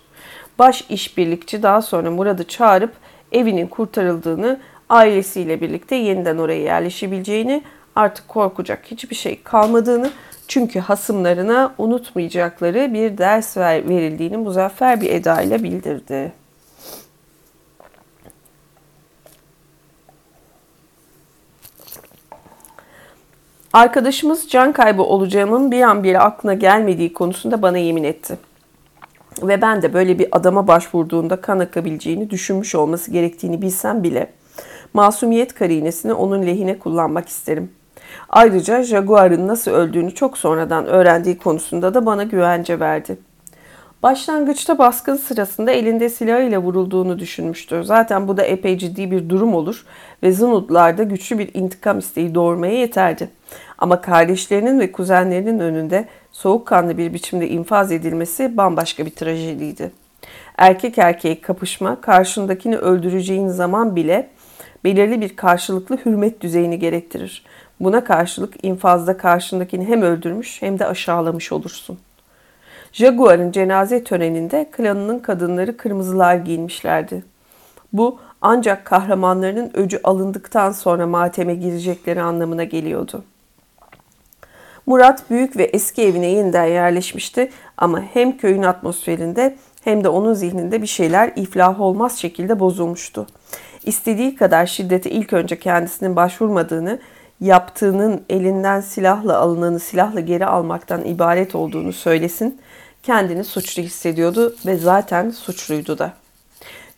Baş 0.60 0.85
işbirlikçi 0.89 1.64
daha 1.64 1.81
sonra 1.81 2.11
Murad'ı 2.11 2.44
çağırıp 2.44 2.91
evinin 3.31 3.68
kurtarıldığını, 3.68 4.60
ailesiyle 4.89 5.61
birlikte 5.61 5.95
yeniden 5.95 6.38
oraya 6.38 6.61
yerleşebileceğini, 6.61 7.64
artık 7.95 8.27
korkacak 8.27 8.85
hiçbir 8.91 9.15
şey 9.15 9.44
kalmadığını 9.44 10.11
çünkü 10.48 10.80
hasımlarına 10.80 11.73
unutmayacakları 11.77 12.94
bir 12.94 13.18
ders 13.18 13.57
ver, 13.57 13.89
verildiğini 13.89 14.38
muzaffer 14.38 15.02
bir 15.02 15.11
edayla 15.11 15.64
bildirdi. 15.64 16.31
Arkadaşımız 23.78 24.49
can 24.49 24.74
kaybı 24.74 25.02
olacağımın 25.02 25.72
bir 25.72 25.82
an 25.82 26.04
bile 26.04 26.20
aklına 26.20 26.54
gelmediği 26.54 27.14
konusunda 27.14 27.62
bana 27.62 27.78
yemin 27.78 28.04
etti. 28.04 28.38
Ve 29.41 29.62
ben 29.62 29.82
de 29.82 29.94
böyle 29.94 30.20
bir 30.20 30.28
adama 30.32 30.68
başvurduğunda 30.68 31.41
kan 31.41 31.60
akabileceğini 31.60 32.30
düşünmüş 32.30 32.76
olması 32.76 33.12
gerektiğini 33.12 33.62
bilsem 33.62 34.04
bile 34.04 34.34
masumiyet 34.94 35.54
karinesini 35.54 36.14
onun 36.14 36.48
lehine 36.48 36.80
kullanmak 36.80 37.30
isterim. 37.30 37.72
Ayrıca 38.30 38.84
Jaguar'ın 38.84 39.48
nasıl 39.48 39.72
öldüğünü 39.72 40.16
çok 40.16 40.38
sonradan 40.38 40.86
öğrendiği 40.86 41.38
konusunda 41.38 41.94
da 41.94 42.06
bana 42.06 42.24
güvence 42.24 42.80
verdi. 42.80 43.18
Başlangıçta 44.04 44.78
baskın 44.78 45.16
sırasında 45.16 45.72
elinde 45.72 46.10
silahıyla 46.10 46.60
vurulduğunu 46.60 47.20
düşünmüştü. 47.20 47.84
Zaten 47.84 48.28
bu 48.28 48.38
da 48.38 48.44
epey 48.44 48.78
ciddi 48.78 49.12
bir 49.12 49.30
durum 49.30 49.56
olur 49.56 49.86
ve 50.24 50.32
Zunudlarda 50.32 51.04
güçlü 51.04 51.40
bir 51.40 51.49
intikam 51.54 51.99
isteği 51.99 52.36
doğurmaya 52.36 52.74
yeterdi. 52.74 53.30
Ama 53.78 54.02
kardeşlerinin 54.02 54.80
ve 54.80 54.91
kuzenlerinin 54.91 55.60
önünde 55.60 56.06
soğukkanlı 56.32 56.98
bir 56.98 57.14
biçimde 57.14 57.49
infaz 57.49 57.91
edilmesi 57.91 58.58
bambaşka 58.58 59.06
bir 59.06 59.12
trajediydi. 59.12 59.91
Erkek 60.58 60.98
erkeğe 60.98 61.41
kapışma, 61.41 62.02
karşındakini 62.02 62.78
öldüreceğin 62.78 63.48
zaman 63.48 63.95
bile 63.95 64.30
belirli 64.84 65.22
bir 65.22 65.36
karşılıklı 65.36 65.98
hürmet 66.06 66.41
düzeyini 66.41 66.80
gerektirir. 66.80 67.45
Buna 67.80 68.04
karşılık 68.04 68.66
infazda 68.66 69.18
karşındakini 69.18 69.88
hem 69.88 70.02
öldürmüş 70.02 70.62
hem 70.62 70.80
de 70.80 70.86
aşağılamış 70.86 71.52
olursun. 71.52 71.99
Jaguar'ın 72.91 73.52
cenaze 73.52 74.04
töreninde 74.04 74.70
klanının 74.72 75.20
kadınları 75.20 75.78
kırmızılar 75.78 76.36
giyinmişlerdi. 76.36 77.24
Bu 77.94 78.20
ancak 78.41 78.86
kahramanlarının 78.86 79.72
öcü 79.74 79.99
alındıktan 80.04 80.72
sonra 80.72 81.08
mateme 81.08 81.56
girecekleri 81.56 82.22
anlamına 82.22 82.64
geliyordu. 82.64 83.24
Murat 84.88 85.30
büyük 85.30 85.57
ve 85.57 85.64
eski 85.64 86.01
evine 86.01 86.27
yeniden 86.27 86.65
yerleşmişti 86.65 87.49
ama 87.77 88.01
hem 88.01 88.38
köyün 88.38 88.64
atmosferinde 88.64 89.55
hem 89.84 90.03
de 90.03 90.09
onun 90.09 90.34
zihninde 90.34 90.81
bir 90.81 90.88
şeyler 90.88 91.31
iflah 91.35 91.81
olmaz 91.81 92.18
şekilde 92.18 92.59
bozulmuştu. 92.59 93.27
İstediği 93.84 94.35
kadar 94.35 94.65
şiddete 94.65 95.11
ilk 95.11 95.34
önce 95.34 95.59
kendisinin 95.59 96.15
başvurmadığını 96.15 96.99
yaptığının 97.41 98.22
elinden 98.30 98.81
silahla 98.81 99.38
alınanı 99.38 99.80
silahla 99.80 100.19
geri 100.19 100.45
almaktan 100.45 101.05
ibaret 101.05 101.55
olduğunu 101.55 101.93
söylesin, 101.93 102.61
kendini 103.03 103.43
suçlu 103.43 103.84
hissediyordu 103.84 104.55
ve 104.65 104.77
zaten 104.77 105.30
suçluydu 105.30 105.97
da. 105.97 106.14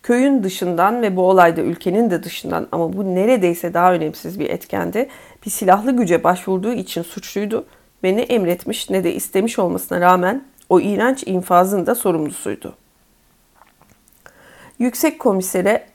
Köyün 0.02 0.42
dışından 0.42 1.02
ve 1.02 1.16
bu 1.16 1.22
olayda 1.22 1.60
ülkenin 1.60 2.10
de 2.10 2.22
dışından 2.22 2.68
ama 2.72 2.92
bu 2.92 3.14
neredeyse 3.14 3.74
daha 3.74 3.92
önemsiz 3.92 4.40
bir 4.40 4.50
etkendi. 4.50 5.08
Bir 5.46 5.50
silahlı 5.50 5.96
güce 5.96 6.24
başvurduğu 6.24 6.72
için 6.72 7.02
suçluydu 7.02 7.66
ve 8.04 8.16
ne 8.16 8.22
emretmiş 8.22 8.90
ne 8.90 9.04
de 9.04 9.14
istemiş 9.14 9.58
olmasına 9.58 10.00
rağmen 10.00 10.44
o 10.68 10.80
iğrenç 10.80 11.22
infazın 11.26 11.86
da 11.86 11.94
sorumlusuydu. 11.94 12.74
Yüksek 14.78 15.18
komisere 15.18 15.86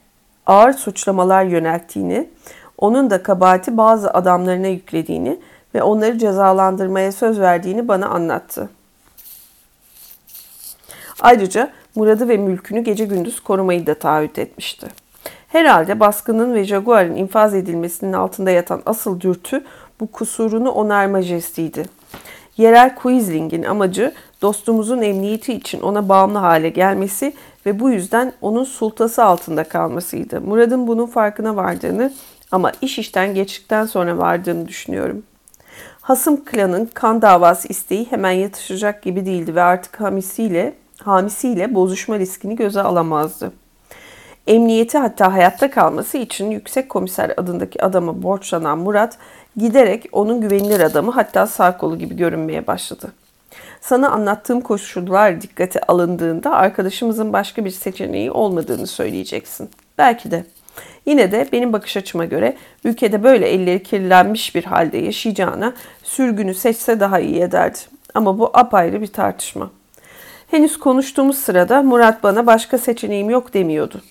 ağır 0.46 0.74
suçlamalar 0.74 1.44
yönelttiğini, 1.44 2.30
onun 2.78 3.10
da 3.10 3.24
kabahati 3.24 3.78
bazı 3.78 4.14
adamlarına 4.14 4.68
yüklediğini 4.68 5.40
ve 5.76 5.84
onları 5.84 6.18
cezalandırmaya 6.18 7.12
söz 7.12 7.40
verdiğini 7.40 7.88
bana 7.88 8.08
anlattı. 8.08 8.70
Ayrıca 11.20 11.72
Murad'ı 11.96 12.30
ve 12.30 12.38
mülkünü 12.38 12.80
gece 12.80 13.06
gündüz 13.06 13.40
korumayı 13.40 13.88
da 13.88 13.94
taahhüt 13.94 14.40
etmişti. 14.40 14.88
Herhalde 15.48 16.00
baskının 16.00 16.54
ve 16.54 16.64
Jaguar'ın 16.64 17.16
infaz 17.16 17.54
edilmesinin 17.54 18.14
altında 18.14 18.52
yatan 18.52 18.82
asıl 18.86 19.22
dürtü 19.22 19.64
bu 20.00 20.12
kusurunu 20.12 20.72
onarma 20.72 21.22
jestiydi. 21.22 21.86
Yerel 22.58 22.96
Quisling'in 22.96 23.64
amacı 23.64 24.14
dostumuzun 24.42 25.02
emniyeti 25.02 25.54
için 25.54 25.82
ona 25.82 26.10
bağımlı 26.10 26.38
hale 26.38 26.70
gelmesi 26.70 27.34
ve 27.66 27.80
bu 27.80 27.90
yüzden 27.90 28.34
onun 28.42 28.64
sultası 28.64 29.24
altında 29.24 29.64
kalmasıydı. 29.64 30.42
Murad'ın 30.42 30.88
bunun 30.88 31.06
farkına 31.06 31.56
vardığını 31.56 32.14
ama 32.52 32.72
iş 32.82 33.00
işten 33.00 33.34
geçtikten 33.34 33.86
sonra 33.86 34.18
vardığını 34.18 34.68
düşünüyorum. 34.68 35.24
Hasım 36.02 36.46
klanın 36.46 36.90
kan 36.94 37.22
davası 37.22 37.68
isteği 37.68 38.08
hemen 38.10 38.32
yatışacak 38.32 39.04
gibi 39.04 39.26
değildi 39.26 39.56
ve 39.56 39.62
artık 39.62 40.02
hamisiyle, 40.02 40.74
hamisiyle 41.04 41.76
bozuşma 41.76 42.20
riskini 42.20 42.56
göze 42.56 42.82
alamazdı. 42.82 43.52
Emniyeti 44.48 44.98
hatta 44.98 45.34
hayatta 45.34 45.72
kalması 45.72 46.18
için 46.18 46.52
yüksek 46.52 46.90
komiser 46.90 47.34
adındaki 47.38 47.84
adama 47.84 48.24
borçlanan 48.24 48.78
Murat 48.78 49.18
giderek 49.58 50.10
onun 50.12 50.42
güvenilir 50.42 50.80
adamı 50.80 51.12
hatta 51.12 51.48
sağ 51.48 51.78
kolu 51.78 52.00
gibi 52.00 52.16
görünmeye 52.16 52.68
başladı. 52.68 53.12
Sana 53.82 54.10
anlattığım 54.10 54.62
koşullar 54.62 55.42
dikkate 55.42 55.82
alındığında 55.82 56.52
arkadaşımızın 56.52 57.34
başka 57.34 57.66
bir 57.66 57.72
seçeneği 57.72 58.32
olmadığını 58.32 58.88
söyleyeceksin. 58.88 59.70
Belki 59.98 60.32
de. 60.32 60.46
Yine 61.06 61.32
de 61.32 61.48
benim 61.52 61.74
bakış 61.74 61.98
açıma 61.98 62.26
göre 62.26 62.58
ülkede 62.84 63.24
böyle 63.24 63.48
elleri 63.48 63.84
kirlenmiş 63.84 64.56
bir 64.56 64.64
halde 64.64 64.98
yaşayacağına 64.98 65.74
sürgünü 66.04 66.54
seçse 66.54 67.00
daha 67.00 67.20
iyi 67.20 67.42
ederdi. 67.42 67.78
Ama 68.14 68.40
bu 68.40 68.52
apayrı 68.54 69.02
bir 69.02 69.08
tartışma. 69.08 69.72
Henüz 70.48 70.80
konuştuğumuz 70.80 71.38
sırada 71.38 71.84
Murat 71.84 72.24
bana 72.24 72.46
başka 72.46 72.78
seçeneğim 72.78 73.30
yok 73.30 73.54
demiyordu. 73.54 74.02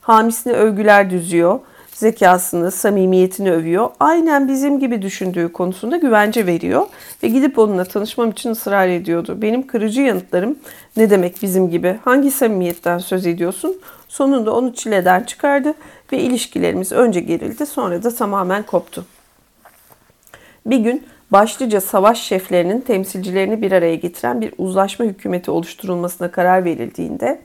Hamisine 0.00 0.52
övgüler 0.52 1.10
düzüyor, 1.10 1.60
zekasını, 2.00 2.70
samimiyetini 2.70 3.52
övüyor. 3.52 3.90
Aynen 4.00 4.48
bizim 4.48 4.80
gibi 4.80 5.02
düşündüğü 5.02 5.52
konusunda 5.52 5.96
güvence 5.96 6.46
veriyor 6.46 6.86
ve 7.22 7.28
gidip 7.28 7.58
onunla 7.58 7.84
tanışmam 7.84 8.30
için 8.30 8.50
ısrar 8.50 8.88
ediyordu. 8.88 9.42
Benim 9.42 9.66
kırıcı 9.66 10.00
yanıtlarım 10.00 10.58
ne 10.96 11.10
demek 11.10 11.42
bizim 11.42 11.70
gibi? 11.70 11.98
Hangi 12.04 12.30
samimiyetten 12.30 12.98
söz 12.98 13.26
ediyorsun? 13.26 13.80
Sonunda 14.08 14.54
onu 14.54 14.74
çileden 14.74 15.22
çıkardı 15.22 15.74
ve 16.12 16.18
ilişkilerimiz 16.18 16.92
önce 16.92 17.20
gerildi 17.20 17.66
sonra 17.66 18.02
da 18.02 18.14
tamamen 18.14 18.62
koptu. 18.62 19.04
Bir 20.66 20.78
gün 20.78 21.06
başlıca 21.30 21.80
savaş 21.80 22.22
şeflerinin 22.22 22.80
temsilcilerini 22.80 23.62
bir 23.62 23.72
araya 23.72 23.94
getiren 23.94 24.40
bir 24.40 24.54
uzlaşma 24.58 25.04
hükümeti 25.04 25.50
oluşturulmasına 25.50 26.30
karar 26.30 26.64
verildiğinde 26.64 27.40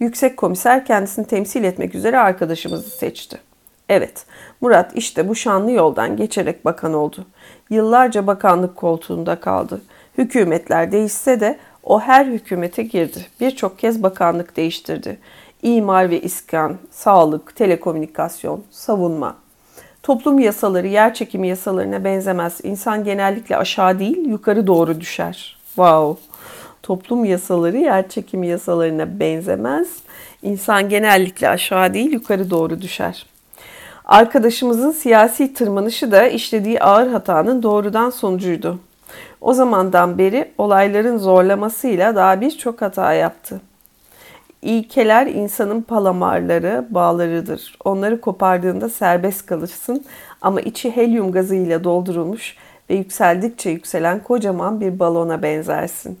yüksek 0.00 0.36
komiser 0.36 0.84
kendisini 0.84 1.26
temsil 1.26 1.64
etmek 1.64 1.94
üzere 1.94 2.18
arkadaşımızı 2.18 2.90
seçti. 2.90 3.45
Evet, 3.88 4.26
Murat 4.60 4.92
işte 4.94 5.28
bu 5.28 5.34
şanlı 5.34 5.70
yoldan 5.70 6.16
geçerek 6.16 6.64
bakan 6.64 6.94
oldu. 6.94 7.26
Yıllarca 7.70 8.26
bakanlık 8.26 8.76
koltuğunda 8.76 9.40
kaldı. 9.40 9.80
Hükümetler 10.18 10.92
değişse 10.92 11.40
de 11.40 11.58
o 11.82 12.00
her 12.00 12.26
hükümete 12.26 12.82
girdi. 12.82 13.26
Birçok 13.40 13.78
kez 13.78 14.02
bakanlık 14.02 14.56
değiştirdi. 14.56 15.18
İmal 15.62 16.10
ve 16.10 16.20
iskan, 16.20 16.76
sağlık, 16.90 17.56
telekomünikasyon, 17.56 18.64
savunma. 18.70 19.36
Toplum 20.02 20.38
yasaları 20.38 20.86
yer 20.86 21.14
çekimi 21.14 21.48
yasalarına 21.48 22.04
benzemez. 22.04 22.60
İnsan 22.62 23.04
genellikle 23.04 23.56
aşağı 23.56 23.98
değil 23.98 24.28
yukarı 24.28 24.66
doğru 24.66 25.00
düşer. 25.00 25.56
Wow. 25.66 26.22
Toplum 26.82 27.24
yasaları 27.24 27.76
yer 27.76 28.08
çekimi 28.08 28.46
yasalarına 28.46 29.20
benzemez. 29.20 29.88
İnsan 30.42 30.88
genellikle 30.88 31.48
aşağı 31.48 31.94
değil 31.94 32.12
yukarı 32.12 32.50
doğru 32.50 32.80
düşer. 32.82 33.26
Arkadaşımızın 34.06 34.90
siyasi 34.90 35.54
tırmanışı 35.54 36.12
da 36.12 36.26
işlediği 36.26 36.80
ağır 36.80 37.08
hatanın 37.08 37.62
doğrudan 37.62 38.10
sonucuydu. 38.10 38.78
O 39.40 39.52
zamandan 39.52 40.18
beri 40.18 40.52
olayların 40.58 41.18
zorlamasıyla 41.18 42.16
daha 42.16 42.40
birçok 42.40 42.82
hata 42.82 43.12
yaptı. 43.12 43.60
İlkeler 44.62 45.26
insanın 45.26 45.82
palamarları, 45.82 46.86
bağlarıdır. 46.90 47.76
Onları 47.84 48.20
kopardığında 48.20 48.88
serbest 48.88 49.46
kalırsın 49.46 50.04
ama 50.40 50.60
içi 50.60 50.96
helyum 50.96 51.32
gazıyla 51.32 51.84
doldurulmuş 51.84 52.56
ve 52.90 52.94
yükseldikçe 52.94 53.70
yükselen 53.70 54.22
kocaman 54.22 54.80
bir 54.80 54.98
balona 54.98 55.42
benzersin. 55.42 56.18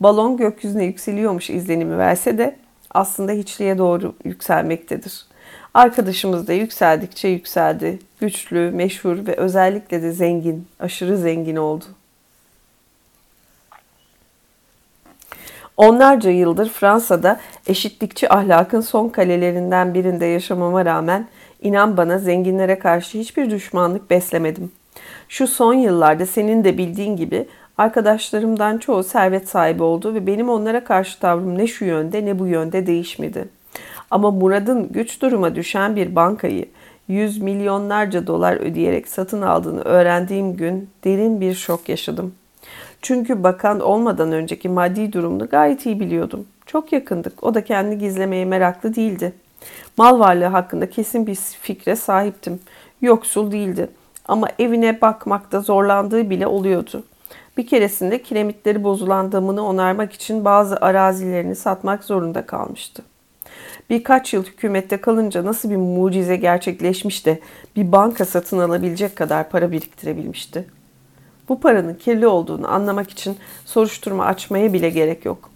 Balon 0.00 0.36
gökyüzüne 0.36 0.84
yükseliyormuş 0.84 1.50
izlenimi 1.50 1.98
verse 1.98 2.38
de 2.38 2.56
aslında 2.94 3.32
hiçliğe 3.32 3.78
doğru 3.78 4.14
yükselmektedir. 4.24 5.33
Arkadaşımız 5.74 6.48
da 6.48 6.52
yükseldikçe 6.52 7.28
yükseldi. 7.28 7.98
Güçlü, 8.20 8.70
meşhur 8.70 9.26
ve 9.26 9.36
özellikle 9.36 10.02
de 10.02 10.12
zengin, 10.12 10.66
aşırı 10.80 11.18
zengin 11.18 11.56
oldu. 11.56 11.84
Onlarca 15.76 16.30
yıldır 16.30 16.68
Fransa'da 16.68 17.40
eşitlikçi 17.66 18.32
ahlakın 18.32 18.80
son 18.80 19.08
kalelerinden 19.08 19.94
birinde 19.94 20.26
yaşamama 20.26 20.84
rağmen 20.84 21.28
inan 21.62 21.96
bana 21.96 22.18
zenginlere 22.18 22.78
karşı 22.78 23.18
hiçbir 23.18 23.50
düşmanlık 23.50 24.10
beslemedim. 24.10 24.72
Şu 25.28 25.46
son 25.46 25.74
yıllarda 25.74 26.26
senin 26.26 26.64
de 26.64 26.78
bildiğin 26.78 27.16
gibi 27.16 27.48
arkadaşlarımdan 27.78 28.78
çoğu 28.78 29.04
servet 29.04 29.48
sahibi 29.48 29.82
oldu 29.82 30.14
ve 30.14 30.26
benim 30.26 30.48
onlara 30.48 30.84
karşı 30.84 31.20
tavrım 31.20 31.58
ne 31.58 31.66
şu 31.66 31.84
yönde 31.84 32.24
ne 32.24 32.38
bu 32.38 32.46
yönde 32.46 32.86
değişmedi. 32.86 33.48
Ama 34.14 34.30
Murad'ın 34.30 34.92
güç 34.92 35.22
duruma 35.22 35.54
düşen 35.54 35.96
bir 35.96 36.14
bankayı 36.14 36.68
yüz 37.08 37.38
milyonlarca 37.38 38.26
dolar 38.26 38.56
ödeyerek 38.56 39.08
satın 39.08 39.42
aldığını 39.42 39.80
öğrendiğim 39.80 40.56
gün 40.56 40.90
derin 41.04 41.40
bir 41.40 41.54
şok 41.54 41.88
yaşadım. 41.88 42.34
Çünkü 43.02 43.42
bakan 43.42 43.80
olmadan 43.80 44.32
önceki 44.32 44.68
maddi 44.68 45.12
durumunu 45.12 45.48
gayet 45.48 45.86
iyi 45.86 46.00
biliyordum. 46.00 46.46
Çok 46.66 46.92
yakındık. 46.92 47.44
O 47.44 47.54
da 47.54 47.64
kendi 47.64 47.98
gizlemeye 47.98 48.44
meraklı 48.44 48.94
değildi. 48.94 49.32
Mal 49.98 50.18
varlığı 50.18 50.44
hakkında 50.44 50.90
kesin 50.90 51.26
bir 51.26 51.34
fikre 51.34 51.96
sahiptim. 51.96 52.60
Yoksul 53.02 53.52
değildi. 53.52 53.88
Ama 54.28 54.48
evine 54.58 55.00
bakmakta 55.00 55.60
zorlandığı 55.60 56.30
bile 56.30 56.46
oluyordu. 56.46 57.04
Bir 57.56 57.66
keresinde 57.66 58.22
kiremitleri 58.22 58.84
bozulan 58.84 59.32
damını 59.32 59.66
onarmak 59.66 60.12
için 60.12 60.44
bazı 60.44 60.76
arazilerini 60.76 61.56
satmak 61.56 62.04
zorunda 62.04 62.46
kalmıştı. 62.46 63.02
Birkaç 63.90 64.34
yıl 64.34 64.44
hükümette 64.44 65.00
kalınca 65.00 65.44
nasıl 65.44 65.70
bir 65.70 65.76
mucize 65.76 66.36
gerçekleşmiş 66.36 67.26
de 67.26 67.40
bir 67.76 67.92
banka 67.92 68.24
satın 68.24 68.58
alabilecek 68.58 69.16
kadar 69.16 69.50
para 69.50 69.72
biriktirebilmişti. 69.72 70.64
Bu 71.48 71.60
paranın 71.60 71.94
kirli 71.94 72.26
olduğunu 72.26 72.72
anlamak 72.72 73.10
için 73.10 73.36
soruşturma 73.64 74.24
açmaya 74.24 74.72
bile 74.72 74.90
gerek 74.90 75.24
yok. 75.24 75.50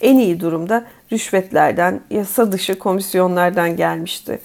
En 0.00 0.18
iyi 0.18 0.40
durumda 0.40 0.84
rüşvetlerden, 1.12 2.00
yasa 2.10 2.52
dışı 2.52 2.78
komisyonlardan 2.78 3.76
gelmişti. 3.76 4.40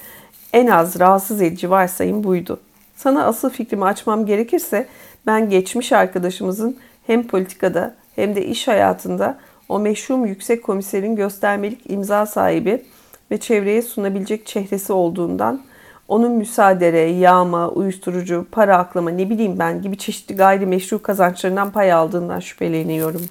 En 0.52 0.66
az 0.66 1.00
rahatsız 1.00 1.42
edici 1.42 1.70
varsayım 1.70 2.24
buydu. 2.24 2.60
Sana 2.96 3.26
asıl 3.26 3.50
fikrimi 3.50 3.84
açmam 3.84 4.26
gerekirse 4.26 4.86
ben 5.26 5.50
geçmiş 5.50 5.92
arkadaşımızın 5.92 6.76
hem 7.06 7.26
politikada 7.26 7.94
hem 8.16 8.36
de 8.36 8.46
iş 8.46 8.68
hayatında 8.68 9.38
o 9.68 9.78
meşhum 9.78 10.26
yüksek 10.26 10.62
komiserin 10.62 11.16
göstermelik 11.16 11.90
imza 11.90 12.26
sahibi 12.26 12.82
ve 13.30 13.38
çevreye 13.38 13.82
sunabilecek 13.82 14.46
çehresi 14.46 14.92
olduğundan 14.92 15.60
onun 16.08 16.32
müsaadere, 16.32 17.00
yağma, 17.00 17.68
uyuşturucu, 17.68 18.46
para 18.52 18.78
aklama 18.78 19.10
ne 19.10 19.30
bileyim 19.30 19.58
ben 19.58 19.82
gibi 19.82 19.98
çeşitli 19.98 20.36
gayrimeşru 20.36 21.02
kazançlarından 21.02 21.70
pay 21.70 21.92
aldığından 21.92 22.40
şüpheleniyorum. 22.40 23.22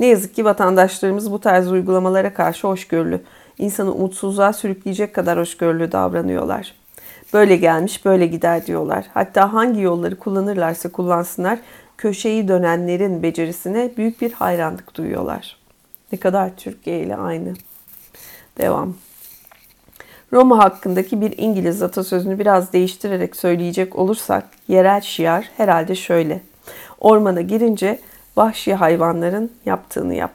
Ne 0.00 0.06
yazık 0.06 0.34
ki 0.34 0.44
vatandaşlarımız 0.44 1.32
bu 1.32 1.40
tarz 1.40 1.72
uygulamalara 1.72 2.34
karşı 2.34 2.68
hoşgörülü, 2.68 3.20
insanı 3.58 3.92
umutsuzluğa 3.92 4.52
sürükleyecek 4.52 5.14
kadar 5.14 5.38
hoşgörülü 5.38 5.92
davranıyorlar. 5.92 6.74
Böyle 7.34 7.56
gelmiş 7.56 8.04
böyle 8.04 8.26
gider 8.26 8.66
diyorlar. 8.66 9.04
Hatta 9.14 9.52
hangi 9.52 9.80
yolları 9.80 10.18
kullanırlarsa 10.18 10.92
kullansınlar 10.92 11.58
köşeyi 11.98 12.48
dönenlerin 12.48 13.22
becerisine 13.22 13.92
büyük 13.96 14.20
bir 14.20 14.32
hayranlık 14.32 14.94
duyuyorlar. 14.94 15.56
Ne 16.12 16.18
kadar 16.18 16.56
Türkiye 16.56 17.00
ile 17.00 17.16
aynı. 17.16 17.54
Devam. 18.58 18.94
Roma 20.32 20.58
hakkındaki 20.58 21.20
bir 21.20 21.38
İngiliz 21.38 21.82
atasözünü 21.82 22.38
biraz 22.38 22.72
değiştirerek 22.72 23.36
söyleyecek 23.36 23.96
olursak 23.96 24.44
yerel 24.68 25.00
şiar 25.00 25.50
herhalde 25.56 25.94
şöyle. 25.94 26.40
Ormana 27.00 27.40
girince 27.40 27.98
vahşi 28.36 28.74
hayvanların 28.74 29.52
yaptığını 29.66 30.14
yap. 30.14 30.32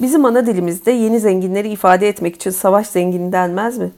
Bizim 0.00 0.24
ana 0.24 0.46
dilimizde 0.46 0.90
yeni 0.90 1.20
zenginleri 1.20 1.68
ifade 1.68 2.08
etmek 2.08 2.36
için 2.36 2.50
savaş 2.50 2.86
zengini 2.86 3.32
denmez 3.32 3.78
mi? 3.78 3.90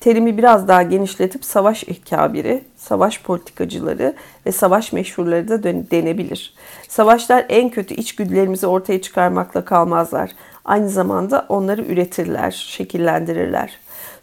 Terimi 0.00 0.38
biraz 0.38 0.68
daha 0.68 0.82
genişletip 0.82 1.44
savaş 1.44 1.84
ekabiri, 1.88 2.64
savaş 2.84 3.22
politikacıları 3.22 4.14
ve 4.46 4.52
savaş 4.52 4.92
meşhurları 4.92 5.48
da 5.48 5.62
denebilir. 5.62 6.54
Savaşlar 6.88 7.46
en 7.48 7.70
kötü 7.70 7.94
içgüdülerimizi 7.94 8.66
ortaya 8.66 9.02
çıkarmakla 9.02 9.64
kalmazlar. 9.64 10.30
Aynı 10.64 10.88
zamanda 10.88 11.46
onları 11.48 11.82
üretirler, 11.82 12.50
şekillendirirler. 12.50 13.78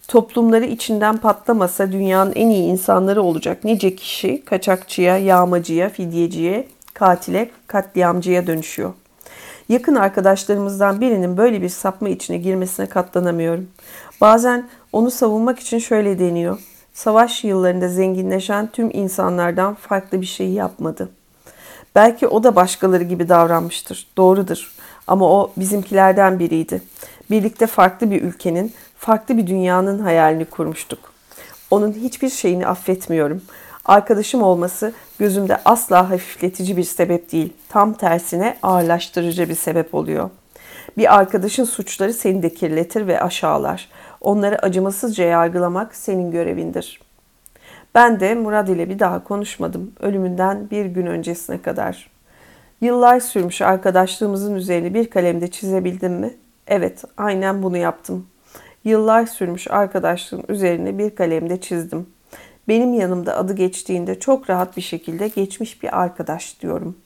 Toplumları 0.08 0.64
içinden 0.64 1.16
patlamasa 1.16 1.92
dünyanın 1.92 2.32
en 2.32 2.48
iyi 2.48 2.64
insanları 2.64 3.22
olacak 3.22 3.64
nice 3.64 3.96
kişi 3.96 4.44
kaçakçıya, 4.44 5.18
yağmacıya, 5.18 5.88
fidyeciye, 5.88 6.68
katile, 6.94 7.50
katliamcıya 7.66 8.46
dönüşüyor. 8.46 8.92
Yakın 9.68 9.94
arkadaşlarımızdan 9.94 11.00
birinin 11.00 11.36
böyle 11.36 11.62
bir 11.62 11.68
sapma 11.68 12.08
içine 12.08 12.38
girmesine 12.38 12.86
katlanamıyorum. 12.86 13.68
Bazen 14.20 14.68
onu 14.92 15.10
savunmak 15.10 15.58
için 15.58 15.78
şöyle 15.78 16.18
deniyor. 16.18 16.58
Savaş 16.94 17.44
yıllarında 17.44 17.88
zenginleşen 17.88 18.66
tüm 18.66 18.90
insanlardan 18.92 19.74
farklı 19.74 20.20
bir 20.20 20.26
şey 20.26 20.48
yapmadı. 20.48 21.08
Belki 21.94 22.28
o 22.28 22.44
da 22.44 22.56
başkaları 22.56 23.04
gibi 23.04 23.28
davranmıştır. 23.28 24.06
Doğrudur. 24.16 24.72
Ama 25.06 25.30
o 25.30 25.52
bizimkilerden 25.56 26.38
biriydi. 26.38 26.82
Birlikte 27.30 27.66
farklı 27.66 28.10
bir 28.10 28.22
ülkenin, 28.22 28.72
farklı 28.98 29.36
bir 29.36 29.46
dünyanın 29.46 29.98
hayalini 29.98 30.44
kurmuştuk. 30.44 30.98
Onun 31.70 31.92
hiçbir 31.92 32.28
şeyini 32.28 32.66
affetmiyorum. 32.66 33.42
Arkadaşım 33.84 34.42
olması 34.42 34.92
gözümde 35.18 35.60
asla 35.64 36.10
hafifletici 36.10 36.76
bir 36.76 36.84
sebep 36.84 37.32
değil. 37.32 37.52
Tam 37.68 37.94
tersine 37.94 38.58
ağırlaştırıcı 38.62 39.48
bir 39.48 39.54
sebep 39.54 39.94
oluyor. 39.94 40.30
Bir 40.96 41.14
arkadaşın 41.14 41.64
suçları 41.64 42.12
seni 42.12 42.42
de 42.42 42.54
kirletir 42.54 43.06
ve 43.06 43.20
aşağılar. 43.20 43.88
Onları 44.22 44.58
acımasızca 44.58 45.24
yargılamak 45.24 45.94
senin 45.94 46.30
görevindir. 46.30 47.00
Ben 47.94 48.20
de 48.20 48.34
Murad 48.34 48.68
ile 48.68 48.88
bir 48.88 48.98
daha 48.98 49.24
konuşmadım 49.24 49.92
ölümünden 50.00 50.70
bir 50.70 50.86
gün 50.86 51.06
öncesine 51.06 51.62
kadar. 51.62 52.10
Yıllar 52.80 53.20
sürmüş 53.20 53.62
arkadaşlığımızın 53.62 54.54
üzerine 54.54 54.94
bir 54.94 55.10
kalemde 55.10 55.50
çizebildim 55.50 56.12
mi? 56.12 56.34
Evet, 56.66 57.04
aynen 57.16 57.62
bunu 57.62 57.76
yaptım. 57.76 58.26
Yıllar 58.84 59.26
sürmüş 59.26 59.70
arkadaşlığın 59.70 60.44
üzerine 60.48 60.98
bir 60.98 61.14
kalemde 61.14 61.60
çizdim. 61.60 62.06
Benim 62.68 62.94
yanımda 62.94 63.36
adı 63.36 63.52
geçtiğinde 63.52 64.20
çok 64.20 64.50
rahat 64.50 64.76
bir 64.76 64.82
şekilde 64.82 65.28
geçmiş 65.28 65.82
bir 65.82 66.00
arkadaş 66.00 66.60
diyorum. 66.60 66.96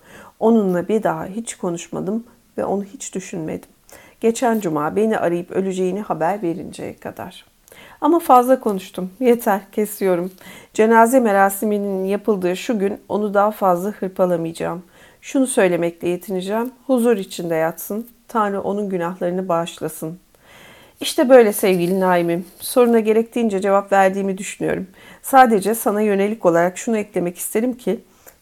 Onunla 0.40 0.88
bir 0.88 1.02
daha 1.02 1.26
hiç 1.26 1.54
konuşmadım 1.54 2.24
ve 2.58 2.64
onu 2.64 2.84
hiç 2.84 3.14
düşünmedim. 3.14 3.75
Geçen 4.20 4.60
cuma 4.60 4.96
beni 4.96 5.18
arayıp 5.18 5.50
öleceğini 5.50 6.00
haber 6.00 6.42
verinceye 6.42 6.96
kadar. 6.96 7.44
Ama 8.00 8.18
fazla 8.18 8.60
konuştum. 8.60 9.10
Yeter, 9.20 9.60
kesiyorum. 9.72 10.32
Cenaze 10.74 11.20
merasiminin 11.20 12.04
yapıldığı 12.04 12.56
şu 12.56 12.78
gün 12.78 13.00
onu 13.08 13.34
daha 13.34 13.50
fazla 13.50 13.90
hırpalamayacağım. 13.90 14.82
Şunu 15.20 15.46
söylemekle 15.46 16.08
yetineceğim. 16.08 16.70
Huzur 16.86 17.16
içinde 17.16 17.54
yatsın. 17.54 18.06
Tanrı 18.28 18.60
onun 18.60 18.88
günahlarını 18.88 19.48
bağışlasın. 19.48 20.18
İşte 21.00 21.28
böyle 21.28 21.52
sevgili 21.52 22.00
Naim'im. 22.00 22.44
Soruna 22.60 23.00
gerektiğince 23.00 23.60
cevap 23.60 23.92
verdiğimi 23.92 24.38
düşünüyorum. 24.38 24.86
Sadece 25.22 25.74
sana 25.74 26.00
yönelik 26.00 26.46
olarak 26.46 26.78
şunu 26.78 26.98
eklemek 26.98 27.38
isterim 27.38 27.74
ki, 27.74 28.00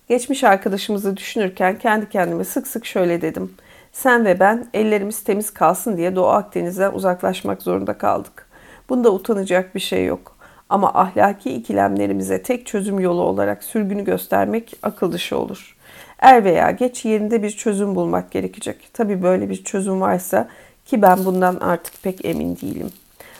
geçmiş 0.08 0.44
arkadaşımızı 0.44 1.16
düşünürken 1.16 1.78
kendi 1.78 2.08
kendime 2.08 2.44
sık 2.44 2.66
sık 2.66 2.86
şöyle 2.86 3.22
dedim. 3.22 3.54
Sen 3.94 4.24
ve 4.24 4.40
ben 4.40 4.66
ellerimiz 4.74 5.24
temiz 5.24 5.50
kalsın 5.50 5.96
diye 5.96 6.16
Doğu 6.16 6.26
Akdeniz'den 6.26 6.92
uzaklaşmak 6.92 7.62
zorunda 7.62 7.98
kaldık. 7.98 8.48
Bunda 8.88 9.12
utanacak 9.12 9.74
bir 9.74 9.80
şey 9.80 10.06
yok. 10.06 10.36
Ama 10.68 10.94
ahlaki 10.94 11.54
ikilemlerimize 11.54 12.42
tek 12.42 12.66
çözüm 12.66 13.00
yolu 13.00 13.22
olarak 13.22 13.64
sürgünü 13.64 14.04
göstermek 14.04 14.72
akıl 14.82 15.12
dışı 15.12 15.38
olur. 15.38 15.76
Er 16.18 16.44
veya 16.44 16.70
geç 16.70 17.04
yerinde 17.04 17.42
bir 17.42 17.50
çözüm 17.50 17.94
bulmak 17.94 18.30
gerekecek. 18.30 18.88
Tabii 18.92 19.22
böyle 19.22 19.50
bir 19.50 19.64
çözüm 19.64 20.00
varsa 20.00 20.48
ki 20.86 21.02
ben 21.02 21.24
bundan 21.24 21.56
artık 21.56 22.02
pek 22.02 22.24
emin 22.24 22.56
değilim. 22.56 22.90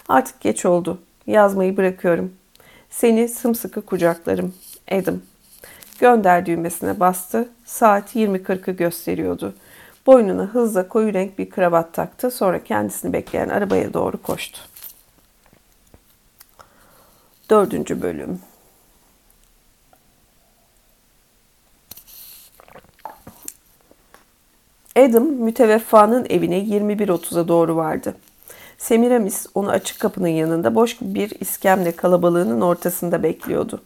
Artık 0.08 0.40
geç 0.40 0.66
oldu. 0.66 0.98
Yazmayı 1.26 1.76
bırakıyorum. 1.76 2.32
Seni 2.90 3.28
sımsıkı 3.28 3.82
kucaklarım. 3.82 4.54
Adam. 4.92 5.20
Gönder 6.00 6.46
düğmesine 6.46 7.00
bastı. 7.00 7.48
Saat 7.64 8.16
20.40'ı 8.16 8.74
gösteriyordu. 8.74 9.54
Boynuna 10.06 10.42
hızla 10.42 10.88
koyu 10.88 11.14
renk 11.14 11.38
bir 11.38 11.50
kravat 11.50 11.94
taktı. 11.94 12.30
Sonra 12.30 12.64
kendisini 12.64 13.12
bekleyen 13.12 13.48
arabaya 13.48 13.94
doğru 13.94 14.22
koştu. 14.22 14.60
Dördüncü 17.50 18.02
bölüm. 18.02 18.40
Adam 24.96 25.24
müteveffanın 25.24 26.26
evine 26.30 26.58
21.30'a 26.58 27.48
doğru 27.48 27.76
vardı. 27.76 28.14
Semiramis 28.78 29.46
onu 29.54 29.70
açık 29.70 30.00
kapının 30.00 30.28
yanında 30.28 30.74
boş 30.74 30.96
bir 31.00 31.40
iskemle 31.40 31.92
kalabalığının 31.92 32.60
ortasında 32.60 33.22
bekliyordu. 33.22 33.82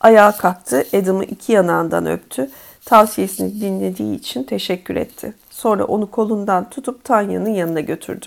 Ayağa 0.00 0.32
kalktı, 0.32 0.84
Adam'ı 0.94 1.24
iki 1.24 1.52
yanağından 1.52 2.06
öptü. 2.06 2.50
Tavsiyesini 2.84 3.60
dinlediği 3.60 4.16
için 4.16 4.44
teşekkür 4.44 4.96
etti. 4.96 5.34
Sonra 5.60 5.84
onu 5.84 6.10
kolundan 6.10 6.70
tutup 6.70 7.04
Tanya'nın 7.04 7.50
yanına 7.50 7.80
götürdü. 7.80 8.26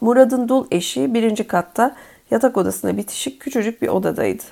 Murad'ın 0.00 0.48
dul 0.48 0.66
eşi 0.70 1.14
birinci 1.14 1.46
katta 1.46 1.96
yatak 2.30 2.56
odasına 2.56 2.96
bitişik 2.96 3.40
küçücük 3.40 3.82
bir 3.82 3.88
odadaydı. 3.88 4.42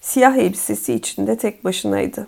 Siyah 0.00 0.36
elbisesi 0.36 0.94
içinde 0.94 1.38
tek 1.38 1.64
başınaydı. 1.64 2.26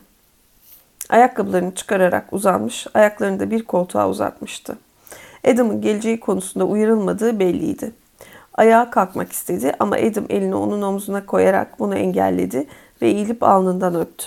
Ayakkabılarını 1.08 1.74
çıkararak 1.74 2.32
uzanmış, 2.32 2.86
ayaklarını 2.94 3.40
da 3.40 3.50
bir 3.50 3.64
koltuğa 3.64 4.08
uzatmıştı. 4.08 4.78
Adam'ın 5.46 5.80
geleceği 5.80 6.20
konusunda 6.20 6.64
uyarılmadığı 6.64 7.38
belliydi. 7.38 7.92
Ayağa 8.54 8.90
kalkmak 8.90 9.32
istedi 9.32 9.72
ama 9.78 9.96
Adam 9.96 10.24
elini 10.28 10.54
onun 10.54 10.82
omzuna 10.82 11.26
koyarak 11.26 11.78
bunu 11.78 11.96
engelledi 11.96 12.66
ve 13.02 13.08
eğilip 13.08 13.42
alnından 13.42 13.94
öptü. 13.94 14.26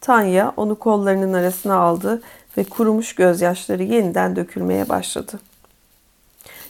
Tanya 0.00 0.52
onu 0.56 0.78
kollarının 0.78 1.32
arasına 1.32 1.76
aldı 1.76 2.22
ve 2.56 2.64
kurumuş 2.64 3.14
gözyaşları 3.14 3.82
yeniden 3.82 4.36
dökülmeye 4.36 4.88
başladı. 4.88 5.40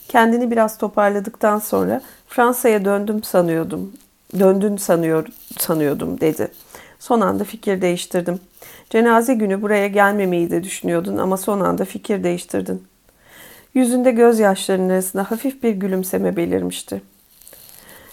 Kendini 0.09 0.51
biraz 0.51 0.78
toparladıktan 0.78 1.59
sonra 1.59 2.01
Fransa'ya 2.28 2.85
döndüm 2.85 3.23
sanıyordum. 3.23 3.93
Döndün 4.39 4.77
sanıyor 4.77 5.27
sanıyordum 5.59 6.20
dedi. 6.20 6.48
Son 6.98 7.20
anda 7.20 7.44
fikir 7.44 7.82
değiştirdim. 7.82 8.40
Cenaze 8.90 9.35
günü 9.35 9.62
buraya 9.62 9.86
gelmemeyi 9.86 10.51
de 10.51 10.65
düşünüyordun 10.65 11.16
ama 11.16 11.36
son 11.36 11.61
anda 11.61 11.85
fikir 11.85 12.24
değiştirdin. 12.24 12.85
Yüzünde 13.74 14.11
gözyaşlarının 14.11 14.90
arasında 14.90 15.31
hafif 15.31 15.62
bir 15.62 15.70
gülümseme 15.70 16.36
belirmişti. 16.36 17.02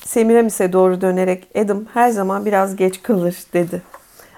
Semiramis'e 0.05 0.73
doğru 0.73 1.01
dönerek 1.01 1.47
Adam 1.55 1.85
her 1.93 2.09
zaman 2.09 2.45
biraz 2.45 2.75
geç 2.75 3.03
kalır 3.03 3.35
dedi. 3.53 3.81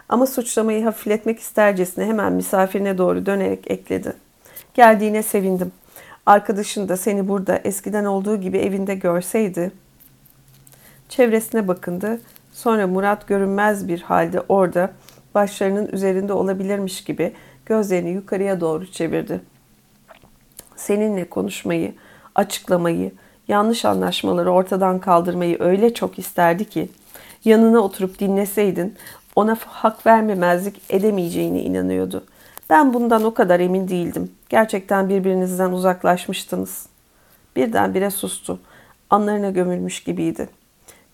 Ama 0.10 0.26
suçlamayı 0.26 0.84
hafifletmek 0.84 1.40
istercesine 1.40 2.06
hemen 2.06 2.34
misafirine 2.34 2.98
doğru 2.98 3.26
dönerek 3.26 3.72
ekledi. 3.72 4.14
Geldiğine 4.74 5.24
sevindim. 5.24 5.72
Arkadaşın 6.26 6.90
da 6.90 6.98
seni 6.98 7.28
burada 7.28 7.58
eskiden 7.64 8.06
olduğu 8.06 8.38
gibi 8.42 8.58
evinde 8.58 8.96
görseydi. 8.96 9.72
Çevresine 11.10 11.68
bakındı. 11.68 12.22
Sonra 12.54 12.88
Murat 12.88 13.28
görünmez 13.28 13.88
bir 13.88 14.02
halde 14.02 14.42
orada 14.50 14.92
başlarının 15.36 15.88
üzerinde 15.88 16.34
olabilirmiş 16.34 17.04
gibi 17.04 17.34
gözlerini 17.66 18.10
yukarıya 18.10 18.62
doğru 18.62 18.92
çevirdi. 18.92 19.42
Seninle 20.76 21.30
konuşmayı, 21.30 21.94
açıklamayı, 22.36 23.12
yanlış 23.48 23.86
anlaşmaları 23.86 24.52
ortadan 24.52 25.00
kaldırmayı 25.00 25.58
öyle 25.60 25.94
çok 25.94 26.20
isterdi 26.20 26.70
ki 26.70 26.90
yanına 27.46 27.80
oturup 27.80 28.20
dinleseydin 28.20 28.96
ona 29.36 29.58
hak 29.66 30.06
vermemezlik 30.06 30.82
edemeyeceğine 30.90 31.62
inanıyordu. 31.64 32.24
Ben 32.70 32.94
bundan 32.94 33.24
o 33.24 33.34
kadar 33.34 33.60
emin 33.60 33.88
değildim. 33.88 34.32
Gerçekten 34.50 35.10
birbirinizden 35.10 35.72
uzaklaşmıştınız. 35.72 36.86
Birdenbire 37.56 38.10
sustu. 38.10 38.60
Anlarına 39.10 39.50
gömülmüş 39.50 40.04
gibiydi. 40.04 40.50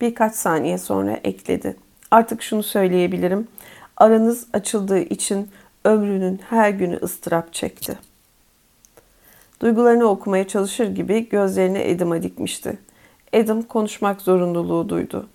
Birkaç 0.00 0.34
saniye 0.34 0.78
sonra 0.78 1.12
ekledi. 1.12 1.76
Artık 2.10 2.42
şunu 2.42 2.62
söyleyebilirim. 2.62 3.48
Aranız 3.96 4.46
açıldığı 4.52 4.98
için 4.98 5.50
ömrünün 5.84 6.40
her 6.50 6.70
günü 6.70 6.96
ıstırap 6.96 7.52
çekti. 7.52 7.98
Duygularını 9.60 10.04
okumaya 10.04 10.48
çalışır 10.48 10.86
gibi 10.86 11.28
gözlerini 11.28 11.94
Adam'a 11.94 12.22
dikmişti. 12.22 12.78
Adam 13.34 13.62
konuşmak 13.62 14.20
zorunluluğu 14.20 14.88
duydu. 14.88 15.28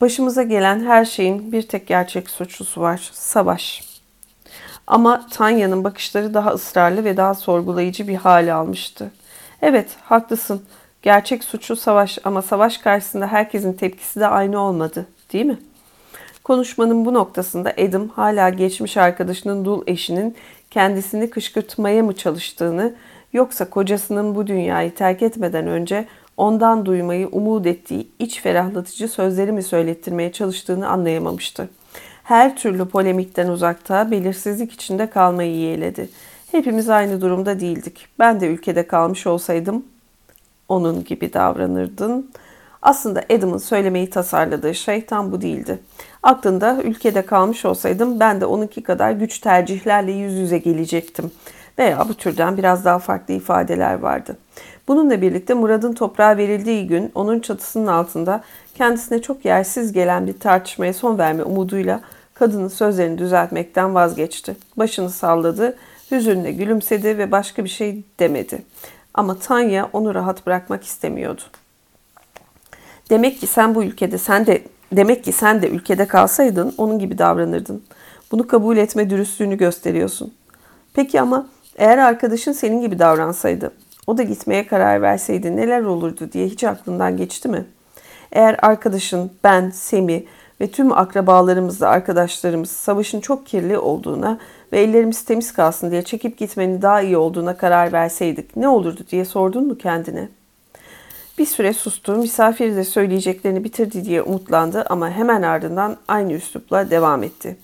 Başımıza 0.00 0.42
gelen 0.42 0.84
her 0.84 1.04
şeyin 1.04 1.52
bir 1.52 1.62
tek 1.62 1.86
gerçek 1.86 2.30
suçlusu 2.30 2.80
var. 2.80 3.10
Savaş. 3.12 3.84
Ama 4.86 5.26
Tanya'nın 5.30 5.84
bakışları 5.84 6.34
daha 6.34 6.50
ısrarlı 6.50 7.04
ve 7.04 7.16
daha 7.16 7.34
sorgulayıcı 7.34 8.08
bir 8.08 8.14
hale 8.14 8.52
almıştı. 8.52 9.10
Evet, 9.62 9.88
haklısın. 10.02 10.62
Gerçek 11.02 11.44
suçlu 11.44 11.76
savaş 11.76 12.18
ama 12.24 12.42
savaş 12.42 12.78
karşısında 12.78 13.26
herkesin 13.26 13.72
tepkisi 13.72 14.20
de 14.20 14.26
aynı 14.26 14.60
olmadı, 14.60 15.06
değil 15.32 15.46
mi? 15.46 15.58
Konuşmanın 16.44 17.04
bu 17.04 17.14
noktasında 17.14 17.70
Adam 17.70 18.08
hala 18.08 18.48
geçmiş 18.48 18.96
arkadaşının 18.96 19.64
dul 19.64 19.82
eşinin 19.86 20.36
kendisini 20.70 21.30
kışkırtmaya 21.30 22.02
mı 22.02 22.16
çalıştığını 22.16 22.94
yoksa 23.32 23.70
kocasının 23.70 24.34
bu 24.34 24.46
dünyayı 24.46 24.94
terk 24.94 25.22
etmeden 25.22 25.66
önce 25.66 26.06
ondan 26.40 26.86
duymayı 26.86 27.28
umut 27.32 27.66
ettiği 27.66 28.08
iç 28.18 28.40
ferahlatıcı 28.40 29.08
sözleri 29.08 29.52
mi 29.52 29.62
söylettirmeye 29.62 30.32
çalıştığını 30.32 30.88
anlayamamıştı. 30.88 31.68
Her 32.22 32.56
türlü 32.56 32.88
polemikten 32.88 33.48
uzakta 33.48 34.10
belirsizlik 34.10 34.72
içinde 34.72 35.10
kalmayı 35.10 35.56
yeğledi. 35.56 36.08
Hepimiz 36.50 36.88
aynı 36.88 37.20
durumda 37.20 37.60
değildik. 37.60 38.06
Ben 38.18 38.40
de 38.40 38.46
ülkede 38.46 38.86
kalmış 38.86 39.26
olsaydım 39.26 39.84
onun 40.68 41.04
gibi 41.04 41.32
davranırdın. 41.32 42.30
Aslında 42.82 43.24
Adam'ın 43.32 43.58
söylemeyi 43.58 44.10
tasarladığı 44.10 44.74
şey 44.74 45.06
tam 45.06 45.32
bu 45.32 45.40
değildi. 45.40 45.78
Aklında 46.22 46.82
ülkede 46.82 47.26
kalmış 47.26 47.64
olsaydım 47.64 48.20
ben 48.20 48.40
de 48.40 48.46
onunki 48.46 48.82
kadar 48.82 49.12
güç 49.12 49.38
tercihlerle 49.38 50.12
yüz 50.12 50.34
yüze 50.34 50.58
gelecektim. 50.58 51.30
Veya 51.78 52.08
bu 52.08 52.14
türden 52.14 52.56
biraz 52.56 52.84
daha 52.84 52.98
farklı 52.98 53.34
ifadeler 53.34 53.94
vardı. 53.94 54.36
Bununla 54.90 55.22
birlikte 55.22 55.54
Murad'ın 55.54 55.92
toprağa 55.92 56.36
verildiği 56.36 56.86
gün 56.86 57.12
onun 57.14 57.40
çatısının 57.40 57.86
altında 57.86 58.40
kendisine 58.74 59.22
çok 59.22 59.44
yersiz 59.44 59.92
gelen 59.92 60.26
bir 60.26 60.38
tartışmaya 60.38 60.94
son 60.94 61.18
verme 61.18 61.42
umuduyla 61.42 62.00
kadının 62.34 62.68
sözlerini 62.68 63.18
düzeltmekten 63.18 63.94
vazgeçti. 63.94 64.56
Başını 64.76 65.10
salladı, 65.10 65.76
hüzünle 66.10 66.52
gülümsedi 66.52 67.18
ve 67.18 67.30
başka 67.30 67.64
bir 67.64 67.68
şey 67.68 68.02
demedi. 68.18 68.62
Ama 69.14 69.38
Tanya 69.38 69.88
onu 69.92 70.14
rahat 70.14 70.46
bırakmak 70.46 70.84
istemiyordu. 70.84 71.42
Demek 73.10 73.40
ki 73.40 73.46
sen 73.46 73.74
bu 73.74 73.84
ülkede 73.84 74.18
sen 74.18 74.46
de 74.46 74.62
demek 74.92 75.24
ki 75.24 75.32
sen 75.32 75.62
de 75.62 75.68
ülkede 75.68 76.06
kalsaydın 76.06 76.74
onun 76.78 76.98
gibi 76.98 77.18
davranırdın. 77.18 77.84
Bunu 78.32 78.46
kabul 78.46 78.76
etme 78.76 79.10
dürüstlüğünü 79.10 79.56
gösteriyorsun. 79.56 80.34
Peki 80.94 81.20
ama 81.20 81.46
eğer 81.76 81.98
arkadaşın 81.98 82.52
senin 82.52 82.80
gibi 82.80 82.98
davransaydı, 82.98 83.72
o 84.06 84.18
da 84.18 84.22
gitmeye 84.22 84.66
karar 84.66 85.02
verseydi 85.02 85.56
neler 85.56 85.82
olurdu 85.82 86.32
diye 86.32 86.46
hiç 86.46 86.64
aklından 86.64 87.16
geçti 87.16 87.48
mi? 87.48 87.64
Eğer 88.32 88.56
arkadaşın, 88.62 89.30
ben, 89.44 89.70
Semi 89.70 90.24
ve 90.60 90.70
tüm 90.70 90.92
akrabalarımızla 90.92 91.88
arkadaşlarımız 91.88 92.70
savaşın 92.70 93.20
çok 93.20 93.46
kirli 93.46 93.78
olduğuna 93.78 94.38
ve 94.72 94.80
ellerimiz 94.80 95.24
temiz 95.24 95.52
kalsın 95.52 95.90
diye 95.90 96.02
çekip 96.02 96.38
gitmenin 96.38 96.82
daha 96.82 97.00
iyi 97.00 97.16
olduğuna 97.16 97.56
karar 97.56 97.92
verseydik 97.92 98.56
ne 98.56 98.68
olurdu 98.68 99.00
diye 99.10 99.24
sordun 99.24 99.66
mu 99.66 99.78
kendine? 99.78 100.28
Bir 101.38 101.46
süre 101.46 101.72
sustu, 101.72 102.12
misafir 102.12 102.76
de 102.76 102.84
söyleyeceklerini 102.84 103.64
bitirdi 103.64 104.04
diye 104.04 104.22
umutlandı 104.22 104.84
ama 104.90 105.10
hemen 105.10 105.42
ardından 105.42 105.96
aynı 106.08 106.32
üslupla 106.32 106.90
devam 106.90 107.22
etti. 107.22 107.56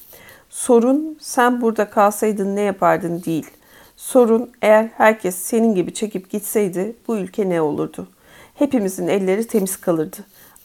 Sorun 0.51 1.19
sen 1.21 1.61
burada 1.61 1.91
kalsaydın 1.91 2.57
ne 2.57 2.61
yapardın 2.61 3.23
değil. 3.27 3.47
Sorun 3.97 4.51
eğer 4.63 4.89
herkes 4.97 5.37
senin 5.37 5.75
gibi 5.75 5.95
çekip 5.95 6.31
gitseydi 6.31 6.97
bu 7.09 7.17
ülke 7.17 7.49
ne 7.49 7.61
olurdu? 7.61 8.09
Hepimizin 8.55 9.09
elleri 9.09 9.47
temiz 9.47 9.77
kalırdı. 9.77 10.17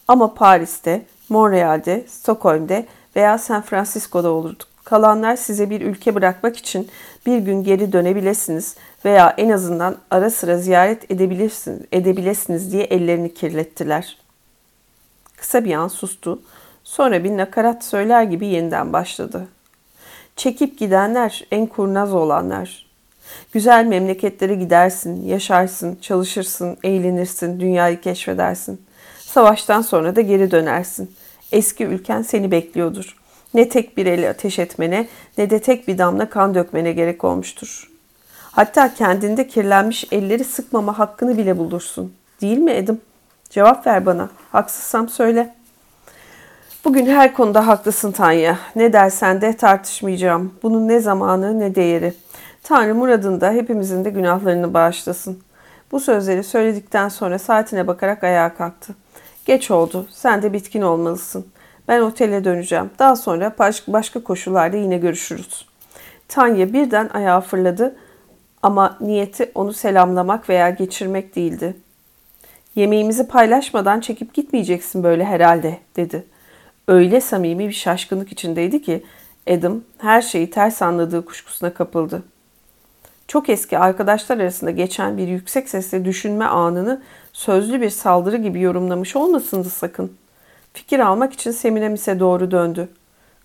Ama 0.08 0.34
Paris'te, 0.34 1.02
Montreal'de, 1.28 2.04
Stockholm'de 2.08 2.86
veya 3.16 3.38
San 3.38 3.62
Francisco'da 3.62 4.30
olurduk. 4.30 4.68
Kalanlar 4.84 5.36
size 5.36 5.70
bir 5.70 5.80
ülke 5.80 6.14
bırakmak 6.14 6.56
için 6.56 6.88
bir 7.26 7.38
gün 7.38 7.64
geri 7.64 7.92
dönebilirsiniz 7.92 8.76
veya 9.04 9.34
en 9.38 9.50
azından 9.50 9.96
ara 10.10 10.30
sıra 10.30 10.58
ziyaret 10.58 11.10
edebilirsiniz, 11.10 11.82
edebilirsiniz 11.92 12.72
diye 12.72 12.84
ellerini 12.84 13.34
kirlettiler. 13.34 14.18
Kısa 15.36 15.64
bir 15.64 15.74
an 15.74 15.88
sustu. 15.88 16.42
Sonra 16.84 17.24
bir 17.24 17.36
nakarat 17.36 17.84
söyler 17.84 18.22
gibi 18.22 18.46
yeniden 18.46 18.92
başladı. 18.92 19.48
Çekip 20.36 20.78
gidenler 20.78 21.46
en 21.50 21.66
kurnaz 21.66 22.14
olanlar. 22.14 22.91
Güzel 23.52 23.84
memleketlere 23.84 24.54
gidersin, 24.54 25.26
yaşarsın, 25.26 25.98
çalışırsın, 26.00 26.76
eğlenirsin, 26.84 27.60
dünyayı 27.60 28.00
keşfedersin. 28.00 28.80
Savaştan 29.18 29.82
sonra 29.82 30.16
da 30.16 30.20
geri 30.20 30.50
dönersin. 30.50 31.14
Eski 31.52 31.84
ülken 31.84 32.22
seni 32.22 32.50
bekliyordur. 32.50 33.16
Ne 33.54 33.68
tek 33.68 33.96
bir 33.96 34.06
eli 34.06 34.28
ateş 34.28 34.58
etmene 34.58 35.08
ne 35.38 35.50
de 35.50 35.58
tek 35.58 35.88
bir 35.88 35.98
damla 35.98 36.30
kan 36.30 36.54
dökmene 36.54 36.92
gerek 36.92 37.24
olmuştur. 37.24 37.90
Hatta 38.52 38.94
kendinde 38.94 39.46
kirlenmiş 39.46 40.04
elleri 40.12 40.44
sıkmama 40.44 40.98
hakkını 40.98 41.38
bile 41.38 41.58
bulursun. 41.58 42.12
Değil 42.40 42.58
mi 42.58 42.70
Edim? 42.70 43.00
Cevap 43.50 43.86
ver 43.86 44.06
bana. 44.06 44.30
Haksızsam 44.52 45.08
söyle. 45.08 45.54
Bugün 46.84 47.06
her 47.06 47.34
konuda 47.34 47.66
haklısın 47.66 48.12
Tanya. 48.12 48.58
Ne 48.76 48.92
dersen 48.92 49.40
de 49.40 49.56
tartışmayacağım. 49.56 50.54
Bunun 50.62 50.88
ne 50.88 51.00
zamanı 51.00 51.60
ne 51.60 51.74
değeri. 51.74 52.14
Tanrı 52.62 52.94
muradında 52.94 53.50
hepimizin 53.50 54.04
de 54.04 54.10
günahlarını 54.10 54.74
bağışlasın. 54.74 55.42
Bu 55.92 56.00
sözleri 56.00 56.44
söyledikten 56.44 57.08
sonra 57.08 57.38
saatine 57.38 57.86
bakarak 57.86 58.24
ayağa 58.24 58.54
kalktı. 58.54 58.94
Geç 59.44 59.70
oldu. 59.70 60.06
Sen 60.10 60.42
de 60.42 60.52
bitkin 60.52 60.82
olmalısın. 60.82 61.46
Ben 61.88 62.00
otele 62.00 62.44
döneceğim. 62.44 62.90
Daha 62.98 63.16
sonra 63.16 63.54
başka 63.88 64.24
koşullarda 64.24 64.76
yine 64.76 64.98
görüşürüz. 64.98 65.66
Tanya 66.28 66.72
birden 66.72 67.10
ayağa 67.14 67.40
fırladı 67.40 67.96
ama 68.62 68.96
niyeti 69.00 69.50
onu 69.54 69.72
selamlamak 69.72 70.48
veya 70.48 70.70
geçirmek 70.70 71.36
değildi. 71.36 71.76
Yemeğimizi 72.74 73.28
paylaşmadan 73.28 74.00
çekip 74.00 74.34
gitmeyeceksin 74.34 75.02
böyle 75.02 75.24
herhalde 75.24 75.78
dedi. 75.96 76.24
Öyle 76.88 77.20
samimi 77.20 77.68
bir 77.68 77.72
şaşkınlık 77.72 78.32
içindeydi 78.32 78.82
ki 78.82 79.04
Adam 79.50 79.80
her 79.98 80.22
şeyi 80.22 80.50
ters 80.50 80.82
anladığı 80.82 81.24
kuşkusuna 81.24 81.74
kapıldı. 81.74 82.22
Çok 83.32 83.48
eski 83.48 83.78
arkadaşlar 83.78 84.38
arasında 84.38 84.70
geçen 84.70 85.18
bir 85.18 85.28
yüksek 85.28 85.68
sesle 85.68 86.04
düşünme 86.04 86.44
anını 86.44 87.02
sözlü 87.32 87.80
bir 87.80 87.90
saldırı 87.90 88.36
gibi 88.36 88.60
yorumlamış 88.60 89.16
olmasındı 89.16 89.70
sakın. 89.70 90.16
Fikir 90.72 90.98
almak 90.98 91.32
için 91.32 91.50
Semiramis'e 91.50 92.20
doğru 92.20 92.50
döndü. 92.50 92.88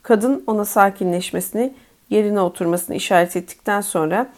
Kadın 0.04 0.44
ona 0.48 0.66
sakinleşmesini, 0.66 1.74
yerine 2.10 2.42
oturmasını 2.42 2.96
işaret 2.96 3.36
ettikten 3.36 3.82
sonra 3.82 4.30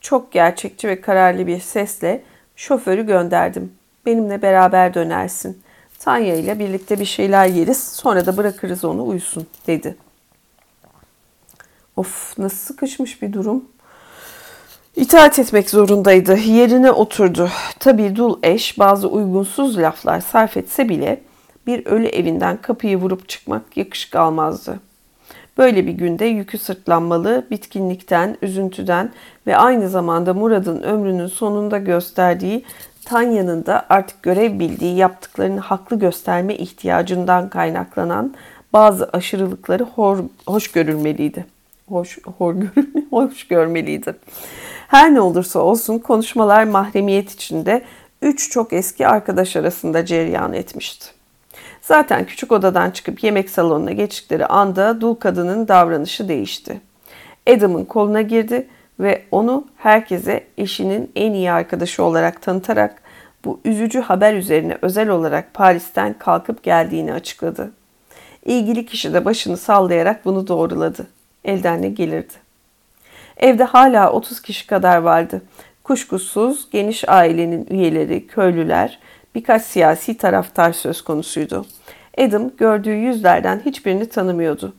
çok 0.00 0.32
gerçekçi 0.32 0.88
ve 0.88 1.00
kararlı 1.00 1.46
bir 1.46 1.60
sesle 1.60 2.22
şoförü 2.56 3.06
gönderdim. 3.06 3.72
Benimle 4.06 4.42
beraber 4.42 4.94
dönersin. 4.94 5.62
Tanya 5.98 6.34
ile 6.34 6.58
birlikte 6.58 7.00
bir 7.00 7.04
şeyler 7.04 7.46
yeriz 7.46 7.84
sonra 7.84 8.26
da 8.26 8.36
bırakırız 8.36 8.84
onu 8.84 9.06
uyusun 9.06 9.46
dedi. 9.66 9.96
Of 11.96 12.38
nasıl 12.38 12.56
sıkışmış 12.56 13.22
bir 13.22 13.32
durum. 13.32 13.64
İtaat 14.98 15.38
etmek 15.38 15.70
zorundaydı. 15.70 16.36
Yerine 16.36 16.90
oturdu. 16.90 17.48
Tabii 17.78 18.16
dul 18.16 18.38
eş 18.42 18.78
bazı 18.78 19.08
uygunsuz 19.08 19.78
laflar 19.78 20.20
sarf 20.20 20.56
etse 20.56 20.88
bile 20.88 21.20
bir 21.66 21.86
ölü 21.86 22.06
evinden 22.06 22.56
kapıyı 22.56 22.96
vurup 22.96 23.28
çıkmak 23.28 23.76
yakışık 23.76 24.16
almazdı. 24.16 24.80
Böyle 25.58 25.86
bir 25.86 25.92
günde 25.92 26.24
yükü 26.24 26.58
sırtlanmalı, 26.58 27.46
bitkinlikten, 27.50 28.36
üzüntüden 28.42 29.12
ve 29.46 29.56
aynı 29.56 29.88
zamanda 29.88 30.34
Murad'ın 30.34 30.82
ömrünün 30.82 31.26
sonunda 31.26 31.78
gösterdiği 31.78 32.64
Tanya'nın 33.04 33.66
da 33.66 33.86
artık 33.88 34.22
görev 34.22 34.58
bildiği 34.58 34.96
yaptıklarını 34.96 35.60
haklı 35.60 35.98
gösterme 35.98 36.54
ihtiyacından 36.54 37.48
kaynaklanan 37.48 38.34
bazı 38.72 39.08
aşırılıkları 39.12 39.84
hor, 39.84 40.18
hoş 40.46 40.72
görülmeliydi. 40.72 41.46
Hoş, 41.88 42.18
hor 42.38 42.54
görülme, 42.54 43.02
hoş 43.10 43.48
görmeliydi. 43.48 44.14
Her 44.88 45.14
ne 45.14 45.20
olursa 45.20 45.58
olsun 45.58 45.98
konuşmalar 45.98 46.64
mahremiyet 46.64 47.30
içinde 47.30 47.82
üç 48.22 48.50
çok 48.50 48.72
eski 48.72 49.08
arkadaş 49.08 49.56
arasında 49.56 50.04
cereyan 50.04 50.52
etmişti. 50.52 51.06
Zaten 51.82 52.26
küçük 52.26 52.52
odadan 52.52 52.90
çıkıp 52.90 53.24
yemek 53.24 53.50
salonuna 53.50 53.92
geçtikleri 53.92 54.46
anda 54.46 55.00
dul 55.00 55.14
kadının 55.14 55.68
davranışı 55.68 56.28
değişti. 56.28 56.80
Adam'ın 57.50 57.84
koluna 57.84 58.22
girdi 58.22 58.68
ve 59.00 59.22
onu 59.30 59.66
herkese 59.76 60.46
eşinin 60.58 61.12
en 61.16 61.32
iyi 61.32 61.52
arkadaşı 61.52 62.04
olarak 62.04 62.42
tanıtarak 62.42 63.02
bu 63.44 63.60
üzücü 63.64 64.00
haber 64.00 64.34
üzerine 64.34 64.78
özel 64.82 65.08
olarak 65.08 65.54
Paris'ten 65.54 66.14
kalkıp 66.18 66.62
geldiğini 66.62 67.12
açıkladı. 67.12 67.70
İlgili 68.44 68.86
kişi 68.86 69.14
de 69.14 69.24
başını 69.24 69.56
sallayarak 69.56 70.24
bunu 70.24 70.48
doğruladı. 70.48 71.06
Elden 71.44 71.82
ne 71.82 71.88
gelirdi. 71.88 72.47
Evde 73.38 73.64
hala 73.64 74.12
30 74.12 74.42
kişi 74.42 74.66
kadar 74.66 74.98
vardı. 74.98 75.42
Kuşkusuz 75.84 76.70
geniş 76.70 77.08
ailenin 77.08 77.66
üyeleri, 77.70 78.26
köylüler, 78.26 78.98
birkaç 79.34 79.62
siyasi 79.62 80.16
taraftar 80.16 80.72
söz 80.72 81.02
konusuydu. 81.02 81.66
Adam 82.18 82.50
gördüğü 82.56 82.94
yüzlerden 82.94 83.60
hiçbirini 83.64 84.08
tanımıyordu. 84.08 84.74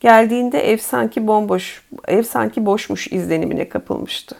Geldiğinde 0.00 0.70
ev 0.72 0.78
sanki 0.78 1.26
bomboş, 1.26 1.82
ev 2.08 2.22
sanki 2.22 2.66
boşmuş 2.66 3.12
izlenimine 3.12 3.68
kapılmıştı. 3.68 4.36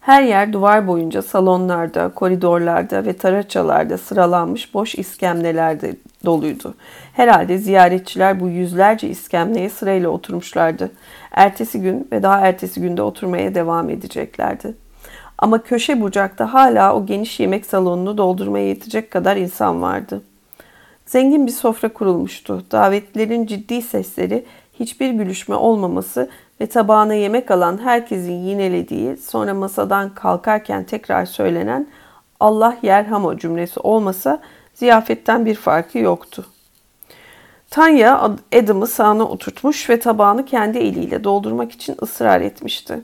Her 0.00 0.22
yer 0.22 0.52
duvar 0.52 0.86
boyunca 0.86 1.22
salonlarda, 1.22 2.08
koridorlarda 2.08 3.04
ve 3.04 3.12
taraçalarda 3.12 3.98
sıralanmış 3.98 4.74
boş 4.74 4.94
iskemlelerde 4.94 5.96
doluydu. 6.26 6.74
Herhalde 7.12 7.58
ziyaretçiler 7.58 8.40
bu 8.40 8.48
yüzlerce 8.48 9.08
iskemleye 9.08 9.70
sırayla 9.70 10.08
oturmuşlardı. 10.08 10.90
Ertesi 11.30 11.80
gün 11.80 12.08
ve 12.12 12.22
daha 12.22 12.40
ertesi 12.40 12.80
günde 12.80 13.02
oturmaya 13.02 13.54
devam 13.54 13.90
edeceklerdi. 13.90 14.74
Ama 15.38 15.62
köşe 15.62 16.00
bucakta 16.00 16.54
hala 16.54 16.94
o 16.96 17.06
geniş 17.06 17.40
yemek 17.40 17.66
salonunu 17.66 18.18
doldurmaya 18.18 18.66
yetecek 18.66 19.10
kadar 19.10 19.36
insan 19.36 19.82
vardı. 19.82 20.22
Zengin 21.06 21.46
bir 21.46 21.52
sofra 21.52 21.88
kurulmuştu. 21.88 22.62
Davetlilerin 22.72 23.46
ciddi 23.46 23.82
sesleri, 23.82 24.44
hiçbir 24.80 25.10
gülüşme 25.10 25.54
olmaması 25.54 26.30
ve 26.60 26.66
tabağına 26.66 27.14
yemek 27.14 27.50
alan 27.50 27.78
herkesin 27.78 28.32
yinelediği, 28.32 29.16
sonra 29.16 29.54
masadan 29.54 30.14
kalkarken 30.14 30.84
tekrar 30.84 31.26
söylenen 31.26 31.86
Allah 32.40 32.76
yerhamo 32.82 33.38
cümlesi 33.38 33.80
olmasa 33.80 34.40
ziyafetten 34.76 35.46
bir 35.46 35.54
farkı 35.54 35.98
yoktu. 35.98 36.46
Tanya 37.70 38.36
Adam'ı 38.52 38.86
sağına 38.86 39.24
oturtmuş 39.24 39.90
ve 39.90 40.00
tabağını 40.00 40.44
kendi 40.44 40.78
eliyle 40.78 41.24
doldurmak 41.24 41.72
için 41.72 41.96
ısrar 42.02 42.40
etmişti. 42.40 43.00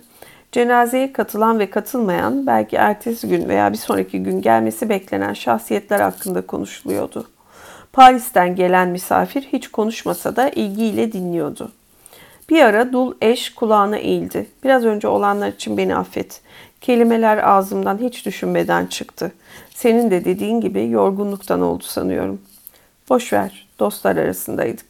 Cenazeye 0.52 1.12
katılan 1.12 1.58
ve 1.58 1.70
katılmayan, 1.70 2.46
belki 2.46 2.76
ertesi 2.76 3.28
gün 3.28 3.48
veya 3.48 3.72
bir 3.72 3.78
sonraki 3.78 4.22
gün 4.22 4.42
gelmesi 4.42 4.88
beklenen 4.88 5.32
şahsiyetler 5.32 6.00
hakkında 6.00 6.46
konuşuluyordu. 6.46 7.28
Paris'ten 7.92 8.56
gelen 8.56 8.88
misafir 8.88 9.42
hiç 9.52 9.68
konuşmasa 9.68 10.36
da 10.36 10.48
ilgiyle 10.48 11.12
dinliyordu. 11.12 11.72
Bir 12.50 12.62
ara 12.62 12.92
dul 12.92 13.14
eş 13.20 13.54
kulağına 13.54 13.96
eğildi. 13.96 14.46
Biraz 14.64 14.84
önce 14.84 15.08
olanlar 15.08 15.48
için 15.48 15.76
beni 15.76 15.96
affet. 15.96 16.40
Kelimeler 16.80 17.38
ağzımdan 17.38 17.98
hiç 17.98 18.26
düşünmeden 18.26 18.86
çıktı. 18.86 19.32
Senin 19.82 20.10
de 20.10 20.24
dediğin 20.24 20.60
gibi 20.60 20.90
yorgunluktan 20.90 21.60
oldu 21.60 21.84
sanıyorum. 21.84 22.40
Boş 23.08 23.32
ver, 23.32 23.68
dostlar 23.78 24.16
arasındaydık. 24.16 24.86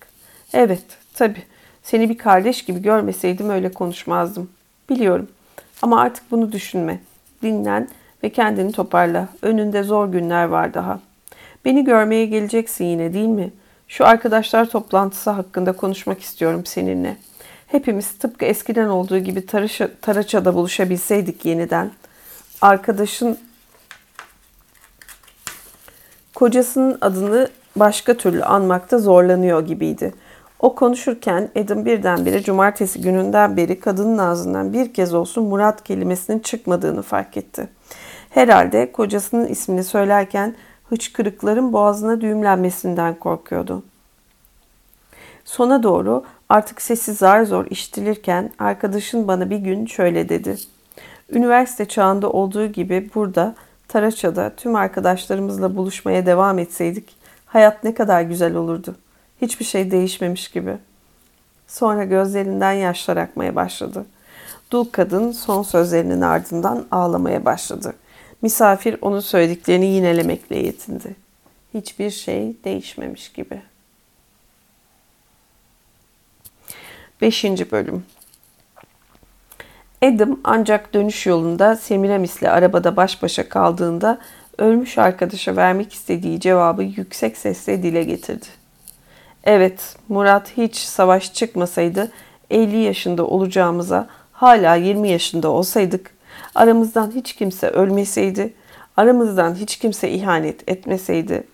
Evet, 0.53 0.85
tabii. 1.15 1.43
Seni 1.83 2.09
bir 2.09 2.19
kardeş 2.19 2.65
gibi 2.65 2.83
görmeseydim 2.83 3.51
öyle 3.51 3.73
konuşmazdım. 3.73 4.51
Biliyorum. 4.91 5.29
Ama 5.83 6.01
artık 6.01 6.31
bunu 6.31 6.53
düşünme. 6.53 7.01
Dinlen 7.43 7.89
ve 8.23 8.31
kendini 8.31 8.73
toparla. 8.73 9.29
Önünde 9.43 9.83
zor 9.83 10.09
günler 10.09 10.45
var 10.45 10.75
daha. 10.75 11.01
Beni 11.65 11.85
görmeye 11.85 12.27
geleceksin 12.27 12.85
yine 12.85 13.13
değil 13.13 13.29
mi? 13.29 13.51
Şu 13.89 14.07
arkadaşlar 14.07 14.71
toplantısı 14.71 15.31
hakkında 15.31 15.73
konuşmak 15.73 16.21
istiyorum 16.21 16.67
seninle.'' 16.67 17.17
Hepimiz 17.67 18.11
tıpkı 18.19 18.45
eskiden 18.45 18.89
olduğu 18.89 19.19
gibi 19.19 19.47
Taraşa, 19.47 19.89
Taraça'da 20.03 20.55
buluşabilseydik 20.55 21.45
yeniden. 21.45 21.91
Arkadaşın 22.61 23.39
kocasının 26.35 26.99
adını 27.01 27.49
başka 27.77 28.15
türlü 28.15 28.45
anmakta 28.45 28.99
zorlanıyor 28.99 29.67
gibiydi. 29.67 30.15
O 30.61 30.75
konuşurken 30.75 31.49
Adam 31.57 31.85
birdenbire 31.85 32.43
cumartesi 32.43 33.01
gününden 33.01 33.57
beri 33.57 33.81
kadının 33.81 34.19
ağzından 34.19 34.73
bir 34.73 34.93
kez 34.93 35.15
olsun 35.15 35.45
Murat 35.45 35.85
kelimesinin 35.85 36.39
çıkmadığını 36.39 37.03
fark 37.03 37.37
etti. 37.37 37.69
Herhalde 38.31 38.93
kocasının 38.93 39.47
ismini 39.47 39.85
söylerken 39.85 40.55
hıçkırıkların 40.89 41.73
boğazına 41.73 42.21
düğümlenmesinden 42.21 43.15
korkuyordu. 43.15 43.83
Sona 45.45 45.83
doğru 45.83 46.25
Artık 46.53 46.83
sesi 46.83 47.13
zar 47.13 47.45
zor 47.45 47.67
işitilirken 47.71 48.51
arkadaşın 48.59 49.29
bana 49.29 49.51
bir 49.51 49.57
gün 49.57 49.87
şöyle 49.87 50.29
dedi. 50.29 50.57
Üniversite 51.31 51.85
çağında 51.85 52.31
olduğu 52.31 52.67
gibi 52.67 53.11
burada 53.15 53.55
Taraça'da 53.93 54.53
tüm 54.57 54.77
arkadaşlarımızla 54.77 55.77
buluşmaya 55.77 56.27
devam 56.27 56.59
etseydik 56.59 57.17
hayat 57.47 57.85
ne 57.85 57.95
kadar 57.95 58.23
güzel 58.23 58.55
olurdu. 58.55 58.97
Hiçbir 59.43 59.65
şey 59.65 59.91
değişmemiş 59.91 60.49
gibi. 60.51 60.77
Sonra 61.67 62.05
gözlerinden 62.05 62.73
yaşlar 62.73 63.17
akmaya 63.17 63.55
başladı. 63.55 64.07
Dul 64.71 64.85
kadın 64.85 65.33
son 65.33 65.63
sözlerinin 65.63 66.21
ardından 66.21 66.87
ağlamaya 66.91 67.45
başladı. 67.45 67.95
Misafir 68.43 68.97
onun 69.01 69.21
söylediklerini 69.21 69.87
yinelemekle 69.87 70.57
yetindi. 70.57 71.17
Hiçbir 71.75 72.11
şey 72.11 72.57
değişmemiş 72.65 73.33
gibi. 73.33 73.63
5. 77.21 77.45
Bölüm 77.45 78.05
Adam 80.03 80.41
ancak 80.45 80.95
dönüş 80.95 81.27
yolunda 81.27 81.77
Semiramis'le 81.77 82.43
arabada 82.43 82.97
baş 82.97 83.23
başa 83.23 83.49
kaldığında 83.49 84.19
ölmüş 84.59 84.99
arkadaşa 84.99 85.57
vermek 85.57 85.93
istediği 85.93 86.41
cevabı 86.41 86.83
yüksek 86.83 87.37
sesle 87.37 87.83
dile 87.83 88.03
getirdi. 88.05 88.47
Evet, 89.45 89.97
Murat 90.09 90.57
hiç 90.57 90.77
savaş 90.77 91.35
çıkmasaydı 91.35 92.11
50 92.51 92.77
yaşında 92.77 93.27
olacağımıza 93.27 94.09
hala 94.33 94.75
20 94.75 95.09
yaşında 95.09 95.51
olsaydık, 95.51 96.11
aramızdan 96.55 97.11
hiç 97.15 97.33
kimse 97.33 97.69
ölmeseydi, 97.69 98.55
aramızdan 98.97 99.55
hiç 99.55 99.77
kimse 99.77 100.11
ihanet 100.11 100.71
etmeseydi, 100.71 101.45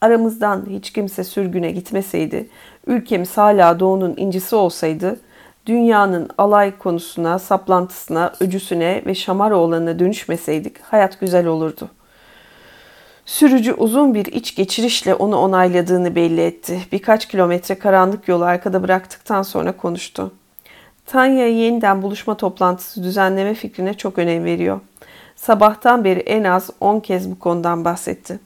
aramızdan 0.00 0.66
hiç 0.70 0.92
kimse 0.92 1.24
sürgüne 1.24 1.70
gitmeseydi, 1.70 2.48
ülkemiz 2.86 3.36
hala 3.36 3.80
doğunun 3.80 4.14
incisi 4.16 4.56
olsaydı, 4.56 5.20
dünyanın 5.66 6.30
alay 6.38 6.78
konusuna, 6.78 7.38
saplantısına, 7.38 8.32
öcüsüne 8.40 9.02
ve 9.06 9.14
Şamaroğlan'a 9.14 9.98
dönüşmeseydik 9.98 10.82
hayat 10.82 11.20
güzel 11.20 11.46
olurdu. 11.46 11.88
Sürücü 13.26 13.72
uzun 13.72 14.14
bir 14.14 14.26
iç 14.26 14.54
geçirişle 14.56 15.14
onu 15.14 15.36
onayladığını 15.36 16.14
belli 16.14 16.40
etti. 16.40 16.80
Birkaç 16.92 17.28
kilometre 17.28 17.78
karanlık 17.78 18.28
yolu 18.28 18.44
arkada 18.44 18.82
bıraktıktan 18.82 19.42
sonra 19.42 19.72
konuştu. 19.72 20.32
Tanya 21.06 21.48
yeniden 21.48 22.02
buluşma 22.02 22.36
toplantısı 22.36 23.02
düzenleme 23.02 23.54
fikrine 23.54 23.94
çok 23.94 24.18
önem 24.18 24.44
veriyor. 24.44 24.80
Sabahtan 25.36 26.04
beri 26.04 26.20
en 26.20 26.44
az 26.44 26.70
10 26.80 27.00
kez 27.00 27.30
bu 27.30 27.38
konudan 27.38 27.84
bahsetti. 27.84 28.38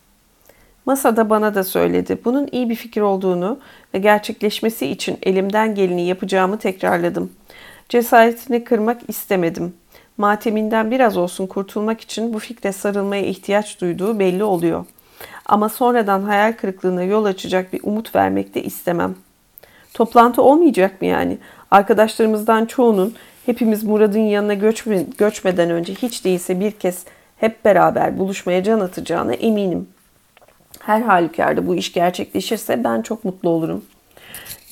Masada 0.87 1.31
bana 1.31 1.55
da 1.55 1.65
söyledi. 1.65 2.19
Bunun 2.25 2.49
iyi 2.53 2.71
bir 2.71 2.75
fikir 2.75 3.01
olduğunu 3.01 3.59
ve 3.95 3.99
gerçekleşmesi 3.99 4.87
için 4.87 5.19
elimden 5.23 5.75
geleni 5.75 6.07
yapacağımı 6.07 6.59
tekrarladım. 6.59 7.33
Cesaretini 7.89 8.65
kırmak 8.65 9.01
istemedim. 9.09 9.75
Mateminden 10.17 10.91
biraz 10.91 11.17
olsun 11.17 11.47
kurtulmak 11.47 12.01
için 12.01 12.35
bu 12.35 12.39
fikre 12.39 12.73
sarılmaya 12.73 13.23
ihtiyaç 13.23 13.81
duyduğu 13.81 14.19
belli 14.19 14.45
oluyor. 14.45 14.85
Ama 15.47 15.69
sonradan 15.69 16.23
hayal 16.23 16.53
kırıklığına 16.53 17.03
yol 17.03 17.25
açacak 17.25 17.73
bir 17.73 17.81
umut 17.83 18.15
vermek 18.15 18.55
de 18.55 18.63
istemem. 18.63 19.15
Toplantı 19.95 20.43
olmayacak 20.43 21.01
mı 21.01 21.09
yani? 21.09 21.39
Arkadaşlarımızdan 21.71 22.67
çoğunun 22.67 23.15
hepimiz 23.47 23.85
Murad'ın 23.85 24.19
yanına 24.19 24.55
göçme, 24.55 25.05
göçmeden 25.19 25.71
önce 25.71 25.95
hiç 25.95 26.25
değilse 26.25 26.61
bir 26.61 26.71
kez 26.71 27.05
hep 27.37 27.65
beraber 27.65 28.19
buluşmaya 28.19 28.63
can 28.63 28.81
atacağına 28.81 29.33
eminim. 29.35 29.89
Her 30.91 31.03
halükarda 31.03 31.67
bu 31.67 31.75
iş 31.75 31.93
gerçekleşirse 31.93 32.85
ben 32.85 33.03
çok 33.03 33.25
mutlu 33.25 33.51
olurum. 33.51 33.85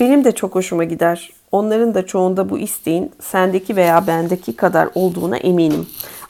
Benim 0.01 0.25
de 0.25 0.33
çok 0.33 0.55
hoşuma 0.55 0.85
gider. 0.85 1.31
Onların 1.53 1.95
da 1.95 2.07
çoğunda 2.07 2.51
bu 2.51 2.59
isteğin 2.59 3.13
sendeki 3.21 3.77
veya 3.77 4.07
bendeki 4.07 4.57
kadar 4.57 4.89
olduğuna 4.95 5.37
eminim. 5.37 5.87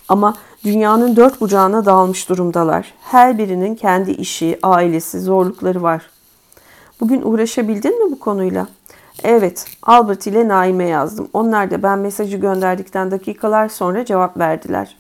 Ama 0.09 0.35
dünyanın 0.65 1.17
dört 1.17 1.41
bucağına 1.41 1.85
dağılmış 1.85 2.29
durumdalar. 2.29 2.95
Her 3.01 3.39
birinin 3.39 3.75
kendi 3.75 4.11
işi, 4.11 4.59
ailesi, 4.63 5.21
zorlukları 5.21 5.83
var. 5.83 6.03
Bugün 7.01 7.23
uğraşabildin 7.23 8.05
mi 8.05 8.13
bu 8.13 8.19
konuyla? 8.19 8.67
Evet, 9.23 9.67
Albert 9.83 10.27
ile 10.27 10.49
Naime 10.49 10.89
yazdım. 10.89 11.29
Onlar 11.33 11.71
da 11.71 11.83
ben 11.83 11.99
mesajı 11.99 12.37
gönderdikten 12.37 13.11
dakikalar 13.11 13.69
sonra 13.69 14.05
cevap 14.05 14.39
verdiler. 14.39 14.97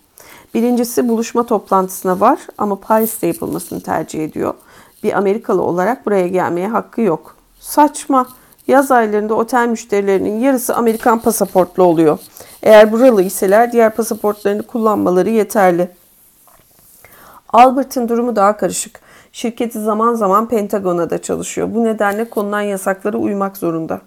Birincisi 0.55 1.09
buluşma 1.09 1.47
toplantısına 1.47 2.21
var 2.21 2.39
ama 2.59 2.81
Paris'te 2.81 3.27
yapılmasını 3.27 3.81
tercih 3.81 4.25
ediyor. 4.25 4.55
Bir 5.03 5.19
Amerikalı 5.19 5.63
olarak 5.63 6.07
buraya 6.07 6.29
gelmeye 6.29 6.69
hakkı 6.69 7.01
yok. 7.01 7.37
Saçma. 7.61 8.27
Yaz 8.67 8.91
aylarında 8.91 9.35
otel 9.35 9.69
müşterilerinin 9.69 10.41
yarısı 10.41 10.77
Amerikan 10.77 11.19
pasaportlu 11.19 11.83
oluyor. 11.83 12.19
Eğer 12.63 12.93
buralı 12.93 13.23
iseler 13.23 13.73
diğer 13.73 13.95
pasaportlarını 13.95 14.63
kullanmaları 14.63 15.31
yeterli. 15.31 15.91
Albert'ın 17.53 18.09
durumu 18.09 18.37
daha 18.37 18.57
karışık. 18.57 19.01
Şirketi 19.33 19.81
zaman 19.81 20.15
zaman 20.15 20.49
Pentagon'a 20.49 21.11
da 21.11 21.23
çalışıyor. 21.23 21.69
Bu 21.75 21.85
nedenle 21.85 22.31
konulan 22.31 22.61
yasaklara 22.61 23.17
uymak 23.17 23.57
zorunda. 23.57 24.01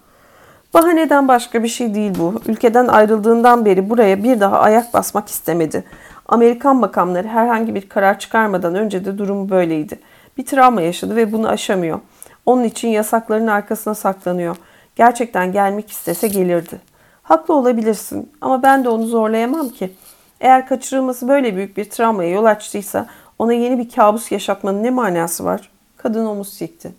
Bahaneden 0.74 1.28
başka 1.28 1.64
bir 1.64 1.68
şey 1.68 1.96
değil 1.96 2.14
bu. 2.20 2.34
Ülkeden 2.48 2.88
ayrıldığından 2.88 3.66
beri 3.66 3.90
buraya 3.90 4.24
bir 4.24 4.40
daha 4.40 4.60
ayak 4.60 4.94
basmak 4.94 5.30
istemedi. 5.30 5.84
Amerikan 6.26 6.76
makamları 6.76 7.28
herhangi 7.28 7.76
bir 7.76 7.90
karar 7.90 8.20
çıkarmadan 8.20 8.76
önce 8.76 9.06
de 9.06 9.18
durumu 9.18 9.50
böyleydi. 9.50 10.00
Bir 10.38 10.46
travma 10.46 10.82
yaşadı 10.82 11.16
ve 11.16 11.32
bunu 11.32 11.48
aşamıyor. 11.48 12.00
Onun 12.46 12.64
için 12.64 12.88
yasakların 12.88 13.48
arkasına 13.48 13.96
saklanıyor. 13.96 14.56
Gerçekten 14.96 15.52
gelmek 15.52 15.92
istese 15.92 16.28
gelirdi. 16.28 16.82
Haklı 17.24 17.54
olabilirsin 17.54 18.32
ama 18.42 18.64
ben 18.64 18.84
de 18.84 18.90
onu 18.90 19.08
zorlayamam 19.08 19.70
ki. 19.70 19.92
Eğer 20.40 20.68
kaçırılması 20.68 21.28
böyle 21.28 21.56
büyük 21.56 21.78
bir 21.78 21.90
travmaya 21.90 22.30
yol 22.30 22.46
açtıysa 22.46 23.08
ona 23.40 23.54
yeni 23.54 23.78
bir 23.78 23.90
kabus 23.90 24.32
yaşatmanın 24.32 24.84
ne 24.84 24.90
manası 24.90 25.46
var? 25.46 25.70
Kadın 25.98 26.26
omuz 26.26 26.54
sikti. 26.54 26.92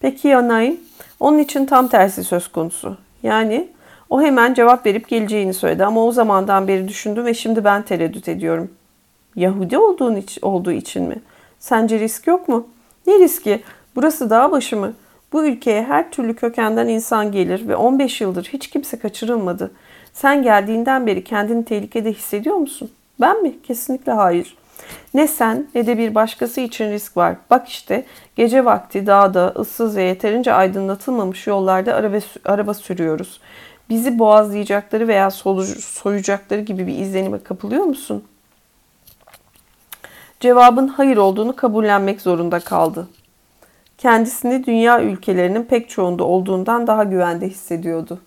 Peki 0.00 0.28
ya 0.28 0.48
Naim? 0.48 0.80
Onun 1.20 1.38
için 1.38 1.66
tam 1.66 1.88
tersi 1.88 2.24
söz 2.24 2.48
konusu. 2.48 2.96
Yani 3.22 3.68
o 4.10 4.22
hemen 4.22 4.54
cevap 4.54 4.86
verip 4.86 5.08
geleceğini 5.08 5.54
söyledi 5.54 5.84
ama 5.84 6.04
o 6.04 6.12
zamandan 6.12 6.68
beri 6.68 6.88
düşündüm 6.88 7.24
ve 7.24 7.34
şimdi 7.34 7.64
ben 7.64 7.82
tereddüt 7.82 8.28
ediyorum. 8.28 8.70
Yahudi 9.36 9.78
olduğun 9.78 10.16
için, 10.16 10.42
olduğu 10.42 10.72
için 10.72 11.02
mi? 11.02 11.16
Sence 11.64 11.98
risk 11.98 12.26
yok 12.26 12.48
mu? 12.48 12.68
Ne 13.06 13.18
riski? 13.18 13.62
Burası 13.96 14.30
dağ 14.30 14.52
başı 14.52 14.76
mı? 14.76 14.92
Bu 15.32 15.44
ülkeye 15.44 15.84
her 15.84 16.10
türlü 16.10 16.36
kökenden 16.36 16.88
insan 16.88 17.32
gelir 17.32 17.68
ve 17.68 17.76
15 17.76 18.20
yıldır 18.20 18.44
hiç 18.44 18.70
kimse 18.70 18.98
kaçırılmadı. 18.98 19.70
Sen 20.12 20.42
geldiğinden 20.42 21.06
beri 21.06 21.24
kendini 21.24 21.64
tehlikede 21.64 22.12
hissediyor 22.12 22.56
musun? 22.56 22.90
Ben 23.20 23.42
mi? 23.42 23.62
Kesinlikle 23.62 24.12
hayır. 24.12 24.56
Ne 25.14 25.28
sen 25.28 25.66
ne 25.74 25.86
de 25.86 25.98
bir 25.98 26.14
başkası 26.14 26.60
için 26.60 26.92
risk 26.92 27.16
var. 27.16 27.36
Bak 27.50 27.68
işte 27.68 28.04
gece 28.36 28.64
vakti 28.64 29.06
dağda 29.06 29.52
ıssız 29.58 29.96
ve 29.96 30.02
yeterince 30.02 30.52
aydınlatılmamış 30.52 31.46
yollarda 31.46 31.94
araba, 31.94 32.18
araba 32.44 32.74
sürüyoruz. 32.74 33.40
Bizi 33.90 34.18
boğazlayacakları 34.18 35.08
veya 35.08 35.30
soyacakları 35.80 36.60
gibi 36.60 36.86
bir 36.86 36.98
izlenime 36.98 37.42
kapılıyor 37.42 37.84
musun? 37.84 38.24
Cevabın 40.44 40.88
hayır 40.88 41.16
olduğunu 41.16 41.56
kabullenmek 41.56 42.20
zorunda 42.20 42.60
kaldı. 42.60 43.08
Kendisini 43.98 44.66
dünya 44.66 45.02
ülkelerinin 45.02 45.62
pek 45.62 45.90
çoğunda 45.90 46.24
olduğundan 46.24 46.86
daha 46.86 47.04
güvende 47.04 47.48
hissediyordu. 47.48 48.20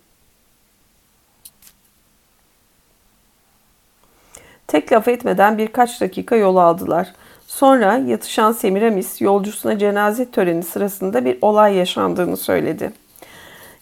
Tek 4.68 4.92
laf 4.92 5.08
etmeden 5.08 5.58
birkaç 5.58 6.02
dakika 6.02 6.36
yol 6.36 6.56
aldılar. 6.56 7.14
Sonra 7.48 7.98
yatışan 7.98 8.52
Semiramis 8.52 9.22
yolcusuna 9.22 9.80
cenaze 9.80 10.32
töreni 10.32 10.64
sırasında 10.64 11.26
bir 11.26 11.38
olay 11.42 11.76
yaşandığını 11.76 12.38
söyledi. 12.38 12.92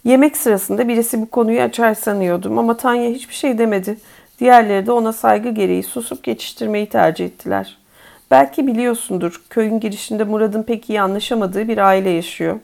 Yemek 0.03 0.37
sırasında 0.37 0.87
birisi 0.87 1.21
bu 1.21 1.29
konuyu 1.29 1.61
açar 1.61 1.93
sanıyordum 1.93 2.57
ama 2.59 2.77
Tanya 2.77 3.09
hiçbir 3.09 3.35
şey 3.35 3.57
demedi. 3.57 3.97
Diğerleri 4.39 4.85
de 4.85 4.91
ona 4.91 5.13
saygı 5.13 5.49
gereği 5.49 5.83
susup 5.83 6.23
geçiştirmeyi 6.23 6.89
tercih 6.89 7.25
ettiler. 7.25 7.84
Belki 8.31 8.67
biliyorsundur, 8.67 9.41
köyün 9.49 9.79
girişinde 9.79 10.23
Murad'ın 10.23 10.63
pek 10.63 10.89
iyi 10.89 11.01
anlaşamadığı 11.01 11.67
bir 11.67 11.77
aile 11.77 12.09
yaşıyor. 12.09 12.59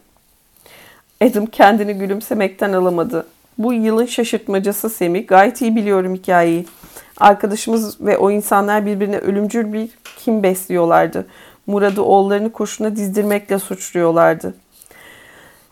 Adam 1.21 1.45
kendini 1.45 1.93
gülümsemekten 1.93 2.73
alamadı. 2.73 3.25
Bu 3.57 3.73
yılın 3.73 4.05
şaşırtmacası 4.05 4.89
Semi. 4.89 5.25
Gayet 5.25 5.61
iyi 5.61 5.75
biliyorum 5.75 6.15
hikayeyi. 6.15 6.65
Arkadaşımız 7.17 8.01
ve 8.01 8.17
o 8.17 8.31
insanlar 8.31 8.85
birbirine 8.85 9.17
ölümcül 9.17 9.73
bir 9.73 9.89
kim 10.17 10.43
besliyorlardı. 10.43 11.27
Murad'ı 11.67 12.03
oğullarını 12.03 12.51
kurşuna 12.51 12.95
dizdirmekle 12.95 13.59
suçluyorlardı. 13.59 14.53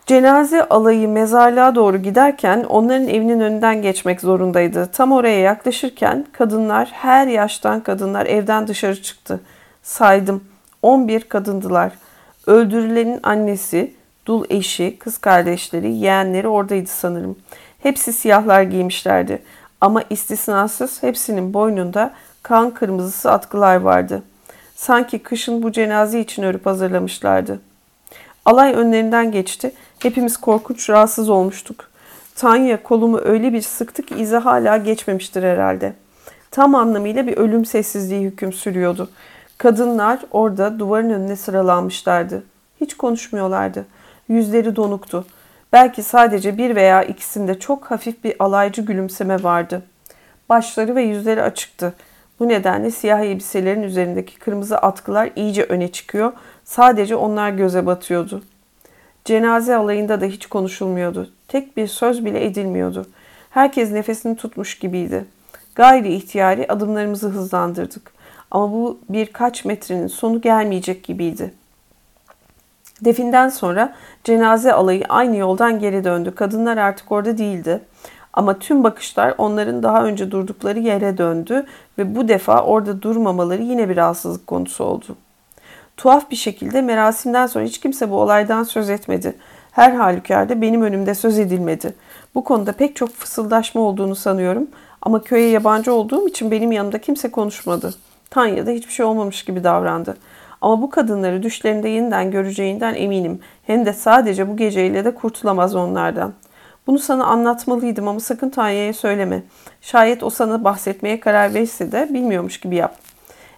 Cenaze 0.05 0.63
alayı 0.63 1.09
mezarlığa 1.09 1.75
doğru 1.75 1.97
giderken 1.97 2.63
onların 2.63 3.07
evinin 3.07 3.39
önünden 3.39 3.81
geçmek 3.81 4.21
zorundaydı. 4.21 4.89
Tam 4.91 5.11
oraya 5.11 5.39
yaklaşırken 5.39 6.25
kadınlar, 6.31 6.89
her 6.91 7.27
yaştan 7.27 7.83
kadınlar 7.83 8.25
evden 8.25 8.67
dışarı 8.67 9.01
çıktı. 9.01 9.39
Saydım. 9.83 10.43
11 10.81 11.21
kadındılar. 11.21 11.91
Öldürülenin 12.47 13.19
annesi, 13.23 13.93
Dul 14.25 14.45
eşi, 14.49 14.97
kız 14.99 15.17
kardeşleri, 15.17 15.91
yeğenleri 15.91 16.47
oradaydı 16.47 16.89
sanırım. 16.89 17.35
Hepsi 17.79 18.13
siyahlar 18.13 18.61
giymişlerdi. 18.61 19.41
Ama 19.81 20.03
istisnasız 20.09 21.03
hepsinin 21.03 21.53
boynunda 21.53 22.13
kan 22.43 22.73
kırmızısı 22.73 23.31
atkılar 23.31 23.75
vardı. 23.75 24.23
Sanki 24.75 25.19
kışın 25.19 25.63
bu 25.63 25.71
cenaze 25.71 26.19
için 26.19 26.43
örüp 26.43 26.65
hazırlamışlardı. 26.65 27.59
Alay 28.45 28.73
önlerinden 28.73 29.31
geçti. 29.31 29.71
Hepimiz 29.99 30.37
korkunç 30.37 30.89
rahatsız 30.89 31.29
olmuştuk. 31.29 31.89
Tanya 32.35 32.83
kolumu 32.83 33.19
öyle 33.23 33.53
bir 33.53 33.61
sıktı 33.61 34.03
ki 34.03 34.15
izi 34.15 34.35
hala 34.35 34.77
geçmemiştir 34.77 35.43
herhalde. 35.43 35.93
Tam 36.51 36.75
anlamıyla 36.75 37.27
bir 37.27 37.37
ölüm 37.37 37.65
sessizliği 37.65 38.21
hüküm 38.21 38.53
sürüyordu. 38.53 39.09
Kadınlar 39.59 40.19
orada 40.31 40.79
duvarın 40.79 41.09
önüne 41.09 41.35
sıralanmışlardı. 41.35 42.43
Hiç 42.81 42.97
konuşmuyorlardı. 42.97 43.85
Yüzleri 44.29 44.75
donuktu. 44.75 45.25
Belki 45.73 46.03
sadece 46.03 46.57
bir 46.57 46.75
veya 46.75 47.03
ikisinde 47.03 47.59
çok 47.59 47.91
hafif 47.91 48.23
bir 48.23 48.35
alaycı 48.39 48.81
gülümseme 48.81 49.43
vardı. 49.43 49.81
Başları 50.49 50.95
ve 50.95 51.01
yüzleri 51.01 51.43
açıktı. 51.43 51.93
Bu 52.39 52.47
nedenle 52.47 52.91
siyah 52.91 53.19
elbiselerin 53.19 53.83
üzerindeki 53.83 54.39
kırmızı 54.39 54.77
atkılar 54.77 55.29
iyice 55.35 55.63
öne 55.63 55.91
çıkıyor. 55.91 56.33
Sadece 56.63 57.15
onlar 57.15 57.49
göze 57.49 57.85
batıyordu. 57.85 58.43
Cenaze 59.25 59.75
alayında 59.75 60.21
da 60.21 60.25
hiç 60.25 60.45
konuşulmuyordu. 60.45 61.29
Tek 61.47 61.77
bir 61.77 61.87
söz 61.87 62.25
bile 62.25 62.45
edilmiyordu. 62.45 63.05
Herkes 63.49 63.91
nefesini 63.91 64.35
tutmuş 64.35 64.79
gibiydi. 64.79 65.25
Gayri 65.75 66.13
ihtiyari 66.13 66.65
adımlarımızı 66.67 67.27
hızlandırdık. 67.27 68.18
Ama 68.51 68.71
bu 68.71 68.99
birkaç 69.09 69.65
metrenin 69.65 70.07
sonu 70.07 70.41
gelmeyecek 70.41 71.03
gibiydi. 71.03 71.53
Definden 73.01 73.49
sonra 73.49 73.93
cenaze 74.23 74.73
alayı 74.73 75.03
aynı 75.09 75.37
yoldan 75.37 75.79
geri 75.79 76.03
döndü. 76.03 76.35
Kadınlar 76.35 76.77
artık 76.77 77.11
orada 77.11 77.37
değildi. 77.37 77.81
Ama 78.33 78.59
tüm 78.59 78.83
bakışlar 78.83 79.33
onların 79.37 79.83
daha 79.83 80.03
önce 80.03 80.31
durdukları 80.31 80.79
yere 80.79 81.17
döndü 81.17 81.65
ve 81.97 82.15
bu 82.15 82.27
defa 82.27 82.63
orada 82.63 83.01
durmamaları 83.01 83.61
yine 83.61 83.89
bir 83.89 83.97
rahatsızlık 83.97 84.47
konusu 84.47 84.83
oldu. 84.83 85.15
Tuhaf 85.97 86.31
bir 86.31 86.35
şekilde 86.35 86.81
merasimden 86.81 87.47
sonra 87.47 87.65
hiç 87.65 87.79
kimse 87.79 88.11
bu 88.11 88.15
olaydan 88.21 88.63
söz 88.63 88.89
etmedi. 88.89 89.35
Her 89.71 89.91
halükarda 89.91 90.61
benim 90.61 90.81
önümde 90.81 91.15
söz 91.15 91.39
edilmedi. 91.39 91.93
Bu 92.35 92.43
konuda 92.43 92.71
pek 92.71 92.95
çok 92.95 93.09
fısıldaşma 93.09 93.81
olduğunu 93.81 94.15
sanıyorum 94.15 94.67
ama 95.01 95.21
köye 95.21 95.49
yabancı 95.49 95.93
olduğum 95.93 96.27
için 96.27 96.51
benim 96.51 96.71
yanımda 96.71 97.01
kimse 97.01 97.31
konuşmadı. 97.31 97.93
Tanya 98.29 98.65
da 98.67 98.71
hiçbir 98.71 98.93
şey 98.93 99.05
olmamış 99.05 99.43
gibi 99.43 99.63
davrandı. 99.63 100.17
Ama 100.61 100.81
bu 100.81 100.89
kadınları 100.89 101.43
düşlerinde 101.43 101.89
yeniden 101.89 102.31
göreceğinden 102.31 102.95
eminim. 102.95 103.39
Hem 103.63 103.85
de 103.85 103.93
sadece 103.93 104.49
bu 104.49 104.57
geceyle 104.57 105.05
de 105.05 105.15
kurtulamaz 105.15 105.75
onlardan. 105.75 106.33
Bunu 106.87 106.99
sana 106.99 107.25
anlatmalıydım 107.25 108.07
ama 108.07 108.19
sakın 108.19 108.49
Tanya'ya 108.49 108.93
söyleme. 108.93 109.43
Şayet 109.81 110.23
o 110.23 110.29
sana 110.29 110.63
bahsetmeye 110.63 111.19
karar 111.19 111.53
verirse 111.53 111.91
de 111.91 112.09
bilmiyormuş 112.13 112.59
gibi 112.59 112.75
yap. 112.75 112.95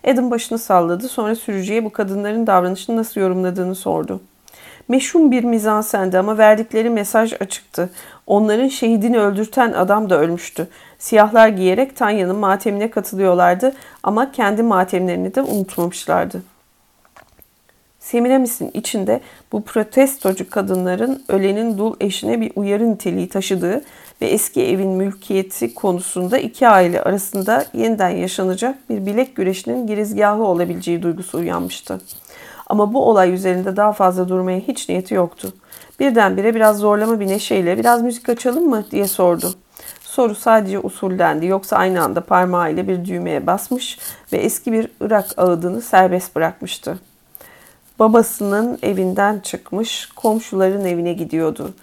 Adam 0.08 0.32
başını 0.32 0.58
salladı 0.58 1.08
sonra 1.08 1.36
sürücüye 1.36 1.86
bu 1.86 1.90
kadınların 1.90 2.48
davranışını 2.48 2.96
nasıl 2.96 3.22
yorumladığını 3.22 3.76
sordu. 3.76 4.22
Meşhum 4.88 5.32
bir 5.32 5.44
mizansendi 5.44 6.18
ama 6.18 6.38
verdikleri 6.38 6.90
mesaj 6.90 7.34
açıktı. 7.40 7.90
Onların 8.28 8.68
şehidini 8.68 9.20
öldürten 9.20 9.74
adam 9.74 10.10
da 10.10 10.20
ölmüştü. 10.20 10.68
Siyahlar 11.00 11.48
giyerek 11.48 11.96
Tanya'nın 11.96 12.36
matemine 12.36 12.92
katılıyorlardı 12.92 13.74
ama 14.04 14.32
kendi 14.32 14.64
matemlerini 14.64 15.36
de 15.36 15.42
unutmamışlardı. 15.42 16.44
Semiramis'in 18.00 18.72
içinde 18.74 19.22
bu 19.52 19.64
protestocu 19.64 20.50
kadınların 20.50 21.24
ölenin 21.28 21.78
dul 21.78 21.96
eşine 22.00 22.42
bir 22.42 22.52
uyarı 22.56 22.92
niteliği 22.92 23.30
taşıdığı 23.30 23.84
ve 24.22 24.28
eski 24.28 24.66
evin 24.66 24.90
mülkiyeti 24.90 25.74
konusunda 25.74 26.38
iki 26.38 26.68
aile 26.68 27.02
arasında 27.02 27.66
yeniden 27.74 28.10
yaşanacak 28.10 28.90
bir 28.90 29.06
bilek 29.06 29.36
güreşinin 29.36 29.88
girizgahı 29.88 30.44
olabileceği 30.44 31.04
duygusu 31.04 31.38
uyanmıştı. 31.38 32.02
Ama 32.72 32.94
bu 32.94 33.06
olay 33.10 33.34
üzerinde 33.34 33.76
daha 33.76 33.94
fazla 33.94 34.30
durmaya 34.30 34.60
hiç 34.60 34.90
niyeti 34.90 35.14
yoktu. 35.14 35.54
Birdenbire 36.00 36.56
biraz 36.56 36.78
zorlama 36.78 37.20
bir 37.20 37.28
neşeyle 37.28 37.78
biraz 37.78 38.02
müzik 38.02 38.30
açalım 38.30 38.70
mı 38.70 38.86
diye 38.92 39.08
sordu. 39.08 39.54
Soru 40.02 40.36
sadece 40.36 40.80
usuldendi 40.80 41.46
yoksa 41.46 41.78
aynı 41.78 42.04
anda 42.04 42.22
parmağıyla 42.22 42.88
bir 42.88 43.06
düğmeye 43.06 43.48
basmış 43.48 44.00
ve 44.34 44.38
eski 44.38 44.72
bir 44.72 44.88
Irak 45.02 45.26
ağıdını 45.38 45.82
serbest 45.82 46.36
bırakmıştı. 46.36 47.00
Babasının 48.00 48.80
evinden 48.84 49.40
çıkmış, 49.40 50.10
komşuların 50.16 50.86
evine 50.86 51.14
gidiyordu. 51.14 51.74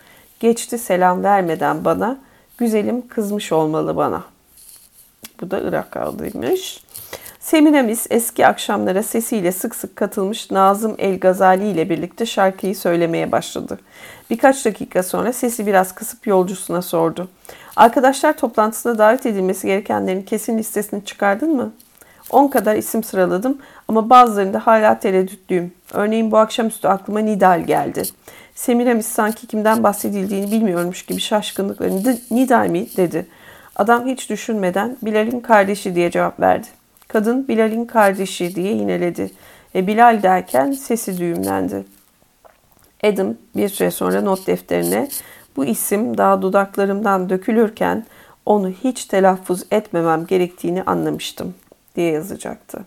Geçti 0.40 0.78
selam 0.78 1.22
vermeden 1.22 1.84
bana, 1.84 2.18
güzelim 2.58 3.08
kızmış 3.08 3.52
olmalı 3.52 3.96
bana. 3.96 4.22
Bu 5.40 5.50
da 5.50 5.60
Irak 5.60 5.96
ağıdıymış. 5.96 6.82
Semiramis 7.50 8.06
eski 8.10 8.46
akşamlara 8.46 9.02
sesiyle 9.02 9.52
sık 9.52 9.74
sık 9.74 9.96
katılmış 9.96 10.50
Nazım 10.50 10.94
El 10.98 11.18
Gazali 11.18 11.68
ile 11.68 11.90
birlikte 11.90 12.26
şarkıyı 12.26 12.76
söylemeye 12.76 13.32
başladı. 13.32 13.78
Birkaç 14.30 14.64
dakika 14.64 15.02
sonra 15.02 15.32
sesi 15.32 15.66
biraz 15.66 15.94
kısıp 15.94 16.26
yolcusuna 16.26 16.82
sordu. 16.82 17.28
Arkadaşlar 17.76 18.36
toplantısına 18.36 18.98
davet 18.98 19.26
edilmesi 19.26 19.66
gerekenlerin 19.66 20.22
kesin 20.22 20.58
listesini 20.58 21.04
çıkardın 21.04 21.56
mı? 21.56 21.72
10 22.30 22.48
kadar 22.48 22.76
isim 22.76 23.02
sıraladım 23.02 23.58
ama 23.88 24.10
bazılarında 24.10 24.66
hala 24.66 24.98
tereddütlüyüm. 24.98 25.72
Örneğin 25.92 26.30
bu 26.30 26.38
akşamüstü 26.38 26.88
aklıma 26.88 27.20
Nidal 27.20 27.60
geldi. 27.60 28.02
Semiramis 28.54 29.06
sanki 29.06 29.46
kimden 29.46 29.82
bahsedildiğini 29.82 30.50
bilmiyormuş 30.50 31.02
gibi 31.02 31.20
şaşkınlıkla 31.20 31.86
Nidal 32.30 32.66
mi 32.66 32.86
dedi. 32.96 33.26
Adam 33.76 34.06
hiç 34.06 34.30
düşünmeden 34.30 34.96
Bilal'in 35.02 35.40
kardeşi 35.40 35.94
diye 35.94 36.10
cevap 36.10 36.40
verdi. 36.40 36.77
Kadın 37.08 37.48
Bilal'in 37.48 37.84
kardeşi 37.84 38.54
diye 38.54 38.74
yineledi. 38.74 39.30
E, 39.74 39.86
Bilal 39.86 40.22
derken 40.22 40.72
sesi 40.72 41.18
düğümlendi. 41.18 41.84
Adam 43.04 43.34
bir 43.56 43.68
süre 43.68 43.90
sonra 43.90 44.20
not 44.20 44.46
defterine 44.46 45.08
bu 45.56 45.64
isim 45.64 46.18
daha 46.18 46.42
dudaklarımdan 46.42 47.30
dökülürken 47.30 48.06
onu 48.46 48.70
hiç 48.70 49.04
telaffuz 49.04 49.62
etmemem 49.70 50.26
gerektiğini 50.26 50.82
anlamıştım 50.82 51.54
diye 51.96 52.12
yazacaktı. 52.12 52.84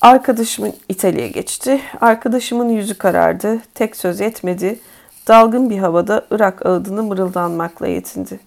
Arkadaşımın 0.00 0.72
İtalya'ya 0.88 1.28
geçti. 1.28 1.80
Arkadaşımın 2.00 2.68
yüzü 2.68 2.98
karardı. 2.98 3.58
Tek 3.74 3.96
söz 3.96 4.20
etmedi. 4.20 4.80
Dalgın 5.28 5.70
bir 5.70 5.78
havada 5.78 6.26
Irak 6.30 6.66
ağıdını 6.66 7.02
mırıldanmakla 7.02 7.86
yetindi. 7.86 8.40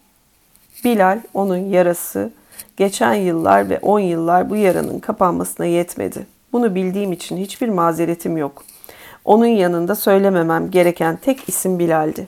Bilal 0.84 1.20
onun 1.34 1.58
yarası, 1.58 2.32
geçen 2.78 3.14
yıllar 3.14 3.70
ve 3.70 3.80
on 3.80 4.00
yıllar 4.00 4.50
bu 4.50 4.56
yaranın 4.56 5.00
kapanmasına 5.00 5.66
yetmedi. 5.66 6.28
Bunu 6.54 6.76
bildiğim 6.76 7.12
için 7.12 7.38
hiçbir 7.38 7.70
mazeretim 7.70 8.38
yok. 8.38 8.64
Onun 9.26 9.46
yanında 9.46 9.96
söylememem 9.96 10.72
gereken 10.72 11.18
tek 11.18 11.50
isim 11.50 11.80
Bilal'di. 11.80 12.28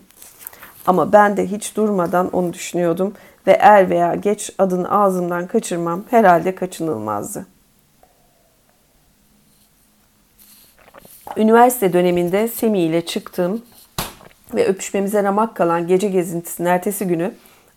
Ama 0.88 1.14
ben 1.14 1.38
de 1.38 1.48
hiç 1.48 1.78
durmadan 1.78 2.30
onu 2.30 2.54
düşünüyordum 2.54 3.14
ve 3.48 3.52
er 3.52 3.90
veya 3.90 4.16
geç 4.16 4.52
adını 4.58 4.92
ağzımdan 4.92 5.48
kaçırmam 5.48 6.04
herhalde 6.10 6.56
kaçınılmazdı. 6.56 7.46
Üniversite 11.38 11.94
döneminde 11.94 12.48
Semi 12.48 12.80
ile 12.80 13.06
çıktım 13.06 13.62
ve 14.56 14.68
öpüşmemize 14.68 15.24
ramak 15.24 15.56
kalan 15.56 15.88
gece 15.88 16.08
gezintisinin 16.08 16.68
ertesi 16.68 17.08
günü 17.08 17.34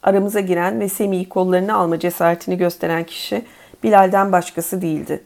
aramıza 0.06 0.40
giren 0.40 0.80
ve 0.80 0.88
Semi'yi 0.88 1.28
kollarına 1.28 1.74
alma 1.74 1.98
cesaretini 1.98 2.56
gösteren 2.56 3.04
kişi 3.04 3.42
Bilal'den 3.82 4.32
başkası 4.32 4.82
değildi. 4.82 5.22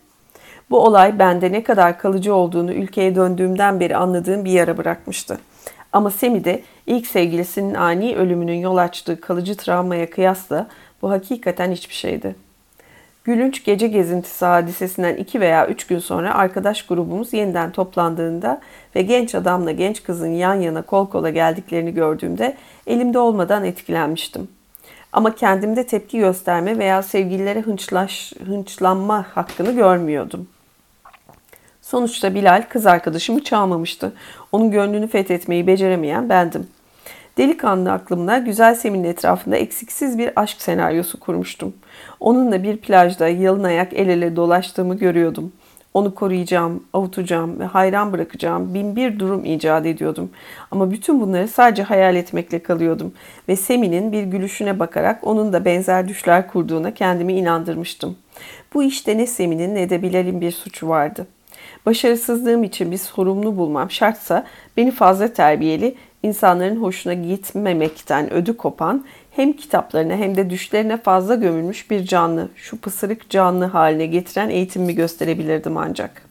Bu 0.70 0.84
olay 0.84 1.18
bende 1.18 1.52
ne 1.52 1.62
kadar 1.62 1.98
kalıcı 1.98 2.34
olduğunu 2.34 2.72
ülkeye 2.72 3.14
döndüğümden 3.14 3.80
beri 3.80 3.96
anladığım 3.96 4.44
bir 4.44 4.50
yara 4.50 4.76
bırakmıştı. 4.76 5.38
Ama 5.92 6.10
Semi 6.10 6.44
de 6.44 6.62
ilk 6.86 7.06
sevgilisinin 7.06 7.74
ani 7.74 8.16
ölümünün 8.16 8.58
yol 8.58 8.76
açtığı 8.76 9.20
kalıcı 9.20 9.56
travmaya 9.56 10.10
kıyasla 10.10 10.66
bu 11.02 11.10
hakikaten 11.10 11.72
hiçbir 11.72 11.94
şeydi. 11.94 12.34
Gülünç 13.24 13.64
gece 13.64 13.88
gezintisi 13.88 14.44
hadisesinden 14.44 15.16
iki 15.16 15.40
veya 15.40 15.66
üç 15.66 15.86
gün 15.86 15.98
sonra 15.98 16.34
arkadaş 16.34 16.86
grubumuz 16.86 17.32
yeniden 17.32 17.72
toplandığında 17.72 18.60
ve 18.96 19.02
genç 19.02 19.34
adamla 19.34 19.72
genç 19.72 20.02
kızın 20.02 20.30
yan 20.30 20.54
yana 20.54 20.82
kol 20.82 21.06
kola 21.06 21.30
geldiklerini 21.30 21.94
gördüğümde 21.94 22.56
elimde 22.86 23.18
olmadan 23.18 23.64
etkilenmiştim. 23.64 24.48
Ama 25.12 25.34
kendimde 25.34 25.86
tepki 25.86 26.18
gösterme 26.18 26.78
veya 26.78 27.02
sevgililere 27.02 27.60
hınçlaş, 27.60 28.32
hınçlanma 28.46 29.26
hakkını 29.34 29.72
görmüyordum. 29.72 30.48
Sonuçta 31.82 32.34
Bilal 32.34 32.64
kız 32.68 32.86
arkadaşımı 32.86 33.44
çalmamıştı. 33.44 34.12
Onun 34.52 34.70
gönlünü 34.70 35.08
fethetmeyi 35.08 35.66
beceremeyen 35.66 36.28
bendim. 36.28 36.68
Delikanlı 37.38 37.92
aklımda 37.92 38.38
güzel 38.38 38.74
Semin'in 38.74 39.04
etrafında 39.04 39.56
eksiksiz 39.56 40.18
bir 40.18 40.30
aşk 40.36 40.62
senaryosu 40.62 41.20
kurmuştum. 41.20 41.74
Onunla 42.20 42.62
bir 42.62 42.76
plajda 42.76 43.28
yalın 43.28 43.64
ayak 43.64 43.92
el 43.92 44.08
ele 44.08 44.36
dolaştığımı 44.36 44.98
görüyordum. 44.98 45.52
Onu 45.94 46.14
koruyacağım, 46.14 46.84
avutacağım 46.92 47.60
ve 47.60 47.64
hayran 47.64 48.12
bırakacağım 48.12 48.74
bin 48.74 48.96
bir 48.96 49.18
durum 49.18 49.44
icat 49.44 49.86
ediyordum. 49.86 50.30
Ama 50.70 50.90
bütün 50.90 51.20
bunları 51.20 51.48
sadece 51.48 51.82
hayal 51.82 52.16
etmekle 52.16 52.62
kalıyordum. 52.62 53.12
Ve 53.48 53.56
Semi'nin 53.56 54.12
bir 54.12 54.22
gülüşüne 54.22 54.78
bakarak 54.78 55.26
onun 55.26 55.52
da 55.52 55.64
benzer 55.64 56.08
düşler 56.08 56.48
kurduğuna 56.48 56.94
kendimi 56.94 57.32
inandırmıştım. 57.32 58.16
Bu 58.74 58.82
işte 58.82 59.18
ne 59.18 59.26
Semi'nin 59.26 59.74
ne 59.74 59.90
de 59.90 60.02
Bilal'in 60.02 60.40
bir 60.40 60.52
suçu 60.52 60.88
vardı. 60.88 61.26
Başarısızlığım 61.86 62.64
için 62.64 62.92
bir 62.92 62.98
sorumlu 62.98 63.56
bulmam 63.56 63.90
şartsa 63.90 64.46
beni 64.76 64.90
fazla 64.90 65.32
terbiyeli, 65.32 65.94
insanların 66.22 66.76
hoşuna 66.76 67.14
gitmemekten 67.14 68.32
ödü 68.32 68.56
kopan, 68.56 69.04
hem 69.30 69.52
kitaplarına 69.52 70.14
hem 70.14 70.36
de 70.36 70.50
düşlerine 70.50 70.96
fazla 70.96 71.34
gömülmüş 71.34 71.90
bir 71.90 72.04
canlı, 72.04 72.48
şu 72.56 72.78
pısırık 72.78 73.30
canlı 73.30 73.64
haline 73.64 74.06
getiren 74.06 74.50
eğitimimi 74.50 74.94
gösterebilirdim 74.94 75.76
ancak. 75.76 76.22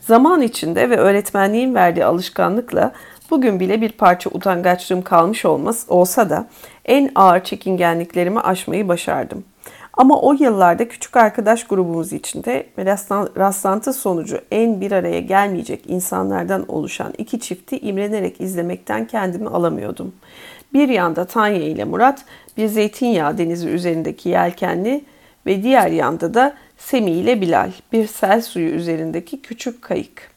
Zaman 0.00 0.42
içinde 0.42 0.90
ve 0.90 0.96
öğretmenliğin 0.96 1.74
verdiği 1.74 2.04
alışkanlıkla 2.04 2.92
bugün 3.30 3.60
bile 3.60 3.80
bir 3.80 3.92
parça 3.92 4.30
utangaçlığım 4.30 5.02
kalmış 5.02 5.44
olmaz, 5.44 5.86
olsa 5.88 6.30
da 6.30 6.48
en 6.84 7.10
ağır 7.14 7.44
çekingenliklerimi 7.44 8.40
aşmayı 8.40 8.88
başardım. 8.88 9.44
Ama 9.96 10.20
o 10.20 10.32
yıllarda 10.32 10.88
küçük 10.88 11.16
arkadaş 11.16 11.66
grubumuz 11.66 12.12
içinde 12.12 12.66
rastlantı 13.36 13.92
sonucu 13.92 14.40
en 14.50 14.80
bir 14.80 14.92
araya 14.92 15.20
gelmeyecek 15.20 15.84
insanlardan 15.86 16.64
oluşan 16.68 17.14
iki 17.18 17.40
çifti 17.40 17.78
imrenerek 17.78 18.40
izlemekten 18.40 19.06
kendimi 19.06 19.48
alamıyordum. 19.48 20.14
Bir 20.74 20.88
yanda 20.88 21.24
Tanya 21.24 21.62
ile 21.62 21.84
Murat, 21.84 22.24
bir 22.56 22.66
zeytinyağı 22.66 23.38
denizi 23.38 23.68
üzerindeki 23.68 24.28
yelkenli 24.28 25.04
ve 25.46 25.62
diğer 25.62 25.88
yanda 25.88 26.34
da 26.34 26.54
Semi 26.78 27.10
ile 27.10 27.40
Bilal, 27.40 27.70
bir 27.92 28.06
sel 28.06 28.42
suyu 28.42 28.70
üzerindeki 28.70 29.42
küçük 29.42 29.82
kayık. 29.82 30.31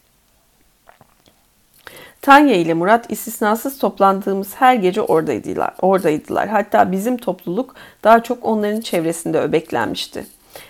Tanya 2.26 2.56
ile 2.56 2.74
Murat 2.74 3.12
istisnasız 3.12 3.78
toplandığımız 3.78 4.56
her 4.56 4.76
gece 4.76 5.02
oradaydılar. 5.02 5.74
oradaydılar. 5.82 6.48
Hatta 6.48 6.92
bizim 6.92 7.18
topluluk 7.18 7.76
daha 8.04 8.24
çok 8.24 8.46
onların 8.46 8.82
çevresinde 8.82 9.40
öbeklenmişti. 9.40 10.26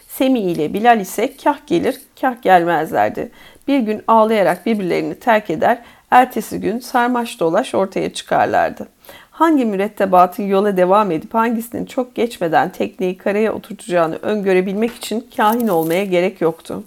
Semi 0.07 0.39
ile 0.39 0.73
Bilal 0.73 0.99
ise 0.99 1.37
kah 1.43 1.57
gelir, 1.67 2.01
kah 2.21 2.41
gelmezlerdi. 2.41 3.31
Bir 3.67 3.79
gün 3.79 4.01
ağlayarak 4.07 4.65
birbirlerini 4.65 5.19
terk 5.19 5.49
eder, 5.49 5.81
ertesi 6.11 6.59
gün 6.59 6.79
sarmaş 6.79 7.39
dolaş 7.39 7.75
ortaya 7.75 8.13
çıkarlardı. 8.13 8.87
Hangi 9.31 9.65
mürettebatın 9.65 10.43
yola 10.43 10.77
devam 10.77 11.11
edip 11.11 11.33
hangisinin 11.33 11.85
çok 11.85 12.15
geçmeden 12.15 12.69
tekneyi 12.69 13.17
karaya 13.17 13.53
oturtacağını 13.53 14.15
öngörebilmek 14.15 14.95
için 14.95 15.27
kahin 15.37 15.67
olmaya 15.67 16.05
gerek 16.05 16.41
yoktu. 16.41 16.83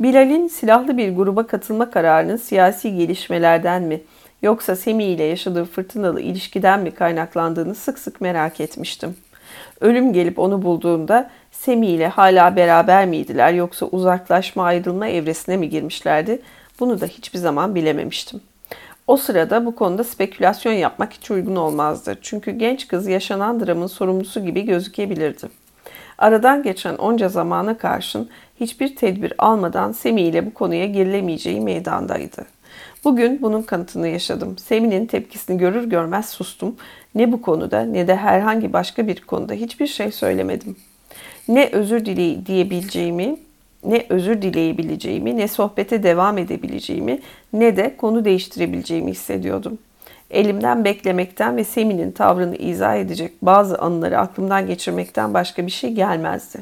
Bilal'in 0.00 0.48
silahlı 0.48 0.96
bir 0.96 1.16
gruba 1.16 1.46
katılma 1.46 1.90
kararının 1.90 2.36
siyasi 2.36 2.96
gelişmelerden 2.96 3.82
mi 3.82 4.00
yoksa 4.42 4.76
Semih 4.76 5.06
ile 5.06 5.24
yaşadığı 5.24 5.64
fırtınalı 5.64 6.20
ilişkiden 6.20 6.80
mi 6.80 6.90
kaynaklandığını 6.90 7.74
sık 7.74 7.98
sık 7.98 8.20
merak 8.20 8.60
etmiştim. 8.60 9.16
Ölüm 9.80 10.12
gelip 10.12 10.38
onu 10.38 10.62
bulduğunda 10.62 11.30
Semih 11.50 11.88
ile 11.88 12.08
hala 12.08 12.56
beraber 12.56 13.06
miydiler 13.06 13.52
yoksa 13.52 13.86
uzaklaşma 13.86 14.64
ayrılma 14.64 15.08
evresine 15.08 15.56
mi 15.56 15.68
girmişlerdi? 15.68 16.42
Bunu 16.80 17.00
da 17.00 17.06
hiçbir 17.06 17.38
zaman 17.38 17.74
bilememiştim. 17.74 18.40
O 19.06 19.16
sırada 19.16 19.66
bu 19.66 19.74
konuda 19.74 20.04
spekülasyon 20.04 20.72
yapmak 20.72 21.12
hiç 21.12 21.30
uygun 21.30 21.56
olmazdı. 21.56 22.18
Çünkü 22.22 22.50
genç 22.50 22.88
kız 22.88 23.06
yaşanan 23.06 23.66
dramın 23.66 23.86
sorumlusu 23.86 24.44
gibi 24.44 24.62
gözükebilirdi. 24.62 25.48
Aradan 26.18 26.62
geçen 26.62 26.96
onca 26.96 27.28
zamana 27.28 27.78
karşın 27.78 28.30
hiçbir 28.60 28.96
tedbir 28.96 29.32
almadan 29.38 29.92
Semi 29.92 30.22
ile 30.22 30.46
bu 30.46 30.54
konuya 30.54 30.86
girilemeyeceği 30.86 31.60
meydandaydı. 31.60 32.46
Bugün 33.04 33.42
bunun 33.42 33.62
kanıtını 33.62 34.08
yaşadım. 34.08 34.58
Semi'nin 34.58 35.06
tepkisini 35.06 35.58
görür 35.58 35.84
görmez 35.84 36.28
sustum. 36.28 36.76
Ne 37.14 37.32
bu 37.32 37.42
konuda 37.42 37.82
ne 37.82 38.08
de 38.08 38.16
herhangi 38.16 38.72
başka 38.72 39.06
bir 39.06 39.20
konuda 39.20 39.54
hiçbir 39.54 39.86
şey 39.86 40.12
söylemedim. 40.12 40.76
Ne 41.48 41.68
özür 41.72 42.04
dile 42.04 42.46
diyebileceğimi, 42.46 43.36
ne 43.84 44.06
özür 44.08 44.42
dileyebileceğimi, 44.42 45.36
ne 45.36 45.48
sohbete 45.48 46.02
devam 46.02 46.38
edebileceğimi, 46.38 47.20
ne 47.52 47.76
de 47.76 47.96
konu 47.96 48.24
değiştirebileceğimi 48.24 49.10
hissediyordum. 49.10 49.78
Elimden 50.30 50.84
beklemekten 50.84 51.56
ve 51.56 51.64
Semi'nin 51.64 52.12
tavrını 52.12 52.56
izah 52.56 52.96
edecek 52.96 53.32
bazı 53.42 53.78
anıları 53.78 54.18
aklımdan 54.18 54.66
geçirmekten 54.66 55.34
başka 55.34 55.66
bir 55.66 55.70
şey 55.70 55.92
gelmezdi. 55.92 56.58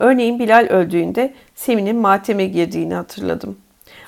Örneğin 0.00 0.38
Bilal 0.38 0.66
öldüğünde 0.70 1.34
Semi'nin 1.54 1.96
mateme 1.96 2.44
girdiğini 2.44 2.94
hatırladım. 2.94 3.58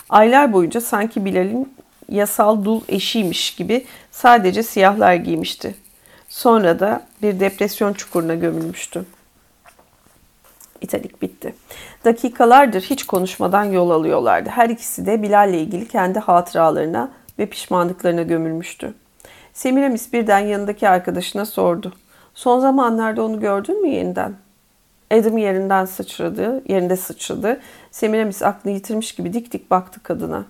Aylar 0.09 0.53
boyunca 0.53 0.81
sanki 0.81 1.25
Bilal'in 1.25 1.75
yasal 2.09 2.65
dul 2.65 2.81
eşiymiş 2.89 3.55
gibi 3.55 3.85
sadece 4.11 4.63
siyahlar 4.63 5.15
giymişti. 5.15 5.75
Sonra 6.29 6.81
da 6.81 7.03
bir 7.23 7.41
depresyon 7.41 7.93
çukuruna 7.93 8.35
gömülmüştü. 8.35 9.05
İtalik 10.81 11.23
bitti. 11.23 11.55
Dakikalardır 12.05 12.81
hiç 12.81 13.07
konuşmadan 13.07 13.65
yol 13.65 13.91
alıyorlardı. 13.91 14.49
Her 14.49 14.71
ikisi 14.71 15.07
de 15.07 15.23
Bilal'le 15.23 15.55
ilgili 15.55 15.89
kendi 15.89 16.19
hatıralarına 16.19 17.11
ve 17.39 17.47
pişmanlıklarına 17.47 18.23
gömülmüştü. 18.23 18.95
Semiramis 19.53 20.13
birden 20.13 20.39
yanındaki 20.39 20.89
arkadaşına 20.89 21.47
sordu. 21.47 21.93
Son 22.35 22.61
zamanlarda 22.61 23.23
onu 23.23 23.41
gördün 23.41 23.83
mü 23.83 23.89
yeniden? 23.89 24.35
Adam 25.13 25.39
yerinden 25.39 25.85
sıçradı, 25.85 26.63
yerinde 26.69 26.97
sıçradı. 26.97 27.61
Semiramis 27.91 28.43
aklını 28.43 28.75
yitirmiş 28.75 29.15
gibi 29.15 29.33
dik 29.33 29.53
dik 29.53 29.71
baktı 29.71 30.03
kadına. 30.03 30.45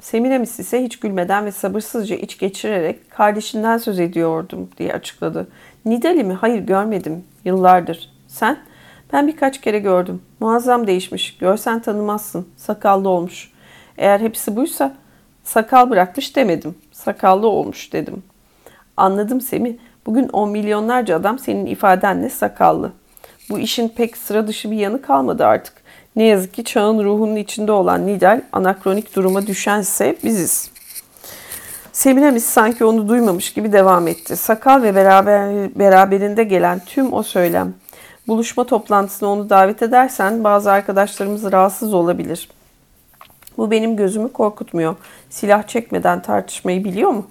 Semiramis 0.00 0.58
ise 0.58 0.84
hiç 0.84 1.00
gülmeden 1.00 1.46
ve 1.46 1.52
sabırsızca 1.52 2.16
iç 2.16 2.38
geçirerek 2.38 3.10
kardeşinden 3.10 3.78
söz 3.78 4.00
ediyordum 4.00 4.68
diye 4.78 4.92
açıkladı. 4.92 5.48
Nidali 5.84 6.24
mi? 6.24 6.32
Hayır 6.34 6.58
görmedim. 6.58 7.24
Yıllardır. 7.44 8.10
Sen? 8.28 8.58
Ben 9.12 9.26
birkaç 9.26 9.60
kere 9.60 9.78
gördüm. 9.78 10.22
Muazzam 10.40 10.86
değişmiş. 10.86 11.38
Görsen 11.38 11.80
tanımazsın. 11.82 12.48
Sakallı 12.56 13.08
olmuş. 13.08 13.52
Eğer 13.98 14.20
hepsi 14.20 14.56
buysa 14.56 14.94
sakal 15.44 15.90
bırakmış 15.90 16.36
demedim. 16.36 16.74
Sakallı 16.92 17.48
olmuş 17.48 17.92
dedim. 17.92 18.22
Anladım 18.96 19.40
Semi. 19.40 19.78
Bugün 20.06 20.28
on 20.28 20.50
milyonlarca 20.50 21.16
adam 21.16 21.38
senin 21.38 21.66
ifadenle 21.66 22.30
sakallı. 22.30 22.92
Bu 23.50 23.58
işin 23.58 23.88
pek 23.88 24.16
sıra 24.16 24.46
dışı 24.46 24.70
bir 24.70 24.76
yanı 24.76 25.02
kalmadı 25.02 25.46
artık. 25.46 25.74
Ne 26.16 26.24
yazık 26.24 26.54
ki 26.54 26.64
çağın 26.64 27.04
ruhunun 27.04 27.36
içinde 27.36 27.72
olan 27.72 28.06
Nidal 28.06 28.40
anakronik 28.52 29.16
duruma 29.16 29.46
düşense 29.46 30.16
biziz. 30.24 30.70
Semiramis 31.92 32.44
sanki 32.44 32.84
onu 32.84 33.08
duymamış 33.08 33.52
gibi 33.52 33.72
devam 33.72 34.08
etti. 34.08 34.36
Sakal 34.36 34.82
ve 34.82 34.94
beraber, 34.94 35.70
beraberinde 35.78 36.44
gelen 36.44 36.80
tüm 36.86 37.12
o 37.12 37.22
söylem. 37.22 37.74
Buluşma 38.28 38.64
toplantısına 38.64 39.28
onu 39.28 39.50
davet 39.50 39.82
edersen 39.82 40.44
bazı 40.44 40.72
arkadaşlarımız 40.72 41.52
rahatsız 41.52 41.94
olabilir. 41.94 42.48
Bu 43.58 43.70
benim 43.70 43.96
gözümü 43.96 44.32
korkutmuyor. 44.32 44.96
Silah 45.30 45.62
çekmeden 45.66 46.22
tartışmayı 46.22 46.84
biliyor 46.84 47.10
mu? 47.10 47.26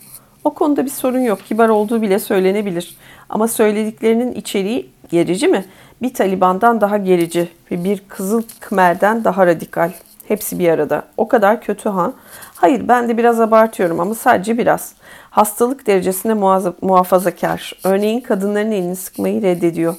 O 0.45 0.53
konuda 0.53 0.85
bir 0.85 0.89
sorun 0.89 1.19
yok. 1.19 1.39
Kibar 1.45 1.69
olduğu 1.69 2.01
bile 2.01 2.19
söylenebilir. 2.19 2.97
Ama 3.29 3.47
söylediklerinin 3.47 4.33
içeriği 4.33 4.89
gerici 5.09 5.47
mi? 5.47 5.65
Bir 6.01 6.13
Taliban'dan 6.13 6.81
daha 6.81 6.97
gerici 6.97 7.49
ve 7.71 7.83
bir 7.83 8.03
Kızıl 8.07 8.43
Kmer'den 8.61 9.23
daha 9.23 9.47
radikal. 9.47 9.91
Hepsi 10.27 10.59
bir 10.59 10.69
arada. 10.69 11.03
O 11.17 11.27
kadar 11.27 11.61
kötü 11.61 11.89
ha? 11.89 12.13
Hayır 12.55 12.87
ben 12.87 13.09
de 13.09 13.17
biraz 13.17 13.41
abartıyorum 13.41 13.99
ama 13.99 14.15
sadece 14.15 14.57
biraz. 14.57 14.93
Hastalık 15.29 15.87
derecesinde 15.87 16.33
muhafazakar. 16.81 17.73
Örneğin 17.83 18.21
kadınların 18.21 18.71
elini 18.71 18.95
sıkmayı 18.95 19.41
reddediyor. 19.41 19.95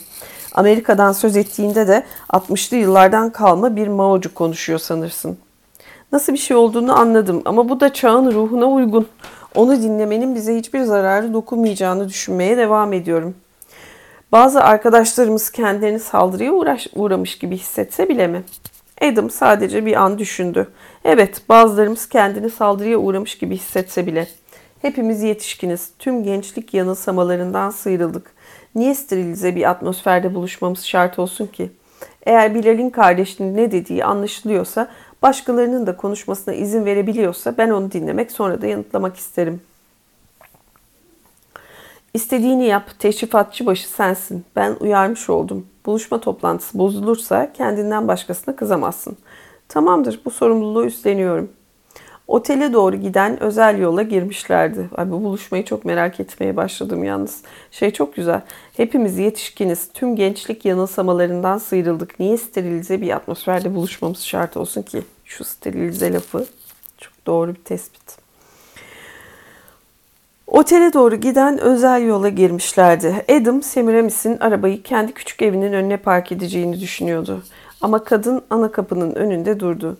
Amerika'dan 0.54 1.12
söz 1.12 1.36
ettiğinde 1.36 1.88
de 1.88 2.04
60'lı 2.28 2.76
yıllardan 2.76 3.30
kalma 3.30 3.76
bir 3.76 3.88
Mao'cu 3.88 4.34
konuşuyor 4.34 4.78
sanırsın. 4.78 5.38
Nasıl 6.12 6.32
bir 6.32 6.38
şey 6.38 6.56
olduğunu 6.56 6.98
anladım 6.98 7.42
ama 7.44 7.68
bu 7.68 7.80
da 7.80 7.92
çağın 7.92 8.32
ruhuna 8.32 8.66
uygun. 8.66 9.06
Onu 9.56 9.82
dinlemenin 9.82 10.34
bize 10.34 10.56
hiçbir 10.56 10.82
zararı 10.82 11.34
dokunmayacağını 11.34 12.08
düşünmeye 12.08 12.56
devam 12.56 12.92
ediyorum. 12.92 13.34
Bazı 14.32 14.60
arkadaşlarımız 14.60 15.50
kendilerini 15.50 16.00
saldırıya 16.00 16.52
uğraş, 16.52 16.86
uğramış 16.94 17.38
gibi 17.38 17.56
hissetse 17.56 18.08
bile 18.08 18.26
mi? 18.26 18.42
Adam 19.02 19.30
sadece 19.30 19.86
bir 19.86 20.02
an 20.02 20.18
düşündü. 20.18 20.68
Evet, 21.04 21.42
bazılarımız 21.48 22.08
kendini 22.08 22.50
saldırıya 22.50 22.98
uğramış 22.98 23.38
gibi 23.38 23.56
hissetse 23.56 24.06
bile. 24.06 24.28
Hepimiz 24.82 25.22
yetişkiniz. 25.22 25.90
Tüm 25.98 26.24
gençlik 26.24 26.74
yanılsamalarından 26.74 27.70
sıyrıldık. 27.70 28.30
Niye 28.74 28.94
sterilize 28.94 29.56
bir 29.56 29.70
atmosferde 29.70 30.34
buluşmamız 30.34 30.84
şart 30.84 31.18
olsun 31.18 31.46
ki? 31.46 31.70
Eğer 32.26 32.54
Bilal'in 32.54 32.90
kardeşinin 32.90 33.56
ne 33.56 33.72
dediği 33.72 34.04
anlaşılıyorsa 34.04 34.88
başkalarının 35.26 35.86
da 35.86 35.96
konuşmasına 35.96 36.54
izin 36.54 36.84
verebiliyorsa 36.84 37.54
ben 37.58 37.70
onu 37.70 37.92
dinlemek 37.92 38.32
sonra 38.32 38.62
da 38.62 38.66
yanıtlamak 38.66 39.16
isterim. 39.16 39.60
İstediğini 42.14 42.66
yap, 42.66 42.90
teşrifatçı 42.98 43.66
başı 43.66 43.88
sensin. 43.88 44.44
Ben 44.56 44.76
uyarmış 44.80 45.30
oldum. 45.30 45.66
Buluşma 45.86 46.20
toplantısı 46.20 46.78
bozulursa 46.78 47.52
kendinden 47.52 48.08
başkasına 48.08 48.56
kızamazsın. 48.56 49.16
Tamamdır, 49.68 50.20
bu 50.24 50.30
sorumluluğu 50.30 50.86
üstleniyorum. 50.86 51.50
Otele 52.28 52.72
doğru 52.72 52.96
giden 52.96 53.42
özel 53.42 53.78
yola 53.78 54.02
girmişlerdi. 54.02 54.88
Ay 54.96 55.10
bu 55.10 55.24
buluşmayı 55.24 55.64
çok 55.64 55.84
merak 55.84 56.20
etmeye 56.20 56.56
başladım 56.56 57.04
yalnız. 57.04 57.42
Şey 57.70 57.90
çok 57.90 58.16
güzel. 58.16 58.40
Hepimiz 58.76 59.18
yetişkiniz. 59.18 59.88
Tüm 59.94 60.16
gençlik 60.16 60.64
yanılsamalarından 60.64 61.58
sıyrıldık. 61.58 62.20
Niye 62.20 62.36
sterilize 62.36 63.00
bir 63.00 63.10
atmosferde 63.10 63.74
buluşmamız 63.74 64.20
şart 64.20 64.56
olsun 64.56 64.82
ki? 64.82 65.02
Şu 65.26 65.44
sterilize 65.44 66.12
lafı 66.12 66.46
çok 66.98 67.26
doğru 67.26 67.54
bir 67.54 67.64
tespit. 67.64 68.02
Otele 70.46 70.92
doğru 70.92 71.16
giden 71.16 71.58
özel 71.58 72.02
yola 72.02 72.28
girmişlerdi. 72.28 73.24
Adam, 73.28 73.62
Semiramis'in 73.62 74.38
arabayı 74.38 74.82
kendi 74.82 75.12
küçük 75.12 75.42
evinin 75.42 75.72
önüne 75.72 75.96
park 75.96 76.32
edeceğini 76.32 76.80
düşünüyordu. 76.80 77.42
Ama 77.80 78.04
kadın 78.04 78.42
ana 78.50 78.72
kapının 78.72 79.14
önünde 79.14 79.60
durdu. 79.60 79.98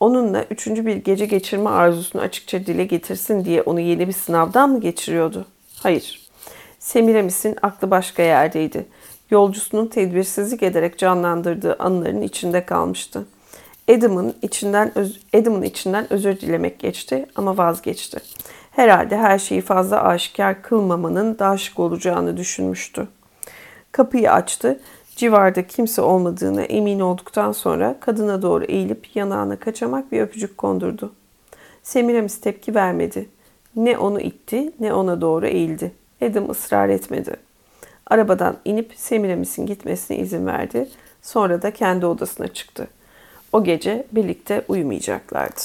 Onunla 0.00 0.44
üçüncü 0.50 0.86
bir 0.86 0.96
gece 0.96 1.26
geçirme 1.26 1.70
arzusunu 1.70 2.22
açıkça 2.22 2.66
dile 2.66 2.84
getirsin 2.84 3.44
diye 3.44 3.62
onu 3.62 3.80
yeni 3.80 4.08
bir 4.08 4.12
sınavdan 4.12 4.70
mı 4.70 4.80
geçiriyordu? 4.80 5.46
Hayır. 5.82 6.28
Semiramis'in 6.78 7.56
aklı 7.62 7.90
başka 7.90 8.22
yerdeydi. 8.22 8.86
Yolcusunun 9.30 9.86
tedbirsizlik 9.86 10.62
ederek 10.62 10.98
canlandırdığı 10.98 11.76
anıların 11.78 12.22
içinde 12.22 12.64
kalmıştı. 12.66 13.24
Adam'ın 13.90 14.34
içinden 14.42 14.92
Adam'ın 15.34 15.62
içinden 15.62 16.12
özür 16.12 16.40
dilemek 16.40 16.78
geçti 16.78 17.26
ama 17.36 17.56
vazgeçti. 17.56 18.20
Herhalde 18.70 19.16
her 19.16 19.38
şeyi 19.38 19.60
fazla 19.60 20.02
aşikar 20.02 20.62
kılmamanın 20.62 21.38
daha 21.38 21.58
şık 21.58 21.78
olacağını 21.78 22.36
düşünmüştü. 22.36 23.08
Kapıyı 23.92 24.32
açtı. 24.32 24.80
Civarda 25.16 25.66
kimse 25.66 26.02
olmadığına 26.02 26.62
emin 26.62 27.00
olduktan 27.00 27.52
sonra 27.52 27.96
kadına 28.00 28.42
doğru 28.42 28.64
eğilip 28.64 29.16
yanağına 29.16 29.56
kaçamak 29.56 30.12
bir 30.12 30.20
öpücük 30.20 30.58
kondurdu. 30.58 31.12
Semiramis 31.82 32.40
tepki 32.40 32.74
vermedi. 32.74 33.28
Ne 33.76 33.98
onu 33.98 34.20
itti 34.20 34.72
ne 34.80 34.92
ona 34.92 35.20
doğru 35.20 35.46
eğildi. 35.46 35.92
Adam 36.22 36.50
ısrar 36.50 36.88
etmedi. 36.88 37.36
Arabadan 38.06 38.56
inip 38.64 38.92
Semiramis'in 38.96 39.66
gitmesine 39.66 40.16
izin 40.16 40.46
verdi. 40.46 40.88
Sonra 41.22 41.62
da 41.62 41.70
kendi 41.70 42.06
odasına 42.06 42.48
çıktı. 42.48 42.88
O 43.52 43.64
gece 43.64 44.06
birlikte 44.12 44.64
uyumayacaklardı. 44.68 45.60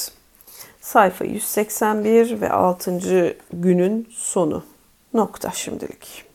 Sayfa 0.80 1.24
181 1.24 2.40
ve 2.40 2.50
6. 2.50 3.36
günün 3.52 4.08
sonu. 4.10 4.64
Nokta 5.14 5.50
şimdilik. 5.50 6.31